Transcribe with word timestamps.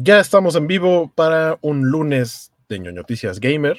Ya 0.00 0.20
estamos 0.20 0.54
en 0.54 0.68
vivo 0.68 1.10
para 1.12 1.58
un 1.60 1.90
lunes 1.90 2.52
de 2.68 2.78
Noticias 2.78 3.40
Gamer. 3.40 3.76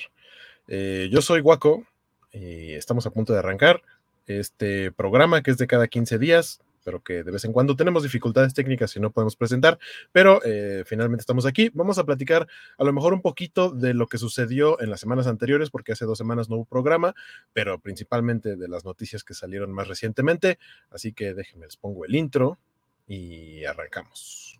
Eh, 0.67 1.07
yo 1.09 1.21
soy 1.21 1.39
Guaco 1.39 1.85
y 2.33 2.73
estamos 2.73 3.05
a 3.05 3.11
punto 3.11 3.31
de 3.31 3.39
arrancar 3.39 3.81
este 4.27 4.91
programa 4.91 5.41
que 5.41 5.51
es 5.51 5.57
de 5.57 5.65
cada 5.65 5.87
15 5.87 6.19
días, 6.19 6.59
pero 6.83 7.01
que 7.01 7.23
de 7.23 7.31
vez 7.31 7.45
en 7.45 7.53
cuando 7.53 7.77
tenemos 7.77 8.03
dificultades 8.03 8.53
técnicas 8.53 8.93
y 8.97 8.99
no 8.99 9.11
podemos 9.11 9.37
presentar, 9.37 9.79
pero 10.11 10.41
eh, 10.43 10.83
finalmente 10.85 11.21
estamos 11.21 11.45
aquí. 11.45 11.71
Vamos 11.73 11.99
a 11.99 12.03
platicar 12.03 12.49
a 12.77 12.83
lo 12.83 12.91
mejor 12.91 13.13
un 13.13 13.21
poquito 13.21 13.71
de 13.71 13.93
lo 13.93 14.07
que 14.07 14.17
sucedió 14.17 14.81
en 14.81 14.89
las 14.89 14.99
semanas 14.99 15.25
anteriores, 15.25 15.69
porque 15.69 15.93
hace 15.93 16.03
dos 16.03 16.17
semanas 16.17 16.49
no 16.49 16.57
hubo 16.57 16.65
programa, 16.65 17.15
pero 17.53 17.79
principalmente 17.79 18.57
de 18.57 18.67
las 18.67 18.83
noticias 18.83 19.23
que 19.23 19.33
salieron 19.33 19.71
más 19.71 19.87
recientemente. 19.87 20.59
Así 20.89 21.13
que 21.13 21.33
déjenme, 21.33 21.67
les 21.67 21.77
pongo 21.77 22.03
el 22.03 22.13
intro 22.13 22.59
y 23.07 23.63
arrancamos. 23.63 24.59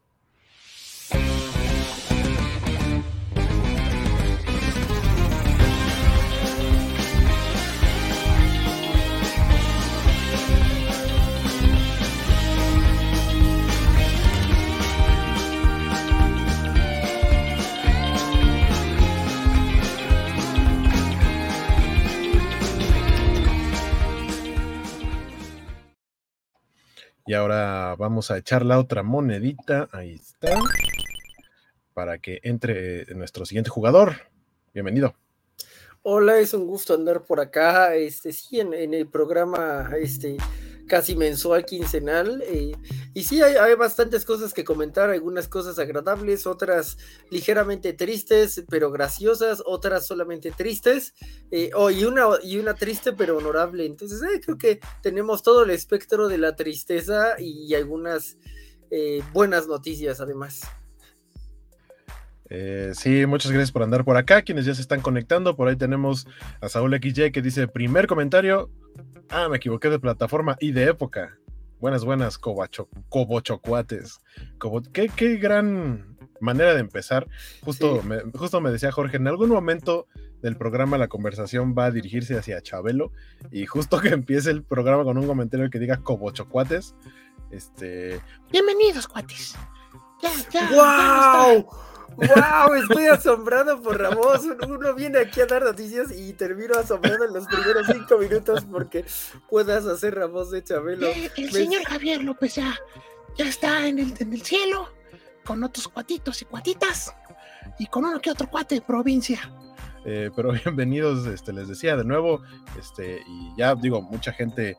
Y 27.29 27.35
ahora 27.35 27.95
vamos 27.95 28.31
a 28.31 28.39
echar 28.39 28.65
la 28.65 28.79
otra 28.79 29.03
monedita. 29.03 29.87
Ahí 29.91 30.15
está. 30.15 30.59
Para 31.93 32.17
que 32.17 32.39
entre 32.41 33.05
nuestro 33.13 33.45
siguiente 33.45 33.69
jugador. 33.69 34.15
Bienvenido. 34.73 35.13
Hola, 36.01 36.39
es 36.39 36.55
un 36.55 36.65
gusto 36.65 36.95
andar 36.95 37.25
por 37.25 37.39
acá. 37.39 37.93
Este, 37.93 38.33
sí, 38.33 38.59
en, 38.59 38.73
en 38.73 38.95
el 38.95 39.05
programa 39.05 39.91
este, 40.01 40.37
casi 40.89 41.15
mensual, 41.15 41.63
quincenal. 41.63 42.43
Eh, 42.45 42.73
y 43.13 43.23
sí, 43.23 43.41
hay, 43.41 43.75
bastantes 43.75 44.25
cosas 44.25 44.53
que 44.53 44.65
comentar, 44.65 45.09
algunas 45.09 45.47
cosas 45.47 45.79
agradables, 45.79 46.45
otras 46.45 46.97
ligeramente 47.29 47.93
tristes, 47.93 48.65
pero 48.69 48.91
graciosas, 48.91 49.63
otras 49.65 50.05
solamente 50.05 50.51
tristes, 50.51 51.13
eh, 51.51 51.69
oh, 51.73 51.89
y, 51.89 52.03
una, 52.03 52.25
y 52.43 52.57
una 52.57 52.73
triste 52.73 53.13
pero 53.13 53.37
honorable. 53.37 53.85
Entonces, 53.85 54.21
eh, 54.23 54.41
creo 54.43 54.57
que 54.57 54.81
tenemos 55.01 55.43
todo 55.43 55.63
el 55.63 55.69
espectro 55.69 56.27
de 56.27 56.37
la 56.37 56.57
tristeza 56.57 57.39
y 57.39 57.73
algunas 57.73 58.37
buenas 59.33 59.67
noticias 59.67 60.19
además. 60.19 60.61
Sí, 62.93 63.25
muchas 63.25 63.51
gracias 63.51 63.71
por 63.71 63.83
andar 63.83 64.03
por 64.05 64.17
acá. 64.17 64.41
Quienes 64.41 64.65
ya 64.65 64.73
se 64.73 64.81
están 64.81 65.01
conectando, 65.01 65.55
por 65.55 65.67
ahí 65.67 65.75
tenemos 65.75 66.27
a 66.61 66.69
Saúl 66.69 66.97
XY 66.99 67.31
que 67.31 67.41
dice: 67.41 67.67
primer 67.67 68.07
comentario, 68.07 68.69
Ah, 69.29 69.47
me 69.47 69.57
equivoqué 69.57 69.89
de 69.89 69.99
plataforma 69.99 70.57
y 70.59 70.71
de 70.71 70.85
época. 70.85 71.37
Buenas, 71.79 72.03
buenas, 72.03 72.37
cobacho, 72.37 72.89
cobochocuates. 73.09 74.19
¿Qué, 74.91 75.07
qué 75.15 75.37
gran 75.37 76.17
manera 76.39 76.73
de 76.73 76.79
empezar. 76.79 77.27
Justo, 77.63 78.01
me, 78.03 78.21
justo 78.33 78.59
me 78.59 78.71
decía 78.71 78.91
Jorge, 78.91 79.17
en 79.17 79.27
algún 79.27 79.49
momento 79.49 80.07
del 80.41 80.55
programa 80.57 80.97
la 80.97 81.09
conversación 81.09 81.75
va 81.77 81.85
a 81.85 81.91
dirigirse 81.91 82.37
hacia 82.37 82.61
Chabelo 82.61 83.11
y 83.51 83.65
justo 83.65 83.99
que 83.99 84.09
empiece 84.09 84.49
el 84.49 84.63
programa 84.63 85.03
con 85.03 85.17
un 85.17 85.27
comentario 85.27 85.69
que 85.69 85.79
diga 85.79 85.97
cobochocuates, 85.97 86.95
este... 87.51 88.19
Bienvenidos, 88.51 89.07
cuates. 89.07 89.55
Ya, 90.21 90.31
ya. 90.51 90.69
¡Wow! 90.71 91.69
¡Wow! 92.19 92.73
Estoy 92.75 93.05
asombrado 93.05 93.81
por 93.81 93.99
Ramos. 93.99 94.41
Uno 94.67 94.93
viene 94.93 95.19
aquí 95.19 95.41
a 95.41 95.45
dar 95.45 95.63
noticias 95.63 96.11
y 96.11 96.33
termino 96.33 96.75
asombrado 96.75 97.25
en 97.25 97.33
los 97.33 97.45
primeros 97.47 97.87
cinco 97.87 98.17
minutos 98.17 98.65
porque 98.69 99.05
puedas 99.49 99.85
hacer 99.85 100.15
Ramos 100.15 100.51
de 100.51 100.63
Chabelo. 100.63 101.07
Eh, 101.07 101.31
el, 101.37 101.51
señor 101.51 101.83
Javier 101.83 102.23
López 102.23 102.55
ya, 102.55 102.77
ya 103.37 103.45
está 103.45 103.87
en 103.87 103.99
el, 103.99 104.13
en 104.19 104.33
el 104.33 104.41
cielo 104.41 104.89
con 105.45 105.63
otros 105.63 105.87
cuatitos 105.87 106.41
y 106.41 106.45
cuatitas 106.45 107.13
y 107.79 107.87
con 107.87 108.05
uno 108.05 108.19
que 108.19 108.31
otro 108.31 108.49
cuate 108.49 108.75
de 108.75 108.81
provincia. 108.81 109.39
Eh, 110.05 110.29
pero 110.35 110.51
bienvenidos, 110.65 111.25
este, 111.27 111.53
les 111.53 111.67
decía 111.67 111.95
de 111.95 112.03
nuevo, 112.03 112.41
este, 112.77 113.21
y 113.25 113.55
ya 113.57 113.75
digo, 113.75 114.01
mucha 114.01 114.31
gente 114.33 114.77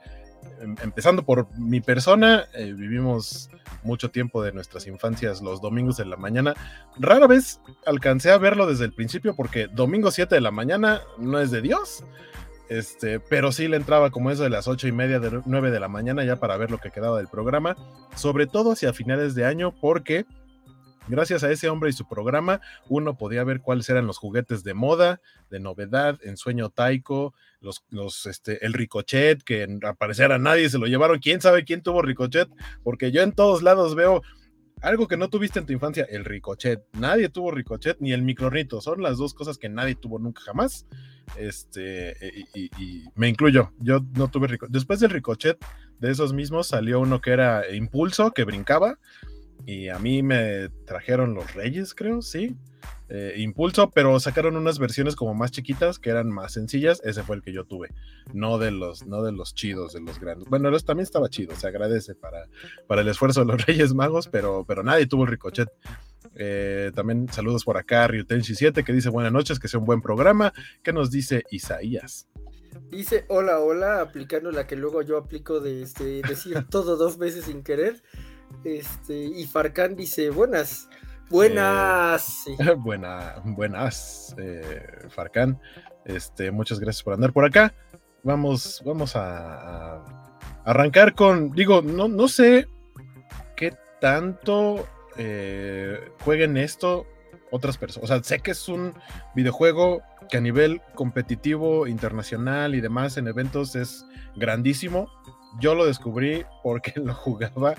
empezando 0.83 1.23
por 1.25 1.49
mi 1.59 1.81
persona, 1.81 2.47
eh, 2.55 2.73
vivimos 2.73 3.51
mucho 3.83 4.11
tiempo 4.11 4.43
de 4.43 4.53
nuestras 4.53 4.87
infancias 4.87 5.41
los 5.41 5.61
domingos 5.61 6.01
en 6.01 6.11
la 6.11 6.17
mañana. 6.17 6.55
Rara 6.99 7.27
vez 7.27 7.61
alcancé 7.87 8.31
a 8.31 8.39
verlo 8.39 8.67
desde 8.67 8.85
el 8.85 8.93
principio 8.93 9.35
porque 9.35 9.69
domingo 9.69 10.11
7 10.11 10.35
de 10.35 10.41
la 10.41 10.51
mañana 10.51 11.01
no 11.19 11.41
es 11.41 11.51
de 11.51 11.63
Dios. 11.63 12.05
Este, 12.69 13.19
pero 13.19 13.51
sí 13.51 13.67
le 13.67 13.77
entraba 13.77 14.11
como 14.11 14.31
eso 14.31 14.45
de 14.45 14.51
las 14.51 14.69
ocho 14.69 14.87
y 14.87 14.93
media, 14.93 15.19
de 15.19 15.41
9 15.45 15.73
de 15.73 15.81
la 15.81 15.89
mañana 15.89 16.23
ya 16.23 16.37
para 16.37 16.57
ver 16.57 16.71
lo 16.71 16.79
que 16.79 16.93
quedaba 16.93 17.19
del 17.19 17.27
programa, 17.27 17.77
sobre 18.15 18.47
todo 18.47 18.73
hacia 18.73 18.93
finales 18.93 19.35
de 19.35 19.45
año 19.45 19.75
porque 19.81 20.25
Gracias 21.09 21.43
a 21.43 21.51
ese 21.51 21.69
hombre 21.69 21.91
y 21.91 21.93
su 21.93 22.07
programa, 22.07 22.61
uno 22.89 23.17
podía 23.17 23.43
ver 23.43 23.61
cuáles 23.61 23.89
eran 23.89 24.07
los 24.07 24.19
juguetes 24.19 24.63
de 24.63 24.75
moda, 24.75 25.21
de 25.51 25.59
novedad, 25.59 26.19
en 26.23 26.37
sueño 26.37 26.71
taiko, 26.71 27.35
este, 28.27 28.65
el 28.65 28.73
ricochet, 28.73 29.43
que 29.43 29.65
al 29.83 29.97
parecer 29.97 30.33
a 30.33 30.39
nadie 30.39 30.69
se 30.69 30.79
lo 30.79 30.87
llevaron. 30.87 31.19
¿Quién 31.19 31.41
sabe 31.41 31.65
quién 31.65 31.83
tuvo 31.83 32.03
ricochet? 32.03 32.49
Porque 32.83 33.11
yo 33.11 33.23
en 33.23 33.33
todos 33.33 33.63
lados 33.63 33.95
veo 33.95 34.23
algo 34.83 35.09
que 35.09 35.17
no 35.17 35.29
tuviste 35.29 35.59
en 35.59 35.67
tu 35.67 35.73
infancia, 35.73 36.07
el 36.09 36.25
ricochet. 36.25 36.83
Nadie 36.93 37.29
tuvo 37.29 37.51
ricochet 37.51 37.99
ni 38.01 38.13
el 38.13 38.23
microrrito. 38.23 38.81
Son 38.81 39.03
las 39.03 39.19
dos 39.19 39.35
cosas 39.35 39.59
que 39.59 39.69
nadie 39.69 39.95
tuvo 39.95 40.19
nunca 40.19 40.43
jamás. 40.43 40.87
Este, 41.37 42.17
y, 42.55 42.71
y 42.83 43.05
me 43.15 43.29
incluyo. 43.29 43.73
Yo 43.79 44.01
no 44.15 44.29
tuve 44.29 44.49
ricochet. 44.49 44.73
Después 44.73 45.01
del 45.01 45.11
ricochet, 45.11 45.59
de 45.99 46.11
esos 46.11 46.33
mismos, 46.33 46.69
salió 46.69 47.01
uno 47.01 47.21
que 47.21 47.31
era 47.31 47.71
impulso, 47.75 48.31
que 48.31 48.45
brincaba 48.45 48.99
y 49.67 49.89
a 49.89 49.99
mí 49.99 50.23
me 50.23 50.69
trajeron 50.85 51.35
los 51.35 51.55
Reyes, 51.55 51.95
creo, 51.95 52.23
sí. 52.23 52.57
Eh, 53.13 53.35
impulso, 53.39 53.91
pero 53.91 54.21
sacaron 54.21 54.57
unas 54.57 54.79
versiones 54.79 55.17
como 55.17 55.35
más 55.35 55.51
chiquitas 55.51 55.99
que 55.99 56.11
eran 56.11 56.31
más 56.31 56.53
sencillas. 56.53 57.03
Ese 57.05 57.25
fue 57.25 57.35
el 57.35 57.43
que 57.43 57.53
yo 57.53 57.65
tuve, 57.65 57.89
no 58.33 58.59
de 58.59 58.71
los, 58.71 59.05
no 59.05 59.23
de 59.23 59.33
los 59.33 59.53
chidos, 59.53 59.95
de 59.95 60.01
los 60.01 60.21
grandes. 60.21 60.49
Bueno, 60.49 60.71
también 60.79 61.03
estaba 61.03 61.29
chido, 61.29 61.57
se 61.57 61.67
agradece 61.67 62.15
para, 62.15 62.47
para 62.87 63.01
el 63.01 63.09
esfuerzo 63.09 63.41
de 63.41 63.47
los 63.47 63.67
Reyes 63.67 63.95
Magos, 63.95 64.29
pero, 64.29 64.65
pero 64.65 64.85
nadie 64.85 65.07
tuvo 65.07 65.25
el 65.25 65.31
ricochet. 65.31 65.69
Eh, 66.37 66.93
también 66.95 67.29
saludos 67.33 67.65
por 67.65 67.77
acá, 67.77 68.07
Ryutenshi 68.07 68.55
7, 68.55 68.85
que 68.85 68.93
dice 68.93 69.09
buenas 69.09 69.33
noches, 69.33 69.59
que 69.59 69.67
sea 69.67 69.81
un 69.81 69.87
buen 69.87 70.01
programa. 70.01 70.53
¿Qué 70.85 70.93
nos 70.93 71.11
dice 71.11 71.43
Isaías? 71.51 72.29
Dice 72.91 73.25
hola, 73.29 73.59
hola, 73.59 74.01
aplicando 74.01 74.53
la 74.53 74.67
que 74.69 74.77
luego 74.77 75.03
yo 75.03 75.17
aplico 75.17 75.59
de 75.59 75.83
este, 75.83 76.23
decir 76.23 76.65
todo 76.71 76.97
dos 76.97 77.19
veces 77.19 77.47
sin 77.47 77.63
querer. 77.65 78.03
Este, 78.65 79.15
y 79.15 79.47
Farcán 79.47 79.97
dice, 79.97 80.31
buenas. 80.31 80.89
Buenas. 81.31 82.45
buenas, 83.45 84.35
eh, 84.39 85.07
Farcán. 85.11 85.61
Este, 86.05 86.51
muchas 86.51 86.81
gracias 86.81 87.03
por 87.03 87.15
andar 87.15 87.33
por 87.33 87.45
acá. 87.45 87.75
Vamos, 88.23 88.83
vamos 88.85 89.15
a, 89.17 90.03
arrancar 90.65 91.15
con, 91.15 91.53
digo, 91.53 91.83
no, 91.83 92.09
no 92.09 92.29
sé 92.29 92.67
qué 93.57 93.75
tanto 94.01 94.87
eh, 95.17 96.11
jueguen 96.25 96.57
esto 96.57 97.07
otras 97.51 97.79
personas. 97.79 98.11
O 98.11 98.13
sea, 98.13 98.23
sé 98.23 98.41
que 98.41 98.53
es 98.53 98.69
un 98.69 98.95
videojuego 99.35 100.03
que 100.29 100.39
a 100.39 100.41
nivel 100.41 100.81
competitivo, 100.95 101.87
internacional 101.87 102.75
y 102.75 102.81
demás 102.81 103.17
en 103.17 103.29
eventos 103.29 103.75
es 103.75 104.05
grandísimo. 104.37 105.11
Yo 105.61 105.75
lo 105.75 105.87
descubrí 105.87 106.45
porque 106.63 106.93
lo 106.97 107.15
jugaba 107.15 107.75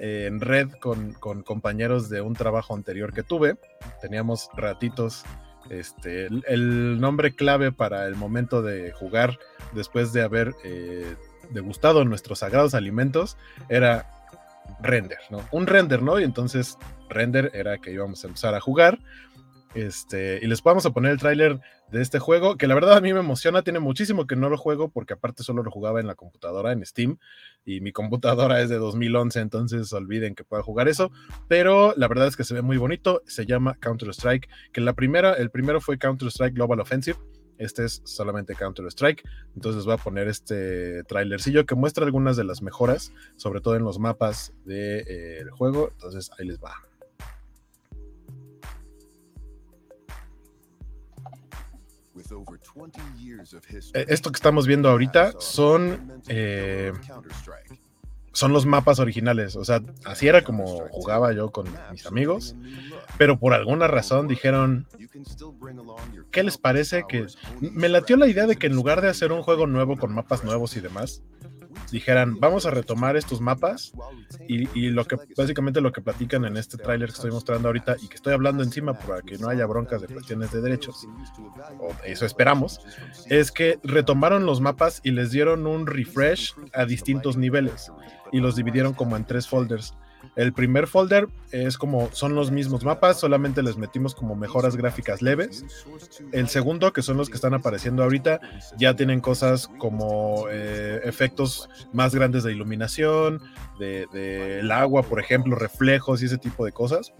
en 0.00 0.40
red 0.40 0.70
con, 0.80 1.12
compañeros 1.12 2.08
de 2.08 2.22
un 2.22 2.34
trabajo 2.34 2.74
anterior 2.74 3.12
que 3.12 3.22
tuve. 3.22 3.56
Teníamos 4.00 4.48
ratitos. 4.56 5.24
Este, 5.68 6.26
el, 6.48 7.00
nombre 7.00 7.34
clave 7.36 7.70
para 7.70 8.06
el 8.06 8.16
momento 8.16 8.62
de 8.62 8.92
jugar 8.92 9.38
después 9.72 10.12
de 10.12 10.22
haber 10.22 10.54
eh, 10.64 11.14
degustado 11.50 12.04
nuestros 12.04 12.38
sagrados 12.38 12.74
alimentos 12.74 13.36
era 13.68 14.08
render, 14.80 15.18
¿no? 15.28 15.44
Un 15.50 15.66
render, 15.66 16.02
¿no? 16.02 16.18
Y 16.18 16.24
entonces 16.24 16.78
render 17.10 17.50
era 17.52 17.78
que 17.78 17.92
íbamos 17.92 18.24
a 18.24 18.28
empezar 18.28 18.54
a 18.54 18.60
jugar 18.60 18.98
este, 19.74 20.40
y 20.42 20.46
les 20.46 20.62
vamos 20.62 20.84
a 20.86 20.90
poner 20.90 21.12
el 21.12 21.18
tráiler 21.18 21.60
de 21.90 22.02
este 22.02 22.18
juego, 22.18 22.56
que 22.56 22.66
la 22.66 22.74
verdad 22.74 22.96
a 22.96 23.00
mí 23.00 23.12
me 23.12 23.20
emociona, 23.20 23.62
tiene 23.62 23.78
muchísimo 23.78 24.26
que 24.26 24.36
no 24.36 24.48
lo 24.48 24.56
juego, 24.56 24.90
porque 24.90 25.14
aparte 25.14 25.42
solo 25.42 25.62
lo 25.62 25.70
jugaba 25.70 26.00
en 26.00 26.06
la 26.06 26.14
computadora, 26.14 26.72
en 26.72 26.84
Steam, 26.84 27.18
y 27.64 27.80
mi 27.80 27.92
computadora 27.92 28.60
es 28.60 28.68
de 28.68 28.78
2011, 28.78 29.40
entonces 29.40 29.92
olviden 29.92 30.34
que 30.34 30.44
pueda 30.44 30.62
jugar 30.62 30.88
eso, 30.88 31.10
pero 31.48 31.94
la 31.96 32.08
verdad 32.08 32.26
es 32.26 32.36
que 32.36 32.44
se 32.44 32.54
ve 32.54 32.62
muy 32.62 32.76
bonito, 32.76 33.22
se 33.26 33.46
llama 33.46 33.76
Counter-Strike, 33.80 34.48
que 34.72 34.80
la 34.80 34.92
primera, 34.92 35.34
el 35.34 35.50
primero 35.50 35.80
fue 35.80 35.98
Counter-Strike 35.98 36.54
Global 36.54 36.80
Offensive, 36.80 37.18
este 37.58 37.84
es 37.84 38.00
solamente 38.04 38.54
Counter-Strike, 38.54 39.22
entonces 39.54 39.84
voy 39.84 39.94
a 39.94 39.98
poner 39.98 40.28
este 40.28 41.04
trailercillo 41.04 41.66
que 41.66 41.74
muestra 41.74 42.04
algunas 42.04 42.36
de 42.36 42.44
las 42.44 42.62
mejoras, 42.62 43.12
sobre 43.36 43.60
todo 43.60 43.76
en 43.76 43.84
los 43.84 43.98
mapas 43.98 44.52
del 44.64 45.04
de, 45.04 45.40
eh, 45.40 45.44
juego, 45.50 45.90
entonces 45.92 46.30
ahí 46.38 46.46
les 46.46 46.58
va. 46.58 46.89
Esto 53.94 54.30
que 54.30 54.36
estamos 54.36 54.66
viendo 54.66 54.88
ahorita 54.88 55.32
son 55.38 56.20
eh, 56.28 56.92
son 58.32 58.52
los 58.52 58.66
mapas 58.66 58.98
originales. 58.98 59.56
O 59.56 59.64
sea, 59.64 59.82
así 60.04 60.28
era 60.28 60.42
como 60.42 60.88
jugaba 60.90 61.32
yo 61.32 61.50
con 61.50 61.68
mis 61.90 62.06
amigos. 62.06 62.54
Pero 63.18 63.38
por 63.38 63.54
alguna 63.54 63.86
razón 63.86 64.28
dijeron, 64.28 64.86
¿qué 66.30 66.42
les 66.42 66.58
parece 66.58 67.04
que... 67.08 67.26
Me 67.60 67.88
latió 67.88 68.16
la 68.16 68.28
idea 68.28 68.46
de 68.46 68.56
que 68.56 68.68
en 68.68 68.74
lugar 68.74 69.00
de 69.00 69.08
hacer 69.08 69.32
un 69.32 69.42
juego 69.42 69.66
nuevo 69.66 69.96
con 69.96 70.14
mapas 70.14 70.44
nuevos 70.44 70.76
y 70.76 70.80
demás, 70.80 71.22
dijeran, 71.90 72.38
vamos 72.38 72.66
a 72.66 72.70
retomar 72.70 73.16
estos 73.16 73.40
mapas 73.40 73.92
y, 74.48 74.90
lo 74.90 75.04
que 75.04 75.16
básicamente 75.36 75.80
lo 75.80 75.92
que 75.92 76.00
platican 76.00 76.44
en 76.44 76.56
este 76.56 76.76
tráiler 76.76 77.08
que 77.08 77.14
estoy 77.14 77.30
mostrando 77.30 77.68
ahorita 77.68 77.96
y 78.00 78.08
que 78.08 78.16
estoy 78.16 78.32
hablando 78.32 78.62
encima 78.62 78.94
para 78.94 79.22
que 79.22 79.38
no 79.38 79.48
haya 79.48 79.66
broncas 79.66 80.02
de 80.02 80.08
cuestiones 80.08 80.52
de 80.52 80.60
derechos, 80.60 81.06
eso 82.04 82.26
esperamos, 82.26 82.80
es 83.26 83.52
que 83.52 83.78
retomaron 83.82 84.46
los 84.46 84.60
mapas 84.60 85.00
y 85.02 85.10
les 85.12 85.30
dieron 85.30 85.66
un 85.66 85.86
refresh 85.86 86.54
a 86.72 86.84
distintos 86.84 87.36
niveles 87.36 87.92
y 88.32 88.40
los 88.40 88.56
dividieron 88.56 88.94
como 88.94 89.16
en 89.16 89.24
tres 89.24 89.48
folders. 89.48 89.94
El 90.36 90.52
primer 90.52 90.86
folder 90.86 91.28
es 91.50 91.76
como 91.76 92.08
son 92.12 92.34
los 92.34 92.50
mismos 92.50 92.84
mapas, 92.84 93.18
solamente 93.18 93.62
les 93.62 93.76
metimos 93.76 94.14
como 94.14 94.36
mejoras 94.36 94.76
gráficas 94.76 95.22
leves. 95.22 95.64
El 96.32 96.48
segundo, 96.48 96.92
que 96.92 97.02
son 97.02 97.16
los 97.16 97.28
que 97.28 97.34
están 97.34 97.54
apareciendo 97.54 98.02
ahorita, 98.02 98.40
ya 98.78 98.94
tienen 98.94 99.20
cosas 99.20 99.68
como 99.78 100.46
eh, 100.50 101.00
efectos 101.04 101.68
más 101.92 102.14
grandes 102.14 102.44
de 102.44 102.52
iluminación, 102.52 103.42
del 103.78 104.08
de, 104.12 104.68
agua, 104.72 105.02
por 105.02 105.20
ejemplo, 105.20 105.56
reflejos 105.56 106.22
y 106.22 106.26
ese 106.26 106.38
tipo 106.38 106.64
de 106.64 106.72
cosas. 106.72 107.12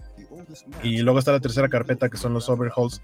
Y 0.83 0.99
luego 0.99 1.19
está 1.19 1.31
la 1.31 1.39
tercera 1.39 1.69
carpeta 1.69 2.09
que 2.09 2.17
son 2.17 2.33
los 2.33 2.49
overhauls, 2.49 3.01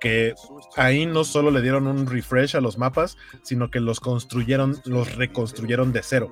que 0.00 0.34
ahí 0.76 1.06
no 1.06 1.24
solo 1.24 1.50
le 1.50 1.62
dieron 1.62 1.86
un 1.86 2.06
refresh 2.06 2.56
a 2.56 2.60
los 2.60 2.78
mapas, 2.78 3.16
sino 3.42 3.70
que 3.70 3.80
los 3.80 4.00
construyeron, 4.00 4.80
los 4.84 5.14
reconstruyeron 5.16 5.92
de 5.92 6.02
cero. 6.02 6.30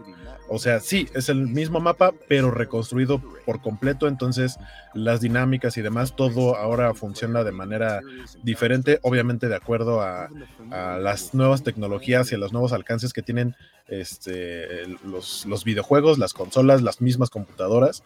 O 0.54 0.58
sea, 0.58 0.80
sí, 0.80 1.08
es 1.14 1.30
el 1.30 1.48
mismo 1.48 1.80
mapa, 1.80 2.12
pero 2.28 2.50
reconstruido 2.50 3.22
por 3.46 3.62
completo. 3.62 4.06
Entonces, 4.06 4.58
las 4.92 5.22
dinámicas 5.22 5.78
y 5.78 5.82
demás, 5.82 6.14
todo 6.14 6.56
ahora 6.56 6.92
funciona 6.92 7.42
de 7.42 7.52
manera 7.52 8.02
diferente, 8.42 8.98
obviamente 9.00 9.48
de 9.48 9.56
acuerdo 9.56 10.02
a, 10.02 10.28
las 10.70 11.32
nuevas 11.32 11.62
tecnologías 11.62 12.32
y 12.32 12.34
a 12.34 12.38
los 12.38 12.52
nuevos 12.52 12.74
alcances 12.74 13.14
que 13.14 13.22
tienen 13.22 13.56
este, 13.88 14.86
los, 15.04 15.64
videojuegos, 15.64 16.18
las 16.18 16.34
consolas, 16.34 16.82
las 16.82 17.00
mismas 17.00 17.30
computadoras. 17.30 18.02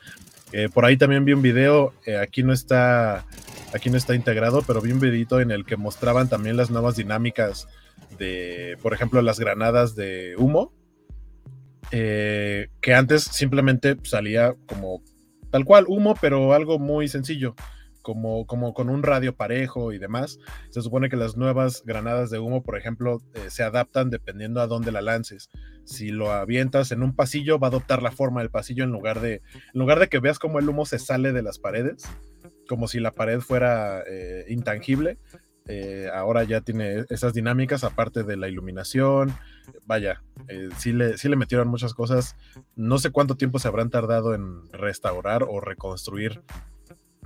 Eh, 0.58 0.70
por 0.72 0.86
ahí 0.86 0.96
también 0.96 1.26
vi 1.26 1.34
un 1.34 1.42
video, 1.42 1.92
eh, 2.06 2.16
aquí 2.16 2.42
no 2.42 2.54
está, 2.54 3.26
aquí 3.74 3.90
no 3.90 3.98
está 3.98 4.14
integrado, 4.14 4.62
pero 4.66 4.80
vi 4.80 4.90
un 4.90 5.00
videito 5.00 5.38
en 5.38 5.50
el 5.50 5.66
que 5.66 5.76
mostraban 5.76 6.30
también 6.30 6.56
las 6.56 6.70
nuevas 6.70 6.96
dinámicas 6.96 7.68
de, 8.18 8.78
por 8.80 8.94
ejemplo, 8.94 9.20
las 9.20 9.38
granadas 9.38 9.94
de 9.96 10.34
humo 10.38 10.72
eh, 11.90 12.68
que 12.80 12.94
antes 12.94 13.24
simplemente 13.24 13.98
salía 14.04 14.54
como 14.66 15.02
tal 15.50 15.66
cual 15.66 15.84
humo, 15.88 16.14
pero 16.22 16.54
algo 16.54 16.78
muy 16.78 17.06
sencillo, 17.06 17.54
como, 18.06 18.46
como 18.46 18.72
con 18.72 18.88
un 18.88 19.02
radio 19.02 19.34
parejo 19.34 19.92
y 19.92 19.98
demás. 19.98 20.38
Se 20.70 20.80
supone 20.80 21.08
que 21.08 21.16
las 21.16 21.36
nuevas 21.36 21.82
granadas 21.84 22.30
de 22.30 22.38
humo, 22.38 22.62
por 22.62 22.78
ejemplo, 22.78 23.20
eh, 23.34 23.50
se 23.50 23.64
adaptan 23.64 24.10
dependiendo 24.10 24.60
a 24.60 24.68
dónde 24.68 24.92
la 24.92 25.00
lances. 25.00 25.50
Si 25.82 26.10
lo 26.10 26.30
avientas 26.30 26.92
en 26.92 27.02
un 27.02 27.16
pasillo, 27.16 27.58
va 27.58 27.66
a 27.66 27.70
adoptar 27.70 28.04
la 28.04 28.12
forma 28.12 28.42
del 28.42 28.50
pasillo 28.50 28.84
en 28.84 28.90
lugar 28.90 29.20
de, 29.20 29.42
en 29.74 29.80
lugar 29.80 29.98
de 29.98 30.06
que 30.06 30.20
veas 30.20 30.38
cómo 30.38 30.60
el 30.60 30.68
humo 30.68 30.86
se 30.86 31.00
sale 31.00 31.32
de 31.32 31.42
las 31.42 31.58
paredes, 31.58 32.04
como 32.68 32.86
si 32.86 33.00
la 33.00 33.10
pared 33.10 33.40
fuera 33.40 34.04
eh, 34.06 34.44
intangible. 34.50 35.18
ahora 36.14 36.44
ya 36.44 36.60
tiene 36.60 37.06
esas 37.08 37.34
dinámicas, 37.34 37.82
aparte 37.82 38.22
de 38.22 38.36
la 38.36 38.48
iluminación, 38.48 39.34
vaya, 39.84 40.22
eh, 40.46 40.68
sí, 40.78 40.92
le, 40.92 41.18
sí 41.18 41.28
le 41.28 41.34
metieron 41.34 41.66
muchas 41.66 41.92
cosas. 41.92 42.36
No 42.76 42.98
sé 42.98 43.10
cuánto 43.10 43.36
tiempo 43.36 43.58
se 43.58 43.66
habrán 43.66 43.90
tardado 43.90 44.32
en 44.32 44.70
restaurar 44.70 45.42
o 45.42 45.58
reconstruir 45.60 46.44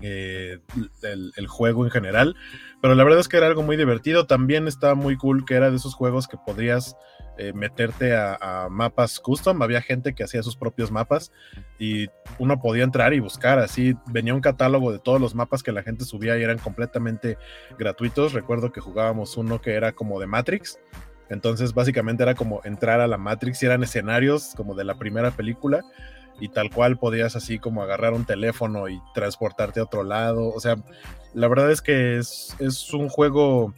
eh, 0.01 0.59
el, 1.03 1.47
juego 1.47 1.85
en 1.85 1.91
general, 1.91 2.37
pero 2.81 2.95
la 2.95 3.05
verdad 3.05 3.21
es 3.21 3.29
que 3.29 3.37
era 3.37 3.47
algo 3.47 3.63
muy 3.63 3.77
divertido. 3.77 4.27
También 4.27 4.69
estaba 4.69 4.95
muy 4.95 5.17
cool 5.17 5.45
que 5.45 5.55
era 5.55 5.71
de 5.71 5.77
esos 5.77 5.95
juegos 5.95 6.29
que 6.29 6.37
podrías 6.37 6.97
eh, 7.39 7.53
meterte 7.53 8.17
a, 8.17 8.69
mapas 8.71 9.21
custom. 9.21 9.63
Había 9.63 9.83
gente 9.83 10.15
que 10.15 10.25
hacía 10.25 10.43
sus 10.43 10.57
propios 10.57 10.91
mapas 10.91 11.33
y 11.79 12.09
uno 12.39 12.61
podía 12.61 12.85
entrar 12.85 13.15
y 13.15 13.21
buscar. 13.21 13.59
Así 13.59 13.95
venía 14.07 14.35
un 14.35 14.41
catálogo 14.41 14.93
de 14.93 14.99
todos 14.99 15.21
los 15.21 15.35
mapas 15.35 15.63
que 15.63 15.73
la 15.73 15.83
gente 15.83 16.05
subía 16.05 16.39
y 16.39 16.43
eran 16.43 16.59
completamente 16.59 17.39
gratuitos. 17.79 18.33
Recuerdo 18.33 18.73
que 18.73 18.81
jugábamos 18.81 19.37
uno 19.37 19.61
que 19.61 19.73
era 19.73 19.93
como 19.93 20.21
de 20.21 20.27
Matrix 20.27 20.79
entonces, 21.31 21.73
básicamente 21.73 22.25
era 22.25 22.35
como 22.35 22.61
entrar 22.65 23.01
a 23.01 23.07
la 23.07 23.17
Matrix 23.17 23.63
y 23.63 23.67
eran 23.67 23.85
escenarios 23.85 24.53
como 24.57 24.75
de 24.75 24.85
la 24.85 24.97
primera 24.97 25.31
película 25.31 25.83
y 26.39 26.49
tal 26.49 26.71
cual 26.71 26.99
podías 26.99 27.37
así 27.37 27.59
como 27.59 27.83
agarrar 27.83 28.13
un 28.13 28.25
teléfono 28.25 28.89
y 28.89 29.01
transportarte 29.15 29.81
a 29.81 29.85
otro 29.85 30.03
lado. 30.03 30.49
O 30.49 30.61
sea, 30.61 30.77
la 31.35 31.49
verdad 31.49 31.71
es 31.71 31.83
que 31.83 32.19
es, 32.19 32.55
un 32.93 33.09
juego 33.09 33.75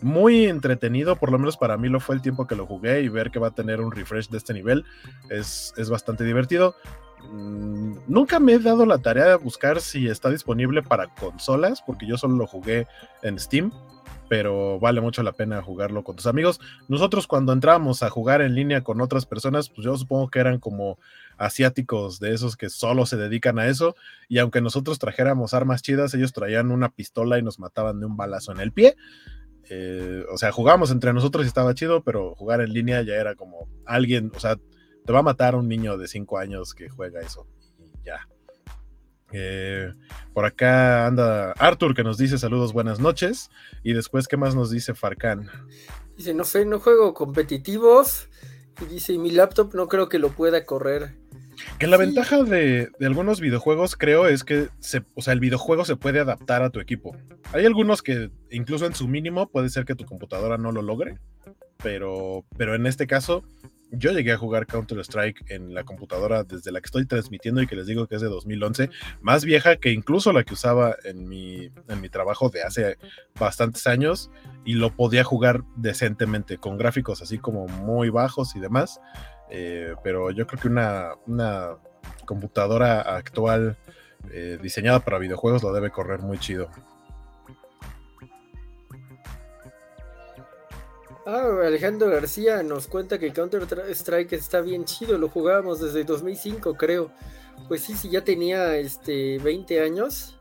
muy 0.00 0.46
entretenido, 0.46 1.16
por 1.16 1.32
lo 1.32 1.38
menos 1.38 1.56
para 1.56 1.76
mí 1.76 1.88
lo 1.88 2.00
fue 2.00 2.14
el 2.14 2.22
tiempo 2.22 2.46
que 2.46 2.54
lo 2.54 2.66
jugué 2.66 3.02
y 3.02 3.08
ver 3.08 3.30
que 3.30 3.38
va 3.38 3.48
a 3.48 3.54
tener 3.54 3.80
un 3.80 3.90
refresh 3.90 4.28
de 4.28 4.38
este 4.38 4.54
nivel 4.54 4.84
es, 5.28 5.74
es 5.76 5.90
bastante 5.90 6.24
divertido. 6.24 6.76
Mm, 7.32 7.96
nunca 8.06 8.38
me 8.38 8.52
he 8.52 8.58
dado 8.58 8.86
la 8.86 8.98
tarea 8.98 9.26
de 9.26 9.34
buscar 9.36 9.80
si 9.80 10.08
está 10.08 10.30
disponible 10.30 10.82
para 10.82 11.08
consolas, 11.08 11.82
porque 11.82 12.06
yo 12.06 12.16
solo 12.16 12.36
lo 12.36 12.46
jugué 12.46 12.86
en 13.22 13.38
Steam 13.38 13.72
pero 14.28 14.78
vale 14.78 15.00
mucho 15.00 15.22
la 15.22 15.32
pena 15.32 15.62
jugarlo 15.62 16.04
con 16.04 16.16
tus 16.16 16.26
amigos. 16.26 16.60
Nosotros 16.86 17.26
cuando 17.26 17.52
entrábamos 17.52 18.02
a 18.02 18.10
jugar 18.10 18.42
en 18.42 18.54
línea 18.54 18.84
con 18.84 19.00
otras 19.00 19.26
personas, 19.26 19.70
pues 19.70 19.84
yo 19.84 19.96
supongo 19.96 20.28
que 20.28 20.38
eran 20.38 20.58
como 20.58 20.98
asiáticos 21.38 22.20
de 22.20 22.34
esos 22.34 22.56
que 22.56 22.68
solo 22.68 23.06
se 23.06 23.16
dedican 23.16 23.58
a 23.58 23.66
eso, 23.66 23.94
y 24.28 24.38
aunque 24.38 24.60
nosotros 24.60 24.98
trajéramos 24.98 25.54
armas 25.54 25.82
chidas, 25.82 26.12
ellos 26.14 26.32
traían 26.32 26.70
una 26.70 26.90
pistola 26.90 27.38
y 27.38 27.42
nos 27.42 27.58
mataban 27.58 28.00
de 28.00 28.06
un 28.06 28.16
balazo 28.16 28.52
en 28.52 28.60
el 28.60 28.72
pie. 28.72 28.96
Eh, 29.70 30.24
o 30.32 30.38
sea, 30.38 30.50
jugábamos 30.52 30.90
entre 30.90 31.12
nosotros 31.12 31.44
y 31.44 31.48
estaba 31.48 31.74
chido, 31.74 32.02
pero 32.02 32.34
jugar 32.34 32.60
en 32.60 32.72
línea 32.72 33.02
ya 33.02 33.14
era 33.14 33.34
como 33.34 33.68
alguien, 33.84 34.32
o 34.34 34.40
sea, 34.40 34.56
te 34.56 35.12
va 35.12 35.20
a 35.20 35.22
matar 35.22 35.54
un 35.54 35.68
niño 35.68 35.96
de 35.96 36.08
5 36.08 36.38
años 36.38 36.74
que 36.74 36.88
juega 36.88 37.20
eso. 37.20 37.46
Y 37.78 37.90
ya. 38.04 38.28
Eh, 39.32 39.92
por 40.32 40.46
acá 40.46 41.06
anda 41.06 41.52
Arthur 41.52 41.94
que 41.94 42.02
nos 42.02 42.16
dice 42.16 42.38
saludos, 42.38 42.72
buenas 42.72 42.98
noches. 42.98 43.50
Y 43.82 43.92
después, 43.92 44.28
¿qué 44.28 44.36
más 44.36 44.54
nos 44.54 44.70
dice 44.70 44.94
Farcan? 44.94 45.50
Dice, 46.16 46.34
no 46.34 46.44
sé, 46.44 46.64
no 46.64 46.80
juego 46.80 47.14
competitivos. 47.14 48.28
Y 48.80 48.86
dice, 48.86 49.18
mi 49.18 49.30
laptop 49.30 49.74
no 49.74 49.88
creo 49.88 50.08
que 50.08 50.18
lo 50.18 50.30
pueda 50.30 50.64
correr. 50.64 51.16
Que 51.78 51.86
la 51.86 51.96
ventaja 51.96 52.42
de, 52.42 52.90
algunos 53.00 53.40
videojuegos, 53.40 53.96
creo, 53.96 54.26
es 54.26 54.44
que 54.44 54.68
se, 54.78 55.02
o 55.14 55.22
sea, 55.22 55.32
el 55.32 55.40
videojuego 55.40 55.84
se 55.84 55.96
puede 55.96 56.20
adaptar 56.20 56.62
a 56.62 56.70
tu 56.70 56.80
equipo. 56.80 57.16
Hay 57.52 57.66
algunos 57.66 58.02
que, 58.02 58.30
incluso 58.50 58.86
en 58.86 58.94
su 58.94 59.08
mínimo, 59.08 59.48
puede 59.48 59.68
ser 59.68 59.84
que 59.84 59.94
tu 59.94 60.04
computadora 60.04 60.58
no 60.58 60.72
lo 60.72 60.82
logre. 60.82 61.18
Pero, 61.80 62.44
pero 62.56 62.74
en 62.74 62.86
este 62.86 63.06
caso, 63.06 63.44
yo 63.90 64.12
llegué 64.12 64.32
a 64.32 64.38
jugar 64.38 64.66
Counter-Strike 64.66 65.50
en 65.50 65.74
la 65.74 65.84
computadora 65.84 66.44
desde 66.44 66.72
la 66.72 66.80
que 66.80 66.86
estoy 66.86 67.06
transmitiendo 67.06 67.62
y 67.62 67.66
que 67.66 67.76
les 67.76 67.86
digo 67.86 68.06
que 68.06 68.16
es 68.16 68.20
de 68.20 68.28
2011, 68.28 68.90
más 69.20 69.44
vieja 69.44 69.76
que 69.76 69.92
incluso 69.92 70.32
la 70.32 70.44
que 70.44 70.54
usaba 70.54 70.96
en 71.04 71.28
mi, 71.28 71.70
en 71.88 72.00
mi 72.00 72.08
trabajo 72.08 72.50
de 72.50 72.62
hace 72.62 72.98
bastantes 73.38 73.86
años 73.86 74.30
y 74.64 74.74
lo 74.74 74.94
podía 74.94 75.24
jugar 75.24 75.64
decentemente 75.76 76.58
con 76.58 76.76
gráficos 76.76 77.22
así 77.22 77.38
como 77.38 77.66
muy 77.66 78.10
bajos 78.10 78.54
y 78.56 78.60
demás. 78.60 79.00
Eh, 79.50 79.94
pero 80.02 80.30
yo 80.30 80.46
creo 80.46 80.60
que 80.60 80.68
una, 80.68 81.14
una 81.26 81.76
computadora 82.24 83.00
actual 83.00 83.76
eh, 84.30 84.58
diseñada 84.60 85.00
para 85.00 85.18
videojuegos 85.18 85.62
lo 85.62 85.72
debe 85.72 85.90
correr 85.90 86.20
muy 86.20 86.38
chido. 86.38 86.68
Ah, 91.26 91.46
Alejandro 91.66 92.08
García 92.08 92.62
nos 92.62 92.86
cuenta 92.86 93.18
que 93.18 93.32
Counter 93.32 93.66
Strike 93.90 94.32
está 94.32 94.62
bien 94.62 94.86
chido, 94.86 95.18
lo 95.18 95.28
jugábamos 95.28 95.80
desde 95.80 96.04
2005 96.04 96.74
creo. 96.74 97.10
Pues 97.66 97.82
sí, 97.82 97.94
sí, 97.94 98.08
ya 98.08 98.22
tenía 98.22 98.76
este 98.76 99.38
20 99.38 99.80
años. 99.82 100.38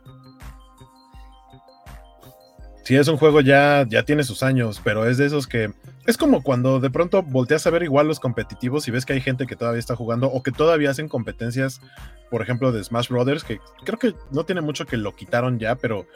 Sí, 2.84 2.96
es 2.96 3.08
un 3.10 3.18
juego 3.18 3.42
ya, 3.42 3.86
ya 3.90 4.04
tiene 4.04 4.24
sus 4.24 4.44
años, 4.44 4.80
pero 4.82 5.06
es 5.06 5.18
de 5.18 5.26
esos 5.26 5.46
que 5.46 5.74
es 6.08 6.18
como 6.18 6.42
cuando 6.42 6.80
de 6.80 6.90
pronto 6.90 7.22
volteas 7.22 7.68
a 7.68 7.70
ver 7.70 7.84
igual 7.84 8.08
los 8.08 8.20
competitivos 8.20 8.88
y 8.88 8.92
ves 8.92 9.06
que 9.06 9.14
hay 9.14 9.22
gente 9.22 9.46
que 9.46 9.58
todavía 9.58 9.80
está 9.80 9.96
jugando 9.96 10.28
o 10.28 10.42
que 10.42 10.52
todavía 10.52 10.90
hacen 10.90 11.10
competencias, 11.10 11.82
por 12.32 12.42
ejemplo, 12.42 12.72
de 12.72 12.84
Smash 12.84 13.10
Brothers, 13.10 13.44
que 13.44 13.60
creo 13.84 14.00
que 14.00 14.16
no 14.32 14.46
tiene 14.46 14.62
mucho 14.62 14.86
que 14.86 14.96
lo 14.96 15.16
quitaron 15.16 15.60
ya, 15.60 15.76
pero 15.76 16.08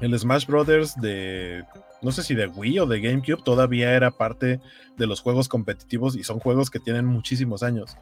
el 0.00 0.16
Smash 0.16 0.46
Brothers 0.46 0.94
de 1.00 1.64
no 2.02 2.12
sé 2.12 2.22
si 2.22 2.34
de 2.34 2.46
Wii 2.46 2.80
o 2.80 2.86
de 2.86 3.00
GameCube, 3.00 3.42
todavía 3.42 3.94
era 3.94 4.10
parte 4.12 4.60
de 4.96 5.06
los 5.06 5.20
juegos 5.20 5.48
competitivos 5.48 6.16
y 6.16 6.22
son 6.22 6.38
juegos 6.38 6.70
que 6.70 6.78
tienen 6.78 7.06
muchísimos 7.06 7.62
años. 7.62 7.96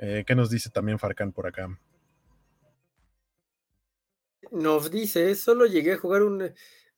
Eh, 0.00 0.24
¿Qué 0.26 0.34
nos 0.34 0.50
dice 0.50 0.68
también 0.68 0.98
Farcan 0.98 1.32
por 1.32 1.46
acá? 1.46 1.78
Nos 4.50 4.90
dice, 4.90 5.34
solo 5.36 5.64
llegué 5.64 5.92
a 5.92 5.96
jugar 5.96 6.22
un 6.22 6.52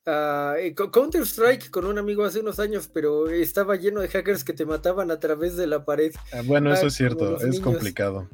ah, 0.05 0.55
eh, 0.59 0.73
Counter 0.75 1.21
Strike 1.23 1.69
con 1.69 1.85
un 1.85 1.97
amigo 1.97 2.23
hace 2.25 2.39
unos 2.39 2.59
años, 2.59 2.89
pero 2.93 3.29
estaba 3.29 3.75
lleno 3.75 4.01
de 4.01 4.07
hackers 4.09 4.43
que 4.43 4.53
te 4.53 4.65
mataban 4.65 5.11
a 5.11 5.19
través 5.19 5.55
de 5.57 5.67
la 5.67 5.85
pared. 5.85 6.13
Ah, 6.33 6.41
bueno, 6.45 6.71
eso 6.73 6.85
Ah, 6.85 6.87
es 6.87 6.93
cierto, 6.93 7.37
es 7.37 7.43
niños. 7.43 7.59
complicado. 7.61 8.29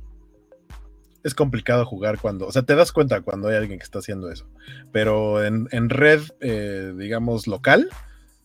Es 1.24 1.36
complicado 1.36 1.86
jugar 1.86 2.20
cuando, 2.20 2.48
o 2.48 2.52
sea, 2.52 2.64
te 2.64 2.74
das 2.76 2.92
cuenta 2.92 3.22
cuando 3.22 3.48
hay 3.48 3.56
alguien 3.56 3.78
que 3.78 3.84
está 3.84 4.00
haciendo 4.00 4.32
eso. 4.32 4.48
Pero 4.92 5.44
en, 5.46 5.68
en 5.72 5.90
red, 5.90 6.22
eh, 6.40 6.94
digamos, 6.98 7.46
local, 7.46 7.90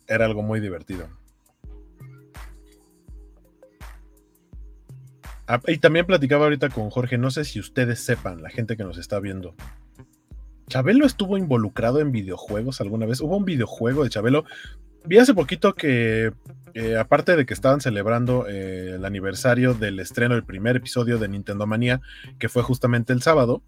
era 0.06 0.26
algo 0.26 0.42
muy 0.42 0.60
divertido. 0.60 1.08
Ah, 5.48 5.60
y 5.68 5.78
también 5.78 6.06
platicaba 6.06 6.44
ahorita 6.44 6.70
con 6.70 6.90
Jorge, 6.90 7.18
no 7.18 7.30
sé 7.30 7.44
si 7.44 7.60
ustedes 7.60 8.00
sepan, 8.00 8.42
la 8.42 8.50
gente 8.50 8.76
que 8.76 8.84
nos 8.84 8.98
está 8.98 9.20
viendo. 9.20 9.54
¿Chabelo 10.68 11.06
estuvo 11.06 11.38
involucrado 11.38 12.00
en 12.00 12.12
videojuegos 12.12 12.80
alguna 12.80 13.06
vez? 13.06 13.20
¿Hubo 13.20 13.36
un 13.36 13.44
videojuego 13.44 14.02
de 14.04 14.10
Chabelo? 14.10 14.44
Vi 15.04 15.18
hace 15.18 15.34
poquito 15.34 15.74
que, 15.74 16.32
eh, 16.74 16.96
aparte 16.96 17.36
de 17.36 17.46
que 17.46 17.54
estaban 17.54 17.80
celebrando 17.80 18.46
eh, 18.48 18.94
el 18.96 19.04
aniversario 19.04 19.74
del 19.74 20.00
estreno 20.00 20.34
del 20.34 20.44
primer 20.44 20.74
episodio 20.76 21.18
de 21.18 21.28
Nintendo 21.28 21.66
Manía, 21.66 22.00
que 22.40 22.48
fue 22.48 22.62
justamente 22.64 23.12
el 23.12 23.22
sábado, 23.22 23.62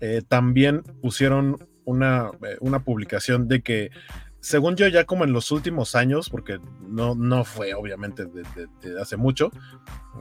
eh, 0.00 0.22
también 0.26 0.82
pusieron 1.02 1.58
una, 1.84 2.30
una 2.60 2.78
publicación 2.84 3.48
de 3.48 3.60
que, 3.62 3.90
según 4.38 4.76
yo, 4.76 4.86
ya 4.86 5.04
como 5.04 5.24
en 5.24 5.32
los 5.32 5.50
últimos 5.50 5.96
años, 5.96 6.30
porque 6.30 6.60
no, 6.80 7.16
no 7.16 7.42
fue 7.44 7.74
obviamente 7.74 8.26
de, 8.26 8.44
de- 8.82 9.00
hace 9.00 9.16
mucho, 9.16 9.50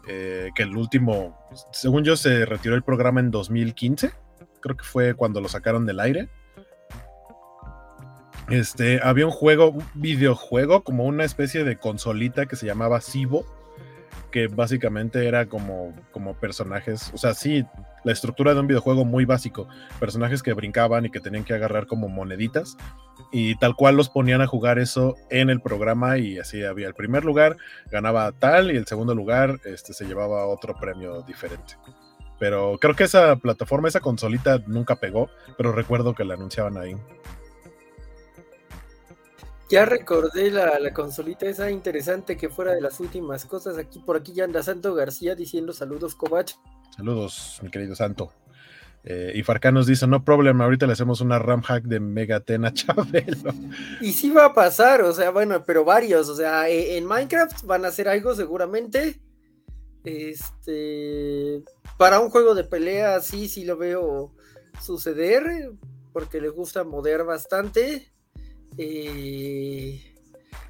que 0.06 0.64
el 0.64 0.76
último, 0.76 1.38
según 1.72 2.04
yo, 2.04 2.16
se 2.16 2.46
retiró 2.46 2.74
el 2.76 2.84
programa 2.84 3.20
en 3.20 3.30
2015, 3.30 4.12
creo 4.60 4.78
que 4.78 4.84
fue 4.84 5.14
cuando 5.14 5.42
lo 5.42 5.50
sacaron 5.50 5.86
del 5.86 6.00
aire. 6.00 6.30
Este, 8.50 9.02
había 9.04 9.26
un 9.26 9.32
juego, 9.32 9.72
un 9.72 9.86
videojuego, 9.96 10.84
como 10.84 11.06
una 11.06 11.26
especie 11.26 11.64
de 11.64 11.78
consolita 11.78 12.46
que 12.46 12.56
se 12.56 12.66
llamaba 12.66 13.02
Cibo, 13.02 13.46
que 14.32 14.48
básicamente 14.48 15.28
era 15.28 15.48
como, 15.48 15.94
como 16.12 16.34
personajes, 16.34 17.12
o 17.14 17.18
sea, 17.18 17.34
sí, 17.34 17.66
la 18.04 18.12
estructura 18.12 18.54
de 18.54 18.60
un 18.62 18.68
videojuego 18.68 19.04
muy 19.04 19.26
básico, 19.26 19.68
personajes 20.00 20.44
que 20.44 20.54
brincaban 20.54 21.06
y 21.06 21.10
que 21.10 21.20
tenían 21.20 21.44
que 21.44 21.54
agarrar 21.54 21.88
como 21.88 22.08
moneditas, 22.08 22.78
y 23.32 23.56
tal 23.56 23.76
cual 23.76 23.96
los 23.96 24.10
ponían 24.10 24.42
a 24.42 24.48
jugar 24.48 24.80
eso 24.80 25.16
en 25.30 25.50
el 25.50 25.60
programa 25.60 26.18
y 26.18 26.40
así 26.40 26.64
había 26.64 26.88
el 26.88 26.94
primer 26.94 27.26
lugar, 27.26 27.58
ganaba 27.92 28.32
tal, 28.32 28.72
y 28.72 28.78
el 28.78 28.86
segundo 28.86 29.16
lugar 29.16 29.60
este, 29.66 29.94
se 29.94 30.06
llevaba 30.06 30.46
otro 30.46 30.76
premio 30.76 31.22
diferente. 31.24 31.76
Pero 32.40 32.78
creo 32.80 32.96
que 32.96 33.06
esa 33.06 33.36
plataforma, 33.38 33.88
esa 33.88 34.00
consolita 34.00 34.60
nunca 34.68 34.98
pegó, 34.98 35.30
pero 35.58 35.72
recuerdo 35.72 36.14
que 36.14 36.24
la 36.24 36.36
anunciaban 36.36 36.78
ahí. 36.78 36.96
Ya 39.70 39.86
recordé 39.86 40.50
la, 40.50 40.80
la 40.80 40.94
consolita 40.94 41.46
esa 41.46 41.70
interesante 41.72 42.38
que 42.38 42.48
fuera 42.50 42.74
de 42.74 42.80
las 42.82 43.00
últimas 43.00 43.46
cosas. 43.46 43.78
Aquí 43.78 44.00
por 44.00 44.16
aquí 44.16 44.32
ya 44.34 44.46
anda 44.46 44.64
Santo 44.64 44.94
García 44.94 45.36
diciendo 45.36 45.74
saludos, 45.74 46.16
Covach. 46.16 46.54
Saludos, 46.96 47.60
mi 47.62 47.70
querido 47.70 47.96
Santo. 47.96 48.32
Eh, 49.04 49.34
y 49.36 49.44
Farcán 49.44 49.74
nos 49.74 49.88
dice, 49.88 50.06
no 50.08 50.24
problema, 50.24 50.66
ahorita 50.66 50.86
le 50.86 50.94
hacemos 50.94 51.22
una 51.22 51.40
RAM 51.40 51.62
hack 51.62 51.84
de 51.84 52.00
Megatena 52.00 52.74
Chabelo. 52.74 53.54
Y 54.02 54.12
sí 54.14 54.30
va 54.32 54.46
a 54.46 54.54
pasar, 54.54 55.02
o 55.02 55.14
sea, 55.14 55.32
bueno, 55.32 55.64
pero 55.66 55.84
varios, 55.86 56.30
o 56.30 56.36
sea, 56.36 56.70
e- 56.70 56.98
en 56.98 57.06
Minecraft 57.06 57.64
van 57.64 57.86
a 57.86 57.90
hacer 57.90 58.08
algo 58.08 58.36
seguramente. 58.36 59.22
Este, 60.08 61.64
para 61.98 62.20
un 62.22 62.30
juego 62.30 62.56
de 62.56 62.64
pelea, 62.64 63.20
sí, 63.20 63.50
sí 63.50 63.66
lo 63.66 63.76
veo 63.78 64.34
suceder, 64.82 65.72
porque 66.14 66.40
les 66.40 66.52
gusta 66.52 66.84
modear 66.86 67.26
bastante. 67.26 68.12
Eh, 68.78 70.02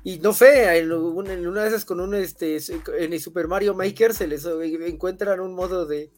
y 0.04 0.20
no 0.20 0.34
sé, 0.34 0.78
en, 0.80 0.92
un- 0.92 1.30
en 1.30 1.46
una 1.48 1.64
de 1.64 1.70
esas 1.70 1.86
con 1.86 2.00
un, 2.00 2.16
este, 2.16 2.58
en 3.00 3.14
el 3.14 3.20
Super 3.22 3.48
Mario 3.48 3.76
Maker 3.76 4.14
se 4.14 4.28
les 4.28 4.46
encuentran 4.46 5.40
un 5.40 5.54
modo 5.54 5.86
de, 5.86 6.12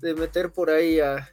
de 0.00 0.14
meter 0.14 0.52
por 0.52 0.70
ahí 0.70 1.00
a, 1.00 1.28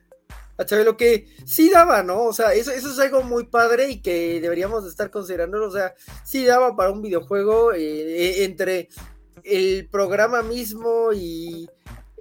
a 0.58 0.66
Chabelo 0.66 0.98
que 0.98 1.28
sí 1.46 1.70
daba, 1.70 2.04
¿no? 2.04 2.24
O 2.26 2.34
sea, 2.34 2.54
eso, 2.54 2.72
eso 2.72 2.92
es 2.92 3.00
algo 3.00 3.24
muy 3.24 3.46
padre 3.48 3.90
y 3.90 4.02
que 4.02 4.42
deberíamos 4.42 4.84
de 4.84 4.90
estar 4.92 5.12
considerándolo. 5.12 5.68
O 5.68 5.72
sea, 5.72 5.96
sí 6.26 6.46
daba 6.46 6.76
para 6.76 6.92
un 6.92 7.02
videojuego 7.02 7.74
eh, 7.74 7.80
eh, 7.82 8.44
entre 8.46 8.90
el 9.48 9.88
programa 9.90 10.42
mismo 10.44 11.12
y 11.14 11.70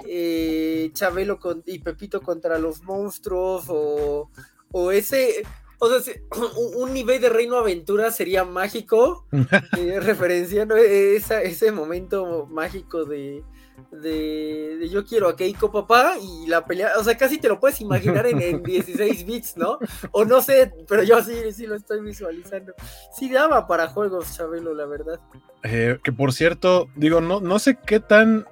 eh, 0.06 0.90
Chabelo 0.92 1.38
con- 1.38 1.62
y 1.66 1.78
Pepito 1.80 2.20
contra 2.22 2.58
los 2.58 2.82
monstruos 2.82 3.64
o, 3.68 4.30
o 4.72 4.90
ese... 4.92 5.42
O 5.78 5.90
sea, 5.90 6.14
un, 6.56 6.82
un 6.84 6.94
nivel 6.94 7.20
de 7.20 7.28
Reino 7.28 7.56
Aventura 7.58 8.10
sería 8.10 8.44
mágico, 8.44 9.26
eh, 9.78 10.00
referenciando 10.00 10.74
esa- 10.76 11.42
ese 11.42 11.70
momento 11.72 12.46
mágico 12.46 13.04
de, 13.04 13.42
de, 13.90 14.76
de 14.78 14.88
yo 14.88 15.04
quiero 15.04 15.28
a 15.28 15.36
Keiko 15.36 15.70
papá 15.70 16.14
y 16.20 16.46
la 16.48 16.64
pelea, 16.64 16.92
o 16.98 17.04
sea, 17.04 17.16
casi 17.16 17.38
te 17.38 17.48
lo 17.48 17.60
puedes 17.60 17.80
imaginar 17.80 18.26
en, 18.26 18.40
en 18.40 18.62
16 18.64 19.24
bits, 19.26 19.56
¿no? 19.56 19.78
O 20.12 20.24
no 20.24 20.40
sé, 20.42 20.72
pero 20.88 21.02
yo 21.02 21.22
sí, 21.22 21.52
sí 21.52 21.66
lo 21.66 21.74
estoy 21.76 22.00
visualizando. 22.00 22.74
Sí 23.16 23.30
daba 23.30 23.66
para 23.66 23.88
juegos, 23.88 24.36
Chabelo, 24.36 24.74
la 24.74 24.86
verdad. 24.86 25.20
Eh, 25.62 25.98
que 26.02 26.12
por 26.12 26.32
cierto, 26.32 26.88
digo, 26.94 27.20
no, 27.20 27.40
no 27.40 27.58
sé 27.58 27.76
qué 27.86 28.00
tan. 28.00 28.46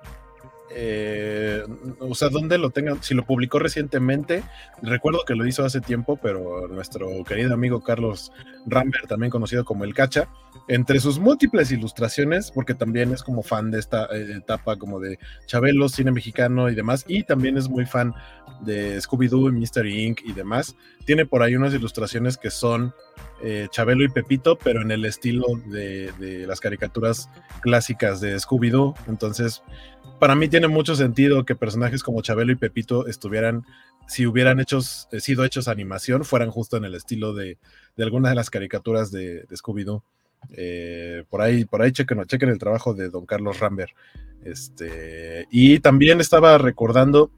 Eh, 0.76 1.62
o 2.00 2.14
sea, 2.14 2.28
dónde 2.28 2.58
lo 2.58 2.70
tengan, 2.70 3.02
si 3.02 3.14
lo 3.14 3.24
publicó 3.24 3.58
recientemente, 3.58 4.42
recuerdo 4.82 5.20
que 5.26 5.34
lo 5.34 5.46
hizo 5.46 5.64
hace 5.64 5.80
tiempo, 5.80 6.18
pero 6.20 6.66
nuestro 6.68 7.08
querido 7.24 7.54
amigo 7.54 7.82
Carlos 7.82 8.32
Rambert, 8.66 9.06
también 9.08 9.30
conocido 9.30 9.64
como 9.64 9.84
El 9.84 9.94
Cacha, 9.94 10.28
entre 10.66 10.98
sus 10.98 11.18
múltiples 11.18 11.70
ilustraciones, 11.70 12.50
porque 12.50 12.74
también 12.74 13.12
es 13.12 13.22
como 13.22 13.42
fan 13.42 13.70
de 13.70 13.78
esta 13.78 14.06
eh, 14.06 14.36
etapa 14.36 14.76
como 14.76 14.98
de 14.98 15.18
Chabelo, 15.46 15.88
cine 15.88 16.10
mexicano 16.10 16.68
y 16.68 16.74
demás, 16.74 17.04
y 17.06 17.22
también 17.22 17.56
es 17.56 17.68
muy 17.68 17.86
fan 17.86 18.12
de 18.62 18.98
Scooby-Doo 19.00 19.50
y 19.50 19.52
Mystery 19.52 20.04
Inc. 20.06 20.20
y 20.24 20.32
demás, 20.32 20.76
tiene 21.04 21.26
por 21.26 21.42
ahí 21.42 21.54
unas 21.54 21.74
ilustraciones 21.74 22.36
que 22.36 22.50
son 22.50 22.94
eh, 23.42 23.68
Chabelo 23.70 24.04
y 24.04 24.08
Pepito, 24.08 24.58
pero 24.58 24.82
en 24.82 24.90
el 24.90 25.04
estilo 25.04 25.46
de, 25.66 26.10
de 26.18 26.46
las 26.46 26.60
caricaturas 26.60 27.28
clásicas 27.60 28.20
de 28.20 28.36
Scooby-Doo. 28.36 28.94
Entonces, 29.06 29.62
para 30.18 30.34
mí 30.34 30.48
tiene 30.48 30.68
mucho 30.68 30.94
sentido 30.94 31.44
que 31.44 31.54
personajes 31.54 32.02
como 32.02 32.22
Chabelo 32.22 32.52
y 32.52 32.56
Pepito 32.56 33.06
estuvieran, 33.06 33.64
si 34.06 34.26
hubieran 34.26 34.60
eh, 34.60 35.20
sido 35.20 35.44
hechos 35.44 35.68
animación, 35.68 36.24
fueran 36.24 36.50
justo 36.50 36.76
en 36.76 36.84
el 36.84 36.94
estilo 36.94 37.34
de, 37.34 37.58
algunas 37.98 38.32
de 38.32 38.36
las 38.36 38.50
caricaturas 38.50 39.10
de, 39.10 39.44
de 39.44 39.56
Scooby-Doo. 39.56 40.02
Eh, 40.52 41.24
por 41.28 41.40
ahí, 41.40 41.64
por 41.64 41.82
ahí 41.82 41.92
chequen, 41.92 42.24
chequen 42.24 42.48
el 42.50 42.58
trabajo 42.58 42.94
de 42.94 43.08
don 43.08 43.26
Carlos 43.26 43.60
Rambert. 43.60 43.92
Este, 44.44 45.46
y 45.50 45.80
también 45.80 46.20
estaba 46.20 46.58
recordando 46.58 47.30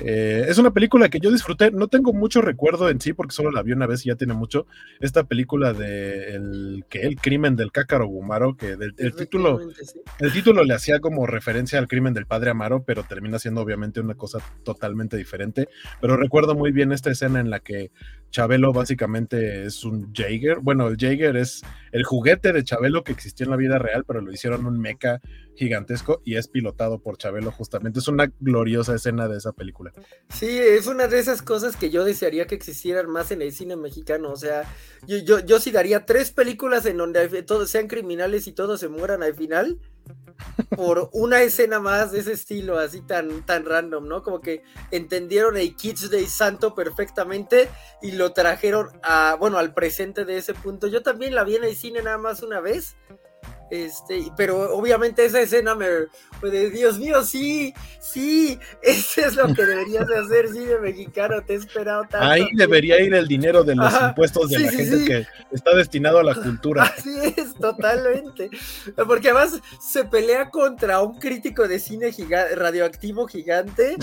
eh, 0.00 0.46
es 0.48 0.58
una 0.58 0.72
película 0.72 1.08
que 1.08 1.20
yo 1.20 1.30
disfruté, 1.30 1.70
no 1.70 1.88
tengo 1.88 2.12
mucho 2.12 2.40
recuerdo 2.40 2.88
en 2.88 3.00
sí 3.00 3.12
porque 3.12 3.34
solo 3.34 3.50
la 3.50 3.62
vi 3.62 3.72
una 3.72 3.86
vez 3.86 4.04
y 4.04 4.08
ya 4.08 4.16
tiene 4.16 4.34
mucho. 4.34 4.66
Esta 5.00 5.24
película 5.24 5.72
de 5.72 6.34
el 6.34 6.84
que 6.88 7.02
el 7.02 7.16
crimen 7.16 7.56
del 7.56 7.72
cácaro 7.72 8.06
Gumaro, 8.06 8.56
que 8.56 8.76
del- 8.76 8.94
el 8.98 9.14
título 9.14 9.60
sí. 9.84 10.00
el 10.18 10.32
título 10.32 10.64
le 10.64 10.74
hacía 10.74 11.00
como 11.00 11.26
referencia 11.26 11.78
al 11.78 11.88
crimen 11.88 12.14
del 12.14 12.26
padre 12.26 12.50
Amaro, 12.50 12.84
pero 12.84 13.02
termina 13.04 13.38
siendo 13.38 13.60
obviamente 13.60 14.00
una 14.00 14.14
cosa 14.14 14.38
totalmente 14.64 15.16
diferente. 15.16 15.68
Pero 16.00 16.16
recuerdo 16.16 16.54
muy 16.54 16.72
bien 16.72 16.92
esta 16.92 17.10
escena 17.10 17.40
en 17.40 17.50
la 17.50 17.60
que 17.60 17.90
Chabelo 18.30 18.72
básicamente 18.72 19.66
es 19.66 19.84
un 19.84 20.10
Jaeger. 20.14 20.58
Bueno, 20.60 20.88
el 20.88 20.96
Jaeger 20.96 21.36
es 21.36 21.60
el 21.92 22.02
juguete 22.04 22.52
de 22.54 22.64
Chabelo 22.64 23.04
que 23.04 23.12
existió 23.12 23.44
en 23.44 23.50
la 23.50 23.56
vida 23.58 23.78
real, 23.78 24.04
pero 24.06 24.22
lo 24.22 24.32
hicieron 24.32 24.64
un 24.64 24.80
mecha 24.80 25.20
gigantesco 25.54 26.22
y 26.24 26.36
es 26.36 26.48
pilotado 26.48 26.98
por 26.98 27.18
Chabelo 27.18 27.50
justamente. 27.50 27.98
Es 27.98 28.08
una 28.08 28.32
gloriosa 28.40 28.94
escena 28.94 29.28
de 29.28 29.38
esa 29.38 29.52
película. 29.52 29.92
Sí, 30.28 30.58
es 30.58 30.86
una 30.86 31.08
de 31.08 31.18
esas 31.18 31.42
cosas 31.42 31.76
que 31.76 31.90
yo 31.90 32.04
desearía 32.04 32.46
que 32.46 32.54
existieran 32.54 33.08
más 33.10 33.30
en 33.30 33.42
el 33.42 33.52
cine 33.52 33.76
mexicano. 33.76 34.30
O 34.30 34.36
sea, 34.36 34.64
yo, 35.06 35.18
yo, 35.18 35.40
yo 35.40 35.60
sí 35.60 35.70
daría 35.70 36.06
tres 36.06 36.30
películas 36.30 36.86
en 36.86 36.96
donde 36.96 37.42
todos 37.42 37.70
sean 37.70 37.88
criminales 37.88 38.46
y 38.46 38.52
todos 38.52 38.80
se 38.80 38.88
mueran 38.88 39.22
al 39.22 39.34
final 39.34 39.78
por 40.76 41.10
una 41.12 41.42
escena 41.42 41.80
más 41.80 42.12
de 42.12 42.20
ese 42.20 42.32
estilo, 42.32 42.78
así 42.78 43.00
tan, 43.02 43.44
tan 43.44 43.64
random, 43.64 44.08
¿no? 44.08 44.22
Como 44.22 44.40
que 44.40 44.62
entendieron 44.90 45.56
el 45.56 45.74
Kids 45.76 46.10
Day 46.10 46.26
Santo 46.26 46.74
perfectamente 46.74 47.68
y 48.00 48.12
lo 48.12 48.32
trajeron 48.32 48.88
a, 49.02 49.36
bueno, 49.38 49.58
al 49.58 49.74
presente 49.74 50.24
de 50.24 50.38
ese 50.38 50.54
punto. 50.54 50.86
Yo 50.86 51.02
también 51.02 51.34
la 51.34 51.44
vi 51.44 51.56
en 51.56 51.64
el 51.64 51.76
cine 51.76 52.02
nada 52.02 52.18
más 52.18 52.42
una 52.42 52.60
vez. 52.60 52.96
Este, 53.72 54.30
pero 54.36 54.74
obviamente 54.76 55.24
esa 55.24 55.40
escena 55.40 55.74
me, 55.74 55.86
pues, 56.40 56.52
de 56.52 56.68
Dios 56.68 56.98
mío, 56.98 57.22
sí, 57.22 57.72
sí, 58.00 58.58
eso 58.82 59.22
es 59.22 59.34
lo 59.34 59.46
que 59.54 59.64
deberías 59.64 60.06
de 60.06 60.18
hacer, 60.18 60.48
cine 60.50 60.78
mexicano, 60.78 61.42
te 61.42 61.54
he 61.54 61.56
esperado 61.56 62.02
tanto. 62.02 62.26
Ahí 62.26 62.46
debería 62.54 63.00
ir 63.00 63.14
el 63.14 63.26
dinero 63.26 63.64
de 63.64 63.74
los 63.74 63.86
Ajá, 63.86 64.08
impuestos 64.10 64.50
de 64.50 64.58
sí, 64.58 64.62
la 64.64 64.70
sí, 64.72 64.76
gente 64.76 64.98
sí. 64.98 65.04
que 65.06 65.26
está 65.52 65.74
destinado 65.74 66.18
a 66.18 66.22
la 66.22 66.34
cultura. 66.34 66.82
Así 66.98 67.16
es, 67.34 67.54
totalmente. 67.54 68.50
Porque 69.06 69.30
además 69.30 69.58
se 69.80 70.04
pelea 70.04 70.50
contra 70.50 71.00
un 71.00 71.18
crítico 71.18 71.66
de 71.66 71.78
cine 71.78 72.12
giga- 72.12 72.54
radioactivo 72.54 73.26
gigante 73.26 73.96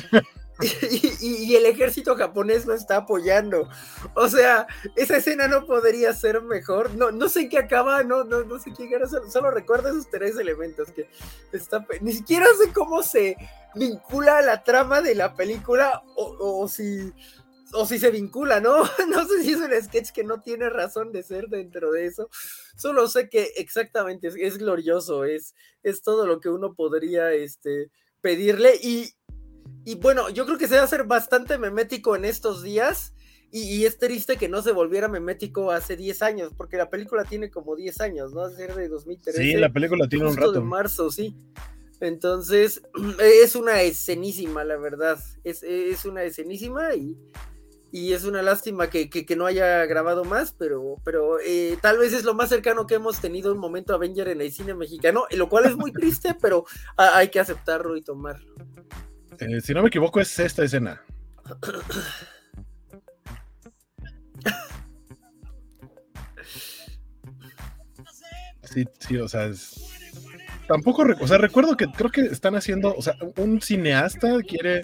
y, 1.22 1.56
el 1.56 1.66
ejército 1.66 2.16
japonés 2.16 2.66
lo 2.66 2.74
está 2.74 2.98
apoyando. 2.98 3.70
O 4.14 4.28
sea, 4.28 4.68
esa 4.96 5.18
escena 5.18 5.48
no 5.48 5.66
podría 5.66 6.14
ser 6.14 6.42
mejor. 6.42 6.96
No, 6.96 7.12
no 7.12 7.30
sé 7.30 7.48
qué 7.48 7.60
acaba, 7.60 8.04
no, 8.04 8.26
no, 8.26 8.44
no 8.44 8.60
sé 8.60 8.74
qué 8.76 8.90
era, 8.94 9.08
solo, 9.08 9.52
recuerdo 9.52 9.90
esos 9.90 10.10
tres 10.10 10.38
elementos 10.38 10.92
que 10.92 11.08
está, 11.54 11.86
ni 12.02 12.12
siquiera 12.12 12.46
sé 12.62 12.74
cómo 12.74 13.04
se 13.04 13.38
vincula 13.76 14.42
la 14.42 14.64
trama 14.64 15.02
de 15.02 15.16
la 15.16 15.34
película 15.36 16.04
o, 16.16 16.68
si 16.68 17.14
o 17.72 17.86
si 17.86 18.00
se 18.00 18.12
vincula, 18.12 18.60
¿no? 18.60 18.84
No 19.08 19.26
sé 19.26 19.44
si 19.44 19.54
es 19.54 19.60
un 19.60 19.72
sketch 19.82 20.12
que 20.12 20.24
no 20.26 20.42
tiene 20.42 20.70
razón 20.70 21.14
de 21.14 21.24
ser 21.24 21.48
dentro 21.48 21.92
de 21.92 22.06
eso. 22.06 22.30
Solo 22.76 23.08
sé 23.08 23.30
que 23.30 23.54
exactamente 23.56 24.28
es, 24.28 24.58
glorioso, 24.58 25.24
es, 25.24 25.56
es 25.84 26.02
todo 26.02 26.28
lo 26.28 26.42
que 26.42 26.50
uno 26.50 26.74
podría 26.74 27.32
este, 27.32 27.92
pedirle. 28.22 28.76
Y, 28.82 29.14
y 29.86 29.96
bueno, 29.96 30.30
yo 30.30 30.46
creo 30.46 30.58
que 30.58 30.68
se 30.68 30.76
va 30.76 30.82
a 30.82 30.86
hacer 30.86 31.06
bastante 31.06 31.58
memético 31.58 32.16
en 32.16 32.26
estos 32.26 32.64
días. 32.64 33.14
Y, 33.52 33.84
es 33.86 33.98
triste 33.98 34.38
que 34.38 34.48
no 34.48 34.62
se 34.62 34.72
volviera 34.72 35.08
memético 35.08 35.72
hace 35.72 35.98
10 35.98 36.22
años, 36.22 36.54
porque 36.56 36.78
la 36.78 36.92
película 36.92 37.24
tiene 37.24 37.50
como 37.50 37.76
10 37.76 38.00
años, 38.00 38.32
¿no? 38.32 38.48
ser 38.52 38.76
de 38.76 38.88
2013. 38.88 39.42
Sí, 39.42 39.54
la 39.54 39.74
película 39.74 40.08
tiene 40.08 40.28
un 40.28 40.38
rato. 40.38 40.52
de 40.52 40.60
marzo, 40.60 41.10
sí. 41.10 41.36
Entonces, 42.00 42.84
es 43.20 43.56
una 43.56 43.82
escenísima, 43.82 44.64
la 44.64 44.78
verdad. 44.78 45.18
Es, 45.44 45.64
es 45.64 46.06
una 46.06 46.22
escenísima 46.24 46.94
y, 46.94 47.18
y 47.92 48.14
es 48.14 48.24
una 48.24 48.42
lástima 48.42 48.90
que, 48.90 49.10
que, 49.10 49.36
no 49.36 49.46
haya 49.46 49.86
grabado 49.86 50.24
más, 50.24 50.54
pero, 50.58 50.98
pero 51.04 51.40
eh, 51.40 51.78
tal 51.82 51.98
vez 51.98 52.14
es 52.14 52.24
lo 52.24 52.36
más 52.36 52.50
cercano 52.50 52.86
que 52.86 52.96
hemos 52.96 53.20
tenido 53.20 53.52
un 53.52 53.58
momento 53.58 53.96
Avenger 53.96 54.28
en 54.28 54.42
el 54.42 54.52
cine 54.52 54.76
mexicano, 54.76 55.26
lo 55.32 55.50
cual 55.50 55.66
es 55.66 55.76
muy 55.76 55.92
triste, 55.92 56.36
pero 56.42 56.66
hay 56.98 57.30
que 57.30 57.40
aceptarlo 57.40 57.98
y 57.98 58.02
tomarlo. 58.02 58.54
Eh, 59.40 59.62
si 59.62 59.74
no 59.74 59.82
me 59.82 59.88
equivoco, 59.88 60.20
es 60.20 60.38
esta 60.40 60.64
escena. 60.64 61.02
Sí, 68.64 68.86
sí, 69.00 69.18
o 69.18 69.28
sea, 69.28 69.50
tampoco, 70.68 71.04
o 71.20 71.28
sea, 71.28 71.40
recuerdo 71.40 71.76
que 71.76 71.88
creo 71.88 72.12
que 72.12 72.22
están 72.22 72.56
haciendo, 72.56 72.94
o 72.96 73.02
sea, 73.02 73.16
un 73.38 73.62
cineasta 73.62 74.42
quiere 74.44 74.84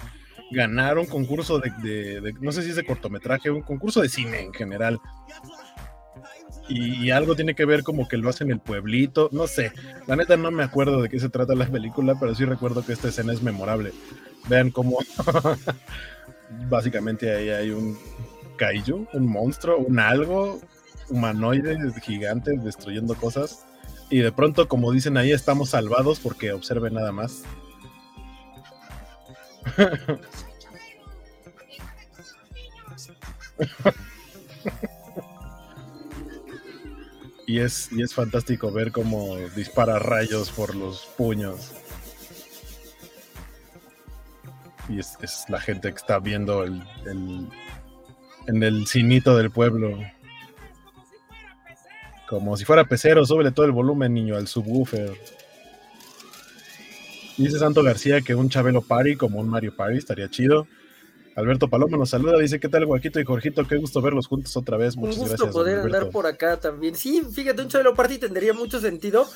ganar 0.52 0.98
un 0.98 1.06
concurso 1.06 1.60
de, 1.60 2.34
no 2.42 2.52
sé 2.52 2.64
si 2.64 2.72
es 2.72 2.76
de 2.76 2.86
cortometraje, 2.86 3.52
un 3.52 3.62
concurso 3.62 4.02
de 4.02 4.10
cine 4.10 4.42
en 4.42 4.54
general. 4.54 5.00
Y, 6.68 7.12
algo 7.12 7.36
tiene 7.36 7.54
que 7.54 7.66
ver 7.66 7.84
como 7.84 8.08
que 8.08 8.18
lo 8.18 8.28
hacen 8.28 8.48
en 8.48 8.54
el 8.54 8.60
pueblito, 8.60 9.30
no 9.32 9.46
sé. 9.46 9.72
La 10.08 10.16
neta 10.16 10.36
no 10.36 10.50
me 10.50 10.64
acuerdo 10.64 11.04
de 11.04 11.10
qué 11.10 11.20
se 11.20 11.30
trata 11.30 11.54
la 11.54 11.68
película, 11.68 12.16
pero 12.20 12.34
sí 12.34 12.44
recuerdo 12.44 12.84
que 12.84 12.94
esta 12.94 13.10
escena 13.10 13.34
es 13.34 13.44
memorable. 13.44 13.94
Vean 14.48 14.72
cómo 14.72 15.00
básicamente 16.70 17.34
ahí 17.36 17.50
hay 17.50 17.72
un 17.72 17.98
kaiju, 18.58 19.08
un 19.14 19.28
monstruo, 19.28 19.78
un 19.78 20.00
algo 20.00 20.60
humanoide 21.10 21.78
gigante 22.02 22.58
destruyendo 22.58 23.16
cosas. 23.16 23.66
Y 24.10 24.20
de 24.20 24.32
pronto, 24.32 24.68
como 24.68 24.92
dicen 24.92 25.18
ahí, 25.18 25.32
estamos 25.32 25.70
salvados 25.72 26.20
porque 26.20 26.52
observe 26.52 26.92
nada 26.92 27.12
más. 27.12 27.44
y, 37.48 37.60
es, 37.60 37.92
y 37.92 38.04
es 38.04 38.14
fantástico 38.14 38.72
ver 38.72 38.92
cómo 38.92 39.38
dispara 39.56 39.98
rayos 39.98 40.52
por 40.52 40.76
los 40.76 41.08
puños. 41.18 41.72
Y 44.90 45.00
es, 45.00 45.18
la 45.50 45.60
gente 45.60 45.90
que 45.90 45.98
está 45.98 46.20
viendo 46.20 46.64
el, 46.64 46.82
en 48.48 48.64
el 48.64 48.88
cinito 48.88 49.38
del 49.38 49.52
pueblo. 49.52 49.98
Como 52.28 52.58
si 52.58 52.66
fuera 52.66 52.86
pecero, 52.86 53.26
súbele 53.26 53.52
todo 53.52 53.66
el 53.66 53.72
volumen, 53.72 54.14
niño, 54.14 54.36
al 54.36 54.48
subwoofer. 54.48 55.14
Dice 57.38 57.60
Santo 57.60 57.84
García 57.84 58.22
que 58.22 58.34
un 58.34 58.50
Chabelo 58.50 58.82
Party 58.82 59.16
como 59.16 59.40
un 59.40 59.50
Mario 59.50 59.76
Party 59.76 59.98
estaría 59.98 60.30
chido. 60.30 60.68
Alberto 61.36 61.68
Paloma 61.68 61.98
nos 61.98 62.12
saluda, 62.12 62.40
dice, 62.40 62.62
¿qué 62.62 62.70
tal, 62.70 62.86
Guaquito 62.86 63.20
y 63.20 63.26
Jorgito? 63.26 63.68
Qué 63.68 63.76
gusto 63.76 64.02
verlos 64.02 64.28
juntos 64.28 64.56
otra 64.56 64.78
vez. 64.78 64.96
Muchas 64.96 65.18
un 65.18 65.28
gusto 65.28 65.52
poder 65.52 65.80
andar 65.80 66.10
por 66.10 66.26
acá 66.26 66.58
también. 66.58 66.96
Sí, 66.96 67.22
fíjate, 67.30 67.62
un 67.62 67.68
Chabelo 67.68 67.94
Party 67.94 68.18
tendría 68.18 68.54
mucho 68.54 68.80
sentido 68.80 69.28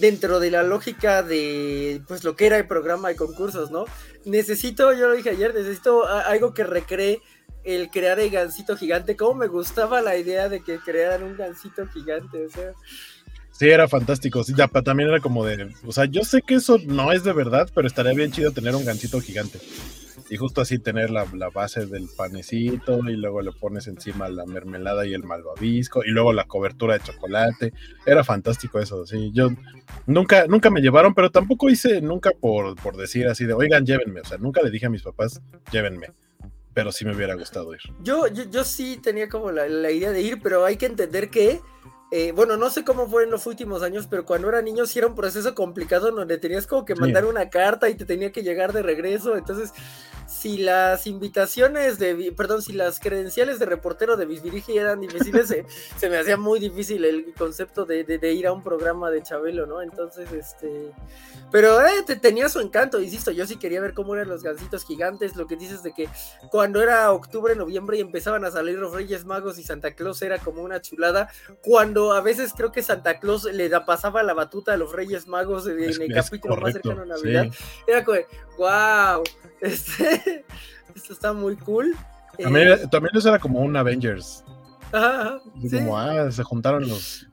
dentro 0.00 0.40
de 0.40 0.50
la 0.50 0.62
lógica 0.62 1.22
de 1.22 2.02
pues 2.08 2.24
lo 2.24 2.36
que 2.36 2.46
era 2.46 2.56
el 2.56 2.66
programa 2.66 3.08
de 3.08 3.16
concursos, 3.16 3.70
¿no? 3.70 3.84
Necesito, 4.24 4.92
yo 4.92 5.08
lo 5.08 5.14
dije 5.14 5.30
ayer, 5.30 5.54
necesito 5.54 6.06
algo 6.06 6.54
que 6.54 6.64
recree 6.64 7.20
el 7.64 7.90
crear 7.90 8.18
el 8.18 8.30
gancito 8.30 8.76
gigante. 8.76 9.16
Cómo 9.16 9.34
me 9.34 9.46
gustaba 9.46 10.00
la 10.00 10.16
idea 10.16 10.48
de 10.48 10.62
que 10.62 10.78
crearan 10.78 11.22
un 11.22 11.36
gancito 11.36 11.86
gigante, 11.88 12.46
o 12.46 12.50
sea, 12.50 12.72
Sí, 13.60 13.68
era 13.68 13.86
fantástico. 13.88 14.42
Sí, 14.42 14.54
también 14.84 15.10
era 15.10 15.20
como 15.20 15.44
de. 15.44 15.74
O 15.84 15.92
sea, 15.92 16.06
yo 16.06 16.22
sé 16.24 16.40
que 16.40 16.54
eso 16.54 16.78
no 16.86 17.12
es 17.12 17.24
de 17.24 17.34
verdad, 17.34 17.68
pero 17.74 17.86
estaría 17.86 18.14
bien 18.14 18.32
chido 18.32 18.52
tener 18.52 18.74
un 18.74 18.86
gancito 18.86 19.20
gigante. 19.20 19.60
Y 20.28 20.36
justo 20.36 20.60
así 20.60 20.78
tener 20.78 21.10
la, 21.10 21.24
base 21.52 21.86
del 21.86 22.08
panecito 22.16 22.98
y 23.08 23.16
luego 23.16 23.42
le 23.42 23.52
pones 23.52 23.86
encima 23.86 24.28
la 24.28 24.46
mermelada 24.46 25.06
y 25.06 25.14
el 25.14 25.24
malvavisco 25.24 26.04
y 26.04 26.10
luego 26.10 26.32
la 26.32 26.44
cobertura 26.44 26.94
de 26.94 27.04
chocolate. 27.04 27.72
Era 28.06 28.24
fantástico 28.24 28.78
eso, 28.78 29.06
sí. 29.06 29.30
Yo 29.32 29.48
nunca, 30.06 30.46
nunca 30.46 30.70
me 30.70 30.80
llevaron, 30.80 31.14
pero 31.14 31.30
tampoco 31.30 31.70
hice 31.70 32.00
nunca 32.00 32.30
por, 32.38 32.76
por 32.76 32.96
decir 32.96 33.26
así 33.26 33.44
de, 33.44 33.54
oigan, 33.54 33.84
llévenme. 33.84 34.20
O 34.20 34.24
sea, 34.24 34.38
nunca 34.38 34.62
le 34.62 34.70
dije 34.70 34.86
a 34.86 34.90
mis 34.90 35.02
papás, 35.02 35.40
llévenme 35.72 36.08
pero 36.72 36.92
sí 36.92 37.04
me 37.04 37.14
hubiera 37.14 37.34
gustado 37.34 37.74
ir. 37.74 37.80
Yo, 38.02 38.28
yo, 38.28 38.64
sí 38.64 38.96
tenía 39.02 39.28
como 39.28 39.50
la, 39.50 39.68
la, 39.68 39.90
idea 39.90 40.12
de 40.12 40.22
ir, 40.22 40.40
pero 40.40 40.64
hay 40.64 40.76
que 40.76 40.86
entender 40.86 41.28
que 41.28 41.60
eh, 42.12 42.32
bueno, 42.32 42.56
no 42.56 42.70
sé 42.70 42.82
cómo 42.82 43.08
fue 43.08 43.22
en 43.22 43.30
los 43.30 43.46
últimos 43.46 43.82
años, 43.82 44.08
pero 44.10 44.24
cuando 44.24 44.48
era 44.48 44.60
niño 44.62 44.84
sí 44.84 44.98
era 44.98 45.06
un 45.06 45.14
proceso 45.14 45.54
complicado 45.54 46.10
donde 46.10 46.38
tenías 46.38 46.66
como 46.66 46.84
que 46.84 46.96
mandar 46.96 47.24
una 47.24 47.50
carta 47.50 47.88
y 47.88 47.94
te 47.94 48.04
tenía 48.04 48.32
que 48.32 48.42
llegar 48.42 48.72
de 48.72 48.82
regreso. 48.82 49.36
Entonces, 49.36 49.72
si 50.26 50.58
las 50.58 51.06
invitaciones 51.06 51.98
de, 51.98 52.32
perdón, 52.36 52.62
si 52.62 52.72
las 52.72 52.98
credenciales 52.98 53.60
de 53.60 53.66
reportero 53.66 54.16
de 54.16 54.26
Bisbirige 54.26 54.76
eran 54.76 55.00
difíciles, 55.00 55.48
se, 55.96 56.08
me 56.08 56.18
hacía 56.18 56.36
muy 56.36 56.58
difícil 56.58 57.04
el 57.04 57.32
concepto 57.34 57.84
de, 57.84 58.32
ir 58.32 58.46
a 58.48 58.52
un 58.52 58.62
programa 58.64 59.10
de 59.10 59.22
Chabelo, 59.22 59.66
¿no? 59.66 59.80
Entonces, 59.80 60.32
este, 60.32 60.92
pero 61.52 61.80
eh, 61.80 62.02
tenía 62.20 62.48
su 62.48 62.58
encanto, 62.58 63.00
insisto, 63.00 63.30
yo 63.30 63.46
sí 63.46 63.56
quería 63.56 63.80
ver 63.80 63.94
cómo 63.94 64.14
eran 64.14 64.28
los 64.28 64.42
gansitos 64.42 64.84
gigantes, 64.84 65.36
lo 65.36 65.46
que 65.46 65.56
dices 65.56 65.82
de 65.84 65.92
que 65.92 66.08
cuando 66.50 66.82
era 66.82 67.12
octubre, 67.12 67.54
noviembre 67.54 67.98
y 67.98 68.00
empezaban 68.00 68.44
a 68.44 68.50
salir 68.50 68.78
los 68.78 68.92
Reyes 68.92 69.24
Magos 69.24 69.58
y 69.58 69.62
Santa 69.62 69.94
Claus 69.94 70.22
era 70.22 70.38
como 70.38 70.62
una 70.62 70.80
chulada, 70.80 71.28
cuando 71.60 71.99
a 72.12 72.20
veces 72.20 72.52
creo 72.56 72.72
que 72.72 72.82
Santa 72.82 73.18
Claus 73.18 73.44
le 73.44 73.68
da, 73.68 73.84
pasaba 73.84 74.22
la 74.22 74.34
batuta 74.34 74.74
a 74.74 74.76
los 74.76 74.92
Reyes 74.92 75.26
Magos 75.26 75.66
en, 75.66 75.82
el 75.82 76.12
capítulo 76.12 76.56
más 76.56 76.72
cercano 76.72 77.02
a 77.02 77.06
Navidad, 77.06 77.46
era 77.86 78.04
como, 78.04 78.18
wow, 78.58 79.22
este, 79.60 80.44
esto 80.94 81.12
está 81.12 81.32
muy 81.32 81.56
cool. 81.56 81.94
También, 82.38 82.68
eh, 82.68 82.78
también 82.90 83.16
eso 83.16 83.28
era 83.28 83.38
como 83.38 83.60
un 83.60 83.76
Avengers. 83.76 84.44
Ajá, 84.92 85.40
Como, 85.70 85.98
ah, 85.98 86.30
se 86.30 86.42
juntaron 86.42 86.88
los. 86.88 87.26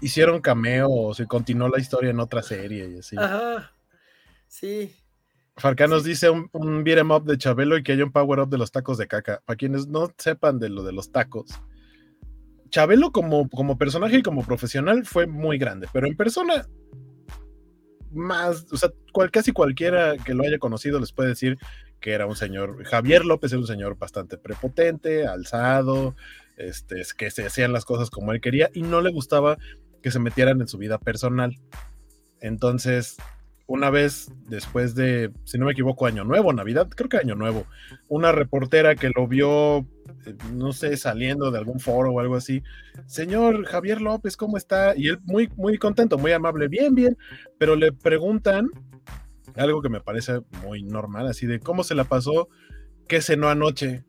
Hicieron 0.00 0.40
cameos 0.40 1.18
y 1.20 1.26
continuó 1.26 1.68
la 1.68 1.80
historia 1.80 2.10
en 2.10 2.20
otra 2.20 2.42
serie 2.42 2.88
y 2.88 2.98
así. 2.98 3.16
Ajá. 3.18 3.72
Sí. 4.46 4.94
Farca 5.56 5.86
nos 5.86 6.04
dice 6.04 6.30
un, 6.30 6.48
un 6.52 6.84
beat 6.84 6.98
em 6.98 7.10
up 7.10 7.24
de 7.24 7.38
Chabelo 7.38 7.76
y 7.76 7.82
que 7.82 7.92
haya 7.92 8.04
un 8.04 8.12
power 8.12 8.40
up 8.40 8.48
de 8.48 8.58
los 8.58 8.70
tacos 8.70 8.98
de 8.98 9.08
caca. 9.08 9.42
Para 9.44 9.56
quienes 9.56 9.86
no 9.88 10.12
sepan 10.18 10.58
de 10.58 10.68
lo 10.68 10.82
de 10.82 10.92
los 10.92 11.10
tacos, 11.10 11.60
Chabelo 12.70 13.12
como, 13.12 13.48
como 13.48 13.76
personaje 13.78 14.18
y 14.18 14.22
como 14.22 14.44
profesional 14.44 15.04
fue 15.04 15.26
muy 15.26 15.58
grande, 15.58 15.88
pero 15.92 16.06
en 16.06 16.16
persona 16.16 16.66
más, 18.12 18.66
o 18.72 18.76
sea, 18.76 18.90
casi 19.30 19.52
cualquiera 19.52 20.16
que 20.16 20.34
lo 20.34 20.42
haya 20.44 20.58
conocido 20.58 20.98
les 20.98 21.12
puede 21.12 21.30
decir 21.30 21.58
que 22.00 22.12
era 22.12 22.26
un 22.26 22.36
señor, 22.36 22.82
Javier 22.84 23.24
López 23.24 23.52
era 23.52 23.60
un 23.60 23.66
señor 23.66 23.98
bastante 23.98 24.38
prepotente, 24.38 25.26
alzado, 25.26 26.16
este, 26.56 27.02
que 27.16 27.30
se 27.30 27.46
hacían 27.46 27.72
las 27.72 27.84
cosas 27.84 28.10
como 28.10 28.32
él 28.32 28.40
quería 28.40 28.70
y 28.72 28.82
no 28.82 29.00
le 29.00 29.10
gustaba 29.10 29.58
que 30.02 30.10
se 30.10 30.18
metieran 30.18 30.60
en 30.60 30.68
su 30.68 30.78
vida 30.78 30.98
personal. 30.98 31.58
Entonces, 32.40 33.16
una 33.70 33.88
vez 33.88 34.32
después 34.48 34.96
de, 34.96 35.30
si 35.44 35.56
no 35.56 35.66
me 35.66 35.70
equivoco, 35.70 36.04
Año 36.04 36.24
Nuevo, 36.24 36.52
Navidad, 36.52 36.88
creo 36.88 37.08
que 37.08 37.18
Año 37.18 37.36
Nuevo, 37.36 37.66
una 38.08 38.32
reportera 38.32 38.96
que 38.96 39.12
lo 39.14 39.28
vio 39.28 39.86
eh, 40.26 40.34
no 40.52 40.72
sé, 40.72 40.96
saliendo 40.96 41.52
de 41.52 41.58
algún 41.58 41.78
foro 41.78 42.10
o 42.10 42.18
algo 42.18 42.34
así, 42.34 42.64
señor 43.06 43.64
Javier 43.66 44.00
López, 44.00 44.36
¿cómo 44.36 44.56
está? 44.56 44.96
Y 44.96 45.06
él 45.06 45.20
muy, 45.22 45.48
muy 45.54 45.78
contento, 45.78 46.18
muy 46.18 46.32
amable, 46.32 46.66
bien, 46.66 46.96
bien, 46.96 47.16
pero 47.58 47.76
le 47.76 47.92
preguntan 47.92 48.70
algo 49.54 49.82
que 49.82 49.88
me 49.88 50.00
parece 50.00 50.40
muy 50.64 50.82
normal, 50.82 51.28
así 51.28 51.46
de 51.46 51.60
cómo 51.60 51.84
se 51.84 51.94
la 51.94 52.02
pasó, 52.02 52.48
qué 53.06 53.22
cenó 53.22 53.50
anoche. 53.50 54.02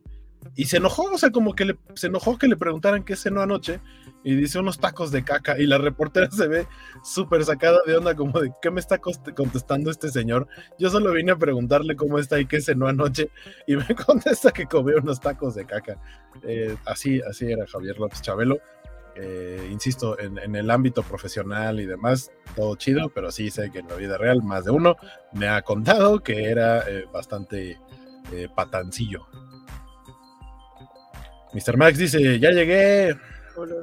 y 0.55 0.65
se 0.65 0.77
enojó, 0.77 1.03
o 1.03 1.19
sea, 1.19 1.29
como 1.29 1.53
que 1.53 1.65
le, 1.65 1.77
se 1.93 2.07
enojó 2.07 2.39
que 2.39 2.47
le 2.47 2.57
preguntaran 2.57 3.03
qué 3.03 3.15
cenó 3.15 3.41
anoche 3.41 3.79
y 4.23 4.35
dice 4.35 4.59
unos 4.59 4.79
tacos 4.79 5.11
de 5.11 5.23
caca 5.23 5.57
y 5.57 5.65
la 5.65 5.77
reportera 5.77 6.29
se 6.29 6.47
ve 6.47 6.67
súper 7.03 7.43
sacada 7.43 7.79
de 7.85 7.97
onda 7.97 8.15
como 8.15 8.39
de 8.39 8.51
qué 8.61 8.69
me 8.69 8.79
está 8.79 8.99
contestando 8.99 9.89
este 9.89 10.09
señor. 10.09 10.47
Yo 10.77 10.89
solo 10.89 11.11
vine 11.11 11.31
a 11.31 11.37
preguntarle 11.37 11.95
cómo 11.95 12.19
está 12.19 12.39
y 12.39 12.45
qué 12.45 12.61
cenó 12.61 12.87
anoche 12.87 13.31
y 13.65 13.75
me 13.75 13.85
contesta 14.05 14.51
que 14.51 14.65
comió 14.65 14.97
unos 14.97 15.19
tacos 15.19 15.55
de 15.55 15.65
caca. 15.65 15.97
Eh, 16.43 16.75
así, 16.85 17.21
así 17.21 17.51
era 17.51 17.65
Javier 17.67 17.97
López 17.99 18.21
Chabelo. 18.21 18.59
Eh, 19.15 19.67
insisto, 19.69 20.17
en, 20.19 20.55
el 20.55 20.71
ámbito 20.71 21.03
profesional 21.03 21.81
y 21.81 21.85
demás, 21.85 22.31
todo 22.55 22.75
chido, 22.75 23.09
pero 23.09 23.29
sí 23.29 23.49
sé 23.49 23.69
que 23.69 23.79
en 23.79 23.87
la 23.89 23.95
vida 23.95 24.17
real 24.17 24.41
más 24.41 24.63
de 24.63 24.71
uno 24.71 24.95
me 25.33 25.49
ha 25.49 25.61
contado 25.63 26.21
que 26.21 26.45
era 26.45 26.89
eh, 26.89 27.05
bastante 27.11 27.79
patancillo. 28.55 29.27
Mr. 31.53 31.75
Max 31.75 31.97
dice, 31.97 32.39
ya 32.39 32.51
llegué. 32.51 33.17
Hola, 33.55 33.75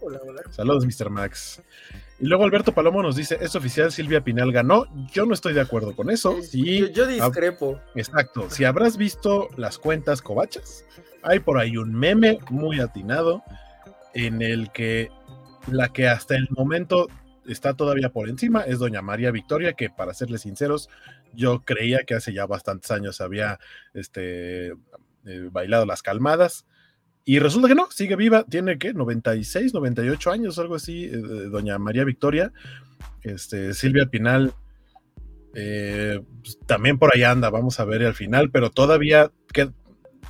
hola, 0.00 0.20
hola. 0.26 0.42
Saludos, 0.50 0.84
Mr. 0.84 1.10
Max. 1.10 1.62
Y 2.18 2.26
luego 2.26 2.44
Alberto 2.44 2.72
Palomo 2.72 3.02
nos 3.02 3.16
dice, 3.16 3.38
es 3.40 3.54
oficial, 3.54 3.92
Silvia 3.92 4.22
Pinal 4.22 4.52
ganó. 4.52 4.86
Yo 5.12 5.26
no 5.26 5.34
estoy 5.34 5.54
de 5.54 5.60
acuerdo 5.60 5.94
con 5.94 6.10
eso. 6.10 6.40
Sí, 6.42 6.90
yo, 6.92 7.06
discrepo. 7.06 7.80
Exacto. 7.94 8.48
Si 8.50 8.64
habrás 8.64 8.96
visto 8.96 9.48
las 9.56 9.78
cuentas 9.78 10.22
covachas, 10.22 10.84
hay 11.22 11.40
por 11.40 11.58
ahí 11.58 11.76
un 11.76 11.94
meme 11.94 12.38
muy 12.50 12.80
atinado 12.80 13.42
en 14.14 14.42
el 14.42 14.70
que 14.72 15.10
la 15.70 15.88
que 15.92 16.08
hasta 16.08 16.34
el 16.34 16.48
momento 16.50 17.08
está 17.46 17.74
todavía 17.74 18.10
por 18.10 18.28
encima 18.28 18.62
es 18.62 18.78
doña 18.78 19.02
María 19.02 19.30
Victoria, 19.30 19.72
que 19.72 19.90
para 19.90 20.14
serles 20.14 20.42
sinceros, 20.42 20.88
yo 21.34 21.62
creía 21.64 22.04
que 22.04 22.14
hace 22.14 22.32
ya 22.32 22.46
bastantes 22.46 22.90
años 22.90 23.20
había 23.20 23.58
este, 23.94 24.68
eh, 24.68 25.48
bailado 25.50 25.86
las 25.86 26.02
calmadas. 26.02 26.66
Y 27.24 27.38
resulta 27.38 27.68
que 27.68 27.74
no, 27.74 27.90
sigue 27.90 28.16
viva, 28.16 28.44
tiene 28.44 28.78
que 28.78 28.92
96, 28.92 29.74
98 29.74 30.30
años, 30.30 30.58
algo 30.58 30.74
así, 30.74 31.04
eh, 31.04 31.16
doña 31.16 31.78
María 31.78 32.04
Victoria. 32.04 32.52
Este, 33.22 33.74
Silvia 33.74 34.06
Pinal 34.06 34.52
eh, 35.54 36.20
pues, 36.42 36.58
también 36.66 36.98
por 36.98 37.14
ahí 37.14 37.22
anda, 37.22 37.50
vamos 37.50 37.78
a 37.78 37.84
ver 37.84 38.04
al 38.04 38.14
final, 38.14 38.50
pero 38.50 38.70
todavía 38.70 39.30
que, 39.52 39.70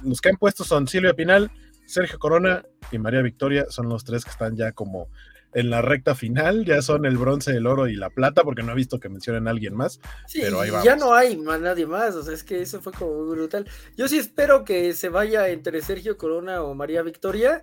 los 0.03 0.21
que 0.21 0.31
han 0.31 0.37
puesto 0.37 0.65
son 0.65 0.89
Silvia 0.89 1.15
Pinal, 1.15 1.51
Sergio 1.87 2.19
Corona 2.19 2.65
y 2.91 2.99
María 2.99 3.23
Victoria, 3.23 3.67
son 3.69 3.89
los 3.89 4.05
tres 4.05 4.25
que 4.25 4.31
están 4.31 4.57
ya 4.57 4.73
como 4.73 5.09
en 5.55 5.71
la 5.71 5.83
recta 5.83 6.15
final, 6.15 6.65
ya 6.65 6.83
son 6.83 7.05
el 7.07 7.17
bronce, 7.17 7.53
el 7.53 7.67
oro 7.67 7.88
y 7.88 7.95
la 7.95 8.11
plata, 8.11 8.43
porque 8.43 8.62
no 8.62 8.73
he 8.73 8.75
visto 8.75 9.01
que 9.01 9.09
mencionen 9.09 9.47
a 9.47 9.51
alguien 9.51 9.75
más, 9.75 10.01
pero 10.33 10.61
ahí 10.61 10.71
Ya 10.85 10.97
no 10.97 11.15
hay 11.15 11.37
nadie 11.37 11.87
más, 11.87 12.15
o 12.15 12.23
sea, 12.23 12.35
es 12.35 12.45
que 12.45 12.62
eso 12.62 12.81
fue 12.81 12.93
como 12.93 13.25
muy 13.25 13.37
brutal. 13.37 13.67
Yo 13.97 14.09
sí 14.09 14.19
espero 14.19 14.65
que 14.65 14.95
se 14.95 15.09
vaya 15.09 15.49
entre 15.49 15.83
Sergio 15.83 16.17
Corona 16.17 16.62
o 16.62 16.75
María 16.75 17.03
Victoria, 17.03 17.62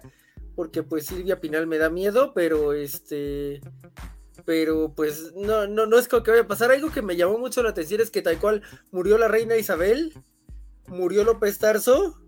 porque 0.55 0.83
pues 0.83 1.05
Silvia 1.05 1.39
Pinal 1.39 1.67
me 1.67 1.77
da 1.77 1.89
miedo, 1.89 2.33
pero 2.33 2.73
este 2.73 3.61
pero 4.45 4.93
pues 4.95 5.33
no, 5.35 5.67
no, 5.67 5.85
no 5.85 5.99
es 5.99 6.07
como 6.07 6.23
que 6.23 6.31
vaya 6.31 6.43
a 6.43 6.47
pasar. 6.47 6.71
Algo 6.71 6.91
que 6.91 7.01
me 7.01 7.15
llamó 7.15 7.37
mucho 7.37 7.61
la 7.61 7.69
atención 7.69 8.01
es 8.01 8.09
que 8.09 8.21
tal 8.21 8.39
cual 8.39 8.63
murió 8.91 9.17
la 9.17 9.27
reina 9.27 9.57
Isabel 9.57 10.13
murió 10.89 11.23
López 11.23 11.57
Tarso. 11.59 12.19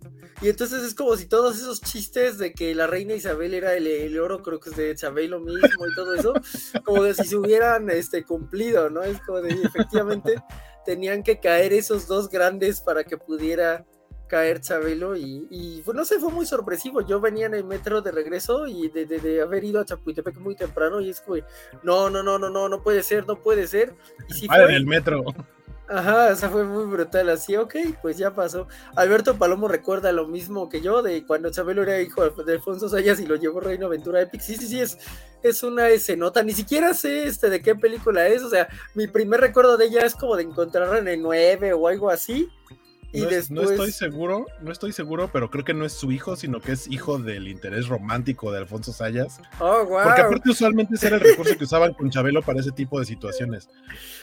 Y 0.41 0.49
entonces 0.49 0.83
es 0.83 0.95
como 0.95 1.15
si 1.17 1.27
todos 1.27 1.57
esos 1.57 1.81
chistes 1.81 2.39
de 2.39 2.53
que 2.53 2.73
la 2.73 2.87
reina 2.87 3.13
Isabel 3.13 3.53
era 3.53 3.75
el, 3.75 4.19
oro, 4.19 4.41
creo 4.41 4.59
que 4.59 4.71
es 4.71 4.75
de 4.75 4.95
Chabelo 4.95 5.39
mismo 5.39 5.87
y 5.87 5.95
todo 5.95 6.15
eso, 6.15 6.33
como 6.83 7.03
de 7.03 7.13
si 7.13 7.25
se 7.25 7.35
hubieran 7.35 7.89
este, 7.91 8.23
cumplido, 8.23 8.89
¿no? 8.89 9.03
Es 9.03 9.19
como 9.21 9.41
de 9.41 9.51
efectivamente 9.51 10.35
tenían 10.83 11.21
que 11.21 11.39
caer 11.39 11.73
esos 11.73 12.07
dos 12.07 12.29
grandes 12.29 12.81
para 12.81 13.03
que 13.03 13.17
pudiera 13.17 13.85
caer 14.31 14.61
Chabelo 14.61 15.17
y, 15.17 15.45
y 15.51 15.81
pues, 15.83 15.95
no 15.95 16.05
sé, 16.05 16.17
fue 16.17 16.31
muy 16.31 16.45
sorpresivo. 16.45 17.05
Yo 17.05 17.19
venía 17.19 17.47
en 17.47 17.53
el 17.53 17.65
metro 17.65 18.01
de 18.01 18.11
regreso 18.11 18.65
y 18.65 18.87
de, 18.87 19.05
de, 19.05 19.41
haber 19.41 19.63
ido 19.65 19.81
a 19.81 19.85
Chapultepec 19.85 20.37
muy 20.37 20.55
temprano 20.55 21.01
y 21.01 21.09
es 21.09 21.19
como, 21.19 21.35
no, 21.83 22.09
no, 22.09 22.23
no, 22.23 22.39
no, 22.39 22.49
no, 22.49 22.69
no 22.69 22.81
puede 22.81 23.03
ser, 23.03 23.27
no 23.27 23.35
puede 23.35 23.67
ser. 23.67 23.93
Y 24.29 24.33
si 24.33 24.47
fue, 24.47 24.63
en 24.63 24.71
el 24.71 24.87
metro. 24.87 25.23
Ajá, 25.93 26.31
esa 26.31 26.49
fue 26.49 26.63
muy 26.63 26.85
brutal, 26.85 27.27
así, 27.27 27.57
ok, 27.57 27.75
pues 28.01 28.17
ya 28.17 28.33
pasó. 28.33 28.65
Alberto 28.95 29.37
Palomo 29.37 29.67
recuerda 29.67 30.13
lo 30.13 30.25
mismo 30.25 30.69
que 30.69 30.79
yo 30.79 31.01
de 31.01 31.25
cuando 31.25 31.51
Chabelo 31.51 31.83
era 31.83 31.99
hijo 31.99 32.29
de 32.29 32.53
Alfonso 32.53 32.87
Sayas 32.87 33.19
y 33.19 33.25
lo 33.25 33.35
llevó 33.35 33.59
Reino 33.59 33.87
Aventura 33.87 34.21
Epic. 34.21 34.39
Sí, 34.39 34.55
sí, 34.55 34.67
sí, 34.67 34.79
es, 34.79 34.97
es 35.43 35.63
una 35.63 35.89
escenota, 35.89 36.43
ni 36.43 36.53
siquiera 36.53 36.93
sé 36.93 37.25
este 37.25 37.49
de 37.49 37.61
qué 37.61 37.75
película 37.75 38.25
es, 38.29 38.41
o 38.41 38.49
sea, 38.49 38.69
mi 38.95 39.07
primer 39.07 39.41
recuerdo 39.41 39.75
de 39.75 39.87
ella 39.87 40.05
es 40.05 40.15
como 40.15 40.37
de 40.37 40.43
encontrarla 40.43 40.99
en 40.99 41.09
el 41.09 41.21
9 41.21 41.73
o 41.73 41.89
algo 41.89 42.09
así, 42.09 42.47
no, 43.49 43.61
estoy 43.61 43.91
seguro, 43.91 44.45
no 44.61 44.71
estoy 44.71 44.91
seguro, 44.93 45.29
pero 45.31 45.49
creo 45.49 45.65
que 45.65 45.73
no 45.73 45.85
es 45.85 45.93
su 45.93 46.11
hijo, 46.11 46.35
sino 46.35 46.61
que 46.61 46.73
es 46.73 46.87
hijo 46.87 47.19
del 47.19 47.47
interés 47.47 47.87
romántico 47.87 48.51
de 48.51 48.59
Alfonso 48.59 48.93
Sayas. 48.93 49.41
Oh, 49.59 49.85
wow. 49.85 50.03
Porque 50.03 50.21
aparte 50.21 50.49
usualmente 50.49 50.95
ese 50.95 51.07
era 51.07 51.17
el 51.17 51.21
recurso 51.21 51.57
que 51.57 51.63
usaban 51.63 51.93
con 51.93 52.09
Chabelo 52.09 52.41
para 52.41 52.59
ese 52.59 52.71
tipo 52.71 52.99
de 52.99 53.05
situaciones. 53.05 53.69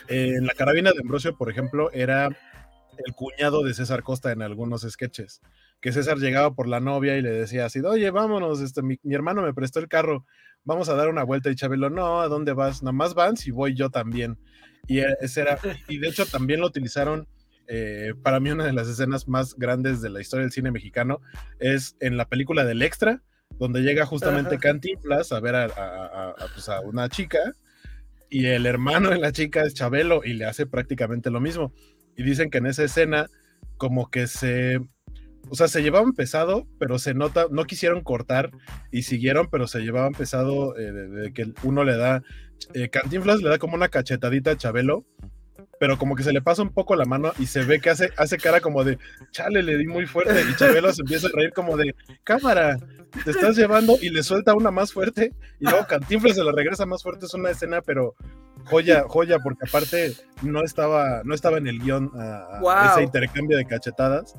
en 0.09 0.47
la 0.47 0.55
carabina 0.55 0.93
de 0.93 1.01
Ambrosio, 1.01 1.37
por 1.37 1.51
ejemplo, 1.51 1.91
era 1.93 2.27
el 2.27 3.15
cuñado 3.15 3.63
de 3.63 3.75
César 3.75 4.03
Costa 4.03 4.33
en 4.33 4.43
algunos 4.43 4.83
sketches. 4.83 5.41
Que 5.81 5.93
César 5.93 6.19
llegaba 6.19 6.55
por 6.55 6.67
la 6.67 6.81
novia 6.81 7.17
y 7.17 7.23
le 7.23 7.31
decía 7.31 7.67
así, 7.67 7.81
oye, 7.81 8.11
vámonos, 8.11 8.61
este, 8.61 8.83
mi, 8.83 8.99
mi 9.03 9.15
hermano 9.15 9.43
me 9.43 9.55
prestó 9.55 9.79
el 9.79 9.89
carro, 9.89 10.25
vamos 10.65 10.89
a 10.89 10.95
dar 10.95 11.09
una 11.09 11.23
vuelta. 11.23 11.51
Y 11.51 11.55
Chabelo, 11.55 11.91
no, 11.91 12.21
¿a 12.21 12.29
dónde 12.29 12.53
vas? 12.53 12.83
Nada 12.83 12.93
más 12.93 13.15
van 13.15 13.37
si 13.37 13.51
voy 13.51 13.75
yo 13.75 13.91
también. 13.91 14.39
Y 14.87 15.01
ese 15.01 15.43
era, 15.43 15.59
y 15.89 15.99
de 15.99 16.09
hecho 16.09 16.27
también 16.27 16.61
lo 16.61 16.67
utilizaron 16.67 17.29
eh, 17.69 18.15
para 18.23 18.41
mí 18.41 18.51
una 18.51 18.65
de 18.65 18.73
las 18.73 18.89
escenas 18.89 19.29
más 19.29 19.55
grandes 19.55 20.01
de 20.01 20.09
la 20.09 20.23
historia 20.23 20.45
del 20.45 20.53
cine 20.53 20.71
mexicano 20.71 21.21
es 21.59 21.97
en 22.01 22.17
la 22.17 22.27
película 22.27 22.65
del 22.65 22.83
Extra, 22.83 23.23
donde 23.59 23.83
llega 23.83 24.07
justamente 24.07 24.59
Cantinflas 24.59 25.33
a 25.33 25.41
ver 25.41 25.71
pues, 26.55 26.69
a, 26.71 26.81
una 26.81 27.11
chica 27.11 27.39
y 28.31 28.47
el 28.47 28.65
hermano 28.65 29.11
de 29.11 29.19
la 29.19 29.33
chica 29.33 29.63
es 29.63 29.75
Chabelo 29.75 30.23
y 30.25 30.33
le 30.33 30.47
hace 30.47 30.67
prácticamente 30.67 31.31
lo 31.31 31.41
mismo. 31.41 31.73
Y 32.17 32.23
dicen 32.23 32.51
que 32.51 32.59
en 32.59 32.67
esa 32.67 32.85
escena 32.85 33.29
como 33.77 34.11
que 34.11 34.27
se, 34.27 34.81
o 35.51 35.55
sea, 35.55 35.69
se 35.69 35.83
llevaban 35.83 36.15
pesado, 36.15 36.67
pero 36.79 36.99
se 36.99 37.13
nota, 37.13 37.47
no 37.51 37.65
quisieron 37.65 38.03
cortar 38.03 38.51
y 38.91 39.03
siguieron, 39.03 39.49
pero 39.51 39.67
se 39.67 39.81
llevaban 39.81 40.13
pesado 40.15 40.77
eh, 40.79 40.91
de, 40.91 41.33
que 41.33 41.53
uno 41.63 41.85
le 41.85 41.97
da, 41.97 42.23
eh, 42.73 42.89
Cantinflas 42.89 43.43
le 43.43 43.51
da 43.51 43.59
como 43.59 43.75
una 43.75 43.89
cachetadita 43.89 44.53
a 44.53 44.57
Chabelo 44.57 45.05
pero 45.79 45.99
como 45.99 46.17
que 46.17 46.23
se 46.23 46.33
le 46.33 46.43
pasa 46.43 46.63
un 46.63 46.71
poco 46.71 46.97
la 46.97 47.05
mano 47.05 47.33
y 47.39 47.47
se 47.47 47.63
ve 47.63 47.81
que 47.81 47.91
hace, 47.91 48.11
hace 48.17 48.37
cara 48.37 48.61
como 48.61 48.85
de, 48.85 48.99
chale, 49.31 49.63
le 49.63 49.77
di 49.77 49.87
muy 49.87 50.07
fuerte. 50.07 50.43
Y 50.49 50.57
Chabelo 50.57 50.93
se 50.93 51.03
empieza 51.03 51.29
a 51.29 51.31
reír 51.35 51.53
como 51.53 51.77
de, 51.77 51.95
cámara, 52.25 52.79
te 53.25 53.31
estás 53.31 53.57
llevando 53.57 53.97
y 54.01 54.11
le 54.11 54.23
suelta 54.23 54.55
una 54.55 54.71
más 54.71 54.93
fuerte 54.93 55.33
y 55.61 55.65
luego 55.65 55.87
Cantinflas 55.87 56.37
se 56.37 56.45
la 56.45 56.53
regresa 56.53 56.87
más 56.87 57.03
fuerte. 57.03 57.27
Es 57.27 57.35
una 57.35 57.51
escena, 57.51 57.81
pero 57.83 58.15
joya, 58.71 59.05
joya, 59.09 59.39
porque 59.39 59.67
aparte 59.69 60.15
no 60.43 60.63
estaba, 60.63 61.23
no 61.25 61.35
estaba 61.35 61.59
en 61.59 61.67
el 61.67 61.79
guion 61.81 62.11
a, 62.15 62.93
ese 62.93 63.03
intercambio 63.03 63.57
de 63.57 63.67
cachetadas 63.67 64.35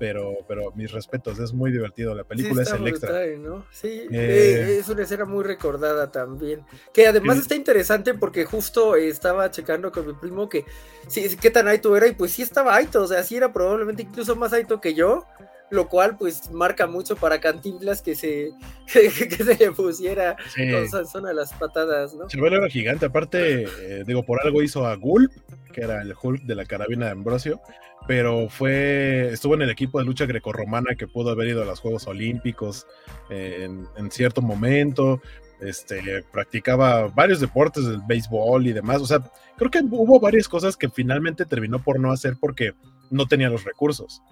pero, 0.00 0.38
pero 0.48 0.72
mis 0.74 0.90
respetos, 0.90 1.38
es 1.38 1.52
muy 1.52 1.70
divertido. 1.70 2.14
La 2.14 2.24
película 2.24 2.62
es 2.62 2.72
el 2.72 2.88
extra. 2.88 3.22
Sí, 3.70 3.88
eh, 3.88 4.08
eh, 4.10 4.78
es 4.80 4.88
una 4.88 5.02
escena 5.02 5.26
muy 5.26 5.44
recordada 5.44 6.10
también. 6.10 6.64
Que 6.94 7.06
además 7.06 7.36
está 7.36 7.54
interesante 7.54 8.14
porque 8.14 8.46
justo 8.46 8.96
estaba 8.96 9.50
checando 9.50 9.92
con 9.92 10.06
mi 10.06 10.14
primo 10.14 10.48
que 10.48 10.64
sí, 11.06 11.36
qué 11.38 11.50
tan 11.50 11.68
Aito 11.68 11.94
era, 11.94 12.06
y 12.06 12.12
pues 12.12 12.32
sí 12.32 12.40
estaba 12.40 12.74
Aito, 12.76 13.02
o 13.02 13.06
sea, 13.06 13.22
sí 13.22 13.36
era 13.36 13.52
probablemente 13.52 14.02
incluso 14.02 14.34
más 14.36 14.54
Aito 14.54 14.80
que 14.80 14.94
yo 14.94 15.26
lo 15.70 15.88
cual 15.88 16.16
pues 16.18 16.50
marca 16.50 16.86
mucho 16.86 17.16
para 17.16 17.40
Cantinflas 17.40 18.02
que 18.02 18.14
se, 18.14 18.50
que, 18.92 19.10
se 19.10 19.56
le 19.56 19.70
pusiera 19.72 20.36
con 20.90 21.06
son 21.06 21.26
a 21.26 21.32
las 21.32 21.52
patadas, 21.54 22.14
¿no? 22.14 22.26
Chabelo 22.26 22.56
era 22.56 22.68
gigante, 22.68 23.06
aparte, 23.06 23.64
eh, 23.64 24.04
digo, 24.06 24.24
por 24.24 24.44
algo 24.44 24.62
hizo 24.62 24.86
a 24.86 24.94
Gulp, 24.96 25.32
que 25.72 25.82
era 25.82 26.02
el 26.02 26.14
Hulk 26.20 26.42
de 26.42 26.54
la 26.56 26.64
carabina 26.64 27.06
de 27.06 27.12
Ambrosio, 27.12 27.60
pero 28.06 28.48
fue, 28.48 29.30
estuvo 29.32 29.54
en 29.54 29.62
el 29.62 29.70
equipo 29.70 29.98
de 29.98 30.04
lucha 30.04 30.26
grecorromana 30.26 30.96
que 30.96 31.06
pudo 31.06 31.30
haber 31.30 31.48
ido 31.48 31.62
a 31.62 31.66
los 31.66 31.80
Juegos 31.80 32.06
Olímpicos 32.08 32.86
eh, 33.30 33.68
en, 33.96 34.10
cierto 34.10 34.42
momento, 34.42 35.22
este, 35.60 36.24
practicaba 36.32 37.06
varios 37.08 37.38
deportes, 37.38 37.84
el 37.84 38.00
béisbol 38.08 38.66
y 38.66 38.72
demás, 38.72 39.00
o 39.00 39.06
sea, 39.06 39.20
creo 39.56 39.70
que 39.70 39.80
hubo 39.88 40.18
varias 40.18 40.48
cosas 40.48 40.76
que 40.76 40.88
finalmente 40.88 41.44
terminó 41.44 41.78
por 41.80 42.00
no 42.00 42.10
hacer 42.10 42.36
porque 42.40 42.72
no 43.10 43.26
tenía 43.26 43.48
los 43.48 43.64
recursos 43.64 44.22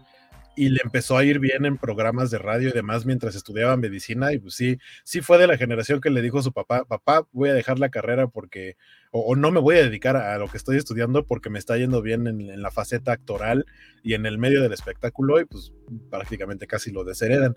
y 0.57 0.71
le 0.71 0.81
empezó 0.83 1.17
a 1.17 1.25
ir 1.25 1.39
bien 1.39 1.65
en 1.67 1.79
programas 1.79 2.31
de 2.31 2.39
radio 2.39 2.69
y 2.69 2.73
demás 2.73 3.07
mientras 3.07 3.37
estudiaba 3.37 3.77
medicina 3.77 4.33
y 4.33 4.39
pues 4.39 4.55
sí, 4.55 4.79
sí 5.05 5.21
fue 5.21 5.39
de 5.39 5.47
la 5.47 5.57
generación 5.57 6.01
que 6.01 6.11
le 6.11 6.21
dijo 6.21 6.41
a 6.41 6.43
su 6.43 6.53
papá, 6.53 6.85
papá, 6.85 7.27
voy 7.33 7.51
a 7.51 7.55
dejar 7.55 7.79
la 7.79 7.91
carrera 7.91 8.27
porque, 8.27 8.77
o, 9.13 9.37
no 9.37 9.53
me 9.53 9.61
voy 9.61 9.77
a 9.77 9.85
dedicar 9.85 10.17
a, 10.17 10.37
lo 10.39 10.49
que 10.49 10.57
estoy 10.57 10.77
estudiando 10.77 11.25
porque 11.25 11.49
me 11.49 11.59
está 11.59 11.77
yendo 11.77 12.03
bien 12.03 12.27
en, 12.27 12.61
la 12.61 12.71
faceta 12.71 13.13
actoral 13.13 13.67
y 14.03 14.15
en 14.15 14.27
el 14.27 14.39
medio 14.39 14.61
del 14.61 14.73
espectáculo 14.73 15.41
y 15.41 15.45
pues 15.45 15.73
prácticamente 16.11 16.67
casi 16.67 16.91
lo 16.91 17.05
desheredan. 17.05 17.57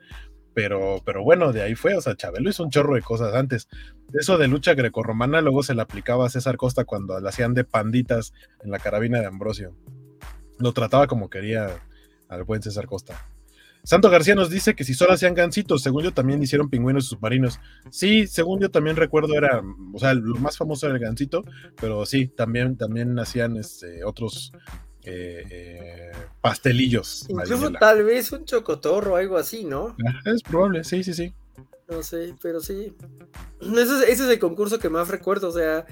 Pero, 0.53 1.01
pero 1.05 1.23
bueno, 1.23 1.53
de 1.53 1.61
ahí 1.61 1.75
fue, 1.75 1.95
o 1.95 2.01
sea, 2.01 2.15
Chabelo 2.15 2.49
hizo 2.49 2.63
un 2.63 2.69
chorro 2.69 2.95
de 2.95 3.01
cosas 3.01 3.33
antes. 3.33 3.69
Eso 4.13 4.37
de 4.37 4.49
lucha 4.49 4.73
grecorromana 4.73 5.41
luego 5.41 5.63
se 5.63 5.73
le 5.73 5.81
aplicaba 5.81 6.25
a 6.25 6.29
César 6.29 6.57
Costa 6.57 6.83
cuando 6.83 7.19
le 7.19 7.29
hacían 7.29 7.53
de 7.53 7.63
panditas 7.63 8.33
en 8.61 8.69
la 8.69 8.79
carabina 8.79 9.21
de 9.21 9.27
Ambrosio. 9.27 9.75
Lo 10.59 10.73
trataba 10.73 11.07
como 11.07 11.29
quería 11.29 11.81
al 12.31 12.43
buen 12.43 12.63
César 12.63 12.87
Costa. 12.87 13.23
Santo 13.83 14.09
García 14.09 14.35
nos 14.35 14.49
dice 14.49 14.75
que 14.75 14.83
si 14.83 14.93
solo 14.93 15.13
hacían 15.13 15.33
gancitos, 15.33 15.81
según 15.81 16.03
yo 16.03 16.13
también 16.13 16.41
hicieron 16.41 16.69
pingüinos 16.69 17.07
submarinos. 17.07 17.59
Sí, 17.89 18.27
según 18.27 18.59
yo 18.59 18.69
también 18.69 18.95
recuerdo 18.95 19.33
era, 19.33 19.61
o 19.93 19.99
sea, 19.99 20.13
lo 20.13 20.35
más 20.35 20.57
famoso 20.57 20.85
era 20.85 20.95
el 20.95 21.01
gancito, 21.01 21.43
pero 21.79 22.05
sí, 22.05 22.27
también, 22.27 22.77
también 22.77 23.17
hacían 23.17 23.57
este, 23.57 24.03
otros 24.03 24.53
eh, 25.03 25.43
eh, 25.49 26.11
pastelillos. 26.41 27.25
Incluso 27.27 27.71
tal 27.71 28.03
vez 28.03 28.31
un 28.31 28.45
chocotorro 28.45 29.13
o 29.13 29.15
algo 29.15 29.37
así, 29.37 29.63
¿no? 29.65 29.95
Es 30.25 30.43
probable, 30.43 30.83
sí, 30.83 31.03
sí, 31.03 31.13
sí. 31.13 31.33
No 31.89 32.03
sé, 32.03 32.35
pero 32.41 32.61
sí. 32.61 32.93
Ese, 33.61 34.11
ese 34.11 34.11
es 34.11 34.21
el 34.21 34.39
concurso 34.39 34.77
que 34.77 34.89
más 34.89 35.07
recuerdo, 35.07 35.49
o 35.49 35.51
sea, 35.51 35.85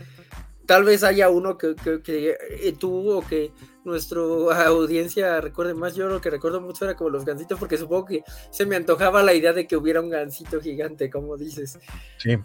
tal 0.70 0.84
vez 0.84 1.04
haya 1.04 1.30
uno 1.30 1.58
que, 1.58 1.76
que, 2.04 2.38
eh, 2.62 2.74
tú 2.78 3.10
o 3.10 3.26
que 3.26 3.52
nuestra 3.90 4.22
audiencia 4.68 5.42
recuerde 5.42 5.74
más. 5.74 5.96
Yo 5.96 6.08
lo 6.08 6.22
que 6.22 6.30
recuerdo 6.30 6.62
mucho 6.62 6.86
era 6.86 6.96
como 6.96 7.10
los 7.10 7.26
gancitos, 7.26 7.60
porque 7.60 7.78
supongo 7.78 8.06
que 8.06 8.24
se 8.52 8.66
me 8.66 8.76
antojaba 8.76 9.24
la 9.24 9.34
idea 9.34 9.54
de 9.54 9.68
que 9.68 9.76
hubiera 9.76 10.02
un 10.02 10.10
gancito 10.10 10.62
gigante, 10.62 11.10
como 11.10 11.38
dices. 11.38 11.80
Sí. 12.18 12.38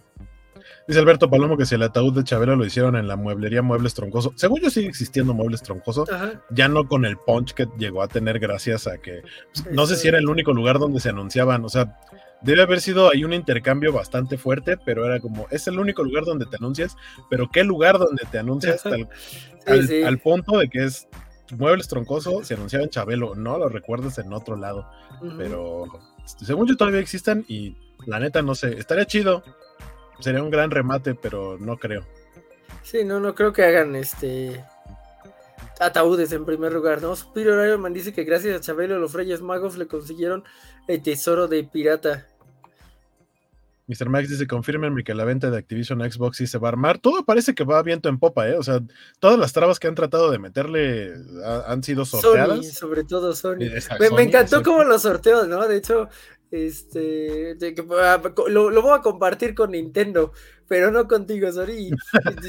Dice 0.86 1.00
Alberto 1.00 1.28
Palomo 1.28 1.56
que 1.56 1.66
si 1.66 1.74
el 1.74 1.82
ataúd 1.82 2.14
de 2.14 2.24
Chabelo 2.24 2.56
lo 2.56 2.64
hicieron 2.64 2.96
en 2.96 3.08
la 3.08 3.16
mueblería 3.16 3.62
Muebles 3.62 3.94
Troncoso. 3.94 4.32
Según 4.36 4.60
yo 4.60 4.70
sigue 4.70 4.88
existiendo 4.88 5.34
Muebles 5.34 5.62
Troncoso, 5.62 6.06
ya 6.50 6.68
no 6.68 6.86
con 6.86 7.04
el 7.04 7.16
punch 7.16 7.52
que 7.54 7.66
llegó 7.78 8.02
a 8.02 8.08
tener 8.08 8.38
gracias 8.38 8.86
a 8.86 8.98
que 8.98 9.22
pues, 9.52 9.70
no 9.72 9.86
sé 9.86 9.96
si 9.96 10.08
era 10.08 10.18
el 10.18 10.28
único 10.28 10.52
lugar 10.52 10.78
donde 10.78 11.00
se 11.00 11.08
anunciaban, 11.08 11.64
o 11.64 11.68
sea, 11.68 11.98
debe 12.44 12.62
haber 12.62 12.80
sido 12.80 13.10
ahí 13.10 13.24
un 13.24 13.32
intercambio 13.32 13.92
bastante 13.92 14.36
fuerte, 14.36 14.76
pero 14.76 15.04
era 15.06 15.18
como, 15.18 15.46
es 15.50 15.66
el 15.66 15.78
único 15.78 16.04
lugar 16.04 16.24
donde 16.24 16.46
te 16.46 16.56
anuncias, 16.56 16.96
pero 17.30 17.48
¿qué 17.50 17.64
lugar 17.64 17.98
donde 17.98 18.24
te 18.30 18.38
anuncias 18.38 18.84
al, 18.86 20.18
punto 20.18 20.58
de 20.58 20.68
que 20.68 20.84
es 20.84 21.08
Muebles 21.50 21.88
Troncoso, 21.88 22.42
se 22.44 22.54
anunciaba 22.54 22.84
en 22.84 22.90
Chabelo, 22.90 23.34
no 23.34 23.58
lo 23.58 23.68
recuerdas 23.68 24.18
en 24.18 24.32
otro 24.32 24.56
lado, 24.56 24.88
pero 25.36 25.84
según 26.24 26.66
yo 26.66 26.76
todavía 26.76 27.00
existen 27.00 27.44
y 27.48 27.76
la 28.06 28.18
neta 28.18 28.42
no 28.42 28.54
sé, 28.54 28.78
estaría 28.78 29.06
chido, 29.06 29.42
sería 30.20 30.42
un 30.42 30.50
gran 30.50 30.70
remate, 30.70 31.14
pero 31.14 31.58
no 31.58 31.76
creo. 31.76 32.04
Sí, 32.82 33.04
no, 33.04 33.20
no 33.20 33.34
creo 33.34 33.52
que 33.52 33.64
hagan 33.64 33.96
este 33.96 34.64
ataúdes 35.80 36.32
en 36.32 36.44
primer 36.44 36.72
lugar, 36.72 37.02
¿no? 37.02 37.16
Superior 37.16 37.66
Iron 37.66 37.80
Man 37.80 37.92
dice 37.92 38.12
que 38.12 38.24
gracias 38.24 38.56
a 38.56 38.60
Chabelo 38.60 38.98
los 38.98 39.12
Reyes 39.12 39.40
Magos 39.40 39.76
le 39.76 39.86
consiguieron 39.86 40.44
el 40.86 41.02
tesoro 41.02 41.48
de 41.48 41.64
pirata. 41.64 42.26
Mr. 43.86 44.08
Max 44.08 44.30
dice, 44.30 44.46
confirmen 44.46 44.96
que 45.04 45.14
la 45.14 45.24
venta 45.24 45.50
de 45.50 45.58
Activision 45.58 46.00
Xbox 46.00 46.38
sí 46.38 46.46
se 46.46 46.58
va 46.58 46.68
a 46.68 46.72
armar. 46.72 46.98
Todo 46.98 47.24
parece 47.24 47.54
que 47.54 47.64
va 47.64 47.82
viento 47.82 48.08
en 48.08 48.18
popa, 48.18 48.48
¿eh? 48.48 48.56
O 48.56 48.62
sea, 48.62 48.80
todas 49.18 49.38
las 49.38 49.52
trabas 49.52 49.78
que 49.78 49.88
han 49.88 49.94
tratado 49.94 50.30
de 50.30 50.38
meterle 50.38 51.12
han 51.66 51.82
sido 51.82 52.04
sorteadas. 52.04 52.64
Sony, 52.64 52.72
sobre 52.72 53.04
todo 53.04 53.34
Sony. 53.34 53.68
me, 54.16 54.22
encantó 54.22 54.62
como 54.62 54.84
los 54.84 55.02
sorteos, 55.02 55.46
¿no? 55.48 55.68
De 55.68 55.76
hecho, 55.76 56.08
este, 56.50 57.56
ah, 58.00 58.22
lo, 58.48 58.82
voy 58.82 58.98
a 58.98 59.02
compartir 59.02 59.54
con 59.54 59.72
Nintendo, 59.72 60.32
pero 60.66 60.90
no 60.90 61.06
contigo, 61.06 61.52
Sony. 61.52 61.90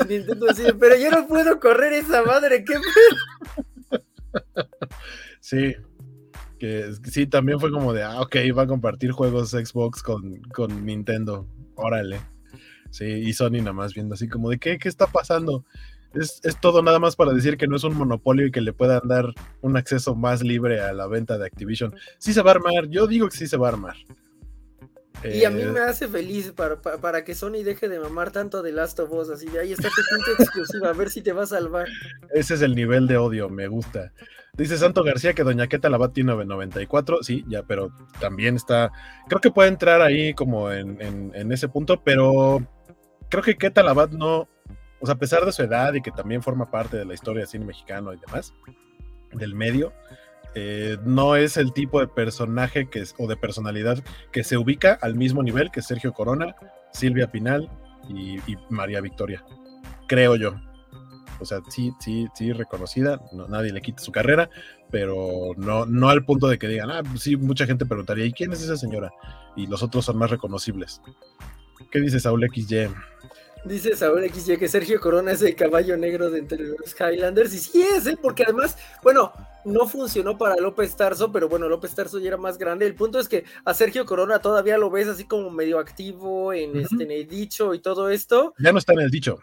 Nintendo 0.08 0.48
pero 0.80 0.96
yo 0.96 1.12
no 1.12 1.28
puedo 1.28 1.60
correr 1.60 1.94
esa 1.94 2.24
madre, 2.24 2.64
¿qué? 2.64 2.76
sí, 5.42 5.76
que 6.60 6.92
sí, 7.12 7.28
también 7.28 7.60
fue 7.60 7.72
como 7.72 7.94
de, 7.94 8.04
ah, 8.04 8.22
ok, 8.22 8.36
va 8.58 8.64
a 8.64 8.68
compartir 8.68 9.12
juegos 9.12 9.52
Xbox 9.52 10.02
con, 10.02 10.42
con 10.54 10.86
Nintendo, 10.86 11.48
órale. 11.76 12.20
Sí, 12.92 13.06
y 13.06 13.34
Sony 13.34 13.60
nada 13.60 13.74
más 13.74 13.94
viendo 13.94 14.14
así 14.14 14.28
como 14.28 14.50
de, 14.50 14.58
¿qué, 14.58 14.78
qué 14.78 14.88
está 14.88 15.08
pasando? 15.08 15.66
Es, 16.14 16.42
todo 16.62 16.82
nada 16.82 17.00
más 17.00 17.16
para 17.16 17.34
decir 17.34 17.58
que 17.58 17.68
no 17.68 17.76
es 17.76 17.84
un 17.84 17.96
monopolio 17.96 18.48
y 18.48 18.52
que 18.52 18.62
le 18.62 18.72
puedan 18.72 19.06
dar 19.08 19.34
un 19.62 19.76
acceso 19.76 20.16
más 20.16 20.42
libre 20.42 20.80
a 20.80 20.94
la 20.94 21.08
venta 21.08 21.38
de 21.38 21.46
Activision. 21.46 21.94
Sí 22.20 22.34
se 22.34 22.42
va 22.42 22.52
a 22.52 22.56
armar, 22.56 22.88
yo 22.88 23.06
digo 23.06 23.28
que 23.28 23.36
sí 23.36 23.48
se 23.48 23.58
va 23.58 23.68
a 23.68 23.72
armar. 23.72 23.96
Y 25.24 25.44
a 25.44 25.50
mí 25.50 25.62
eh, 25.62 25.68
me 25.68 25.80
hace 25.80 26.08
feliz 26.08 26.52
para, 26.52 26.80
para, 26.82 27.24
que 27.24 27.36
Sony 27.36 27.64
deje 27.64 27.90
de 27.90 28.00
mamar 28.00 28.32
tanto 28.32 28.62
de 28.62 28.72
Last 28.72 29.00
of 29.00 29.12
Us, 29.12 29.30
así 29.30 29.48
de 29.48 29.60
ahí 29.60 29.72
está 29.74 29.90
tu 29.90 30.32
exclusiva, 30.44 30.90
a 30.90 30.94
ver 30.94 31.10
si 31.10 31.22
te 31.22 31.32
va 31.32 31.44
a 31.44 31.48
salvar. 31.48 31.88
Ese 32.34 32.54
es 32.54 32.62
el 32.62 32.76
nivel 32.76 33.08
de 33.08 33.18
odio, 33.18 33.50
me 33.50 33.68
gusta. 33.68 34.14
Dice 34.58 34.78
Santo 34.78 35.04
García 35.04 35.34
que 35.34 35.44
Doña 35.44 35.68
Queta 35.68 35.90
la 35.90 36.08
tiene 36.10 36.34
94, 36.34 37.24
sí, 37.24 37.44
ya, 37.48 37.64
pero 37.64 37.92
también 38.20 38.56
está, 38.56 38.92
creo 39.28 39.42
que 39.42 39.52
puede 39.52 39.68
entrar 39.68 40.02
ahí 40.02 40.34
como 40.34 40.72
en, 40.72 41.02
en, 41.02 41.52
ese 41.52 41.68
punto, 41.68 42.02
pero 42.02 42.66
creo 43.30 43.44
que 43.44 43.58
Queta 43.58 43.84
Labat 43.84 44.12
no, 44.12 44.48
o 45.02 45.06
sea, 45.06 45.16
a 45.16 45.18
pesar 45.18 45.44
de 45.44 45.52
su 45.52 45.62
edad 45.62 45.94
y 45.94 46.02
que 46.02 46.12
también 46.12 46.42
forma 46.42 46.72
parte 46.72 46.96
de 46.96 47.04
la 47.04 47.14
historia 47.14 47.42
del 47.42 47.50
cine 47.50 47.66
mexicano 47.66 48.14
y 48.14 48.18
demás, 48.18 48.54
del 49.34 49.56
medio, 49.56 49.92
eh, 50.54 50.98
no 51.04 51.36
es 51.36 51.58
el 51.58 51.74
tipo 51.74 52.00
de 52.00 52.08
personaje 52.08 52.90
que 52.90 53.04
o 53.18 53.28
de 53.28 53.36
personalidad 53.36 54.02
que 54.32 54.46
se 54.46 54.56
ubica 54.56 54.98
al 55.02 55.16
mismo 55.16 55.44
nivel 55.44 55.70
que 55.70 55.82
Sergio 55.82 56.14
Corona, 56.14 56.56
Silvia 56.94 57.30
Pinal 57.30 57.70
y 58.08 58.40
María 58.70 59.02
Victoria, 59.02 59.44
creo 60.08 60.38
yo 60.38 60.56
o 61.40 61.46
sea, 61.46 61.62
sí, 61.70 61.94
sí, 62.00 62.28
sí, 62.34 62.54
reconocida, 62.54 63.22
no, 63.34 63.48
nadie 63.48 63.74
le 63.74 63.82
quita 63.82 64.02
su 64.02 64.12
carrera, 64.12 64.50
pero 64.92 65.52
no, 65.58 65.86
no 65.86 66.10
al 66.10 66.26
punto 66.26 66.48
de 66.48 66.58
que 66.58 66.68
digan, 66.68 66.92
ah, 66.92 67.04
pues 67.04 67.22
sí, 67.22 67.36
mucha 67.36 67.66
gente 67.66 67.86
preguntaría, 67.86 68.26
¿y 68.26 68.34
quién 68.34 68.52
es 68.54 68.62
esa 68.62 68.78
señora? 68.78 69.12
Y 69.56 69.68
los 69.68 69.84
otros 69.84 70.06
son 70.06 70.18
más 70.18 70.32
reconocibles. 70.32 71.02
¿Qué 71.92 72.00
dice 72.00 72.20
Saúl 72.20 72.48
XY? 72.54 72.90
Dice 73.66 73.96
Saúl 73.96 74.30
XY 74.30 74.58
que 74.58 74.68
Sergio 74.68 75.00
Corona 75.00 75.32
es 75.32 75.42
el 75.42 75.56
caballo 75.56 75.98
negro 75.98 76.30
de 76.30 76.40
entre 76.40 76.64
los 76.64 76.96
Highlanders, 77.00 77.54
y 77.54 77.60
sí 77.60 77.82
es, 77.82 78.06
¿eh? 78.06 78.18
porque 78.22 78.44
además, 78.44 78.78
bueno, 79.02 79.34
no 79.66 79.88
funcionó 79.88 80.38
para 80.38 80.56
López 80.58 80.96
Tarso, 80.96 81.32
pero 81.32 81.50
bueno, 81.50 81.68
López 81.68 81.94
Tarso 81.96 82.20
ya 82.20 82.28
era 82.28 82.38
más 82.38 82.58
grande. 82.58 82.86
El 82.86 82.94
punto 82.94 83.20
es 83.20 83.28
que 83.28 83.44
a 83.66 83.74
Sergio 83.74 84.06
Corona 84.06 84.40
todavía 84.40 84.78
lo 84.78 84.92
ves 84.92 85.08
así 85.08 85.26
como 85.26 85.50
medio 85.50 85.80
activo 85.80 86.54
en, 86.54 86.78
este, 86.78 87.04
en 87.04 87.12
el 87.12 87.28
dicho 87.28 87.74
y 87.74 87.80
todo 87.80 88.10
esto. 88.10 88.54
Ya 88.60 88.72
no 88.72 88.78
está 88.78 88.94
en 88.94 89.00
el 89.00 89.10
dicho. 89.10 89.40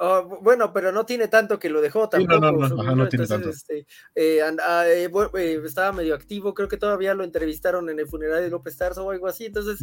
Ah, 0.00 0.22
bueno, 0.42 0.72
pero 0.72 0.92
no 0.92 1.04
tiene 1.04 1.26
tanto 1.26 1.58
que 1.58 1.68
lo 1.68 1.80
dejó 1.80 2.08
tampoco. 2.08 2.40
no, 2.40 2.52
no, 2.52 2.68
no, 2.68 2.96
no 2.96 3.08
tiene 3.08 3.26
tanto. 3.26 3.50
Este, 3.50 3.84
eh, 4.14 4.40
ah, 4.62 4.84
eh, 4.86 5.10
eh, 5.34 5.60
estaba 5.64 5.92
medio 5.92 6.14
activo, 6.14 6.54
creo 6.54 6.68
que 6.68 6.76
todavía 6.76 7.14
lo 7.14 7.24
entrevistaron 7.24 7.90
en 7.90 7.98
el 7.98 8.06
funeral 8.06 8.40
de 8.42 8.48
López 8.48 8.76
Tarso 8.76 9.04
o 9.04 9.10
algo 9.10 9.26
así, 9.26 9.46
entonces 9.46 9.80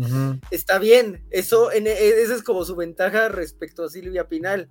está 0.52 0.80
bien. 0.80 1.26
Eso, 1.32 1.72
en, 1.72 1.88
esa 1.88 2.34
es 2.34 2.44
como 2.44 2.64
su 2.64 2.78
ventaja 2.78 3.28
respecto 3.28 3.84
a 3.84 3.90
Silvia 3.90 4.30
Pinal. 4.30 4.70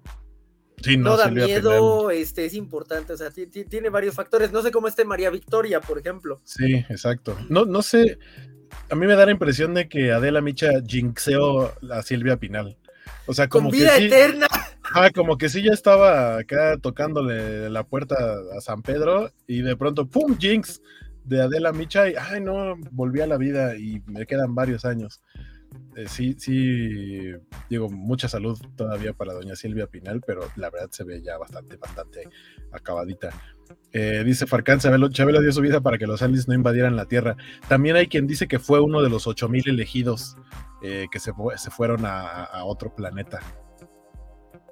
Sí, 0.82 0.96
no, 0.96 1.16
da 1.16 1.30
miedo, 1.30 2.10
este, 2.10 2.46
es 2.46 2.54
importante, 2.54 3.12
o 3.12 3.16
sea, 3.16 3.30
tiene 3.30 3.90
varios 3.90 4.14
factores. 4.14 4.50
No 4.50 4.62
sé 4.62 4.70
cómo 4.70 4.88
esté 4.88 5.04
María 5.04 5.30
Victoria, 5.30 5.80
por 5.80 5.98
ejemplo. 5.98 6.40
Sí, 6.44 6.84
exacto. 6.88 7.36
No, 7.48 7.64
no 7.64 7.82
sé, 7.82 8.18
a 8.88 8.94
mí 8.94 9.06
me 9.06 9.14
da 9.14 9.26
la 9.26 9.32
impresión 9.32 9.74
de 9.74 9.88
que 9.88 10.12
Adela 10.12 10.40
Micha 10.40 10.70
jinxeó 10.86 11.72
a 11.90 12.02
Silvia 12.02 12.38
Pinal. 12.38 12.78
O 13.26 13.34
sea, 13.34 13.48
como 13.48 13.70
Con 13.70 13.78
vida 13.78 13.96
que 13.96 14.06
eterna. 14.06 14.46
Ah, 14.96 15.10
como 15.12 15.36
que 15.36 15.48
sí 15.48 15.60
ya 15.60 15.72
estaba 15.72 16.38
acá 16.38 16.78
tocándole 16.80 17.68
la 17.68 17.82
puerta 17.82 18.14
a 18.56 18.60
San 18.60 18.80
Pedro 18.80 19.32
y 19.48 19.60
de 19.60 19.76
pronto, 19.76 20.06
¡pum! 20.06 20.38
Jinx 20.38 20.80
de 21.24 21.42
Adela 21.42 21.72
Micha 21.72 22.08
y, 22.08 22.14
ay, 22.16 22.40
no, 22.40 22.76
volví 22.92 23.20
a 23.20 23.26
la 23.26 23.36
vida 23.36 23.76
y 23.76 24.00
me 24.06 24.24
quedan 24.24 24.54
varios 24.54 24.84
años. 24.84 25.20
Eh, 25.96 26.06
sí, 26.06 26.36
sí, 26.38 27.32
digo, 27.68 27.90
mucha 27.90 28.28
salud 28.28 28.56
todavía 28.76 29.12
para 29.12 29.32
doña 29.32 29.56
Silvia 29.56 29.88
Pinal, 29.88 30.20
pero 30.24 30.48
la 30.54 30.70
verdad 30.70 30.90
se 30.92 31.02
ve 31.02 31.20
ya 31.22 31.38
bastante, 31.38 31.76
bastante 31.76 32.28
acabadita. 32.70 33.30
Eh, 33.92 34.22
dice 34.24 34.46
Farcán, 34.46 34.78
Chabelo, 34.78 35.08
dio 35.08 35.52
su 35.52 35.60
vida 35.60 35.80
para 35.80 35.98
que 35.98 36.06
los 36.06 36.22
aliens 36.22 36.46
no 36.46 36.54
invadieran 36.54 36.94
la 36.94 37.06
Tierra. 37.06 37.36
También 37.66 37.96
hay 37.96 38.06
quien 38.06 38.28
dice 38.28 38.46
que 38.46 38.60
fue 38.60 38.78
uno 38.80 39.02
de 39.02 39.10
los 39.10 39.26
8000 39.26 39.70
elegidos 39.70 40.36
eh, 40.82 41.06
que 41.10 41.18
se, 41.18 41.32
se, 41.56 41.70
fueron 41.70 42.04
a, 42.04 42.64
otro 42.64 42.94
planeta. 42.94 43.40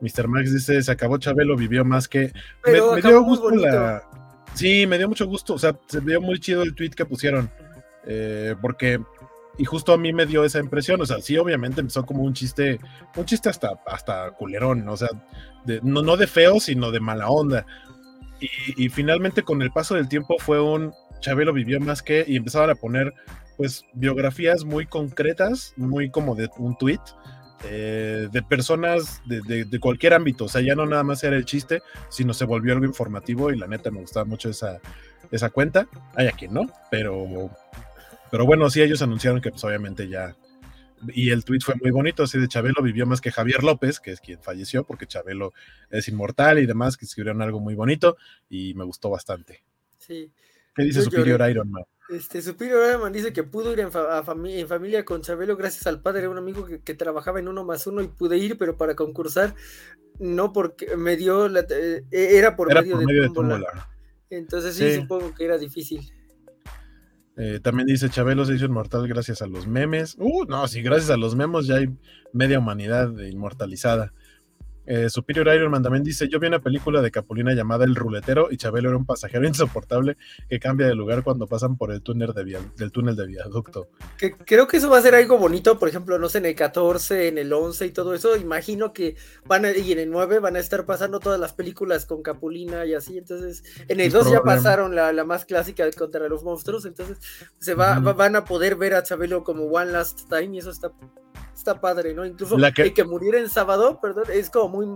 Mr. 0.02 0.28
Max 0.28 0.52
dice, 0.52 0.82
se 0.82 0.92
acabó 0.92 1.16
Chabelo, 1.16 1.56
vivió 1.56 1.84
más 1.84 2.08
que... 2.08 2.32
me, 2.66 3.00
dio 3.00 3.22
gusto 3.22 3.50
la... 3.50 4.02
Sí, 4.54 4.86
me 4.86 4.98
dio 4.98 5.08
mucho 5.08 5.26
gusto, 5.26 5.54
o 5.54 5.58
sea, 5.58 5.74
se 5.86 6.00
vio 6.00 6.20
muy 6.20 6.38
chido 6.38 6.62
el 6.62 6.74
tweet 6.74 6.90
que 6.90 7.06
pusieron, 7.06 7.50
porque 8.60 9.00
y 9.58 9.64
justo 9.64 9.92
a 9.92 9.98
mí 9.98 10.12
me 10.12 10.26
dio 10.26 10.44
esa 10.44 10.58
impresión, 10.58 11.00
o 11.00 11.06
sea, 11.06 11.20
sí, 11.20 11.36
obviamente 11.36 11.80
empezó 11.80 12.06
como 12.06 12.22
un 12.22 12.32
chiste, 12.32 12.80
un 13.16 13.24
chiste 13.24 13.48
hasta, 13.48 13.80
hasta 13.86 14.30
culerón, 14.32 14.88
o 14.88 14.96
sea, 14.96 15.08
no, 15.82 16.02
no 16.02 16.16
de 16.16 16.26
feo, 16.26 16.58
sino 16.58 16.90
de 16.90 17.00
mala 17.00 17.28
onda. 17.28 17.66
Y, 18.76 18.88
finalmente 18.88 19.44
con 19.44 19.62
el 19.62 19.70
paso 19.70 19.94
del 19.94 20.08
tiempo 20.08 20.34
fue 20.40 20.60
un 20.60 20.92
Chabelo 21.20 21.52
vivió 21.52 21.78
más 21.78 22.02
que, 22.02 22.24
y 22.26 22.36
empezaban 22.36 22.70
a 22.70 22.74
poner 22.74 23.14
pues 23.56 23.84
biografías 23.92 24.64
muy 24.64 24.86
concretas, 24.86 25.74
muy 25.76 26.10
como 26.10 26.34
de 26.34 26.50
un 26.58 26.76
tweet, 26.76 26.98
eh, 27.64 28.28
de 28.30 28.42
personas 28.42 29.22
de, 29.24 29.64
de, 29.64 29.80
cualquier 29.80 30.14
ámbito, 30.14 30.46
o 30.46 30.48
sea, 30.48 30.60
ya 30.60 30.74
no 30.74 30.86
nada 30.86 31.04
más 31.04 31.22
era 31.24 31.36
el 31.36 31.44
chiste, 31.44 31.82
sino 32.08 32.34
se 32.34 32.44
volvió 32.44 32.72
algo 32.72 32.86
informativo 32.86 33.52
y 33.52 33.58
la 33.58 33.66
neta 33.66 33.90
me 33.90 34.00
gustaba 34.00 34.24
mucho 34.24 34.50
esa, 34.50 34.80
esa 35.30 35.50
cuenta. 35.50 35.86
Hay 36.14 36.26
a 36.26 36.32
quien 36.32 36.52
no, 36.54 36.70
pero 36.90 37.50
pero 38.32 38.46
bueno, 38.46 38.70
sí, 38.70 38.80
ellos 38.80 39.02
anunciaron 39.02 39.42
que 39.42 39.50
pues 39.50 39.62
obviamente 39.62 40.08
ya... 40.08 40.34
Y 41.08 41.30
el 41.30 41.44
tweet 41.44 41.60
fue 41.60 41.74
muy 41.74 41.90
bonito, 41.90 42.22
así 42.22 42.38
de 42.38 42.48
Chabelo 42.48 42.82
vivió 42.82 43.04
más 43.04 43.20
que 43.20 43.30
Javier 43.30 43.62
López, 43.62 44.00
que 44.00 44.12
es 44.12 44.20
quien 44.20 44.40
falleció, 44.40 44.84
porque 44.84 45.06
Chabelo 45.06 45.52
es 45.90 46.08
inmortal 46.08 46.58
y 46.58 46.64
demás, 46.64 46.96
que 46.96 47.04
escribieron 47.04 47.42
algo 47.42 47.60
muy 47.60 47.74
bonito 47.74 48.16
y 48.48 48.72
me 48.72 48.84
gustó 48.84 49.10
bastante. 49.10 49.62
Sí. 49.98 50.32
¿Qué 50.74 50.84
dice 50.84 51.00
Yo 51.00 51.04
Superior 51.04 51.40
lloré. 51.40 51.50
Iron 51.50 51.70
Man? 51.70 51.84
Este, 52.12 52.42
Superior 52.42 52.88
Iron 52.88 53.00
Man 53.02 53.12
dice 53.12 53.32
que 53.32 53.42
pudo 53.42 53.72
ir 53.72 53.80
en, 53.80 53.90
fa- 53.92 54.18
a 54.18 54.24
fami- 54.24 54.58
en 54.58 54.68
familia 54.68 55.04
con 55.04 55.22
Chabelo 55.22 55.56
gracias 55.56 55.86
al 55.86 56.00
padre 56.02 56.22
de 56.22 56.28
un 56.28 56.38
amigo 56.38 56.66
que, 56.66 56.80
que 56.80 56.94
trabajaba 56.94 57.40
en 57.40 57.48
uno 57.48 57.64
más 57.64 57.86
uno 57.86 58.02
y 58.02 58.08
pude 58.08 58.36
ir, 58.38 58.58
pero 58.58 58.76
para 58.76 58.94
concursar 58.94 59.54
no 60.18 60.52
porque 60.52 60.96
me 60.96 61.16
dio 61.16 61.48
la, 61.48 61.60
eh, 61.70 62.02
era 62.10 62.54
por 62.54 62.70
Era 62.70 62.82
medio, 62.82 62.92
por 62.94 63.00
de, 63.00 63.06
medio 63.06 63.22
de 63.22 63.28
tómbola. 63.28 63.54
tómbola. 63.66 63.88
Entonces 64.30 64.74
sí, 64.76 64.90
Sí. 64.92 65.00
supongo 65.00 65.34
que 65.34 65.44
era 65.44 65.58
difícil. 65.58 66.12
Eh, 67.36 67.60
también 67.62 67.86
dice 67.86 68.10
Chabelo 68.10 68.44
se 68.44 68.54
hizo 68.54 68.66
inmortal 68.66 69.08
gracias 69.08 69.40
a 69.40 69.46
los 69.46 69.66
memes. 69.66 70.16
Uh, 70.18 70.44
no, 70.44 70.68
sí, 70.68 70.82
gracias 70.82 71.10
a 71.10 71.16
los 71.16 71.34
memes 71.34 71.66
ya 71.66 71.76
hay 71.76 71.88
media 72.34 72.58
humanidad 72.58 73.10
inmortalizada. 73.20 74.12
Eh, 74.86 75.08
Superior 75.10 75.46
Iron 75.54 75.70
Man 75.70 75.82
también 75.82 76.02
dice: 76.04 76.28
Yo 76.28 76.40
vi 76.40 76.48
una 76.48 76.60
película 76.60 77.00
de 77.00 77.10
Capulina 77.10 77.52
llamada 77.54 77.84
El 77.84 77.94
Ruletero 77.94 78.48
y 78.50 78.56
Chabelo 78.56 78.88
era 78.88 78.98
un 78.98 79.06
pasajero 79.06 79.46
insoportable 79.46 80.16
que 80.48 80.58
cambia 80.58 80.86
de 80.88 80.94
lugar 80.94 81.22
cuando 81.22 81.46
pasan 81.46 81.76
por 81.76 81.92
el 81.92 82.02
túnel 82.02 82.32
de, 82.32 82.44
via- 82.44 82.60
del 82.76 82.90
túnel 82.90 83.14
de 83.16 83.26
viaducto. 83.26 83.88
Que, 84.18 84.32
creo 84.32 84.66
que 84.66 84.78
eso 84.78 84.90
va 84.90 84.98
a 84.98 85.02
ser 85.02 85.14
algo 85.14 85.38
bonito, 85.38 85.78
por 85.78 85.88
ejemplo, 85.88 86.18
no 86.18 86.28
sé, 86.28 86.38
en 86.38 86.46
el 86.46 86.54
14, 86.54 87.28
en 87.28 87.38
el 87.38 87.52
11 87.52 87.86
y 87.86 87.90
todo 87.90 88.14
eso. 88.14 88.36
Imagino 88.36 88.92
que 88.92 89.16
van 89.46 89.64
a, 89.64 89.70
y 89.70 89.92
en 89.92 89.98
el 90.00 90.10
9 90.10 90.38
van 90.40 90.56
a 90.56 90.58
estar 90.58 90.84
pasando 90.84 91.20
todas 91.20 91.38
las 91.38 91.52
películas 91.52 92.06
con 92.06 92.22
Capulina 92.22 92.84
y 92.86 92.94
así. 92.94 93.18
Entonces, 93.18 93.62
en 93.88 94.00
el 94.00 94.06
Es 94.08 94.12
2 94.12 94.30
ya 94.32 94.42
pasaron 94.42 94.94
la, 94.96 95.12
la 95.12 95.24
más 95.24 95.44
clásica 95.44 95.84
de 95.84 95.92
contra 95.92 96.28
los 96.28 96.42
monstruos. 96.42 96.84
Entonces, 96.86 97.18
se 97.58 97.74
va, 97.74 97.98
va- 98.00 98.12
van 98.14 98.36
a 98.36 98.44
poder 98.44 98.76
ver 98.76 98.94
a 98.94 99.02
Chabelo 99.02 99.44
como 99.44 99.64
One 99.66 99.92
Last 99.92 100.28
Time 100.28 100.56
y 100.56 100.58
eso 100.58 100.70
está, 100.70 100.90
está 101.54 101.80
padre, 101.80 102.14
¿no? 102.14 102.24
Incluso 102.26 102.58
La 102.58 102.72
que- 102.72 102.82
el 102.82 102.94
que 102.94 103.04
muriera 103.04 103.38
en 103.38 103.48
sábado, 103.48 103.98
perdón, 104.00 104.24
es 104.32 104.50
como 104.50 104.68
muy 104.72 104.86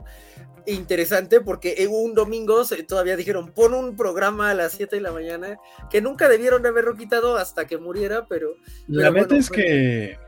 interesante 0.67 1.41
porque 1.41 1.87
un 1.89 2.15
domingo 2.15 2.65
se- 2.65 2.83
todavía 2.83 3.17
dijeron 3.17 3.53
pon 3.53 3.73
un 3.75 3.95
programa 3.97 4.51
a 4.51 4.55
las 4.55 4.73
7 4.73 4.97
de 4.97 5.03
la 5.03 5.13
mañana 5.13 5.59
que 5.91 6.01
nunca 6.01 6.29
debieron 6.29 6.63
de 6.63 6.71
haberlo 6.71 6.97
quitado 6.97 7.37
hasta 7.37 7.67
que 7.67 7.79
muriera, 7.79 8.27
pero 8.27 8.55
La 8.89 9.11
Pero 9.13 9.27
bueno, 9.27 9.37
es 9.37 9.49
que, 9.51 10.19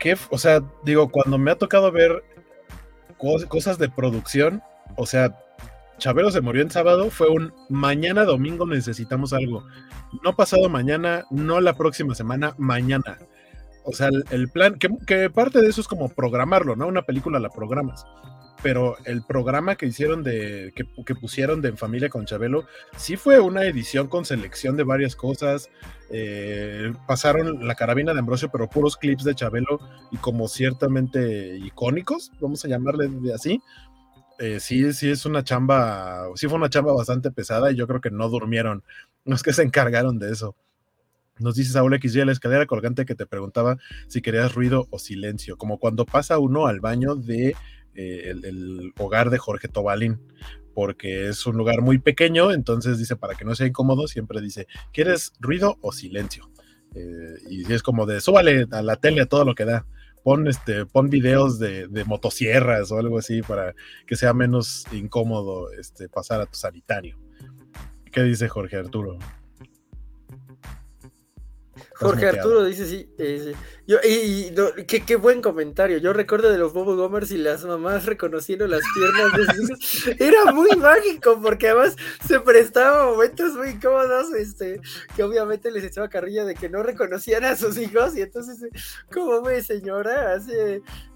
que, 0.00 0.16
o 0.30 0.38
sea, 0.38 0.62
digo, 0.84 1.10
cuando 1.10 1.38
me 1.38 1.52
ha 1.52 1.56
tocado 1.56 1.92
ver 1.92 2.24
cos- 3.18 3.46
cosas 3.46 3.78
de 3.78 3.88
producción, 3.88 4.62
o 4.96 5.06
sea, 5.06 5.38
Chabelo 5.98 6.32
se 6.32 6.40
murió 6.40 6.62
en 6.62 6.70
sábado, 6.70 7.10
fue 7.10 7.28
un 7.28 7.52
mañana 7.68 8.24
domingo 8.24 8.66
necesitamos 8.66 9.32
algo. 9.32 9.64
No 10.24 10.34
pasado 10.34 10.68
mañana, 10.68 11.24
no 11.30 11.60
la 11.60 11.74
próxima 11.74 12.16
semana, 12.16 12.54
mañana. 12.58 13.18
O 13.84 13.92
sea, 13.92 14.08
el, 14.30 14.48
plan, 14.48 14.78
que, 14.78 15.30
parte 15.30 15.60
de 15.60 15.68
eso 15.68 15.80
es 15.80 15.88
como 15.88 16.08
programarlo, 16.08 16.76
¿no? 16.76 16.86
Una 16.86 17.02
película 17.02 17.38
la 17.38 17.50
programas. 17.50 18.04
Pero 18.62 18.96
el 19.06 19.24
programa 19.24 19.74
que 19.74 19.86
hicieron 19.86 20.22
de, 20.22 20.72
que, 20.76 20.84
que 21.04 21.16
pusieron 21.16 21.60
de 21.60 21.70
En 21.70 21.76
Familia 21.76 22.08
con 22.08 22.26
Chabelo, 22.26 22.66
sí 22.96 23.16
fue 23.16 23.40
una 23.40 23.64
edición 23.64 24.06
con 24.06 24.24
selección 24.24 24.76
de 24.76 24.84
varias 24.84 25.16
cosas. 25.16 25.68
eh, 26.10 26.92
pasaron 27.08 27.66
la 27.66 27.74
carabina 27.74 28.12
de 28.12 28.20
Ambrosio, 28.20 28.50
pero 28.52 28.68
puros 28.70 28.96
clips 28.96 29.24
de 29.24 29.34
Chabelo 29.34 29.80
y 30.12 30.16
como 30.18 30.46
ciertamente 30.46 31.56
icónicos, 31.56 32.30
vamos 32.40 32.64
a 32.64 32.68
llamarle 32.68 33.08
de 33.08 33.34
así. 33.34 33.60
Eh, 34.38 34.60
sí, 34.60 34.92
sí 34.92 35.10
es 35.10 35.26
una 35.26 35.44
chamba, 35.44 36.26
sí 36.34 36.48
fue 36.48 36.58
una 36.58 36.70
chamba 36.70 36.92
bastante 36.92 37.30
pesada 37.30 37.70
y 37.70 37.76
yo 37.76 37.86
creo 37.86 38.00
que 38.00 38.10
no 38.10 38.28
durmieron 38.28 38.82
los 39.24 39.42
que 39.42 39.52
se 39.52 39.62
encargaron 39.62 40.18
de 40.18 40.32
eso. 40.32 40.56
Nos 41.38 41.54
dice 41.54 41.72
Saúl 41.72 41.98
XY, 42.00 42.26
la 42.26 42.32
escalera 42.32 42.66
colgante 42.66 43.04
que 43.04 43.14
te 43.14 43.26
preguntaba 43.26 43.78
si 44.06 44.20
querías 44.20 44.54
ruido 44.54 44.86
o 44.90 44.98
silencio, 44.98 45.56
como 45.56 45.78
cuando 45.78 46.04
pasa 46.04 46.38
uno 46.38 46.66
al 46.66 46.80
baño 46.80 47.14
de 47.14 47.56
eh, 47.94 48.30
el, 48.30 48.92
hogar 48.98 49.30
de 49.30 49.38
Jorge 49.38 49.68
Tobalín, 49.68 50.20
porque 50.74 51.28
es 51.28 51.46
un 51.46 51.56
lugar 51.56 51.80
muy 51.80 51.98
pequeño, 51.98 52.52
entonces 52.52 52.98
dice, 52.98 53.16
para 53.16 53.34
que 53.34 53.44
no 53.44 53.54
sea 53.54 53.66
incómodo, 53.66 54.08
siempre 54.08 54.40
dice, 54.40 54.66
¿quieres 54.92 55.32
ruido 55.40 55.78
o 55.80 55.92
silencio? 55.92 56.50
Eh, 56.94 57.36
y 57.50 57.72
es 57.72 57.82
como 57.82 58.06
de, 58.06 58.20
súbale 58.20 58.66
a 58.70 58.82
la 58.82 58.96
tele 58.96 59.22
a 59.22 59.26
todo 59.26 59.44
lo 59.44 59.54
que 59.54 59.64
da. 59.64 59.86
Pon, 60.22 60.46
este, 60.46 60.86
pon 60.86 61.10
videos 61.10 61.58
de, 61.58 61.88
de 61.88 62.04
motosierras 62.04 62.92
o 62.92 62.98
algo 62.98 63.18
así 63.18 63.42
para 63.42 63.74
que 64.06 64.14
sea 64.14 64.32
menos 64.32 64.84
incómodo 64.92 65.72
este, 65.72 66.08
pasar 66.08 66.40
a 66.40 66.46
tu 66.46 66.56
sanitario. 66.56 67.18
¿Qué 68.12 68.22
dice 68.22 68.48
Jorge 68.48 68.76
Arturo? 68.76 69.18
Jorge 72.02 72.26
muteado. 72.26 72.48
Arturo 72.48 72.64
dice 72.64 72.86
sí. 72.86 73.08
eh, 73.18 73.54
y, 74.04 74.54
qué, 74.86 75.00
qué 75.04 75.16
buen 75.16 75.42
comentario. 75.42 75.98
Yo 75.98 76.12
recuerdo 76.12 76.50
de 76.50 76.58
los 76.58 76.72
Bobo 76.72 76.94
Gomers 76.96 77.30
y 77.30 77.38
las 77.38 77.64
mamás 77.64 78.06
reconociendo 78.06 78.66
las 78.66 78.82
piernas 78.94 79.32
de 79.36 79.54
sus 79.54 79.70
hijos. 80.08 80.20
Era 80.20 80.52
muy 80.52 80.70
mágico 80.76 81.40
porque 81.42 81.68
además 81.68 81.96
se 82.26 82.40
prestaba 82.40 83.06
momentos 83.10 83.54
muy 83.54 83.70
incómodos, 83.70 84.32
este, 84.34 84.80
que 85.16 85.22
obviamente 85.22 85.70
les 85.70 85.84
echaba 85.84 86.08
carrilla 86.08 86.44
de 86.44 86.54
que 86.54 86.68
no 86.68 86.82
reconocían 86.82 87.44
a 87.44 87.56
sus 87.56 87.76
hijos. 87.78 88.16
Y 88.16 88.22
entonces, 88.22 88.62
eh, 88.62 88.70
¿cómo 89.12 89.42
ve, 89.42 89.62
señora? 89.62 90.38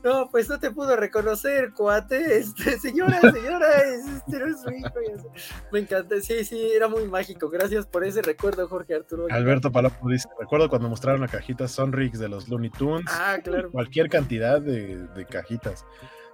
No, 0.02 0.28
pues 0.30 0.48
no 0.48 0.58
te 0.58 0.70
pudo 0.70 0.96
reconocer, 0.96 1.72
cuate. 1.72 2.38
Este, 2.38 2.78
señora, 2.78 3.20
señora, 3.20 3.68
es- 3.82 4.06
este 4.26 4.38
su 4.56 4.70
hijo. 4.70 5.32
Me 5.72 5.80
encanta. 5.80 6.20
Sí, 6.20 6.44
sí, 6.44 6.70
era 6.74 6.88
muy 6.88 7.04
mágico. 7.08 7.48
Gracias 7.48 7.86
por 7.86 8.04
ese 8.04 8.22
recuerdo, 8.22 8.68
Jorge 8.68 8.94
Arturo. 8.94 9.26
Alberto 9.30 9.70
Palomo 9.72 9.96
dice, 10.08 10.28
recuerdo 10.38 10.68
cuando 10.68 10.88
mostraron 10.88 11.20
la 11.20 11.28
cajita 11.28 11.66
Sonrix 11.68 12.18
de 12.18 12.28
los 12.28 12.48
Looney 12.48 12.65
Tunes. 12.70 13.06
Ah, 13.08 13.38
claro. 13.42 13.70
Cualquier 13.70 14.08
cantidad 14.08 14.60
de, 14.60 15.06
de 15.08 15.24
cajitas. 15.26 15.84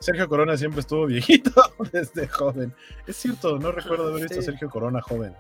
Sergio 0.01 0.29
Corona 0.29 0.57
siempre 0.57 0.81
estuvo 0.81 1.07
viejito 1.07 1.51
desde 1.93 2.27
joven. 2.29 2.75
Es 3.07 3.17
cierto, 3.17 3.59
no 3.59 3.73
recuerdo 3.73 4.09
haber 4.09 4.23
visto 4.23 4.41
a. 4.41 4.43
Sergio 4.43 4.69
Corona 4.71 5.01
joven. 5.01 5.35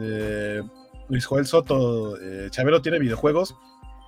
Eh, 0.00 0.62
Luis 1.08 1.26
Joel 1.26 1.46
Soto, 1.46 2.16
eh, 2.20 2.48
Chabelo 2.50 2.80
tiene 2.82 2.98
videojuegos. 2.98 3.54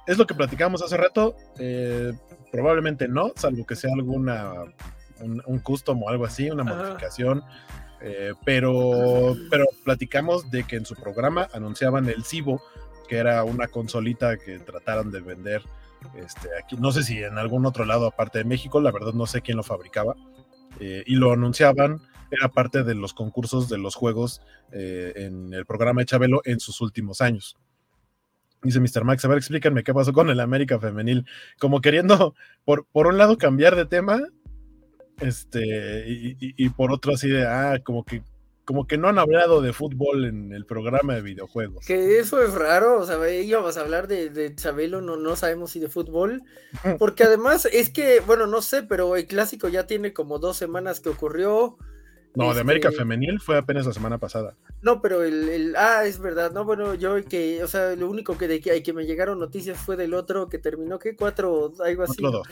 Es 0.06 0.18
lo 0.18 0.26
que 0.26 0.34
platicamos 0.34 0.82
hace 0.82 0.96
rato. 0.96 1.34
eh, 1.58 2.12
probablemente 2.52 3.08
no, 3.08 3.32
salvo 3.34 3.66
que 3.66 3.74
sea 3.74 3.90
alguna 3.94 4.52
un, 5.20 5.42
un 5.46 5.58
custom 5.58 6.00
o 6.04 6.08
algo 6.08 6.24
así, 6.24 6.48
una 6.50 6.62
Ajá. 6.62 6.74
modificación. 6.76 7.42
eh, 8.00 8.32
pero, 8.44 9.34
pero 9.50 9.64
platicamos 9.84 10.50
de 10.50 10.62
que 10.64 10.76
en 10.76 10.84
su 10.86 10.94
programa 10.94 11.48
anunciaban 11.52 12.08
el 12.08 12.22
Cibo, 12.24 12.62
que 13.08 13.16
era 13.16 13.42
una 13.44 13.66
consolita 13.68 14.36
que 14.36 14.58
trataron 14.60 15.10
de 15.10 15.20
vender 15.20 15.62
este, 16.14 16.48
aquí, 16.62 16.76
no 16.76 16.92
sé 16.92 17.02
si 17.02 17.22
en 17.22 17.38
algún 17.38 17.66
otro 17.66 17.84
lado 17.84 18.06
aparte 18.06 18.38
de 18.38 18.44
México, 18.44 18.80
la 18.80 18.92
verdad 18.92 19.12
no 19.12 19.26
sé 19.26 19.42
quién 19.42 19.56
lo 19.56 19.62
fabricaba, 19.62 20.14
eh, 20.80 21.02
y 21.06 21.16
lo 21.16 21.32
anunciaban, 21.32 22.00
era 22.30 22.48
parte 22.48 22.82
de 22.82 22.94
los 22.94 23.14
concursos 23.14 23.68
de 23.68 23.78
los 23.78 23.94
juegos 23.94 24.40
eh, 24.72 25.12
en 25.16 25.52
el 25.54 25.66
programa 25.66 26.00
de 26.00 26.06
Chabelo 26.06 26.40
en 26.44 26.58
sus 26.60 26.80
últimos 26.80 27.20
años. 27.20 27.56
Dice 28.62 28.80
Mr. 28.80 29.04
Max, 29.04 29.24
a 29.24 29.28
ver, 29.28 29.38
explíquenme 29.38 29.84
qué 29.84 29.92
pasó 29.92 30.12
con 30.12 30.30
el 30.30 30.40
América 30.40 30.78
Femenil. 30.80 31.26
Como 31.58 31.80
queriendo, 31.82 32.34
por, 32.64 32.86
por 32.86 33.06
un 33.06 33.18
lado, 33.18 33.36
cambiar 33.36 33.76
de 33.76 33.84
tema, 33.86 34.22
este, 35.20 36.08
y, 36.08 36.30
y- 36.40 36.54
y 36.56 36.68
por 36.70 36.90
otro 36.92 37.12
así 37.14 37.28
de, 37.28 37.46
ah, 37.46 37.78
como 37.84 38.04
que, 38.04 38.22
como 38.64 38.86
que 38.86 38.96
no 38.96 39.08
han 39.08 39.18
hablado 39.18 39.60
de 39.60 39.72
fútbol 39.72 40.24
en 40.24 40.52
el 40.52 40.64
programa 40.64 41.14
de 41.14 41.22
videojuegos. 41.22 41.84
Que 41.86 42.18
eso 42.18 42.42
es 42.42 42.54
raro, 42.54 43.00
o 43.00 43.06
sea, 43.06 43.30
íbamos 43.30 43.76
a 43.76 43.80
hablar 43.80 44.08
de, 44.08 44.30
de 44.30 44.54
Chabelo, 44.54 45.00
no, 45.00 45.16
no 45.16 45.36
sabemos 45.36 45.72
si 45.72 45.80
de 45.80 45.88
fútbol, 45.88 46.42
porque 46.98 47.24
además 47.24 47.66
es 47.70 47.90
que, 47.90 48.20
bueno, 48.20 48.46
no 48.46 48.62
sé, 48.62 48.82
pero 48.82 49.16
el 49.16 49.26
clásico 49.26 49.68
ya 49.68 49.86
tiene 49.86 50.12
como 50.12 50.38
dos 50.38 50.56
semanas 50.56 51.00
que 51.00 51.10
ocurrió. 51.10 51.76
No, 52.34 52.52
de 52.52 52.60
América 52.60 52.88
este, 52.88 53.00
Femenil 53.00 53.40
fue 53.40 53.56
apenas 53.56 53.86
la 53.86 53.92
semana 53.92 54.18
pasada. 54.18 54.56
No, 54.82 55.00
pero 55.00 55.22
el, 55.22 55.48
el- 55.48 55.76
ah, 55.76 56.04
es 56.04 56.18
verdad, 56.18 56.52
no, 56.52 56.64
bueno, 56.64 56.94
yo 56.94 57.24
que, 57.24 57.62
o 57.62 57.68
sea, 57.68 57.94
lo 57.94 58.10
único 58.10 58.36
que 58.36 58.48
de 58.48 58.60
que, 58.60 58.82
que 58.82 58.92
me 58.92 59.06
llegaron 59.06 59.38
noticias 59.38 59.78
fue 59.78 59.96
del 59.96 60.14
otro 60.14 60.48
que 60.48 60.58
terminó, 60.58 60.98
¿qué? 60.98 61.14
Cuatro, 61.14 61.72
algo 61.84 62.02
así. 62.02 62.22
¿no? 62.22 62.30
dos. 62.32 62.48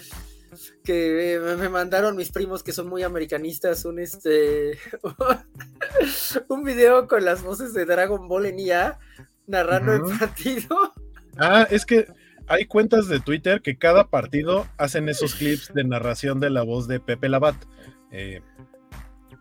que 0.85 1.35
eh, 1.35 1.41
me, 1.41 1.69
mandaron 1.69 2.17
mis 2.17 2.31
primos 2.31 2.63
que 2.63 2.73
son 2.73 2.89
muy 2.89 3.03
americanistas 3.03 3.85
un 3.85 3.99
este 3.99 4.79
un 6.49 6.63
video 6.63 7.09
con 7.09 7.25
las 7.25 7.43
voces 7.43 7.75
de 7.75 7.85
Dragon 7.85 8.29
Ball 8.29 8.47
en 8.47 8.61
IA 8.61 8.99
narrando 9.47 9.95
el 9.95 10.19
partido. 10.19 10.93
Ah, 11.37 11.67
es 11.71 11.85
que 11.87 12.07
hay 12.47 12.67
cuentas 12.67 13.09
de 13.09 13.21
Twitter 13.21 13.63
que 13.63 13.79
cada 13.79 14.09
partido 14.09 14.67
hacen 14.77 15.09
esos 15.09 15.35
clips 15.37 15.73
de 15.75 15.85
narración 15.85 16.41
de 16.41 16.51
la 16.51 16.63
voz 16.63 16.87
de 16.87 17.01
Pepe 17.01 17.29
Labat, 17.29 17.57
eh, 18.11 18.43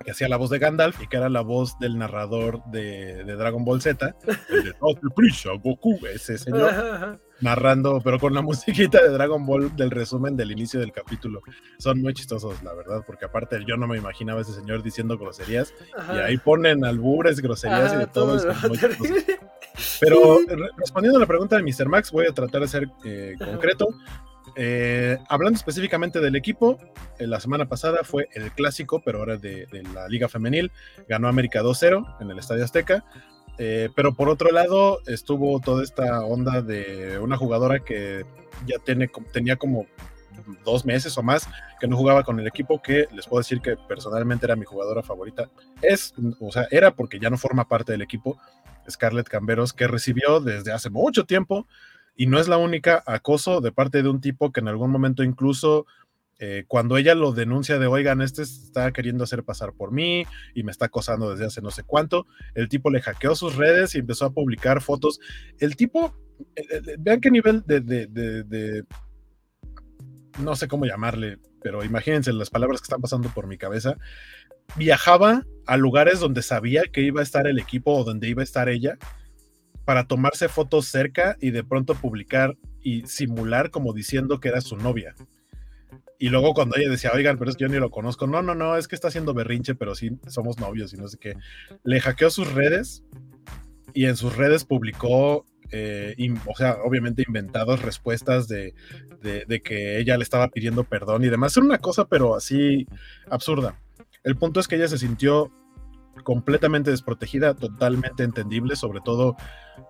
que 0.04 0.12
hacía 0.12 0.28
la 0.30 0.38
voz 0.38 0.50
de 0.50 0.60
Gandalf 0.60 1.02
y 1.02 1.08
que 1.08 1.18
era 1.18 1.30
la 1.30 1.42
voz 1.42 1.78
del 1.80 1.98
narrador 1.98 2.64
de, 2.72 3.24
de 3.24 3.36
Dragon 3.36 3.64
Ball 3.66 3.82
Z, 3.82 4.16
el 4.50 4.64
de 4.64 4.70
"Date 4.72 5.08
prisa, 5.16 5.50
Goku, 5.62 6.00
ese 6.14 6.38
señor, 6.38 7.20
narrando, 7.42 8.00
pero 8.04 8.20
con 8.20 8.34
la 8.34 8.42
musiquita 8.44 9.02
de 9.02 9.10
Dragon 9.10 9.46
Ball 9.46 9.76
del 9.76 9.92
resumen 9.92 10.36
del 10.38 10.52
inicio 10.52 10.80
del 10.80 10.92
capítulo. 10.92 11.42
Son 11.80 12.02
muy 12.02 12.14
chistosos, 12.14 12.62
la 12.64 12.74
verdad, 12.74 13.04
porque 13.06 13.26
aparte 13.26 13.60
yo 13.68 13.78
no 13.78 13.88
me 13.88 13.98
imaginaba 13.98 14.40
a 14.40 14.42
ese 14.44 14.54
señor 14.54 14.84
diciendo 14.84 15.18
groserías 15.18 15.74
y 16.14 16.18
ahí 16.18 16.38
ponen 16.38 16.86
albures, 16.86 17.40
groserías 17.42 17.94
y 17.94 17.98
de 17.98 18.08
todo. 18.08 18.38
todo 18.38 18.48
lo 18.48 18.54
muy. 18.68 18.78
Pero 20.00 20.40
re- 20.48 20.70
respondiendo 20.78 21.18
a 21.18 21.22
la 21.22 21.28
pregunta 21.28 21.56
de 21.58 21.64
Mr. 21.64 21.88
Max, 21.88 22.12
voy 22.12 22.28
a 22.28 22.34
tratar 22.34 22.62
de 22.62 22.68
ser 22.68 22.88
eh, 23.06 23.36
concreto. 23.40 23.88
Eh, 24.56 25.18
hablando 25.30 25.58
específicamente 25.58 26.20
del 26.20 26.36
equipo, 26.36 26.78
eh, 27.20 27.28
la 27.28 27.40
semana 27.40 27.68
pasada 27.68 28.00
fue 28.04 28.28
el 28.34 28.52
clásico, 28.52 29.02
pero 29.04 29.20
ahora 29.20 29.38
de, 29.38 29.68
la 29.94 30.08
Liga 30.08 30.28
Femenil. 30.28 30.72
Ganó 31.08 31.28
América 31.28 31.62
2-0 31.62 32.18
en 32.20 32.32
el 32.32 32.40
Estadio 32.40 32.64
Azteca. 32.64 33.04
Eh, 33.58 33.90
pero 33.96 34.14
por 34.14 34.30
otro 34.30 34.52
lado, 34.52 35.00
estuvo 35.06 35.60
toda 35.60 35.84
esta 35.84 36.24
onda 36.26 36.62
de 36.62 37.20
una 37.20 37.38
jugadora 37.38 37.80
que 37.80 38.26
ya 38.66 38.78
tiene, 38.84 39.10
tenía 39.32 39.56
como 39.56 39.86
dos 40.64 40.86
meses 40.86 41.18
o 41.18 41.24
más 41.24 41.48
que 41.80 41.88
no 41.88 41.98
jugaba 41.98 42.24
con 42.24 42.40
el 42.40 42.48
equipo, 42.48 42.82
que 42.82 43.08
les 43.12 43.28
puedo 43.28 43.42
decir 43.42 43.62
que 43.62 43.76
personalmente 43.76 44.46
era 44.46 44.56
mi 44.56 44.66
jugadora 44.66 45.04
favorita. 45.04 45.50
Es, 45.82 46.14
o 46.40 46.52
sea, 46.52 46.68
era 46.72 46.92
porque 46.96 47.20
ya 47.20 47.30
no 47.30 47.38
forma 47.38 47.68
parte 47.68 47.92
del 47.92 48.02
equipo, 48.02 48.40
Scarlett 48.90 49.28
Camberos, 49.28 49.74
que 49.74 49.88
recibió 49.88 50.40
desde 50.40 50.72
hace 50.72 50.90
mucho 50.90 51.26
tiempo, 51.26 51.68
y 52.16 52.28
no 52.28 52.40
es 52.40 52.48
la 52.48 52.58
única 52.58 53.04
acoso 53.06 53.62
de 53.62 53.72
parte 53.72 54.04
de 54.04 54.10
un 54.10 54.22
tipo 54.22 54.52
que 54.52 54.60
en 54.60 54.68
algún 54.68 54.92
momento 54.92 55.24
incluso 55.24 55.86
eh, 56.44 56.66
cuando 56.68 56.98
ella 56.98 57.14
lo 57.14 57.34
denuncia 57.34 57.78
de, 57.78 57.86
oigan, 57.86 58.20
este 58.20 58.42
está 58.42 58.92
queriendo 58.92 59.24
hacer 59.24 59.44
pasar 59.44 59.74
por 59.74 59.92
mí 59.92 60.26
y 60.56 60.64
me 60.64 60.72
está 60.72 60.86
acosando 60.86 61.30
desde 61.30 61.46
hace 61.46 61.62
no 61.62 61.70
sé 61.70 61.84
cuánto, 61.84 62.26
el 62.56 62.68
tipo 62.68 62.90
le 62.90 63.00
hackeó 63.00 63.36
sus 63.36 63.58
redes 63.58 63.94
y 63.94 64.00
empezó 64.00 64.26
a 64.26 64.34
publicar 64.34 64.82
fotos. 64.82 65.20
El 65.60 65.76
tipo, 65.76 66.16
eh, 66.56 66.64
eh, 66.72 66.96
vean 66.98 67.22
qué 67.22 67.30
nivel 67.30 67.64
de, 67.68 67.82
de, 67.82 68.84
no 70.40 70.56
sé 70.56 70.68
cómo 70.68 70.88
llamarle, 70.88 71.38
pero 71.62 71.84
imagínense 71.84 72.34
las 72.34 72.50
palabras 72.50 72.82
que 72.82 72.86
están 72.86 73.02
pasando 73.02 73.30
por 73.30 73.46
mi 73.46 73.60
cabeza. 73.60 73.98
Viajaba 74.76 75.44
a 75.68 75.78
lugares 75.78 76.20
donde 76.20 76.42
sabía 76.42 76.86
que 76.92 77.02
iba 77.02 77.20
a 77.20 77.24
estar 77.24 77.46
el 77.46 77.60
equipo 77.60 77.94
o 77.94 78.04
donde 78.04 78.28
iba 78.28 78.42
a 78.42 78.46
estar 78.46 78.68
ella 78.68 78.98
para 79.86 80.06
tomarse 80.06 80.48
fotos 80.48 80.88
cerca 80.88 81.38
y 81.40 81.52
de 81.52 81.64
pronto 81.64 81.96
publicar 81.96 82.58
y 82.82 83.06
simular 83.06 83.72
como 83.72 83.94
diciendo 83.94 84.40
que 84.40 84.50
era 84.50 84.62
su 84.62 84.78
novia. 84.78 85.16
Y 86.20 86.30
luego 86.30 86.54
cuando 86.54 86.78
ella 86.78 86.90
decía, 86.90 87.12
oigan, 87.14 87.38
pero 87.40 87.50
es 87.50 87.58
que 87.58 87.64
yo 87.64 87.68
ni 87.68 87.78
lo 87.78 87.90
conozco, 87.90 88.28
no, 88.28 88.44
no, 88.44 88.54
no, 88.54 88.78
es 88.78 88.88
que 88.88 88.94
está 88.94 89.08
haciendo 89.08 89.34
berrinche, 89.34 89.74
pero 89.74 89.96
sí 89.96 90.12
somos 90.28 90.60
novios 90.60 90.94
y 90.94 90.98
no 90.98 91.08
sé 91.08 91.18
qué. 91.18 91.36
Le 91.84 92.00
hackeó 92.00 92.30
sus 92.30 92.54
redes 92.54 93.04
y 93.96 94.06
en 94.06 94.16
sus 94.16 94.36
redes 94.36 94.64
publicó, 94.64 95.46
eh, 95.72 96.16
o 96.46 96.56
sea, 96.56 96.78
obviamente 96.84 97.24
inventados 97.26 97.82
respuestas 97.82 98.48
de, 98.48 98.76
de, 99.22 99.62
que 99.62 99.98
ella 100.00 100.16
le 100.18 100.24
estaba 100.24 100.50
pidiendo 100.50 100.84
perdón 100.84 101.24
y 101.24 101.30
demás. 101.30 101.58
Era 101.58 101.66
una 101.66 101.80
cosa, 101.80 102.06
pero 102.06 102.36
así 102.36 102.88
absurda. 103.30 103.80
El 104.24 104.36
punto 104.36 104.60
es 104.60 104.68
que 104.68 104.76
ella 104.76 104.88
se 104.88 105.00
sintió 105.00 105.52
completamente 106.22 106.92
desprotegida, 106.92 107.54
totalmente 107.54 108.24
entendible, 108.24 108.76
sobre 108.76 109.02
todo, 109.02 109.36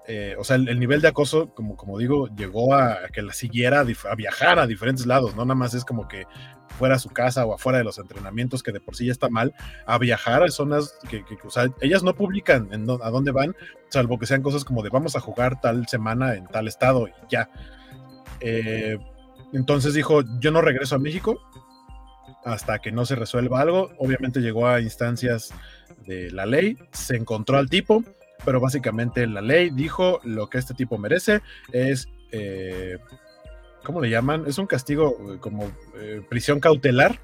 eh, 0.07 0.36
o 0.38 0.43
sea, 0.43 0.55
el, 0.55 0.79
nivel 0.79 1.01
de 1.01 1.09
acoso, 1.09 1.53
como, 1.53 1.75
como 1.75 1.97
digo, 1.97 2.27
llegó 2.36 2.73
a, 2.73 3.07
que 3.13 3.21
la 3.21 3.34
siguiera 3.34 3.82
a, 3.82 4.15
viajar 4.15 4.59
a 4.59 4.67
diferentes 4.67 5.05
lados, 5.05 5.36
no 5.36 5.43
nada 5.43 5.55
más 5.55 5.73
es 5.73 5.86
como 5.86 6.07
que 6.07 6.25
fuera 6.77 6.95
a 6.95 6.99
su 6.99 7.09
casa 7.09 7.45
o 7.45 7.53
afuera 7.53 7.77
de 7.77 7.84
los 7.84 7.97
entrenamientos, 7.97 8.63
que 8.63 8.71
de 8.71 8.79
por 8.79 8.95
sí 8.95 9.05
ya 9.05 9.11
está 9.11 9.29
mal, 9.29 9.53
a 9.86 9.97
viajar 9.97 10.43
a 10.43 10.49
zonas 10.49 10.97
que, 11.09 11.23
o 11.43 11.49
sea, 11.49 11.67
ellas 11.82 12.03
no 12.03 12.15
publican 12.15 12.69
en 12.71 12.89
a 12.89 13.09
dónde 13.09 13.32
van, 13.32 13.55
salvo 13.89 14.17
que 14.17 14.25
sean 14.25 14.41
cosas 14.41 14.63
como 14.63 14.84
de 14.84 14.89
vamos 14.89 15.15
a 15.15 15.19
jugar 15.19 15.59
tal 15.61 15.88
semana 15.88 16.36
en 16.36 16.47
tal 16.47 16.67
estado 16.67 17.07
y 17.07 17.11
ya. 17.29 17.49
Eh, 18.39 18.97
entonces 19.53 19.93
dijo, 19.93 20.21
yo 20.39 20.51
no 20.51 20.61
regreso 20.61 20.95
a 20.95 20.99
México, 20.99 21.39
hasta 22.43 22.79
que 22.79 22.91
no 22.91 23.05
se 23.05 23.15
resuelva 23.15 23.61
algo. 23.61 23.91
Obviamente 23.97 24.39
llegó 24.39 24.67
a 24.67 24.82
instancias 24.82 25.53
de 26.06 26.32
la 26.32 26.45
ley, 26.45 26.78
se 26.91 27.16
encontró 27.16 27.58
al 27.58 27.70
tipo, 27.70 28.04
pero 28.43 28.60
básicamente 28.60 29.28
la 29.28 29.41
ley 29.41 29.70
dijo 29.70 30.20
lo 30.24 30.49
que 30.49 30.58
este 30.58 30.74
tipo 30.74 30.97
merece 30.97 31.41
es, 31.72 32.08
eh, 32.32 32.97
¿cómo 33.84 34.02
le 34.02 34.10
llaman? 34.10 34.45
Es 34.47 34.58
un 34.58 34.68
castigo 34.68 35.16
eh, 35.34 35.38
como 35.39 35.72
eh, 35.95 36.22
prisión 36.30 36.60
cautelar, 36.60 37.20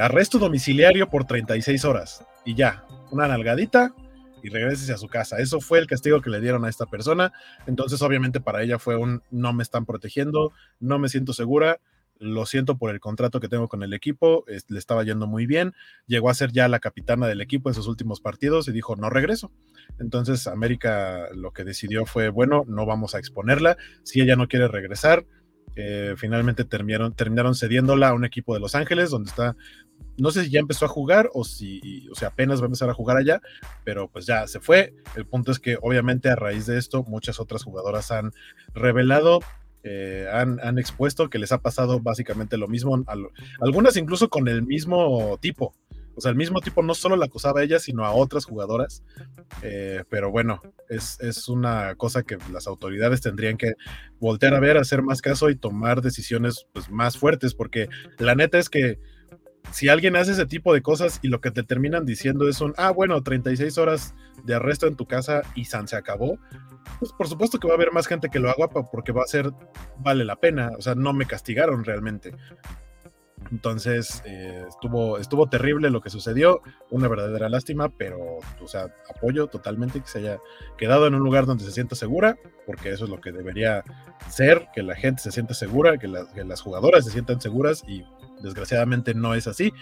arresto 0.00 0.38
domiciliario 0.38 1.10
por 1.10 1.26
36 1.26 1.84
horas 1.84 2.24
y 2.46 2.54
ya, 2.54 2.86
una 3.10 3.28
nalgadita 3.28 3.92
y 4.42 4.48
regrese 4.48 4.90
a 4.90 4.96
su 4.96 5.06
casa. 5.06 5.38
Eso 5.38 5.60
fue 5.60 5.78
el 5.80 5.86
castigo 5.86 6.22
que 6.22 6.30
le 6.30 6.40
dieron 6.40 6.64
a 6.64 6.70
esta 6.70 6.86
persona. 6.86 7.30
Entonces, 7.66 8.00
obviamente, 8.00 8.40
para 8.40 8.62
ella 8.62 8.78
fue 8.78 8.96
un 8.96 9.22
no 9.30 9.52
me 9.52 9.62
están 9.62 9.84
protegiendo, 9.84 10.52
no 10.80 10.98
me 10.98 11.10
siento 11.10 11.34
segura 11.34 11.78
lo 12.18 12.46
siento 12.46 12.78
por 12.78 12.90
el 12.90 13.00
contrato 13.00 13.40
que 13.40 13.48
tengo 13.48 13.68
con 13.68 13.82
el 13.82 13.92
equipo, 13.92 14.44
le 14.46 14.78
estaba 14.78 15.04
yendo 15.04 15.26
muy 15.26 15.46
bien, 15.46 15.74
llegó 16.06 16.30
a 16.30 16.34
ser 16.34 16.52
ya 16.52 16.68
la 16.68 16.80
capitana 16.80 17.26
del 17.26 17.40
equipo 17.40 17.68
en 17.68 17.74
sus 17.74 17.86
últimos 17.86 18.20
partidos 18.20 18.68
y 18.68 18.72
dijo, 18.72 18.96
no 18.96 19.10
regreso. 19.10 19.52
Entonces 19.98 20.46
América 20.46 21.28
lo 21.34 21.52
que 21.52 21.64
decidió 21.64 22.06
fue, 22.06 22.28
bueno, 22.28 22.64
no 22.66 22.86
vamos 22.86 23.14
a 23.14 23.18
exponerla, 23.18 23.76
si 24.02 24.20
ella 24.20 24.36
no 24.36 24.48
quiere 24.48 24.68
regresar, 24.68 25.26
eh, 25.78 26.14
finalmente 26.16 26.64
terminaron, 26.64 27.14
terminaron 27.14 27.54
cediéndola 27.54 28.08
a 28.08 28.14
un 28.14 28.24
equipo 28.24 28.54
de 28.54 28.60
Los 28.60 28.74
Ángeles, 28.74 29.10
donde 29.10 29.28
está, 29.28 29.56
no 30.16 30.30
sé 30.30 30.44
si 30.44 30.50
ya 30.50 30.60
empezó 30.60 30.86
a 30.86 30.88
jugar 30.88 31.28
o 31.34 31.44
si, 31.44 32.08
o 32.08 32.14
sea, 32.14 32.28
apenas 32.28 32.60
va 32.60 32.64
a 32.64 32.66
empezar 32.66 32.88
a 32.88 32.94
jugar 32.94 33.18
allá, 33.18 33.42
pero 33.84 34.08
pues 34.08 34.24
ya 34.24 34.46
se 34.46 34.58
fue. 34.58 34.94
El 35.16 35.26
punto 35.26 35.52
es 35.52 35.58
que 35.58 35.76
obviamente 35.82 36.30
a 36.30 36.36
raíz 36.36 36.64
de 36.64 36.78
esto 36.78 37.04
muchas 37.04 37.38
otras 37.40 37.62
jugadoras 37.62 38.10
han 38.10 38.32
revelado 38.72 39.40
eh, 39.88 40.26
han, 40.32 40.78
expuesto 40.80 41.30
que 41.30 41.38
les 41.38 41.52
ha 41.52 41.58
pasado 41.58 42.00
básicamente 42.00 42.56
lo 42.56 42.66
mismo, 42.66 43.04
algunas 43.60 43.96
incluso 43.96 44.28
con 44.28 44.48
el 44.48 44.64
mismo 44.64 45.38
tipo. 45.40 45.74
O 46.16 46.20
sea, 46.20 46.30
el 46.30 46.36
mismo 46.36 46.60
tipo 46.60 46.82
no 46.82 46.94
solo 46.94 47.14
la 47.14 47.26
acusaba 47.26 47.60
a 47.60 47.62
ella, 47.62 47.78
sino 47.78 48.04
a 48.04 48.10
otras 48.10 48.46
jugadoras. 48.46 49.04
Eh, 49.62 50.02
pero 50.08 50.32
bueno, 50.32 50.60
es, 50.88 51.20
es, 51.20 51.46
una 51.48 51.94
cosa 51.94 52.24
que 52.24 52.36
las 52.52 52.66
autoridades 52.66 53.20
tendrían 53.20 53.56
que 53.56 53.74
voltear 54.18 54.54
a 54.54 54.60
ver, 54.60 54.76
hacer 54.76 55.02
más 55.02 55.20
caso 55.22 55.50
y 55.50 55.56
tomar 55.56 56.00
decisiones 56.00 56.66
pues, 56.72 56.90
más 56.90 57.16
fuertes, 57.16 57.54
porque 57.54 57.88
la 58.18 58.34
neta 58.34 58.58
es 58.58 58.68
que 58.68 58.98
si 59.70 59.88
alguien 59.88 60.16
hace 60.16 60.32
ese 60.32 60.46
tipo 60.46 60.72
de 60.72 60.82
cosas 60.82 61.18
y 61.22 61.28
lo 61.28 61.40
que 61.40 61.50
te 61.50 61.62
terminan 61.62 62.04
diciendo 62.04 62.48
es 62.48 62.60
un, 62.60 62.74
ah, 62.76 62.90
bueno, 62.90 63.22
36 63.22 63.78
horas 63.78 64.14
de 64.44 64.54
arresto 64.54 64.86
en 64.86 64.96
tu 64.96 65.06
casa 65.06 65.42
y 65.54 65.64
San 65.64 65.88
se 65.88 65.96
acabó, 65.96 66.38
pues 66.98 67.12
por 67.12 67.28
supuesto 67.28 67.58
que 67.58 67.68
va 67.68 67.74
a 67.74 67.76
haber 67.76 67.92
más 67.92 68.06
gente 68.06 68.28
que 68.28 68.38
lo 68.38 68.50
haga 68.50 68.68
porque 68.68 69.12
va 69.12 69.22
a 69.22 69.26
ser, 69.26 69.52
vale 69.98 70.24
la 70.24 70.36
pena, 70.36 70.70
o 70.78 70.82
sea, 70.82 70.94
no 70.94 71.12
me 71.12 71.26
castigaron 71.26 71.84
realmente. 71.84 72.32
Entonces, 73.52 74.22
eh, 74.24 74.64
estuvo, 74.68 75.18
estuvo 75.18 75.48
terrible 75.48 75.90
lo 75.90 76.00
que 76.00 76.10
sucedió, 76.10 76.62
una 76.90 77.08
verdadera 77.08 77.48
lástima, 77.48 77.88
pero, 77.90 78.38
o 78.60 78.66
sea, 78.66 78.88
apoyo 79.14 79.46
totalmente 79.46 80.00
que 80.00 80.08
se 80.08 80.18
haya 80.18 80.38
quedado 80.76 81.06
en 81.06 81.14
un 81.14 81.22
lugar 81.22 81.46
donde 81.46 81.64
se 81.64 81.70
sienta 81.70 81.94
segura, 81.94 82.36
porque 82.66 82.90
eso 82.90 83.04
es 83.04 83.10
lo 83.10 83.20
que 83.20 83.32
debería 83.32 83.84
ser, 84.28 84.66
que 84.74 84.82
la 84.82 84.96
gente 84.96 85.22
se 85.22 85.30
sienta 85.30 85.54
segura, 85.54 85.98
que, 85.98 86.12
que 86.34 86.44
las 86.44 86.60
jugadoras 86.60 87.04
se 87.04 87.12
sientan 87.12 87.40
seguras 87.40 87.84
y 87.86 88.04
desgraciadamente 88.46 89.14
no 89.14 89.34
es 89.34 89.46
así 89.46 89.72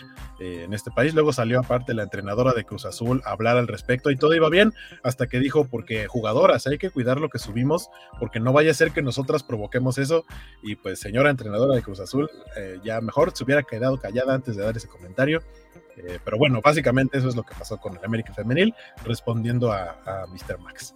eh, 0.40 0.62
en 0.64 0.74
este 0.74 0.90
país. 0.90 1.14
Luego 1.14 1.32
salió 1.32 1.60
aparte 1.60 1.94
la 1.94 2.02
entrenadora 2.02 2.52
de 2.52 2.64
Cruz 2.64 2.84
Azul 2.84 3.22
a 3.24 3.30
hablar 3.30 3.56
al 3.56 3.68
respecto 3.68 4.10
y 4.10 4.16
todo 4.16 4.34
iba 4.34 4.48
bien 4.48 4.72
hasta 5.02 5.26
que 5.26 5.38
dijo, 5.38 5.66
porque 5.66 6.06
jugadoras, 6.08 6.66
hay 6.66 6.78
que 6.78 6.90
cuidar 6.90 7.20
lo 7.20 7.28
que 7.28 7.38
subimos, 7.38 7.90
porque 8.18 8.40
no 8.40 8.52
vaya 8.52 8.72
a 8.72 8.74
ser 8.74 8.90
que 8.90 9.02
nosotras 9.02 9.42
provoquemos 9.42 9.98
eso. 9.98 10.24
Y 10.62 10.76
pues 10.76 10.98
señora 10.98 11.30
entrenadora 11.30 11.74
de 11.74 11.82
Cruz 11.82 12.00
Azul, 12.00 12.28
eh, 12.56 12.80
ya 12.84 13.00
mejor 13.00 13.32
se 13.34 13.44
hubiera 13.44 13.62
quedado 13.62 13.98
callada 13.98 14.34
antes 14.34 14.56
de 14.56 14.64
dar 14.64 14.76
ese 14.76 14.88
comentario. 14.88 15.42
Eh, 15.96 16.18
pero 16.24 16.38
bueno, 16.38 16.60
básicamente 16.60 17.18
eso 17.18 17.28
es 17.28 17.36
lo 17.36 17.44
que 17.44 17.54
pasó 17.54 17.78
con 17.78 17.96
el 17.96 18.04
América 18.04 18.34
Femenil, 18.34 18.74
respondiendo 19.04 19.72
a, 19.72 19.96
a 20.04 20.26
Mr. 20.26 20.58
Max. 20.58 20.94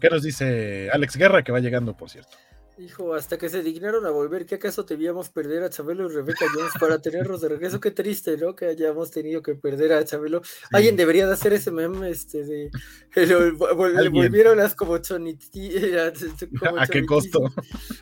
¿Qué 0.00 0.08
nos 0.10 0.22
dice 0.22 0.90
Alex 0.92 1.16
Guerra, 1.16 1.42
que 1.42 1.52
va 1.52 1.60
llegando, 1.60 1.96
por 1.96 2.08
cierto? 2.08 2.36
Hijo, 2.78 3.14
hasta 3.14 3.38
que 3.38 3.48
se 3.48 3.62
dignaron 3.62 4.06
a 4.06 4.10
volver, 4.10 4.46
¿qué 4.46 4.54
acaso 4.54 4.84
debíamos 4.84 5.30
perder 5.30 5.64
a 5.64 5.70
Chabelo 5.70 6.08
y 6.08 6.14
Rebeca 6.14 6.46
Jones 6.54 6.72
para 6.78 7.00
tenerlos 7.00 7.40
de 7.40 7.48
regreso? 7.48 7.80
Qué 7.80 7.90
triste, 7.90 8.36
¿no? 8.36 8.54
Que 8.54 8.66
hayamos 8.66 9.10
tenido 9.10 9.42
que 9.42 9.56
perder 9.56 9.92
a 9.92 10.04
Chabelo. 10.04 10.42
Alguien 10.72 10.94
debería 10.94 11.26
de 11.26 11.32
hacer 11.32 11.52
ese 11.52 11.72
meme, 11.72 12.08
este, 12.08 12.44
de... 12.44 12.70
volvieron 14.10 14.58
las 14.58 14.76
como 14.76 14.98
Choniti... 14.98 15.72
¿A 16.78 16.86
qué 16.86 17.04
costo? 17.04 17.40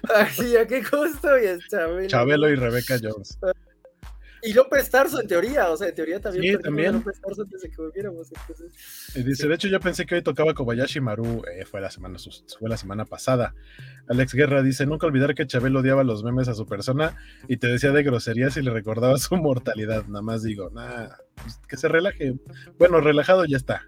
Ah, 0.09 0.29
¿a 0.61 0.67
qué 0.67 0.83
costo? 0.83 1.39
Y 1.39 1.59
Chabelo. 1.69 2.09
Chabelo 2.09 2.51
y 2.51 2.55
Rebeca 2.55 2.99
Jones. 3.03 3.39
Y 4.43 4.53
López 4.53 4.91
Tarso, 4.91 5.21
en 5.21 5.27
teoría, 5.27 5.71
o 5.71 5.77
sea, 5.77 5.89
en 5.89 5.95
teoría 5.95 6.21
también. 6.21 6.57
Sí, 6.57 6.63
también. 6.63 6.93
López 6.95 7.21
Tarso 7.21 7.43
antes 7.43 7.63
de 7.63 7.71
que 7.71 7.77
volviéramos. 7.77 8.31
dice, 9.15 9.49
de 9.49 9.55
hecho, 9.55 9.69
yo 9.69 9.81
pensé 9.81 10.07
que 10.07 10.17
hoy 10.17 10.23
tocaba 10.23 10.55
Kobayashi 10.55 11.01
Maru, 11.01 11.43
eh, 11.53 11.65
fue, 11.65 11.81
la 11.81 11.91
semana, 11.91 12.19
fue 12.59 12.69
la 12.69 12.77
semana 12.77 13.05
pasada. 13.05 13.55
Alex 14.09 14.35
Guerra 14.35 14.63
dice, 14.63 14.87
nunca 14.87 15.07
olvidar 15.07 15.35
que 15.35 15.47
Chabel 15.47 15.77
odiaba 15.77 16.05
los 16.05 16.23
memes 16.23 16.49
a 16.49 16.55
su 16.55 16.67
persona 16.67 17.17
y 17.49 17.57
te 17.57 17.67
decía 17.67 17.93
de 17.93 18.03
groserías 18.03 18.57
y 18.57 18.63
le 18.63 18.71
recordaba 18.71 19.19
su 19.19 19.37
mortalidad. 19.37 20.07
Nada 20.07 20.23
más 20.23 20.43
digo, 20.43 20.71
nada, 20.71 21.19
pues, 21.35 21.59
que 21.69 21.77
se 21.77 21.89
relaje. 21.89 22.35
Bueno, 22.79 23.01
relajado 23.01 23.45
ya 23.45 23.57
está. 23.57 23.83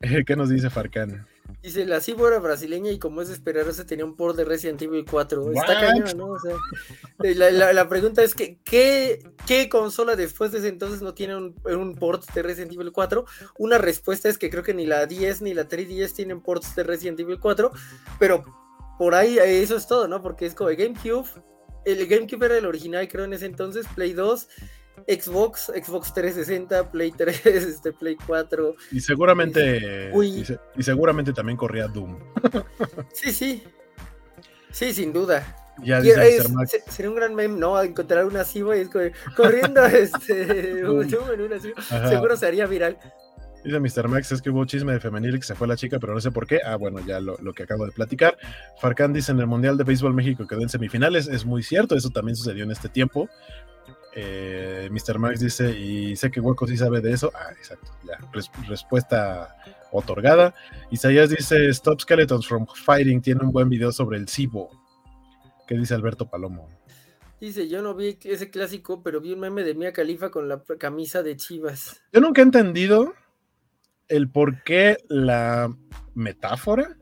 ¿Qué 0.26 0.36
nos 0.36 0.48
dice 0.48 0.70
Farcán? 0.70 1.26
Dice, 1.62 1.84
la 1.86 2.00
Cibo 2.00 2.28
era 2.28 2.38
brasileña 2.38 2.92
y 2.92 2.98
como 2.98 3.20
es 3.20 3.28
de 3.28 3.34
esperar, 3.34 3.72
se 3.72 3.84
tenía 3.84 4.04
un 4.04 4.16
port 4.16 4.36
de 4.36 4.44
Resident 4.44 4.80
Evil 4.82 5.04
4. 5.10 5.52
Está 5.52 5.80
cañón, 5.80 6.16
¿no? 6.16 6.26
O 6.28 6.38
sea, 6.38 6.54
eh, 7.24 7.34
la, 7.34 7.88
pregunta 7.88 8.22
es 8.22 8.34
que, 8.34 8.58
¿qué, 8.62 9.22
¿qué, 9.46 9.68
consola 9.68 10.14
después 10.14 10.52
de 10.52 10.58
ese 10.58 10.68
entonces 10.68 11.02
no 11.02 11.14
tiene 11.14 11.36
un, 11.36 11.96
port 11.98 12.30
de 12.32 12.42
Resident 12.42 12.72
Evil 12.72 12.92
4? 12.92 13.24
Una 13.58 13.78
respuesta 13.78 14.28
es 14.28 14.38
que 14.38 14.50
creo 14.50 14.62
que 14.62 14.74
ni 14.74 14.86
la 14.86 15.06
10 15.06 15.42
ni 15.42 15.52
la 15.52 15.68
3DS 15.68 16.14
tienen 16.14 16.40
ports 16.40 16.76
de 16.76 16.84
Resident 16.84 17.18
Evil 17.18 17.40
4, 17.40 17.72
pero 18.18 18.44
por 18.98 19.14
ahí 19.14 19.38
eh, 19.38 19.62
eso 19.62 19.76
es 19.76 19.86
todo, 19.86 20.06
¿no? 20.06 20.22
Porque 20.22 20.46
es 20.46 20.54
como 20.54 20.70
el 20.70 20.76
GameCube, 20.76 21.28
el 21.84 22.06
GameCube 22.06 22.44
era 22.44 22.58
el 22.58 22.66
original 22.66 23.08
creo 23.08 23.24
en 23.24 23.32
ese 23.32 23.46
entonces, 23.46 23.86
Play 23.94 24.12
2 24.12 24.48
Xbox, 25.06 25.72
Xbox 25.74 26.12
360, 26.14 26.90
Play 26.90 27.12
3, 27.12 27.46
este, 27.46 27.92
Play 27.92 28.16
4. 28.26 28.74
Y 28.92 29.00
seguramente, 29.00 30.10
y, 30.14 30.44
y, 30.76 30.82
seguramente 30.82 31.32
también 31.32 31.56
corría 31.56 31.88
Doom. 31.88 32.18
sí, 33.12 33.32
sí. 33.32 33.64
Sí, 34.70 34.92
sin 34.92 35.12
duda. 35.12 35.56
Ya 35.82 36.00
dice 36.00 36.42
sería 36.88 37.10
un 37.10 37.16
gran 37.16 37.34
meme, 37.34 37.58
¿no? 37.58 37.80
Encontrar 37.80 38.24
una 38.24 38.44
ciba 38.44 38.76
y 38.76 38.80
es 38.80 38.90
corriendo 39.36 39.84
este, 39.86 40.84
un 40.84 41.02
en 41.04 41.40
una 41.40 42.08
Seguro 42.08 42.36
se 42.36 42.46
haría 42.46 42.66
viral. 42.66 42.98
Dice 43.64 43.80
Mr. 43.80 44.08
Max, 44.08 44.32
es 44.32 44.40
que 44.40 44.50
hubo 44.50 44.64
chisme 44.64 44.92
de 44.92 45.00
femenil 45.00 45.34
y 45.34 45.40
que 45.40 45.46
se 45.46 45.54
fue 45.54 45.66
la 45.66 45.76
chica, 45.76 45.98
pero 45.98 46.14
no 46.14 46.20
sé 46.20 46.30
por 46.30 46.46
qué. 46.46 46.60
Ah, 46.64 46.76
bueno, 46.76 47.00
ya 47.04 47.20
lo, 47.20 47.36
que 47.52 47.64
acabo 47.64 47.84
de 47.84 47.92
platicar. 47.92 48.36
Farcán 48.80 49.12
dice 49.12 49.32
en 49.32 49.40
el 49.40 49.46
Mundial 49.46 49.76
de 49.76 49.84
Béisbol 49.84 50.14
México 50.14 50.46
quedó 50.46 50.62
en 50.62 50.68
semifinales. 50.68 51.26
Es 51.26 51.44
muy 51.44 51.62
cierto, 51.62 51.96
eso 51.96 52.10
también 52.10 52.36
sucedió 52.36 52.64
en 52.64 52.70
este 52.70 52.88
tiempo. 52.88 53.28
Eh, 54.20 54.88
Mr. 54.90 55.16
Max 55.20 55.38
dice, 55.38 55.70
y 55.78 56.16
sé 56.16 56.28
que 56.28 56.40
Hueco 56.40 56.66
sí 56.66 56.76
sabe 56.76 57.00
de 57.00 57.12
eso. 57.12 57.30
Ah, 57.36 57.52
exacto, 57.52 57.92
ya. 58.04 58.18
respuesta 58.68 59.54
otorgada. 59.92 60.56
Isaías 60.90 61.30
dice, 61.30 61.68
Stop 61.68 62.00
Skeletons 62.00 62.48
from 62.48 62.66
Fighting 62.66 63.22
tiene 63.22 63.44
un 63.44 63.52
buen 63.52 63.68
video 63.68 63.92
sobre 63.92 64.18
el 64.18 64.28
Cibo. 64.28 64.70
¿Qué 65.68 65.76
dice 65.76 65.94
Alberto 65.94 66.28
Palomo? 66.28 66.68
Dice, 67.40 67.68
yo 67.68 67.80
no 67.80 67.94
vi 67.94 68.18
ese 68.24 68.50
clásico, 68.50 69.04
pero 69.04 69.20
vi 69.20 69.34
un 69.34 69.38
meme 69.38 69.62
de 69.62 69.74
Mia 69.74 69.92
Califa 69.92 70.32
con 70.32 70.48
la 70.48 70.64
camisa 70.78 71.22
de 71.22 71.36
Chivas. 71.36 72.02
Yo 72.12 72.20
nunca 72.20 72.40
he 72.40 72.44
entendido 72.44 73.14
el 74.08 74.28
por 74.28 74.64
qué 74.64 74.96
la 75.08 75.72
metáfora 76.16 76.96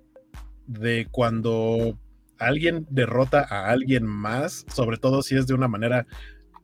de 0.67 1.09
cuando 1.11 1.99
alguien 2.39 2.87
derrota 2.91 3.47
a 3.49 3.71
alguien 3.71 4.05
más, 4.05 4.67
sobre 4.71 4.99
todo 4.99 5.23
si 5.23 5.35
es 5.35 5.47
de 5.47 5.55
una 5.55 5.69
manera 5.69 6.07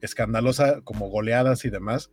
escandalosa, 0.03 0.82
como 0.82 1.09
goleadas 1.09 1.64
y 1.64 1.70
demás, 1.70 2.11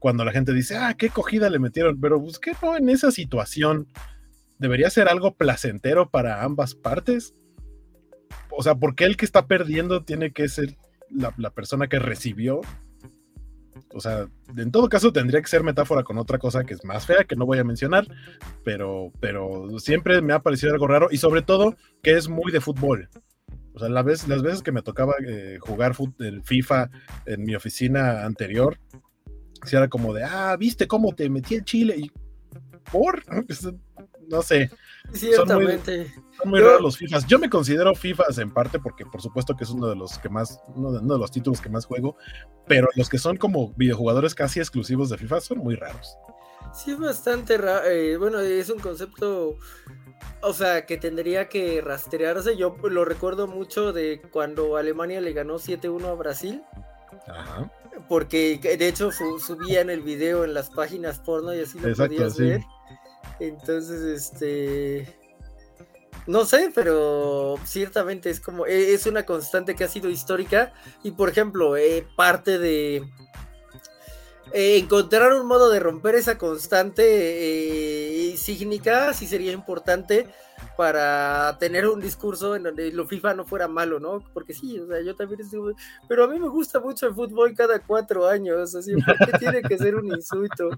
cuando 0.00 0.24
la 0.24 0.32
gente 0.32 0.52
dice, 0.52 0.76
ah, 0.76 0.94
qué 0.98 1.10
cogida 1.10 1.50
le 1.50 1.60
metieron, 1.60 2.00
pero 2.00 2.20
pues 2.20 2.40
no 2.62 2.76
en 2.76 2.88
esa 2.88 3.10
situación 3.10 3.86
debería 4.58 4.90
ser 4.90 5.08
algo 5.08 5.36
placentero 5.36 6.10
para 6.10 6.42
ambas 6.42 6.74
partes. 6.74 7.34
O 8.50 8.62
sea, 8.62 8.74
¿por 8.74 8.96
qué 8.96 9.04
el 9.04 9.16
que 9.16 9.24
está 9.24 9.46
perdiendo 9.46 10.04
tiene 10.04 10.32
que 10.32 10.48
ser 10.48 10.76
la, 11.10 11.32
la 11.36 11.50
persona 11.50 11.86
que 11.88 11.98
recibió 11.98 12.60
o 13.94 14.00
sea, 14.00 14.28
en 14.56 14.70
todo 14.70 14.88
caso 14.88 15.12
tendría 15.12 15.40
que 15.40 15.48
ser 15.48 15.62
metáfora 15.62 16.02
con 16.02 16.18
otra 16.18 16.38
cosa 16.38 16.64
que 16.64 16.74
es 16.74 16.84
más 16.84 17.06
fea, 17.06 17.24
que 17.24 17.36
no 17.36 17.46
voy 17.46 17.58
a 17.58 17.64
mencionar, 17.64 18.06
pero, 18.64 19.12
pero 19.20 19.78
siempre 19.78 20.20
me 20.20 20.32
ha 20.32 20.40
parecido 20.40 20.72
algo 20.72 20.86
raro 20.86 21.08
y 21.10 21.18
sobre 21.18 21.42
todo 21.42 21.74
que 22.02 22.16
es 22.16 22.28
muy 22.28 22.52
de 22.52 22.60
fútbol. 22.60 23.08
O 23.78 23.80
sea, 23.80 23.88
la 23.88 24.02
vez, 24.02 24.26
las 24.26 24.42
veces 24.42 24.60
que 24.60 24.72
me 24.72 24.82
tocaba 24.82 25.14
eh, 25.24 25.58
jugar 25.60 25.94
el 26.18 26.42
FIFA 26.42 26.90
en 27.26 27.44
mi 27.44 27.54
oficina 27.54 28.24
anterior, 28.24 28.76
si 29.64 29.76
era 29.76 29.86
como 29.86 30.12
de, 30.12 30.24
ah, 30.24 30.56
viste 30.58 30.88
cómo 30.88 31.14
te 31.14 31.30
metí 31.30 31.54
en 31.54 31.64
Chile 31.64 31.94
y 31.96 32.10
por, 32.90 33.22
no 34.28 34.42
sé. 34.42 34.68
Ciertamente. 35.12 36.12
Son 36.40 36.50
muy, 36.50 36.58
raros 36.58 36.80
los 36.80 36.98
FIFAs. 36.98 37.28
Yo 37.28 37.38
me 37.38 37.48
considero 37.48 37.94
FIFAs 37.94 38.38
en 38.38 38.52
parte 38.52 38.80
porque 38.80 39.06
por 39.06 39.22
supuesto 39.22 39.54
que 39.54 39.62
es 39.62 39.70
uno 39.70 39.86
de 39.86 39.94
los 39.94 40.18
que 40.18 40.28
más, 40.28 40.60
uno 40.74 40.90
de, 40.90 41.18
los 41.18 41.30
títulos 41.30 41.60
que 41.60 41.68
más 41.68 41.86
juego, 41.86 42.16
pero 42.66 42.88
los 42.96 43.08
que 43.08 43.18
son 43.18 43.36
como 43.36 43.72
videojugadores 43.74 44.34
casi 44.34 44.58
exclusivos 44.58 45.08
de 45.08 45.18
FIFA 45.18 45.40
son 45.40 45.58
muy 45.58 45.76
raros. 45.76 46.18
Sí, 46.74 46.90
es 46.90 46.98
bastante 46.98 47.58
raro. 47.58 47.86
Eh, 47.86 48.16
bueno, 48.16 48.40
es 48.40 48.70
un 48.70 48.80
concepto, 48.80 49.54
o 50.40 50.52
sea, 50.52 50.86
que 50.86 50.96
tendría 50.96 51.48
que 51.48 51.80
rastrearse. 51.80 52.56
Yo 52.56 52.76
lo 52.82 53.04
recuerdo 53.04 53.46
mucho 53.46 53.92
de 53.92 54.20
cuando 54.30 54.76
Alemania 54.76 55.20
le 55.20 55.32
ganó 55.32 55.56
7-1 55.56 56.06
a 56.06 56.14
Brasil. 56.14 56.62
Ajá. 57.26 57.70
Porque 58.08 58.58
de 58.58 58.88
hecho 58.88 59.10
subían 59.10 59.90
el 59.90 60.02
video 60.02 60.44
en 60.44 60.54
las 60.54 60.70
páginas 60.70 61.18
porno 61.18 61.54
y 61.54 61.60
así 61.60 61.78
lo 61.80 61.94
podías 61.94 62.38
ver. 62.38 62.62
Entonces, 63.40 64.02
este. 64.02 65.18
No 66.26 66.44
sé, 66.44 66.70
pero 66.74 67.56
ciertamente 67.64 68.30
es 68.30 68.40
como. 68.40 68.66
E, 68.66 68.94
es 68.94 69.06
una 69.06 69.24
constante 69.24 69.74
que 69.74 69.84
ha 69.84 69.88
sido 69.88 70.08
histórica. 70.08 70.72
Y 71.02 71.12
por 71.12 71.28
ejemplo, 71.28 71.76
eh, 71.76 72.06
parte 72.16 72.58
de. 72.58 73.04
Eh, 74.52 74.78
encontrar 74.78 75.32
un 75.34 75.46
modo 75.46 75.70
de 75.70 75.80
romper 75.80 76.14
esa 76.14 76.38
constante 76.38 77.02
eh, 77.04 78.36
sí 78.36 79.26
sería 79.26 79.52
importante 79.52 80.26
para 80.76 81.56
tener 81.58 81.86
un 81.86 82.00
discurso 82.00 82.56
en 82.56 82.62
donde 82.62 82.92
lo 82.92 83.06
FIFA 83.06 83.34
no 83.34 83.44
fuera 83.44 83.68
malo, 83.68 84.00
¿no? 84.00 84.22
Porque 84.32 84.54
sí, 84.54 84.78
o 84.78 84.86
sea, 84.86 85.00
yo 85.00 85.14
también 85.14 85.40
estuve, 85.40 85.74
pero 86.08 86.24
a 86.24 86.28
mí 86.28 86.38
me 86.38 86.48
gusta 86.48 86.80
mucho 86.80 87.06
el 87.06 87.14
fútbol 87.14 87.54
cada 87.54 87.80
cuatro 87.80 88.26
años, 88.26 88.74
así, 88.74 88.92
porque 89.06 89.38
tiene 89.38 89.62
que 89.62 89.76
ser 89.76 89.96
un 89.96 90.06
insulto? 90.06 90.70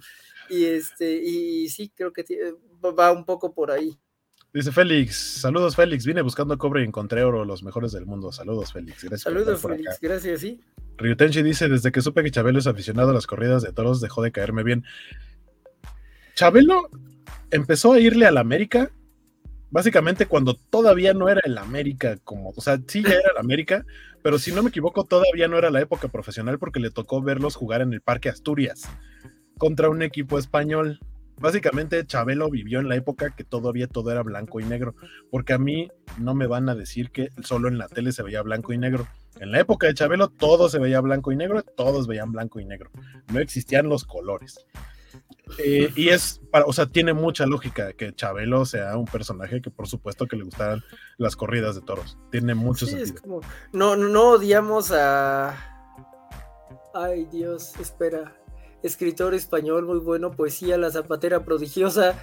Y 0.49 0.65
este, 0.65 1.13
y 1.13 1.69
sí, 1.69 1.93
creo 1.95 2.13
que 2.13 2.25
va 2.83 3.13
un 3.13 3.25
poco 3.25 3.53
por 3.53 3.71
ahí. 3.71 3.99
Dice 4.53 4.73
Félix, 4.73 5.41
saludos 5.41 5.77
Félix, 5.77 6.05
vine 6.05 6.23
buscando 6.23 6.59
cobre 6.59 6.83
y 6.83 6.85
encontré 6.85 7.23
oro, 7.23 7.45
los 7.45 7.63
mejores 7.63 7.93
del 7.93 8.05
mundo. 8.05 8.33
Saludos 8.33 8.73
Félix, 8.73 9.05
gracias. 9.05 9.23
Saludos 9.23 9.63
Félix, 9.63 10.01
gracias, 10.01 10.41
sí. 10.41 10.61
Ryutenchi 10.99 11.43
dice, 11.43 11.69
desde 11.69 11.93
que 11.93 12.01
supe 12.01 12.25
que 12.25 12.33
Chabelo 12.33 12.59
es 12.59 12.67
aficionado 12.67 13.11
a 13.11 13.15
las 13.15 13.29
corridas 13.29 13.63
de 13.63 13.73
toros, 13.73 14.01
dejó 14.01 14.23
de 14.23 14.33
caerme 14.33 14.65
bien. 14.65 14.85
Chabelo 16.35 16.91
empezó 17.53 17.93
a 17.93 18.01
irle 18.01 18.27
al 18.27 18.39
América, 18.39 18.91
básicamente 19.71 20.27
cuando 20.27 20.55
todavía 20.55 21.15
no 21.15 21.29
era 21.29 21.41
el 21.45 21.57
América, 21.57 22.19
como, 22.25 22.51
o 22.51 22.61
sea, 22.61 22.81
sí 22.89 23.05
ya 23.05 23.11
era 23.15 23.31
el 23.33 23.39
América, 23.39 23.87
pero 24.21 24.41
si 24.41 24.51
no 24.51 24.65
me 24.65 24.71
equivoco, 24.71 25.05
todavía 25.05 25.47
no 25.47 25.59
era 25.59 25.71
la 25.71 25.81
época 25.81 26.09
profesional 26.09 26.59
porque 26.59 26.81
le 26.81 26.91
tocó 26.91 27.23
verlos 27.23 27.55
jugar 27.55 27.83
en 27.83 27.93
el 27.93 28.01
Parque 28.01 28.29
Asturias 28.29 28.89
contra 29.59 29.89
un 29.89 30.03
equipo 30.03 30.39
español. 30.39 30.99
Básicamente 31.41 32.05
Chabelo 32.05 32.51
vivió 32.51 32.81
en 32.81 32.89
la 32.89 32.97
época 32.97 33.31
que 33.31 33.45
todavía 33.45 33.89
todo 33.89 34.11
era 34.11 34.23
blanco 34.23 34.61
y 34.61 34.65
negro, 34.65 34.95
porque 35.31 35.55
a 35.55 35.59
mí 35.59 35.89
no 36.19 36.35
me 36.35 36.47
van 36.47 36.69
a 36.69 36.75
decir 36.75 37.11
que 37.11 37.31
solo 37.43 37.69
en 37.69 37.79
la 37.79 37.89
tele 37.89 38.13
se 38.13 38.23
veía 38.23 38.43
blanco 38.43 38.75
y 38.75 38.79
negro. 38.79 39.07
En 39.39 39.51
la 39.51 39.61
época 39.61 39.87
de 39.87 39.95
Chabelo 39.95 40.29
todo 40.29 40.69
se 40.69 40.79
veía 40.79 41.01
blanco 41.01 41.33
y 41.33 41.37
negro, 41.37 41.63
todos 41.63 42.07
veían 42.07 42.31
blanco 42.31 42.61
y 42.61 42.67
negro. 42.67 42.91
No 43.33 43.41
existían 43.41 43.89
los 43.89 44.05
colores. 44.05 44.67
Eh, 45.59 45.91
y 45.97 46.11
es, 46.11 46.41
para, 46.53 46.67
o 46.67 46.73
sea, 46.73 46.87
tiene 46.87 47.15
mucha 47.15 47.47
lógica 47.47 47.95
que 47.95 48.15
Chabelo 48.15 48.67
sea 48.67 48.97
un 48.97 49.07
personaje 49.07 49.63
que 49.63 49.71
por 49.71 49.89
supuesto 49.89 50.27
que 50.27 50.37
le 50.37 50.45
gustaran 50.45 50.83
las 51.17 51.37
corridas 51.37 51.75
de 51.75 51.81
toros. 51.81 52.19
Tiene 52.31 52.55
mucho 52.55 52.87
sentido. 52.87 53.41
no, 53.73 53.97
no 53.97 54.33
odiamos 54.33 54.93
a... 54.93 55.57
Ay 56.93 57.25
Dios, 57.27 57.73
espera 57.81 58.40
escritor 58.83 59.35
español 59.35 59.87
muy 59.87 59.99
bueno, 59.99 60.31
poesía, 60.31 60.77
La 60.79 60.91
Zapatera 60.91 61.45
prodigiosa. 61.45 62.15